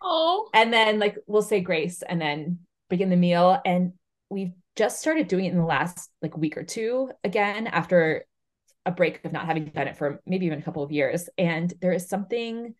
Oh. 0.00 0.48
And 0.54 0.72
then 0.72 1.00
like 1.00 1.16
we'll 1.26 1.42
say 1.42 1.60
grace 1.60 2.04
and 2.08 2.20
then 2.20 2.60
begin 2.90 3.10
the 3.10 3.16
meal. 3.16 3.60
And 3.64 3.94
we've 4.28 4.52
just 4.76 5.00
started 5.00 5.26
doing 5.26 5.46
it 5.46 5.50
in 5.50 5.58
the 5.58 5.64
last 5.64 6.12
like 6.22 6.36
week 6.36 6.56
or 6.56 6.62
two 6.62 7.10
again 7.24 7.66
after 7.66 8.24
a 8.86 8.92
break 8.92 9.24
of 9.24 9.32
not 9.32 9.46
having 9.46 9.64
done 9.64 9.88
it 9.88 9.96
for 9.96 10.20
maybe 10.24 10.46
even 10.46 10.60
a 10.60 10.62
couple 10.62 10.84
of 10.84 10.92
years. 10.92 11.28
And 11.38 11.74
there 11.80 11.92
is 11.92 12.08
something 12.08 12.76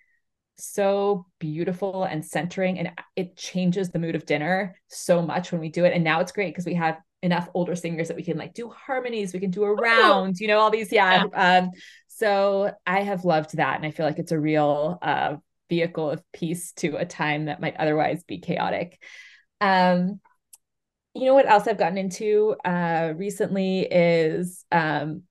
so 0.57 1.27
beautiful 1.41 2.05
and 2.05 2.25
centering 2.25 2.79
and 2.79 2.93
it 3.17 3.37
changes 3.37 3.91
the 3.91 3.99
mood 3.99 4.15
of 4.15 4.25
dinner 4.25 4.77
so 4.87 5.21
much 5.21 5.51
when 5.51 5.61
we 5.61 5.69
do 5.69 5.85
it 5.85 5.95
and 5.95 6.05
now 6.05 6.21
it's 6.21 6.33
great 6.33 6.53
because 6.53 6.67
we 6.67 6.75
have 6.75 6.99
enough 7.23 7.49
older 7.55 7.77
singers 7.77 8.09
that 8.09 8.17
we 8.17 8.23
can 8.23 8.39
like 8.39 8.55
do 8.55 8.69
harmonies 8.71 9.35
we 9.35 9.41
can 9.41 9.51
do 9.51 9.65
a 9.65 9.75
round 9.75 10.39
you 10.39 10.49
know 10.49 10.59
all 10.59 10.71
these 10.71 10.91
yeah, 10.91 11.25
yeah. 11.31 11.59
um 11.59 11.71
so 12.09 12.71
i 12.87 13.03
have 13.03 13.25
loved 13.25 13.57
that 13.57 13.77
and 13.77 13.85
i 13.85 13.91
feel 13.91 14.07
like 14.07 14.19
it's 14.19 14.33
a 14.33 14.41
real 14.41 14.99
uh 15.03 15.37
vehicle 15.71 16.11
of 16.11 16.23
peace 16.33 16.73
to 16.73 16.97
a 16.97 17.07
time 17.07 17.47
that 17.47 17.61
might 17.61 17.77
otherwise 17.77 18.23
be 18.25 18.39
chaotic. 18.39 19.03
Um 19.63 20.21
you 21.15 21.25
know 21.25 21.35
what 21.35 21.49
else 21.49 21.67
i've 21.67 21.79
gotten 21.79 21.99
into 21.99 22.55
uh 22.65 23.13
recently 23.17 23.81
is 23.81 24.65
um 24.71 25.23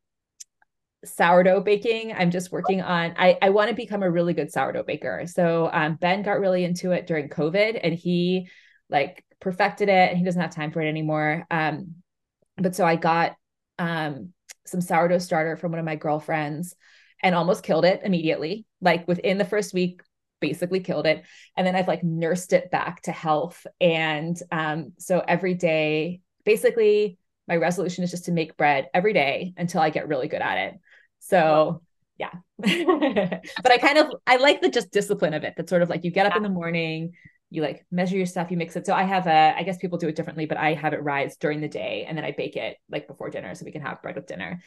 sourdough 1.05 1.61
baking. 1.61 2.13
I'm 2.13 2.31
just 2.31 2.51
working 2.51 2.81
on 2.81 3.13
i 3.17 3.37
i 3.41 3.49
want 3.49 3.69
to 3.69 3.75
become 3.75 4.01
a 4.01 4.09
really 4.09 4.33
good 4.33 4.51
sourdough 4.51 4.83
baker. 4.83 5.25
So 5.27 5.69
um 5.71 5.95
ben 5.95 6.23
got 6.23 6.39
really 6.39 6.63
into 6.63 6.91
it 6.91 7.05
during 7.05 7.29
covid 7.29 7.79
and 7.81 7.93
he 7.93 8.49
like 8.89 9.23
perfected 9.39 9.89
it 9.89 10.09
and 10.09 10.17
he 10.17 10.23
doesn't 10.23 10.41
have 10.41 10.53
time 10.53 10.71
for 10.71 10.81
it 10.81 10.89
anymore 10.89 11.45
um 11.49 11.95
but 12.57 12.75
so 12.75 12.85
i 12.85 12.95
got 12.95 13.35
um 13.77 14.33
some 14.65 14.81
sourdough 14.81 15.17
starter 15.17 15.55
from 15.55 15.71
one 15.71 15.79
of 15.79 15.85
my 15.85 15.95
girlfriends 15.95 16.75
and 17.21 17.35
almost 17.35 17.63
killed 17.63 17.85
it 17.85 18.01
immediately 18.03 18.65
like 18.81 19.07
within 19.07 19.37
the 19.37 19.45
first 19.45 19.73
week 19.73 20.01
basically 20.41 20.79
killed 20.79 21.05
it 21.05 21.23
and 21.57 21.65
then 21.65 21.75
i've 21.75 21.87
like 21.87 22.03
nursed 22.03 22.53
it 22.53 22.71
back 22.71 23.01
to 23.01 23.11
health 23.11 23.65
and 23.81 24.41
um 24.51 24.93
so 24.97 25.23
every 25.27 25.53
day 25.53 26.21
basically 26.45 27.17
my 27.47 27.55
resolution 27.55 28.03
is 28.03 28.11
just 28.11 28.25
to 28.25 28.31
make 28.31 28.57
bread 28.57 28.89
every 28.93 29.13
day 29.13 29.53
until 29.57 29.81
i 29.81 29.89
get 29.89 30.07
really 30.07 30.27
good 30.27 30.41
at 30.41 30.57
it 30.57 30.79
so 31.19 31.81
yeah. 32.19 32.31
but 32.57 33.71
I 33.71 33.77
kind 33.77 33.97
of 33.97 34.07
I 34.27 34.35
like 34.35 34.61
the 34.61 34.69
just 34.69 34.91
discipline 34.91 35.33
of 35.33 35.43
it. 35.43 35.55
That 35.55 35.69
sort 35.69 35.81
of 35.81 35.89
like 35.89 36.03
you 36.03 36.11
get 36.11 36.25
up 36.25 36.35
in 36.35 36.43
the 36.43 36.49
morning, 36.49 37.13
you 37.49 37.61
like 37.61 37.85
measure 37.91 38.15
your 38.15 38.25
stuff, 38.25 38.51
you 38.51 38.57
mix 38.57 38.75
it. 38.75 38.85
So 38.85 38.93
I 38.93 39.03
have 39.03 39.25
a, 39.25 39.55
I 39.57 39.63
guess 39.63 39.77
people 39.77 39.97
do 39.97 40.07
it 40.07 40.15
differently, 40.15 40.45
but 40.45 40.57
I 40.57 40.73
have 40.73 40.93
it 40.93 41.03
rise 41.03 41.35
during 41.37 41.61
the 41.61 41.67
day 41.67 42.05
and 42.07 42.17
then 42.17 42.23
I 42.23 42.31
bake 42.31 42.55
it 42.55 42.77
like 42.89 43.07
before 43.07 43.29
dinner 43.29 43.55
so 43.55 43.65
we 43.65 43.71
can 43.71 43.81
have 43.81 44.01
bread 44.01 44.15
with 44.15 44.27
dinner. 44.27 44.61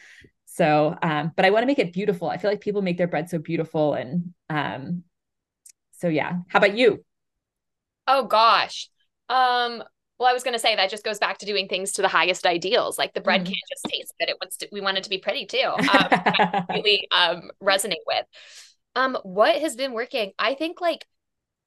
So, 0.45 0.95
um, 1.01 1.31
but 1.35 1.45
I 1.45 1.49
want 1.49 1.63
to 1.63 1.67
make 1.67 1.79
it 1.79 1.93
beautiful. 1.93 2.29
I 2.29 2.37
feel 2.37 2.51
like 2.51 2.61
people 2.61 2.81
make 2.81 2.97
their 2.97 3.07
bread 3.07 3.29
so 3.29 3.39
beautiful. 3.39 3.93
And 3.93 4.33
um, 4.49 5.03
so 5.91 6.09
yeah. 6.09 6.39
How 6.49 6.59
about 6.59 6.77
you? 6.77 7.03
Oh 8.07 8.25
gosh. 8.25 8.89
Um, 9.29 9.83
well, 10.19 10.29
I 10.29 10.33
was 10.33 10.43
going 10.43 10.53
to 10.53 10.59
say 10.59 10.75
that 10.75 10.89
just 10.89 11.03
goes 11.03 11.19
back 11.19 11.39
to 11.39 11.45
doing 11.45 11.67
things 11.67 11.93
to 11.93 12.01
the 12.01 12.07
highest 12.07 12.45
ideals. 12.45 12.97
Like 12.97 13.13
the 13.13 13.21
bread 13.21 13.41
mm. 13.41 13.45
can't 13.45 13.57
just 13.69 13.85
taste 13.85 14.13
good; 14.19 14.29
it 14.29 14.37
wants 14.39 14.57
to. 14.57 14.69
We 14.71 14.81
want 14.81 14.97
it 14.97 15.03
to 15.05 15.09
be 15.09 15.17
pretty 15.17 15.45
too. 15.45 15.57
Um, 15.93 16.65
really 16.69 17.07
um, 17.15 17.51
resonate 17.61 18.05
with. 18.05 18.25
Um, 18.95 19.17
what 19.23 19.55
has 19.55 19.75
been 19.75 19.93
working? 19.93 20.33
I 20.37 20.53
think 20.53 20.79
like 20.79 21.05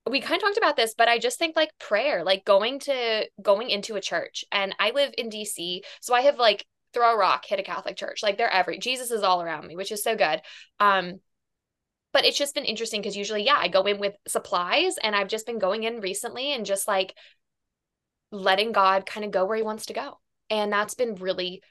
we 0.09 0.20
kind 0.20 0.37
of 0.37 0.43
talked 0.43 0.59
about 0.59 0.77
this, 0.77 0.95
but 0.97 1.09
I 1.09 1.19
just 1.19 1.39
think 1.39 1.57
like 1.57 1.77
prayer, 1.78 2.24
like 2.24 2.45
going 2.45 2.78
to 2.81 3.28
going 3.43 3.70
into 3.70 3.97
a 3.97 4.01
church. 4.01 4.45
And 4.53 4.74
I 4.78 4.91
live 4.91 5.12
in 5.19 5.28
DC, 5.28 5.83
so 6.01 6.15
I 6.15 6.23
have 6.23 6.39
like 6.39 6.65
throw 6.93 7.15
a 7.15 7.19
rock, 7.19 7.45
hit 7.45 7.59
a 7.59 7.65
Catholic 7.65 7.97
church. 7.97 8.23
Like 8.23 8.39
they're 8.39 8.53
every 8.53 8.78
Jesus 8.78 9.11
is 9.11 9.23
all 9.23 9.43
around 9.43 9.66
me, 9.66 9.77
which 9.77 9.93
is 9.93 10.03
so 10.03 10.16
good. 10.16 10.41
Um, 10.78 11.20
but 12.12 12.24
it's 12.24 12.39
just 12.39 12.55
been 12.55 12.65
interesting 12.65 13.03
because 13.03 13.16
usually, 13.16 13.45
yeah, 13.45 13.59
I 13.59 13.69
go 13.69 13.83
in 13.83 13.99
with 13.99 14.15
supplies, 14.27 14.97
and 15.03 15.15
I've 15.15 15.28
just 15.28 15.45
been 15.45 15.59
going 15.59 15.83
in 15.83 16.01
recently 16.01 16.55
and 16.55 16.65
just 16.65 16.89
like 16.89 17.15
letting 18.31 18.73
God 18.73 19.07
kind 19.07 19.27
of 19.27 19.33
go 19.33 19.45
where 19.45 19.57
He 19.57 19.62
wants 19.62 19.87
to 19.87 19.93
go, 19.93 20.19
and 20.49 20.73
that's 20.73 20.95
been 20.95 21.16
really 21.16 21.62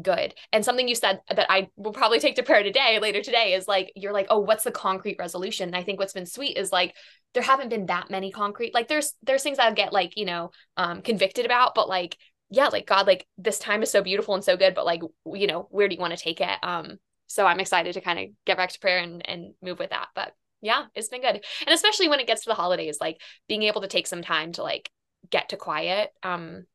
good. 0.00 0.34
And 0.52 0.64
something 0.64 0.88
you 0.88 0.94
said 0.94 1.20
that 1.28 1.50
I 1.50 1.68
will 1.76 1.92
probably 1.92 2.18
take 2.18 2.36
to 2.36 2.42
prayer 2.42 2.62
today, 2.62 2.98
later 3.00 3.22
today, 3.22 3.54
is 3.54 3.68
like, 3.68 3.92
you're 3.94 4.12
like, 4.12 4.26
oh, 4.30 4.40
what's 4.40 4.64
the 4.64 4.72
concrete 4.72 5.16
resolution? 5.18 5.68
And 5.68 5.76
I 5.76 5.82
think 5.82 5.98
what's 5.98 6.12
been 6.12 6.26
sweet 6.26 6.56
is 6.56 6.72
like, 6.72 6.94
there 7.32 7.42
haven't 7.42 7.70
been 7.70 7.86
that 7.86 8.10
many 8.10 8.30
concrete, 8.30 8.74
like 8.74 8.88
there's, 8.88 9.14
there's 9.22 9.42
things 9.42 9.58
I'll 9.58 9.74
get 9.74 9.92
like, 9.92 10.16
you 10.16 10.24
know, 10.24 10.50
um, 10.76 11.02
convicted 11.02 11.44
about, 11.44 11.74
but 11.74 11.88
like, 11.88 12.16
yeah, 12.50 12.68
like 12.68 12.86
God, 12.86 13.06
like 13.06 13.26
this 13.38 13.58
time 13.58 13.82
is 13.82 13.90
so 13.90 14.02
beautiful 14.02 14.34
and 14.34 14.44
so 14.44 14.56
good, 14.56 14.74
but 14.74 14.84
like, 14.84 15.02
you 15.26 15.46
know, 15.46 15.66
where 15.70 15.88
do 15.88 15.94
you 15.94 16.00
want 16.00 16.16
to 16.16 16.22
take 16.22 16.40
it? 16.40 16.58
Um, 16.62 16.98
so 17.26 17.46
I'm 17.46 17.60
excited 17.60 17.94
to 17.94 18.00
kind 18.00 18.18
of 18.18 18.26
get 18.46 18.56
back 18.56 18.70
to 18.70 18.78
prayer 18.78 18.98
and, 18.98 19.28
and 19.28 19.54
move 19.62 19.78
with 19.78 19.90
that. 19.90 20.08
But 20.14 20.34
yeah, 20.60 20.84
it's 20.94 21.08
been 21.08 21.20
good. 21.22 21.44
And 21.66 21.74
especially 21.74 22.08
when 22.08 22.20
it 22.20 22.26
gets 22.26 22.44
to 22.44 22.50
the 22.50 22.54
holidays, 22.54 22.98
like 23.00 23.20
being 23.48 23.64
able 23.64 23.80
to 23.80 23.88
take 23.88 24.06
some 24.06 24.22
time 24.22 24.52
to 24.52 24.62
like 24.62 24.90
get 25.30 25.48
to 25.48 25.56
quiet. 25.56 26.10
Um, 26.22 26.66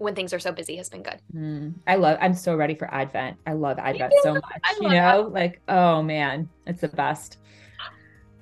when 0.00 0.14
things 0.14 0.32
are 0.32 0.38
so 0.38 0.50
busy 0.50 0.76
has 0.76 0.88
been 0.88 1.02
good. 1.02 1.20
Mm, 1.34 1.74
I 1.86 1.96
love, 1.96 2.16
I'm 2.20 2.34
so 2.34 2.56
ready 2.56 2.74
for 2.74 2.92
Advent. 2.92 3.36
I 3.46 3.52
love 3.52 3.78
Advent 3.78 4.12
so 4.22 4.34
much. 4.34 4.42
You 4.80 4.88
know, 4.88 5.30
like, 5.30 5.60
oh 5.68 6.02
man, 6.02 6.48
it's 6.66 6.80
the 6.80 6.88
best. 6.88 7.36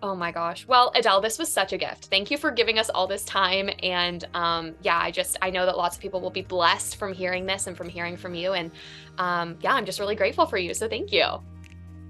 Oh 0.00 0.14
my 0.14 0.30
gosh. 0.30 0.64
Well, 0.68 0.92
Adele, 0.94 1.20
this 1.20 1.36
was 1.36 1.50
such 1.50 1.72
a 1.72 1.76
gift. 1.76 2.04
Thank 2.06 2.30
you 2.30 2.38
for 2.38 2.52
giving 2.52 2.78
us 2.78 2.88
all 2.88 3.08
this 3.08 3.24
time. 3.24 3.68
And 3.82 4.24
um, 4.32 4.76
yeah, 4.82 4.96
I 4.96 5.10
just, 5.10 5.36
I 5.42 5.50
know 5.50 5.66
that 5.66 5.76
lots 5.76 5.96
of 5.96 6.02
people 6.02 6.20
will 6.20 6.30
be 6.30 6.42
blessed 6.42 6.94
from 6.94 7.12
hearing 7.12 7.44
this 7.46 7.66
and 7.66 7.76
from 7.76 7.88
hearing 7.88 8.16
from 8.16 8.36
you. 8.36 8.52
And 8.52 8.70
um, 9.18 9.58
yeah, 9.60 9.74
I'm 9.74 9.84
just 9.84 9.98
really 9.98 10.14
grateful 10.14 10.46
for 10.46 10.56
you. 10.58 10.72
So 10.74 10.88
thank 10.88 11.12
you. 11.12 11.24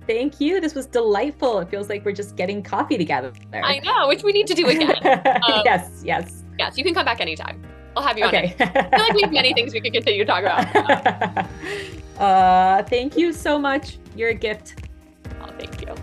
Thank 0.06 0.38
you. 0.38 0.60
This 0.60 0.74
was 0.74 0.84
delightful. 0.84 1.60
It 1.60 1.70
feels 1.70 1.88
like 1.88 2.04
we're 2.04 2.12
just 2.12 2.36
getting 2.36 2.62
coffee 2.62 2.98
together. 2.98 3.32
I 3.54 3.78
know, 3.78 4.08
which 4.08 4.22
we 4.22 4.32
need 4.32 4.46
to 4.48 4.54
do 4.54 4.66
again. 4.66 4.96
Um, 5.48 5.62
yes, 5.64 6.02
yes. 6.04 6.44
Yes, 6.58 6.76
you 6.76 6.84
can 6.84 6.92
come 6.92 7.06
back 7.06 7.22
anytime. 7.22 7.62
I'll 7.98 8.06
have 8.06 8.16
you 8.16 8.26
okay. 8.26 8.54
on. 8.60 8.68
I 8.68 8.90
feel 8.90 8.98
like 9.00 9.14
we 9.14 9.22
have 9.22 9.32
many 9.32 9.52
things 9.54 9.72
we 9.74 9.80
could 9.80 9.92
continue 9.92 10.24
to 10.24 10.30
talk 10.30 10.44
about. 10.44 11.48
uh, 12.20 12.84
thank 12.84 13.16
you 13.16 13.32
so 13.32 13.58
much. 13.58 13.98
You're 14.14 14.28
a 14.28 14.34
gift. 14.34 14.86
Oh, 15.42 15.50
thank 15.58 15.82
you. 15.82 15.96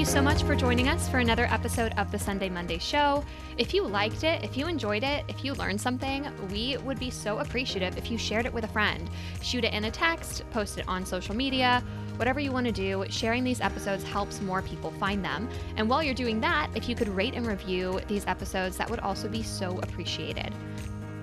You 0.00 0.06
so 0.06 0.22
much 0.22 0.42
for 0.44 0.56
joining 0.56 0.88
us 0.88 1.10
for 1.10 1.18
another 1.18 1.44
episode 1.50 1.92
of 1.98 2.10
the 2.10 2.18
Sunday 2.18 2.48
Monday 2.48 2.78
Show. 2.78 3.22
If 3.58 3.74
you 3.74 3.86
liked 3.86 4.24
it, 4.24 4.42
if 4.42 4.56
you 4.56 4.66
enjoyed 4.66 5.02
it, 5.02 5.26
if 5.28 5.44
you 5.44 5.52
learned 5.52 5.78
something, 5.78 6.26
we 6.50 6.78
would 6.78 6.98
be 6.98 7.10
so 7.10 7.40
appreciative 7.40 7.98
if 7.98 8.10
you 8.10 8.16
shared 8.16 8.46
it 8.46 8.52
with 8.54 8.64
a 8.64 8.68
friend. 8.68 9.10
Shoot 9.42 9.66
it 9.66 9.74
in 9.74 9.84
a 9.84 9.90
text, 9.90 10.42
post 10.52 10.78
it 10.78 10.88
on 10.88 11.04
social 11.04 11.36
media, 11.36 11.84
whatever 12.16 12.40
you 12.40 12.50
want 12.50 12.64
to 12.64 12.72
do. 12.72 13.04
Sharing 13.10 13.44
these 13.44 13.60
episodes 13.60 14.02
helps 14.02 14.40
more 14.40 14.62
people 14.62 14.90
find 14.92 15.22
them. 15.22 15.50
And 15.76 15.86
while 15.86 16.02
you're 16.02 16.14
doing 16.14 16.40
that, 16.40 16.70
if 16.74 16.88
you 16.88 16.94
could 16.94 17.08
rate 17.08 17.34
and 17.34 17.46
review 17.46 18.00
these 18.08 18.26
episodes, 18.26 18.78
that 18.78 18.88
would 18.88 19.00
also 19.00 19.28
be 19.28 19.42
so 19.42 19.80
appreciated. 19.80 20.54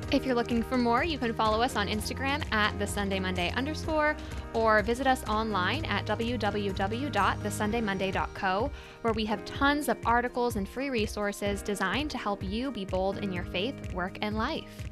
If 0.10 0.26
you're 0.26 0.36
looking 0.36 0.64
for 0.64 0.78
more, 0.78 1.04
you 1.04 1.18
can 1.18 1.34
follow 1.34 1.62
us 1.62 1.76
on 1.76 1.90
Instagram 1.90 2.42
at 2.54 2.80
the 2.80 2.88
Sunday 2.88 3.20
Monday 3.20 3.52
underscore 3.52 4.16
or 4.54 4.82
visit 4.82 5.06
us 5.06 5.28
online 5.28 5.84
at 5.86 6.06
www.thesundaymonday.co, 6.06 8.72
where 9.02 9.14
we 9.14 9.26
have 9.26 9.44
tons 9.44 9.90
of 9.90 9.98
articles 10.06 10.56
and 10.56 10.70
free 10.70 10.90
resources 10.90 11.62
designed 11.62 12.10
to 12.12 12.18
help 12.18 12.42
you 12.42 12.72
be 12.72 12.86
bold 12.86 13.18
in 13.18 13.34
your 13.34 13.44
faith, 13.44 13.94
work, 13.94 14.18
and 14.22 14.38
life. 14.38 14.88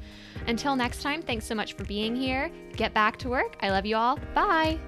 Until 0.48 0.76
next 0.76 1.02
time, 1.02 1.22
thanks 1.22 1.46
so 1.46 1.54
much 1.54 1.72
for 1.72 1.84
being 1.84 2.14
here. 2.14 2.50
Get 2.74 2.92
back 2.92 3.16
to 3.18 3.30
work. 3.30 3.56
I 3.60 3.70
love 3.70 3.86
you 3.86 3.96
all. 3.96 4.18
Bye. 4.34 4.78